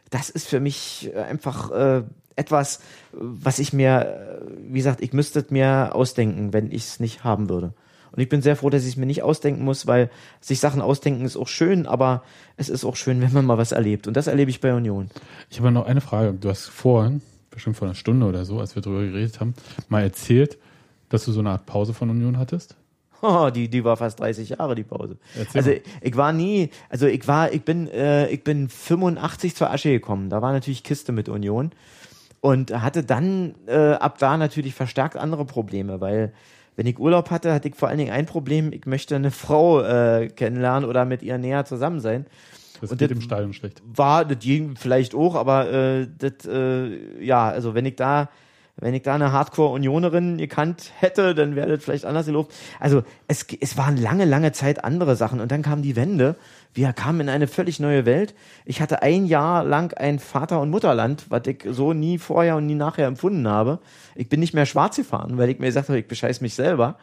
das 0.10 0.30
ist 0.30 0.48
für 0.48 0.60
mich 0.60 1.12
einfach 1.16 1.72
äh, 1.72 2.04
etwas, 2.36 2.80
was 3.12 3.60
ich 3.60 3.74
mir, 3.74 4.42
äh, 4.42 4.74
wie 4.74 4.78
gesagt, 4.78 5.02
ich 5.02 5.12
müsste 5.12 5.40
es 5.40 5.50
mir 5.50 5.92
ausdenken, 5.94 6.54
wenn 6.54 6.72
ich 6.72 6.84
es 6.84 7.00
nicht 7.00 7.24
haben 7.24 7.50
würde. 7.50 7.74
Und 8.12 8.22
ich 8.22 8.30
bin 8.30 8.42
sehr 8.42 8.56
froh, 8.56 8.70
dass 8.70 8.84
ich 8.84 8.92
es 8.92 8.96
mir 8.96 9.06
nicht 9.06 9.24
ausdenken 9.24 9.64
muss, 9.64 9.86
weil 9.86 10.10
sich 10.40 10.60
Sachen 10.60 10.82
ausdenken 10.82 11.26
ist 11.26 11.36
auch 11.36 11.48
schön, 11.48 11.86
aber 11.86 12.24
es 12.56 12.70
ist 12.70 12.86
auch 12.86 12.96
schön, 12.96 13.22
wenn 13.22 13.34
man 13.34 13.46
mal 13.46 13.58
was 13.58 13.74
erlebt. 13.74 14.08
Und 14.08 14.16
das 14.16 14.28
erlebe 14.28 14.50
ich 14.50 14.62
bei 14.62 14.74
Union. 14.74 15.10
Ich 15.50 15.60
habe 15.60 15.72
noch 15.72 15.86
eine 15.86 16.02
Frage. 16.02 16.34
Du 16.34 16.50
hast 16.50 16.68
vorhin, 16.68 17.22
bestimmt 17.52 17.76
vor 17.76 17.88
einer 17.88 17.96
Stunde 17.96 18.26
oder 18.26 18.46
so, 18.46 18.60
als 18.60 18.76
wir 18.76 18.82
darüber 18.82 19.04
geredet 19.04 19.40
haben, 19.40 19.54
mal 19.90 20.04
erzählt, 20.04 20.58
dass 21.10 21.26
du 21.26 21.32
so 21.32 21.40
eine 21.40 21.52
Art 21.52 21.66
Pause 21.66 21.94
von 21.94 22.10
Union 22.10 22.38
hattest. 22.38 22.76
Oh, 23.22 23.49
die, 23.49 23.68
die 23.69 23.84
war 23.84 23.98
fast 23.98 24.19
30 24.19 24.49
Jahre, 24.49 24.76
die 24.76 24.84
Pause. 24.84 25.18
Erzähl 25.38 25.57
also 25.60 25.72
ich 26.02 26.15
war 26.18 26.34
nie, 26.34 26.69
also 26.89 27.07
ich 27.07 27.27
war, 27.27 27.52
ich 27.52 27.64
bin, 27.64 27.88
äh, 27.89 28.27
ich 28.30 28.44
bin 28.44 28.69
85 28.69 29.56
zur 29.56 29.72
Asche 29.72 29.89
gekommen. 29.89 30.30
Da 30.30 30.41
war 30.41 30.52
natürlich 30.53 30.84
Kiste 30.84 31.11
mit 31.11 31.27
Union 31.30 31.72
und 32.41 32.72
hatte 32.81 33.03
dann 33.03 33.56
äh, 33.68 33.94
ab 33.94 34.18
da 34.19 34.38
natürlich 34.38 34.76
verstärkt 34.76 35.18
andere 35.18 35.45
Probleme, 35.45 35.99
weil 36.02 36.34
wenn 36.76 36.85
ich 36.85 36.99
Urlaub 36.99 37.31
hatte, 37.31 37.53
hatte 37.53 37.68
ich 37.69 37.76
vor 37.76 37.88
allen 37.89 37.98
Dingen 37.98 38.11
ein 38.11 38.27
Problem, 38.27 38.72
ich 38.72 38.85
möchte 38.85 39.15
eine 39.15 39.31
Frau 39.31 39.81
äh, 39.81 40.27
kennenlernen 40.27 40.88
oder 40.88 41.06
mit 41.06 41.23
ihr 41.23 41.39
näher 41.39 41.65
zusammen 41.65 41.99
sein. 41.99 42.27
Das 42.80 42.91
Und 42.91 42.99
geht 42.99 43.10
das- 43.10 43.15
im 43.18 43.22
Stadion 43.23 43.53
schlecht. 43.53 43.81
War, 43.91 44.23
das 44.26 44.38
ging 44.38 44.76
vielleicht 44.76 45.15
auch, 45.15 45.34
aber 45.34 45.72
äh, 45.72 46.07
das, 46.19 46.45
äh, 46.45 47.23
ja, 47.26 47.49
also 47.49 47.73
wenn 47.73 47.88
ich 47.88 47.95
da 47.95 48.30
Wenn 48.80 48.94
ich 48.94 49.02
da 49.02 49.16
eine 49.16 49.32
Hardcore-Unionerin 49.32 50.38
gekannt 50.38 50.91
hätte, 50.99 51.34
dann 51.34 51.56
wäre 51.56 51.68
das 51.68 51.84
vielleicht 51.84 52.06
anders 52.06 52.28
gelaufen. 52.28 52.49
Also 52.80 53.04
es, 53.28 53.45
es 53.60 53.76
waren 53.76 53.98
lange, 53.98 54.26
lange 54.26 54.52
Zeit 54.52 54.84
andere 54.84 55.16
Sachen 55.16 55.40
und 55.40 55.52
dann 55.52 55.64
kam 55.64 55.82
die 55.82 55.95
Wende. 55.95 56.36
Wir 56.76 56.94
kamen 56.94 57.22
in 57.22 57.30
eine 57.30 57.48
völlig 57.48 57.80
neue 57.80 58.06
Welt. 58.06 58.36
Ich 58.66 58.80
hatte 58.80 59.02
ein 59.02 59.26
Jahr 59.26 59.64
lang 59.64 59.94
ein 59.98 60.20
Vater- 60.20 60.62
und 60.62 60.70
Mutterland, 60.70 61.26
was 61.30 61.48
ich 61.48 61.66
so 61.68 61.94
nie 61.94 62.20
vorher 62.20 62.56
und 62.56 62.68
nie 62.68 62.76
nachher 62.76 63.08
empfunden 63.08 63.48
habe. 63.48 63.80
Ich 64.14 64.30
bin 64.30 64.40
nicht 64.40 64.54
mehr 64.54 64.68
schwarz 64.68 64.98
gefahren, 64.98 65.40
weil 65.40 65.49
ich 65.49 65.58
mir 65.58 65.66
gesagt 65.66 65.90
habe, 65.90 65.98
ich 65.98 66.08
bescheiß 66.08 66.41
mich 66.41 66.54
selber. 66.54 66.99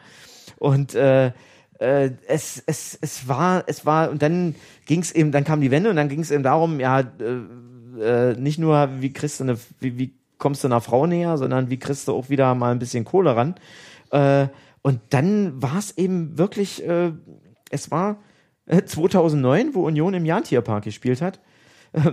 Und 0.58 0.94
äh, 0.94 1.32
äh, 1.80 2.10
es, 2.28 2.62
es, 2.66 2.96
es 3.00 3.26
war, 3.26 3.64
es 3.66 3.84
war, 3.84 4.10
und 4.10 4.22
dann 4.22 4.54
ging 4.86 5.00
es 5.00 5.10
eben, 5.10 5.32
dann 5.32 5.42
kam 5.42 5.60
die 5.60 5.72
Wende 5.72 5.90
und 5.90 5.96
dann 5.96 6.08
ging 6.08 6.20
es 6.20 6.30
eben 6.30 6.44
darum, 6.44 6.78
ja, 6.78 7.00
äh, 7.00 8.00
äh, 8.00 8.36
nicht 8.36 8.60
nur, 8.60 8.88
wie 9.00 9.12
kriegst 9.12 9.40
du 9.40 9.44
eine, 9.44 9.58
wie, 9.80 9.98
wie 9.98 10.14
kommst 10.38 10.64
du 10.64 10.68
einer 10.68 10.80
Frau 10.80 11.06
näher, 11.06 11.38
sondern 11.38 11.70
wie 11.70 11.78
kriegst 11.78 12.08
du 12.08 12.12
auch 12.14 12.28
wieder 12.28 12.54
mal 12.54 12.72
ein 12.72 12.78
bisschen 12.78 13.04
Kohle 13.04 13.36
ran. 13.36 13.54
Äh, 14.10 14.48
und 14.82 15.00
dann 15.10 15.62
war 15.62 15.78
es 15.78 15.96
eben 15.96 16.36
wirklich, 16.38 16.86
äh, 16.86 17.12
es 17.70 17.90
war 17.90 18.18
äh, 18.66 18.84
2009, 18.84 19.74
wo 19.74 19.86
Union 19.86 20.14
im 20.14 20.26
Jahntierpark 20.26 20.84
gespielt 20.84 21.22
hat, 21.22 21.40
äh, 21.92 22.12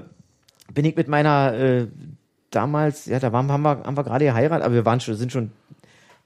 bin 0.74 0.86
ich 0.86 0.96
mit 0.96 1.08
meiner 1.08 1.54
äh, 1.54 1.88
damals, 2.50 3.06
ja, 3.06 3.20
da 3.20 3.34
waren, 3.34 3.52
haben 3.52 3.64
wir, 3.64 3.84
haben 3.84 3.98
wir 3.98 4.04
gerade 4.04 4.26
geheiratet, 4.26 4.66
aber 4.66 4.76
wir 4.76 4.86
waren 4.86 5.00
schon, 5.00 5.16
sind 5.16 5.32
schon 5.32 5.52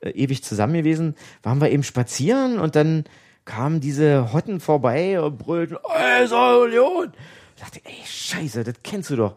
äh, 0.02 0.10
ewig 0.12 0.44
zusammen 0.44 0.74
gewesen, 0.74 1.16
waren 1.44 1.62
wir 1.62 1.72
eben 1.72 1.84
spazieren 1.84 2.60
und 2.60 2.76
dann 2.76 3.06
kamen 3.46 3.80
diese 3.80 4.34
Hotten 4.34 4.60
vorbei 4.60 5.22
und 5.22 5.38
brüllten, 5.38 5.78
Union! 5.78 7.12
Ich 7.56 7.62
dachte, 7.62 7.80
ey, 7.86 8.06
scheiße, 8.06 8.64
das 8.64 8.76
kennst 8.84 9.12
du 9.12 9.16
doch. 9.16 9.36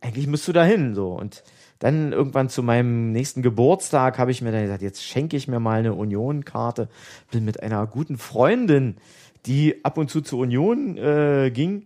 Eigentlich 0.00 0.26
musst 0.26 0.46
du 0.46 0.52
da 0.52 0.64
hin, 0.64 0.94
so. 0.94 1.12
Und 1.12 1.42
dann 1.84 2.14
irgendwann 2.14 2.48
zu 2.48 2.62
meinem 2.62 3.12
nächsten 3.12 3.42
Geburtstag 3.42 4.16
habe 4.16 4.30
ich 4.30 4.40
mir 4.40 4.52
dann 4.52 4.62
gesagt, 4.62 4.80
jetzt 4.80 5.04
schenke 5.04 5.36
ich 5.36 5.48
mir 5.48 5.60
mal 5.60 5.80
eine 5.80 5.92
Union-Karte. 5.92 6.88
Bin 7.30 7.44
mit 7.44 7.62
einer 7.62 7.86
guten 7.86 8.16
Freundin, 8.16 8.96
die 9.44 9.84
ab 9.84 9.98
und 9.98 10.08
zu 10.08 10.22
zur 10.22 10.38
Union 10.38 10.96
äh, 10.96 11.50
ging, 11.52 11.84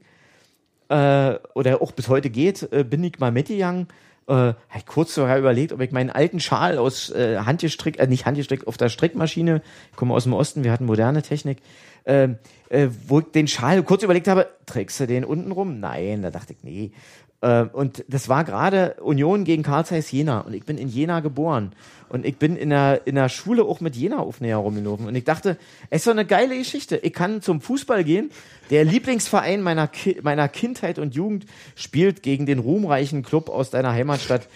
äh, 0.89 1.35
oder 1.53 1.83
auch 1.83 1.91
bis 1.91 2.09
heute 2.09 2.31
geht, 2.31 2.73
äh, 2.73 2.85
bin 2.85 3.03
ich 3.03 3.19
mal 3.19 3.33
mitgegangen. 3.33 3.89
Äh, 4.29 4.33
habe 4.35 4.57
ich 4.77 4.87
kurz 4.87 5.15
vorher 5.15 5.37
überlegt, 5.37 5.73
ob 5.73 5.81
ich 5.81 5.91
meinen 5.91 6.11
alten 6.11 6.39
Schal 6.39 6.79
aus 6.79 7.11
äh, 7.11 7.39
Handgestrick, 7.39 7.99
äh, 7.99 8.07
nicht 8.07 8.25
Handgestrick, 8.25 8.69
auf 8.69 8.77
der 8.77 8.91
Strickmaschine, 8.91 9.63
ich 9.91 9.97
komme 9.97 10.15
aus 10.15 10.23
dem 10.23 10.33
Osten, 10.33 10.63
wir 10.63 10.71
hatten 10.71 10.87
moderne 10.87 11.23
Technik, 11.23 11.59
äh, 12.05 12.29
äh, 12.69 12.89
wo 13.09 13.19
ich 13.19 13.33
den 13.35 13.49
Schal 13.49 13.83
kurz 13.83 14.05
überlegt 14.05 14.29
habe, 14.29 14.47
trägst 14.65 15.01
du 15.01 15.09
den 15.09 15.25
unten 15.25 15.51
rum? 15.51 15.81
Nein, 15.81 16.23
da 16.23 16.31
dachte 16.31 16.53
ich, 16.53 16.63
nee. 16.63 16.93
Äh, 17.41 17.65
und 17.73 18.05
das 18.09 18.29
war 18.29 18.45
gerade 18.45 18.95
Union 19.01 19.45
gegen 19.45 19.63
Karl 19.63 19.87
Zeiss 19.87 20.11
Jena 20.11 20.41
und 20.41 20.55
ich 20.55 20.65
bin 20.65 20.79
in 20.79 20.89
Jena 20.89 21.21
geboren 21.21 21.73
und 22.09 22.27
ich 22.27 22.37
bin 22.37 22.57
in 22.57 22.71
der, 22.71 23.07
in 23.07 23.15
der 23.15 23.29
Schule 23.29 23.65
auch 23.65 23.81
mit 23.81 23.95
Jena-Aufnäher 23.95 24.57
rumgelaufen 24.57 25.07
und 25.07 25.15
ich 25.15 25.25
dachte, 25.25 25.57
es 25.91 25.99
ist 25.99 26.05
so 26.05 26.11
eine 26.11 26.25
geile 26.25 26.57
Geschichte. 26.57 26.97
Ich 26.97 27.13
kann 27.13 27.43
zum 27.43 27.61
Fußball 27.61 28.03
gehen. 28.03 28.31
Der 28.71 28.85
Lieblingsverein 28.85 29.63
meiner, 29.63 29.87
Ki 29.89 30.19
meiner 30.23 30.49
Kindheit 30.49 30.99
und 30.99 31.15
Jugend 31.15 31.47
spielt 31.77 32.23
gegen 32.23 32.47
den 32.47 32.59
ruhmreichen 32.59 33.23
Club 33.23 33.49
aus 33.51 33.71
deiner 33.71 33.93
Heimatstadt 33.93 34.49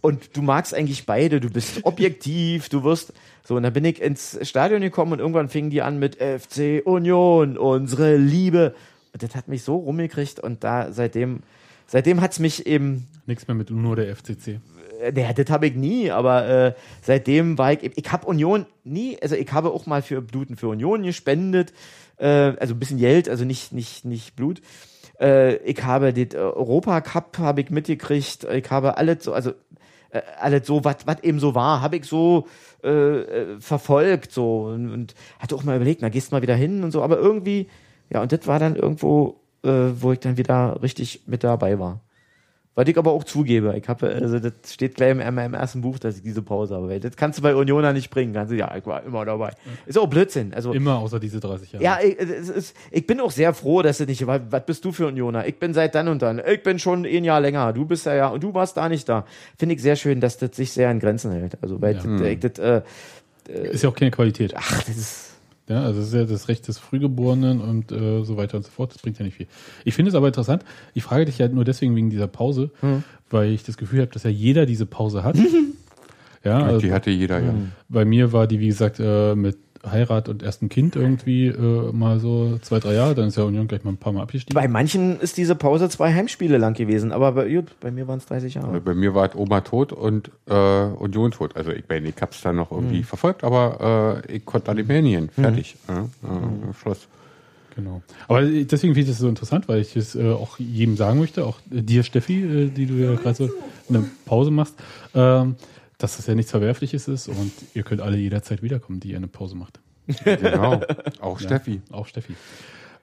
und 0.00 0.36
du 0.36 0.42
magst 0.42 0.74
eigentlich 0.74 1.04
beide. 1.04 1.40
Du 1.40 1.50
bist 1.50 1.84
objektiv, 1.84 2.68
du 2.68 2.84
wirst 2.84 3.12
so, 3.44 3.56
und 3.56 3.64
dann 3.64 3.72
bin 3.72 3.84
ich 3.84 4.00
ins 4.00 4.38
Stadion 4.48 4.80
gekommen 4.80 5.12
und 5.12 5.18
irgendwann 5.18 5.48
fingen 5.48 5.70
die 5.70 5.82
an 5.82 5.98
mit 5.98 6.16
FC 6.16 6.82
Union, 6.84 7.58
unsere 7.58 8.16
Liebe. 8.16 8.74
Und 9.12 9.22
das 9.22 9.34
hat 9.34 9.48
mich 9.48 9.62
so 9.62 9.76
rumgekriegt 9.76 10.40
und 10.40 10.62
da 10.62 10.92
seitdem 10.92 11.42
seitdem 11.90 12.20
hat's 12.20 12.38
mich 12.38 12.66
eben. 12.66 13.08
Nichts 13.26 13.46
mehr 13.48 13.54
mit 13.54 13.70
nur 13.70 13.96
der 13.96 14.14
FCC. 14.14 14.60
Äh, 15.00 15.12
nee, 15.12 15.26
das 15.34 15.50
habe 15.50 15.66
ich 15.66 15.74
nie, 15.74 16.10
aber 16.10 16.48
äh, 16.48 16.74
seitdem 17.02 17.58
war 17.58 17.72
ich, 17.72 17.90
ich 17.96 18.12
habe 18.12 18.26
Union 18.26 18.66
nie, 18.84 19.18
also 19.20 19.34
ich 19.34 19.52
habe 19.52 19.70
auch 19.72 19.86
mal 19.86 20.02
für 20.02 20.22
Bluten 20.22 20.56
für 20.56 20.68
Union 20.68 21.02
gespendet, 21.02 21.72
äh, 22.18 22.26
also 22.26 22.74
ein 22.74 22.78
bisschen 22.78 22.98
Geld, 22.98 23.28
also 23.28 23.44
nicht, 23.44 23.72
nicht, 23.72 24.04
nicht 24.04 24.36
Blut. 24.36 24.62
Äh, 25.20 25.56
ich 25.58 25.82
habe 25.82 26.12
den 26.12 26.34
Europa 26.36 27.00
Cup 27.00 27.38
habe 27.38 27.60
ich 27.60 27.70
mitgekriegt, 27.70 28.44
ich 28.44 28.70
habe 28.70 28.96
alles 28.96 29.24
so, 29.24 29.32
also 29.32 29.50
äh, 30.10 30.22
alles 30.38 30.66
so, 30.66 30.84
was 30.84 30.96
eben 31.22 31.40
so 31.40 31.54
war, 31.54 31.80
habe 31.80 31.96
ich 31.96 32.04
so 32.04 32.46
äh, 32.82 33.58
verfolgt 33.58 34.32
so 34.32 34.64
und, 34.64 34.90
und 34.90 35.14
hatte 35.38 35.54
auch 35.54 35.64
mal 35.64 35.76
überlegt, 35.76 36.02
na 36.02 36.08
gehst 36.08 36.32
mal 36.32 36.42
wieder 36.42 36.54
hin 36.54 36.84
und 36.84 36.92
so, 36.92 37.02
aber 37.02 37.18
irgendwie, 37.18 37.68
ja, 38.12 38.22
und 38.22 38.32
das 38.32 38.46
war 38.46 38.58
dann 38.58 38.76
irgendwo 38.76 39.39
äh, 39.64 39.68
wo 40.00 40.12
ich 40.12 40.20
dann 40.20 40.36
wieder 40.36 40.80
richtig 40.82 41.22
mit 41.26 41.44
dabei 41.44 41.78
war. 41.78 42.00
Was 42.76 42.86
ich 42.88 42.96
aber 42.96 43.10
auch 43.10 43.24
zugebe, 43.24 43.74
ich 43.76 43.88
habe, 43.88 44.08
also 44.10 44.38
das 44.38 44.52
steht 44.72 44.94
gleich 44.94 45.10
im, 45.10 45.20
im 45.20 45.54
ersten 45.54 45.80
Buch, 45.80 45.98
dass 45.98 46.16
ich 46.16 46.22
diese 46.22 46.40
Pause 46.40 46.76
habe. 46.76 46.88
Weil 46.88 47.00
das 47.00 47.16
kannst 47.16 47.38
du 47.38 47.42
bei 47.42 47.54
Unioner 47.54 47.92
nicht 47.92 48.10
bringen. 48.10 48.32
Kannst 48.32 48.52
du, 48.52 48.56
ja, 48.56 48.74
ich 48.76 48.86
war 48.86 49.02
immer 49.02 49.24
dabei. 49.24 49.50
Ist 49.86 49.98
auch 49.98 50.06
Blödsinn. 50.06 50.54
Also, 50.54 50.72
Immer 50.72 50.98
außer 51.00 51.18
diese 51.18 51.40
30 51.40 51.72
Jahre. 51.72 51.84
ja, 51.84 51.98
ich, 52.02 52.16
es 52.18 52.48
ist, 52.48 52.76
ich 52.92 53.06
bin 53.06 53.20
auch 53.20 53.32
sehr 53.32 53.52
froh, 53.54 53.82
dass 53.82 53.98
du 53.98 54.04
nicht, 54.06 54.24
weil, 54.26 54.40
was 54.50 54.64
bist 54.64 54.84
du 54.84 54.92
für 54.92 55.08
Unioner? 55.08 55.46
Ich 55.48 55.58
bin 55.58 55.74
seit 55.74 55.96
dann 55.96 56.06
und 56.08 56.22
dann. 56.22 56.40
Ich 56.46 56.62
bin 56.62 56.78
schon 56.78 57.04
ein 57.04 57.24
Jahr 57.24 57.40
länger. 57.40 57.72
Du 57.72 57.84
bist 57.84 58.06
ja 58.06 58.14
ja, 58.14 58.28
und 58.28 58.42
du 58.44 58.54
warst 58.54 58.76
da 58.76 58.88
nicht 58.88 59.08
da. 59.08 59.26
Finde 59.58 59.74
ich 59.74 59.82
sehr 59.82 59.96
schön, 59.96 60.20
dass 60.20 60.38
das 60.38 60.54
sich 60.56 60.70
sehr 60.72 60.90
in 60.92 61.00
Grenzen 61.00 61.32
hält. 61.32 61.58
Also, 61.60 61.82
weil 61.82 61.96
Ja. 61.96 62.02
das, 62.04 62.20
ich, 62.22 62.38
das, 62.38 62.58
äh, 62.60 62.82
Ist 63.72 63.82
ja 63.82 63.90
auch 63.90 63.96
keine 63.96 64.12
Qualität. 64.12 64.54
ach, 64.56 64.84
das 64.84 64.96
ist, 64.96 65.29
Ja, 65.70 65.84
also 65.84 66.00
es 66.00 66.08
ist 66.08 66.14
ja 66.14 66.24
das 66.24 66.48
Recht 66.48 66.66
des 66.66 66.78
Frühgeborenen 66.78 67.60
und 67.60 67.92
äh, 67.92 68.24
so 68.24 68.36
weiter 68.36 68.56
und 68.56 68.64
so 68.64 68.70
fort. 68.72 68.92
Das 68.92 69.00
bringt 69.00 69.20
ja 69.20 69.24
nicht 69.24 69.36
viel. 69.36 69.46
Ich 69.84 69.94
finde 69.94 70.08
es 70.08 70.16
aber 70.16 70.26
interessant. 70.26 70.64
Ich 70.94 71.04
frage 71.04 71.26
dich 71.26 71.38
ja 71.38 71.46
nur 71.46 71.64
deswegen 71.64 71.94
wegen 71.94 72.10
dieser 72.10 72.26
Pause, 72.26 72.72
Hm. 72.80 73.04
weil 73.30 73.52
ich 73.52 73.62
das 73.62 73.76
Gefühl 73.76 74.00
habe, 74.00 74.10
dass 74.10 74.24
ja 74.24 74.30
jeder 74.30 74.66
diese 74.66 74.84
Pause 74.84 75.22
hat. 75.22 75.36
ja, 76.44 76.60
also 76.64 76.80
die 76.80 76.92
hatte 76.92 77.10
jeder, 77.10 77.38
ja. 77.38 77.54
bei 77.88 78.04
mir 78.04 78.32
war 78.32 78.48
die, 78.48 78.58
wie 78.58 78.66
gesagt, 78.66 78.98
äh, 78.98 79.36
mit 79.36 79.58
Heirat 79.88 80.28
und 80.28 80.42
erstem 80.42 80.68
Kind 80.68 80.94
irgendwie 80.96 81.46
äh, 81.46 81.92
mal 81.92 82.20
so 82.20 82.58
zwei, 82.62 82.80
drei 82.80 82.94
Jahre. 82.94 83.14
Dann 83.14 83.28
ist 83.28 83.36
ja 83.36 83.44
Union 83.44 83.66
gleich 83.68 83.82
mal 83.84 83.90
ein 83.92 83.96
paar 83.96 84.12
Mal 84.12 84.22
abgestiegen. 84.22 84.54
bei 84.60 84.68
manchen 84.68 85.18
ist 85.20 85.36
diese 85.38 85.54
Pause 85.54 85.88
zwei 85.88 86.12
Heimspiele 86.12 86.58
lang 86.58 86.74
gewesen, 86.74 87.12
aber 87.12 87.32
bei, 87.32 87.48
gut, 87.52 87.66
bei 87.80 87.90
mir 87.90 88.06
waren 88.06 88.18
es 88.18 88.26
30 88.26 88.54
Jahre. 88.54 88.80
Bei 88.80 88.94
mir 88.94 89.14
war 89.14 89.34
Oma 89.36 89.62
tot 89.62 89.92
und 89.92 90.30
äh, 90.48 90.54
Union 90.54 91.30
tot. 91.30 91.56
Also 91.56 91.70
ich 91.72 91.84
meine, 91.88 92.08
ich 92.08 92.14
hab's 92.20 92.42
dann 92.42 92.56
noch 92.56 92.70
Hm. 92.70 92.76
irgendwie 92.78 93.02
verfolgt, 93.02 93.42
aber 93.44 94.22
äh, 94.28 94.36
ich 94.36 94.44
konnte 94.44 94.66
da 94.66 94.74
nicht 94.74 94.88
mehr 94.88 95.00
hin. 95.02 95.28
Fertig. 95.30 95.76
Ja, 95.88 96.00
Hm. 96.28 96.70
äh, 96.70 96.74
Schluss. 96.74 97.08
Genau. 97.76 98.02
Aber 98.28 98.42
deswegen 98.42 98.94
finde 98.94 99.00
ich 99.02 99.06
das 99.08 99.18
so 99.18 99.28
interessant, 99.28 99.68
weil 99.68 99.80
ich 99.80 99.96
es 99.96 100.14
äh, 100.16 100.28
auch 100.32 100.58
jedem 100.58 100.96
sagen 100.96 101.20
möchte, 101.20 101.46
auch 101.46 101.58
äh, 101.72 101.80
dir, 101.82 102.02
Steffi, 102.02 102.42
äh, 102.42 102.68
die 102.68 102.84
du 102.86 102.94
ja 102.94 103.14
gerade 103.14 103.34
so 103.36 103.48
eine 103.88 104.04
Pause 104.26 104.50
machst, 104.50 104.74
ähm, 105.14 105.54
dass 106.02 106.16
das 106.16 106.26
ja 106.26 106.34
nichts 106.34 106.50
Verwerfliches 106.50 107.08
ist 107.08 107.28
und 107.28 107.52
ihr 107.74 107.82
könnt 107.82 108.00
alle 108.00 108.16
jederzeit 108.16 108.62
wiederkommen, 108.62 109.00
die 109.00 109.10
ihr 109.10 109.16
eine 109.16 109.28
Pause 109.28 109.54
macht. 109.56 109.80
Genau. 110.24 110.80
Auch 111.20 111.38
Steffi. 111.38 111.82
Auch 111.92 112.06
Steffi. 112.06 112.34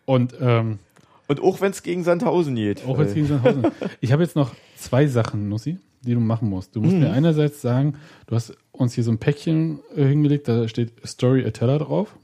Und 0.05 0.33
ähm, 0.41 0.79
Und 1.27 1.41
auch 1.41 1.61
wenn 1.61 1.71
es 1.71 1.83
gegen 1.83 2.03
Sandhausen 2.03 2.55
geht. 2.55 2.85
auch 2.85 2.99
jetzt 2.99 3.13
gegen 3.13 3.27
Sandhausen. 3.27 3.67
Ich 4.01 4.11
habe 4.11 4.23
jetzt 4.23 4.35
noch 4.35 4.53
zwei 4.75 5.07
Sachen, 5.07 5.47
Nussi, 5.47 5.77
die 6.01 6.13
du 6.13 6.19
machen 6.19 6.49
musst. 6.49 6.75
Du 6.75 6.81
musst 6.81 6.95
mir 6.95 7.11
einerseits 7.11 7.61
sagen, 7.61 7.95
du 8.27 8.35
hast 8.35 8.55
uns 8.71 8.93
hier 8.93 9.03
so 9.03 9.11
ein 9.11 9.17
Päckchen 9.19 9.79
äh, 9.95 10.05
hingelegt, 10.05 10.47
da 10.47 10.67
steht 10.67 10.91
Story 11.05 11.45
a 11.45 11.51
Teller 11.51 11.79
drauf. 11.79 12.15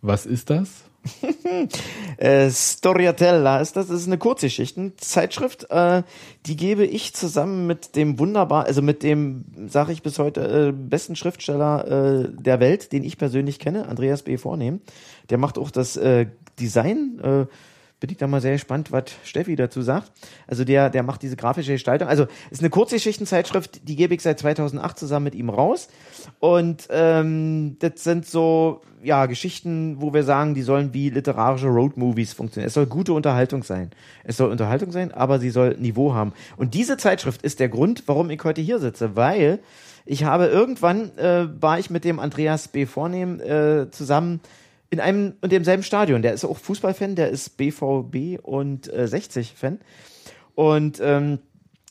Was 0.00 0.26
ist 0.26 0.50
das? 0.50 0.84
Äh, 2.18 2.50
Storiatella 2.50 3.60
ist 3.60 3.74
das, 3.76 3.88
das 3.88 4.02
ist 4.02 4.06
eine 4.06 4.18
Kurzgeschichtenzeitschrift, 4.18 5.70
äh, 5.70 6.02
die 6.46 6.56
gebe 6.56 6.84
ich 6.84 7.14
zusammen 7.14 7.66
mit 7.66 7.96
dem 7.96 8.18
wunderbar, 8.18 8.66
also 8.66 8.80
mit 8.80 9.02
dem, 9.02 9.44
sage 9.66 9.92
ich 9.92 10.02
bis 10.02 10.18
heute, 10.18 10.68
äh, 10.68 10.72
besten 10.72 11.16
Schriftsteller 11.16 11.86
äh, 11.86 12.28
der 12.30 12.60
Welt, 12.60 12.92
den 12.92 13.02
ich 13.02 13.18
persönlich 13.18 13.58
kenne, 13.58 13.88
Andreas 13.88 14.22
B. 14.22 14.36
Vornehm. 14.36 14.80
Der 15.30 15.38
macht 15.38 15.58
auch 15.58 15.70
das 15.70 15.96
äh, 15.96 16.26
Design, 16.60 17.18
äh, 17.22 17.46
bin 18.02 18.10
ich 18.10 18.16
da 18.16 18.26
mal 18.26 18.40
sehr 18.40 18.52
gespannt, 18.52 18.90
was 18.90 19.04
Steffi 19.22 19.54
dazu 19.54 19.80
sagt. 19.80 20.10
Also 20.48 20.64
der, 20.64 20.90
der 20.90 21.04
macht 21.04 21.22
diese 21.22 21.36
grafische 21.36 21.70
Gestaltung. 21.70 22.08
Also 22.08 22.26
ist 22.50 22.60
eine 22.60 22.68
Kurzgeschichtenzeitschrift, 22.68 23.88
die 23.88 23.94
gebe 23.94 24.12
ich 24.12 24.22
seit 24.22 24.40
2008 24.40 24.98
zusammen 24.98 25.22
mit 25.22 25.36
ihm 25.36 25.48
raus. 25.48 25.86
Und 26.40 26.88
ähm, 26.90 27.76
das 27.78 28.02
sind 28.02 28.26
so 28.26 28.82
ja 29.04 29.26
Geschichten, 29.26 30.00
wo 30.00 30.12
wir 30.12 30.24
sagen, 30.24 30.54
die 30.54 30.62
sollen 30.62 30.92
wie 30.94 31.10
literarische 31.10 31.68
Roadmovies 31.68 32.32
funktionieren. 32.32 32.66
Es 32.66 32.74
soll 32.74 32.86
gute 32.86 33.12
Unterhaltung 33.12 33.62
sein. 33.62 33.92
Es 34.24 34.36
soll 34.36 34.50
Unterhaltung 34.50 34.90
sein, 34.90 35.12
aber 35.12 35.38
sie 35.38 35.50
soll 35.50 35.76
Niveau 35.78 36.12
haben. 36.12 36.32
Und 36.56 36.74
diese 36.74 36.96
Zeitschrift 36.96 37.42
ist 37.42 37.60
der 37.60 37.68
Grund, 37.68 38.02
warum 38.06 38.30
ich 38.30 38.42
heute 38.42 38.60
hier 38.60 38.80
sitze, 38.80 39.14
weil 39.14 39.60
ich 40.04 40.24
habe 40.24 40.46
irgendwann 40.46 41.16
äh, 41.18 41.46
war 41.60 41.78
ich 41.78 41.88
mit 41.88 42.04
dem 42.04 42.18
Andreas 42.18 42.66
B. 42.66 42.86
Vornehm 42.86 43.40
äh, 43.40 43.90
zusammen 43.92 44.40
in 44.92 45.00
einem 45.00 45.34
und 45.40 45.50
demselben 45.50 45.82
Stadion. 45.82 46.20
Der 46.20 46.34
ist 46.34 46.44
auch 46.44 46.58
Fußballfan, 46.58 47.16
der 47.16 47.30
ist 47.30 47.56
BVB 47.56 48.38
und 48.42 48.92
äh, 48.92 49.08
60 49.08 49.54
Fan. 49.56 49.80
Und 50.54 51.00
ähm, 51.02 51.38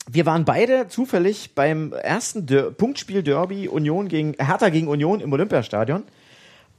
wir 0.07 0.27
waren 0.27 0.45
beide 0.45 0.87
zufällig 0.87 1.55
beim 1.55 1.93
ersten 1.93 2.45
Der 2.45 2.69
Punktspiel 2.69 3.23
Derby 3.23 3.67
Union 3.67 4.07
gegen 4.07 4.33
Hertha 4.33 4.69
gegen 4.69 4.87
Union 4.87 5.19
im 5.19 5.33
Olympiastadion 5.33 6.03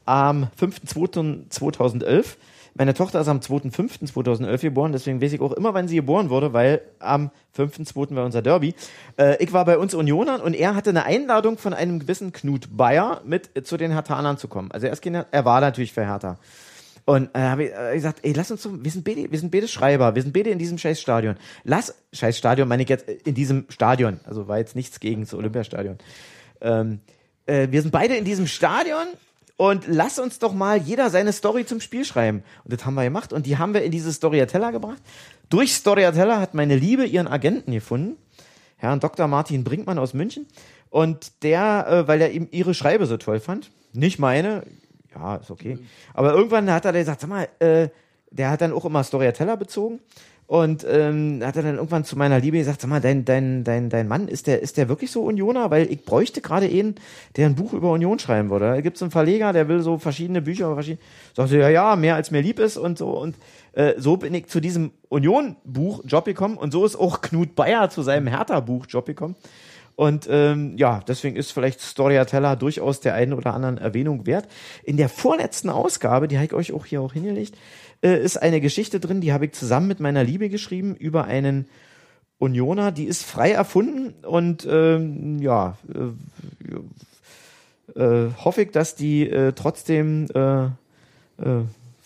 am 0.05 0.47
5.2.2011. 0.61 2.37
Meine 2.75 2.95
Tochter 2.95 3.21
ist 3.21 3.29
am 3.29 3.41
2.5.2011 3.41 4.61
geboren, 4.63 4.93
deswegen 4.93 5.21
weiß 5.21 5.33
ich 5.35 5.41
auch 5.41 5.53
immer, 5.53 5.75
wann 5.75 5.89
sie 5.89 5.97
geboren 5.97 6.31
wurde, 6.31 6.53
weil 6.55 6.81
am 7.01 7.31
5.2. 7.57 8.15
war 8.15 8.25
unser 8.25 8.41
Derby. 8.41 8.75
Äh, 9.19 9.43
ich 9.43 9.53
war 9.53 9.65
bei 9.67 9.77
uns 9.77 9.93
Unionern 9.95 10.41
und 10.41 10.55
er 10.55 10.75
hatte 10.75 10.91
eine 10.91 11.05
Einladung 11.05 11.59
von 11.59 11.75
einem 11.75 11.99
gewissen 11.99 12.33
Knut 12.33 12.75
Bayer 12.75 13.21
mit 13.27 13.51
äh, 13.55 13.63
zu 13.63 13.77
den 13.77 13.93
Herthanern 13.93 14.39
zu 14.39 14.49
kommen. 14.49 14.71
Also 14.73 14.87
er, 14.87 14.93
ist 14.93 15.05
er 15.05 15.45
war 15.45 15.61
natürlich 15.61 15.93
für 15.93 16.07
Hertha. 16.07 16.39
Und 17.05 17.31
äh, 17.35 17.41
habe 17.41 17.65
ich 17.65 17.73
äh, 17.73 17.95
gesagt, 17.95 18.21
ey, 18.23 18.33
lass 18.33 18.51
uns 18.51 18.63
so, 18.63 18.83
wir 18.83 18.91
sind 18.91 19.05
beide, 19.05 19.31
wir 19.31 19.39
sind 19.39 19.51
beide 19.51 19.69
Schreiber, 19.69 20.15
wir 20.15 20.23
sind 20.23 20.33
beide 20.33 20.51
in 20.51 20.59
diesem 20.59 20.79
scheiß 20.79 21.01
Stadion. 21.01 21.37
Lass, 21.65 21.95
scheiß 22.13 22.39
Stadion 22.39 22.69
meine 22.69 22.85
ich 22.85 22.89
jetzt, 22.89 23.09
äh, 23.09 23.19
in 23.25 23.35
diesem 23.35 23.67
Stadion. 23.69 24.21
Also 24.25 24.49
war 24.49 24.59
jetzt 24.59 24.77
nichts 24.77 25.01
gegen 25.01 25.23
das 25.23 25.35
Olympiastadion. 25.35 25.99
Ähm, 26.61 27.01
äh, 27.47 27.69
wir 27.71 27.83
sind 27.83 27.91
beide 27.91 28.17
in 28.17 28.25
diesem 28.25 28.47
Stadion 28.47 29.07
und 29.57 29.85
lass 29.87 30.19
uns 30.19 30.39
doch 30.39 30.53
mal 30.53 30.79
jeder 30.79 31.11
seine 31.11 31.33
Story 31.33 31.67
zum 31.67 31.81
Spiel 31.81 32.05
schreiben. 32.05 32.43
Und 32.65 32.73
das 32.73 32.85
haben 32.85 32.95
wir 32.95 33.05
gemacht 33.05 33.33
und 33.33 33.47
die 33.47 33.59
haben 33.59 33.75
wir 33.75 33.83
in 33.83 33.91
diese 33.93 34.13
Storyteller 34.13 34.73
gebracht. 34.73 35.03
Durch 35.49 35.75
Storyteller 35.75 36.41
hat 36.41 36.55
meine 36.55 36.77
Liebe 36.77 37.05
ihren 37.05 37.29
Agenten 37.29 37.73
gefunden, 37.73 38.17
Herrn 38.77 39.01
Dr. 39.01 39.29
Martin 39.29 39.65
Brinkmann 39.65 39.99
aus 39.99 40.15
München. 40.15 40.47
Und 40.91 41.43
der, 41.43 41.87
äh, 41.89 42.09
weil 42.09 42.21
er 42.21 42.33
ihm 42.33 42.49
ihre 42.51 42.75
Schreibe 42.75 43.07
so 43.07 43.17
toll 43.17 43.41
fand, 43.41 43.71
nicht 43.93 44.19
meine, 44.19 44.65
ja, 45.15 45.37
ist 45.37 45.51
okay. 45.51 45.79
Aber 46.15 46.33
irgendwann 46.33 46.71
hat 46.71 46.85
er 46.85 46.93
gesagt, 46.93 47.21
sag 47.21 47.31
mal, 47.31 47.49
äh, 47.61 47.89
der 48.31 48.51
hat 48.51 48.61
dann 48.61 48.73
auch 48.73 48.85
immer 48.85 49.05
Storyteller 49.05 49.57
bezogen. 49.57 50.01
Und 50.47 50.85
ähm, 50.89 51.41
hat 51.43 51.57
er 51.57 51.63
dann 51.63 51.77
irgendwann 51.77 52.05
zu 52.05 52.19
meiner 52.19 52.39
Liebe 52.39 52.59
gesagt, 52.59 52.83
sag 52.83 52.91
mal, 52.91 53.01
dein, 53.01 53.25
dein, 53.25 53.65
dein, 53.65 53.89
dein 53.89 54.07
Mann, 54.07 54.29
ist 54.29 54.47
der, 54.47 54.61
ist 54.61 54.77
der 54.77 54.89
wirklich 54.89 55.11
so 55.11 55.23
Unioner? 55.23 55.71
Weil 55.71 55.91
ich 55.91 56.05
bräuchte 56.05 56.41
gerade 56.43 56.67
einen, 56.67 56.97
der 57.37 57.47
ein 57.47 57.55
Buch 57.55 57.73
über 57.73 57.91
Union 57.91 58.19
schreiben 58.19 58.51
würde. 58.51 58.67
Da 58.67 58.81
gibt 58.81 58.97
es 58.97 59.03
einen 59.03 59.11
Verleger, 59.11 59.53
der 59.53 59.69
will 59.69 59.81
so 59.81 59.97
verschiedene 59.99 60.43
Bücher 60.43 60.67
über 60.67 60.75
verschiedene. 60.75 61.03
Sagt 61.35 61.49
sie, 61.49 61.59
ja, 61.59 61.71
ja, 61.71 61.97
mehr 61.97 62.17
als 62.17 62.31
mir 62.31 62.43
lieb 62.43 62.59
ist 62.59 62.77
und 62.77 62.99
so. 62.99 63.11
Und 63.11 63.37
äh, 63.73 63.95
so 63.97 64.19
bin 64.19 64.35
ich 64.35 64.49
zu 64.49 64.61
diesem 64.61 64.91
Union-Buch 65.09 66.03
Job 66.07 66.27
gekommen. 66.27 66.59
Und 66.59 66.73
so 66.73 66.85
ist 66.85 66.97
auch 66.97 67.23
Knut 67.23 67.55
Bayer 67.55 67.89
zu 67.89 68.03
seinem 68.03 68.27
Hertha-Buch 68.27 68.87
Job 68.89 69.07
gekommen. 69.07 69.37
Und 69.95 70.27
ähm, 70.31 70.77
ja, 70.77 71.01
deswegen 71.07 71.37
ist 71.37 71.53
vielleicht 71.53 71.81
Storyteller 71.81 72.57
durchaus 72.57 73.01
der 73.01 73.15
einen 73.15 73.35
oder 73.35 73.55
anderen 73.55 73.79
Erwähnung 73.79 74.27
wert. 74.27 74.49
In 74.85 74.97
der 74.97 75.09
vorletzten 75.09 75.71
Ausgabe, 75.71 76.29
die 76.29 76.37
habe 76.37 76.47
ich 76.47 76.55
euch 76.55 76.73
auch 76.73 76.87
hier 76.87 77.03
auch 77.03 77.13
hingelegt, 77.13 77.57
äh, 78.03 78.23
ist 78.23 78.37
eine 78.37 78.61
Geschichte 78.61 79.01
drin, 79.01 79.21
die 79.21 79.33
habe 79.33 79.47
ich 79.47 79.53
zusammen 79.53 79.89
mit 79.89 80.01
meiner 80.01 80.25
Liebe 80.25 80.49
geschrieben 80.49 80.97
über 80.97 81.25
einen 81.25 81.67
Unioner, 82.39 82.91
die 82.91 83.05
ist 83.05 83.23
frei 83.23 83.53
erfunden 83.53 84.15
und 84.25 84.67
ähm, 84.69 85.41
ja, 85.41 85.79
äh, 85.95 88.01
äh, 88.01 88.31
hoffe 88.45 88.63
ich, 88.63 88.73
dass 88.73 88.97
die 88.97 89.29
äh, 89.29 89.53
trotzdem 89.53 90.27
äh, 90.35 90.65
äh, 90.65 90.71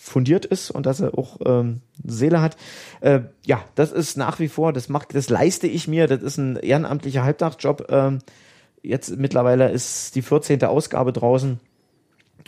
fundiert 0.09 0.45
ist 0.45 0.71
und 0.71 0.85
dass 0.85 0.99
er 0.99 1.17
auch 1.17 1.37
ähm, 1.45 1.81
Seele 2.03 2.41
hat. 2.41 2.57
Äh, 3.01 3.21
ja, 3.45 3.63
das 3.75 3.91
ist 3.91 4.17
nach 4.17 4.39
wie 4.39 4.47
vor, 4.47 4.73
das 4.73 4.89
macht, 4.89 5.15
das 5.15 5.29
leiste 5.29 5.67
ich 5.67 5.87
mir. 5.87 6.07
Das 6.07 6.21
ist 6.21 6.37
ein 6.37 6.55
ehrenamtlicher 6.57 7.23
Halbtagsjob. 7.23 7.87
Ähm, 7.89 8.19
jetzt 8.81 9.17
mittlerweile 9.17 9.69
ist 9.69 10.15
die 10.15 10.21
14. 10.21 10.63
Ausgabe 10.63 11.13
draußen. 11.13 11.59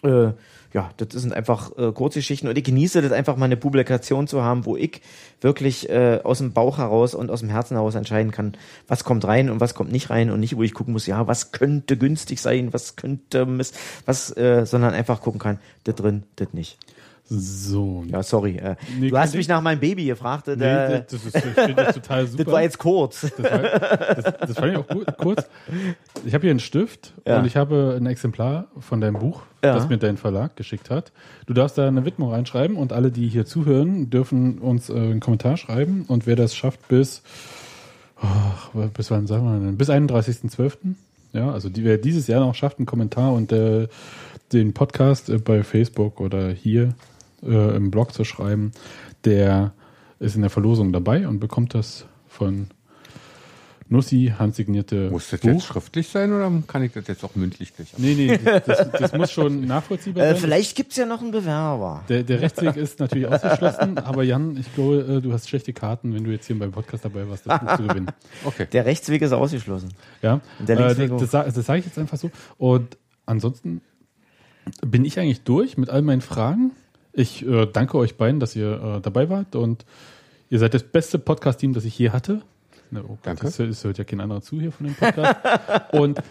Äh, 0.03 0.31
ja, 0.71 0.91
das 0.97 1.09
sind 1.13 1.33
einfach 1.33 1.75
äh, 1.77 1.91
Kurzgeschichten 1.91 2.47
und 2.47 2.57
ich 2.57 2.63
genieße 2.63 3.01
das 3.01 3.11
einfach 3.11 3.35
mal 3.37 3.45
eine 3.45 3.57
Publikation 3.57 4.27
zu 4.27 4.43
haben, 4.43 4.65
wo 4.65 4.77
ich 4.77 5.01
wirklich 5.41 5.89
äh, 5.89 6.19
aus 6.23 6.37
dem 6.37 6.53
Bauch 6.53 6.77
heraus 6.77 7.15
und 7.15 7.31
aus 7.31 7.39
dem 7.39 7.49
Herzen 7.49 7.75
heraus 7.75 7.95
entscheiden 7.95 8.31
kann, 8.31 8.53
was 8.87 9.03
kommt 9.03 9.25
rein 9.25 9.49
und 9.49 9.59
was 9.59 9.73
kommt 9.73 9.91
nicht 9.91 10.11
rein 10.11 10.29
und 10.29 10.39
nicht, 10.39 10.55
wo 10.55 10.63
ich 10.63 10.75
gucken 10.75 10.93
muss, 10.93 11.07
ja, 11.07 11.25
was 11.25 11.51
könnte 11.51 11.97
günstig 11.97 12.39
sein, 12.39 12.71
was 12.71 12.95
könnte 12.95 13.47
was, 14.05 14.37
äh, 14.37 14.65
sondern 14.65 14.93
einfach 14.93 15.21
gucken 15.21 15.39
kann, 15.39 15.59
das 15.85 15.95
drin, 15.95 16.23
das 16.35 16.53
nicht. 16.53 16.77
So. 17.31 18.03
Ja, 18.07 18.23
sorry. 18.23 18.57
Äh, 18.57 18.75
Nee, 18.99 19.09
du 19.11 19.17
hast 19.17 19.35
mich 19.35 19.47
nach 19.47 19.61
meinem 19.61 19.79
Baby 19.79 20.05
gefragt. 20.05 20.47
Äh, 20.47 20.55
Nee, 20.55 20.63
das, 20.63 21.05
das, 21.07 21.25
ist, 21.25 21.35
ich 21.69 21.75
das 21.75 21.95
total 21.95 22.25
super. 22.27 22.43
das 22.43 22.53
war 22.53 22.61
jetzt 22.63 22.77
kurz. 22.79 23.21
Das, 23.21 23.37
war, 23.51 23.59
das, 23.59 24.23
das 24.47 24.57
fand 24.57 24.71
ich 24.71 24.77
auch 24.77 24.87
gut, 24.87 25.05
kurz. 25.17 25.47
Ich 26.25 26.33
habe 26.33 26.41
hier 26.41 26.49
einen 26.51 26.59
Stift 26.59 27.13
Ja. 27.27 27.37
und 27.39 27.45
ich 27.45 27.55
habe 27.55 27.95
ein 27.99 28.07
Exemplar 28.07 28.67
von 28.79 28.99
deinem 28.99 29.19
Buch, 29.19 29.43
Ja. 29.63 29.75
das 29.75 29.87
mir 29.87 29.97
dein 29.99 30.17
Verlag 30.17 30.55
geschickt 30.55 30.89
hat. 30.89 31.11
Du 31.45 31.53
darfst 31.53 31.77
da 31.77 31.87
eine 31.87 32.03
Widmung 32.03 32.31
reinschreiben 32.31 32.77
und 32.77 32.93
alle, 32.93 33.11
die 33.11 33.27
hier 33.27 33.45
zuhören, 33.45 34.09
dürfen 34.09 34.57
uns 34.57 34.89
äh, 34.89 34.93
einen 34.93 35.19
Kommentar 35.19 35.55
schreiben 35.57 36.05
und 36.07 36.25
wer 36.25 36.35
das 36.35 36.55
schafft 36.55 36.87
bis, 36.87 37.21
ach, 38.19 38.69
bis 38.93 39.11
wann 39.11 39.27
sagen 39.27 39.45
wir 39.45 39.59
denn? 39.65 39.77
Bis 39.77 39.89
31.12. 39.89 40.73
Ja, 41.33 41.51
also 41.51 41.69
die, 41.69 41.83
wer 41.83 41.99
dieses 41.99 42.25
Jahr 42.25 42.39
noch 42.39 42.55
schafft, 42.55 42.79
einen 42.79 42.87
Kommentar 42.87 43.33
und 43.33 43.51
äh, 43.51 43.87
den 44.51 44.73
Podcast 44.73 45.29
äh, 45.29 45.37
bei 45.37 45.61
Facebook 45.63 46.19
oder 46.19 46.49
hier 46.49 46.95
äh, 47.43 47.75
im 47.75 47.91
Blog 47.91 48.13
zu 48.13 48.23
schreiben, 48.23 48.71
der 49.25 49.73
ist 50.19 50.35
in 50.35 50.41
der 50.41 50.49
Verlosung 50.49 50.91
dabei 50.93 51.27
und 51.27 51.39
bekommt 51.39 51.73
das 51.73 52.05
von 52.27 52.67
Nussi 53.91 54.33
handsignierte 54.37 55.09
Muss 55.09 55.31
das 55.31 55.39
Buch. 55.39 55.49
jetzt 55.49 55.63
schriftlich 55.65 56.09
sein 56.09 56.31
oder 56.31 56.51
kann 56.67 56.83
ich 56.83 56.91
das 56.91 57.07
jetzt 57.07 57.23
auch 57.23 57.33
mündlich 57.35 57.75
gleich 57.75 57.87
Nee, 57.97 58.13
nee, 58.13 58.37
das, 58.37 58.91
das 58.91 59.13
muss 59.13 59.31
schon 59.31 59.65
nachvollziehbar 59.65 60.23
Äh, 60.23 60.31
sein. 60.33 60.41
vielleicht 60.41 60.75
gibt's 60.77 60.95
ja 60.95 61.07
noch 61.07 61.21
einen 61.21 61.31
Bewerber. 61.31 62.03
Der, 62.07 62.21
der 62.21 62.39
Rechtsweg 62.39 62.75
ist 62.75 62.99
natürlich 62.99 63.25
ausgeschlossen, 63.27 63.97
aber 63.97 64.21
Jan, 64.21 64.57
ich 64.57 64.71
glaube, 64.75 65.15
äh, 65.17 65.21
du 65.21 65.33
hast 65.33 65.49
schlechte 65.49 65.73
Karten, 65.73 66.13
wenn 66.13 66.23
du 66.23 66.29
jetzt 66.29 66.45
hier 66.45 66.59
beim 66.59 66.71
Podcast 66.71 67.03
dabei 67.03 67.27
warst, 67.27 67.47
das 67.47 67.59
Buch 67.61 67.77
zu 67.77 67.83
gewinnen. 67.87 68.07
Okay. 68.45 68.67
Der 68.71 68.85
Rechtsweg 68.85 69.23
ist 69.23 69.31
ausgeschlossen. 69.33 69.89
Ja, 70.21 70.39
Und 70.59 70.69
der 70.69 70.77
äh, 70.79 71.07
das, 71.07 71.31
das, 71.31 71.53
das 71.55 71.65
sage 71.65 71.79
ich 71.79 71.85
jetzt 71.85 71.97
einfach 71.97 72.17
so. 72.19 72.29
Und 72.59 72.95
ansonsten 73.25 73.81
bin 74.85 75.03
ich 75.03 75.19
eigentlich 75.19 75.41
durch 75.41 75.77
mit 75.77 75.89
all 75.89 76.03
meinen 76.03 76.21
Fragen. 76.21 76.71
Ich 77.13 77.45
äh, 77.45 77.65
danke 77.65 77.97
euch 77.97 78.17
beiden, 78.17 78.39
dass 78.39 78.55
ihr 78.55 78.97
äh, 78.97 79.01
dabei 79.01 79.29
wart 79.29 79.55
und 79.55 79.85
ihr 80.49 80.59
seid 80.59 80.73
das 80.73 80.83
beste 80.83 81.19
Podcast-Team, 81.19 81.73
das 81.73 81.85
ich 81.85 81.97
je 81.97 82.11
hatte. 82.11 82.41
Na, 82.91 83.01
oh 83.07 83.17
Danke. 83.23 83.45
Das 83.45 83.83
hört 83.83 83.97
ja 83.97 84.03
kein 84.03 84.19
anderer 84.19 84.41
zu 84.41 84.59
hier 84.59 84.71
von 84.71 84.87
dem 84.87 84.95
Podcast. 84.95 85.39
und 85.91 86.21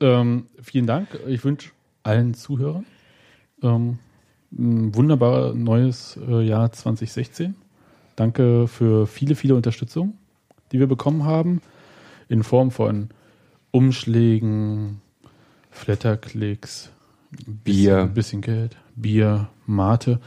ähm, 0.00 0.46
vielen 0.60 0.86
Dank. 0.86 1.08
Ich 1.26 1.44
wünsche 1.44 1.70
allen 2.02 2.34
Zuhörern 2.34 2.86
ähm, 3.62 3.98
ein 4.52 4.94
wunderbares 4.94 5.54
neues 5.54 6.18
äh, 6.28 6.42
Jahr 6.42 6.72
2016. 6.72 7.54
Danke 8.16 8.66
für 8.66 9.06
viele, 9.06 9.34
viele 9.34 9.54
Unterstützung, 9.54 10.14
die 10.72 10.78
wir 10.78 10.86
bekommen 10.86 11.24
haben, 11.24 11.62
in 12.28 12.42
Form 12.42 12.70
von 12.70 13.10
Umschlägen, 13.70 15.00
Flatterklicks, 15.70 16.90
Bier. 17.30 17.96
bisschen, 17.96 18.14
bisschen 18.14 18.40
Geld, 18.40 18.76
Bier, 19.00 19.48
Mate. 19.66 20.18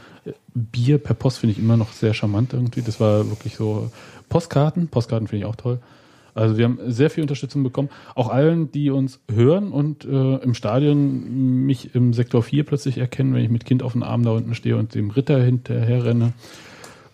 Bier 0.54 0.98
per 0.98 1.14
Post 1.14 1.38
finde 1.38 1.52
ich 1.52 1.58
immer 1.58 1.76
noch 1.76 1.92
sehr 1.92 2.14
charmant 2.14 2.52
irgendwie. 2.52 2.82
Das 2.82 3.00
war 3.00 3.28
wirklich 3.28 3.56
so 3.56 3.90
Postkarten. 4.28 4.88
Postkarten 4.88 5.28
finde 5.28 5.44
ich 5.44 5.50
auch 5.50 5.56
toll. 5.56 5.80
Also 6.34 6.56
wir 6.58 6.64
haben 6.64 6.78
sehr 6.86 7.10
viel 7.10 7.22
Unterstützung 7.22 7.62
bekommen. 7.62 7.90
Auch 8.14 8.28
allen, 8.28 8.72
die 8.72 8.90
uns 8.90 9.20
hören 9.32 9.70
und 9.70 10.04
äh, 10.04 10.36
im 10.36 10.54
Stadion 10.54 11.64
mich 11.64 11.94
im 11.94 12.12
Sektor 12.12 12.42
4 12.42 12.64
plötzlich 12.64 12.98
erkennen, 12.98 13.34
wenn 13.34 13.44
ich 13.44 13.50
mit 13.50 13.64
Kind 13.64 13.82
auf 13.82 13.92
dem 13.92 14.02
Arm 14.02 14.24
da 14.24 14.32
unten 14.32 14.54
stehe 14.54 14.76
und 14.76 14.94
dem 14.94 15.10
Ritter 15.10 15.40
hinterher 15.40 16.04
renne 16.04 16.32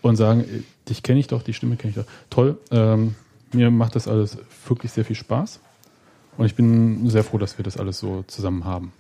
und 0.01 0.17
sagen, 0.17 0.41
äh, 0.41 0.63
dich 0.89 1.03
kenne 1.03 1.21
ich 1.21 1.27
doch, 1.27 1.43
die 1.43 1.53
Stimme 1.53 1.77
kenne 1.77 1.91
ich 1.91 1.97
doch. 1.97 2.07
Toll. 2.31 2.59
Ähm, 2.71 3.15
mir 3.53 3.71
macht 3.71 3.95
das 3.95 4.09
alles 4.09 4.39
wirklich 4.67 4.93
sehr 4.93 5.05
viel 5.05 5.17
Spaß. 5.17 5.61
Und 6.39 6.47
ich 6.47 6.55
bin 6.55 7.09
sehr 7.11 7.25
froh, 7.25 7.37
dass 7.37 7.59
wir 7.59 7.65
das 7.65 7.77
alles 7.77 7.99
so 7.99 8.25
zusammen 8.27 8.65
haben. 8.65 8.93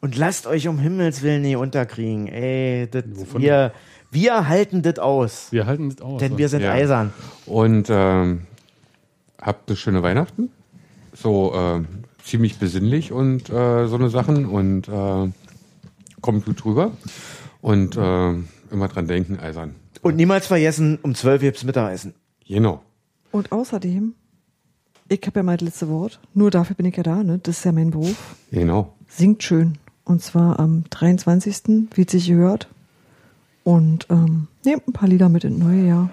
Und 0.00 0.16
lasst 0.16 0.46
euch 0.46 0.66
um 0.68 0.78
Himmels 0.78 1.22
Willen 1.22 1.42
nicht 1.42 1.56
unterkriegen. 1.56 2.26
Ey, 2.26 2.88
das, 2.90 3.04
wir, 3.36 3.72
wir 4.10 4.48
halten 4.48 4.82
das 4.82 4.98
aus. 4.98 5.48
Wir 5.50 5.66
halten 5.66 5.90
das 5.90 6.00
aus. 6.00 6.20
Denn 6.20 6.38
wir 6.38 6.48
sind 6.48 6.62
Ja. 6.62 6.72
eisern. 6.72 7.12
Und 7.46 7.88
ähm, 7.90 8.42
habt 9.40 9.68
eine 9.68 9.76
schöne 9.76 10.02
Weihnachten. 10.02 10.50
So 11.12 11.52
ähm, 11.54 11.86
ziemlich 12.24 12.58
besinnlich 12.58 13.12
und 13.12 13.50
äh, 13.50 13.86
so 13.88 13.96
eine 13.96 14.08
Sachen 14.08 14.46
und 14.46 14.88
äh, 14.88 15.30
kommt 16.22 16.46
gut 16.46 16.64
rüber. 16.64 16.92
Und 17.60 17.96
äh, 17.96 18.30
immer 18.70 18.88
dran 18.88 19.06
denken, 19.06 19.38
eisern. 19.38 19.74
Und 20.00 20.16
niemals 20.16 20.46
vergessen, 20.46 20.98
um 21.02 21.14
12 21.14 21.42
gibt's 21.42 21.64
Mittagessen. 21.64 22.14
Genau. 22.48 22.82
Und 23.32 23.52
außerdem, 23.52 24.14
ich 25.08 25.20
habe 25.26 25.40
ja 25.40 25.42
mal 25.42 25.58
das 25.58 25.66
letzte 25.66 25.88
Wort. 25.90 26.20
Nur 26.32 26.50
dafür 26.50 26.74
bin 26.74 26.86
ich 26.86 26.96
ja 26.96 27.02
da, 27.02 27.22
ne? 27.22 27.38
Das 27.42 27.58
ist 27.58 27.64
ja 27.64 27.72
mein 27.72 27.90
Beruf. 27.90 28.34
Genau. 28.50 28.94
Singt 29.08 29.42
schön. 29.42 29.76
Und 30.10 30.20
zwar 30.20 30.58
am 30.58 30.82
23., 30.90 31.86
wie 31.94 32.02
es 32.02 32.10
sich 32.10 32.26
gehört. 32.26 32.66
Und 33.62 34.08
ähm, 34.10 34.48
nehmt 34.64 34.88
ein 34.88 34.92
paar 34.92 35.08
Lieder 35.08 35.28
mit 35.28 35.44
ins 35.44 35.56
neue 35.56 35.86
Jahr. 35.86 36.10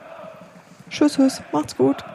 Tschüss, 0.92 1.14
tschüss. 1.14 1.42
Macht's 1.52 1.76
gut. 1.76 2.06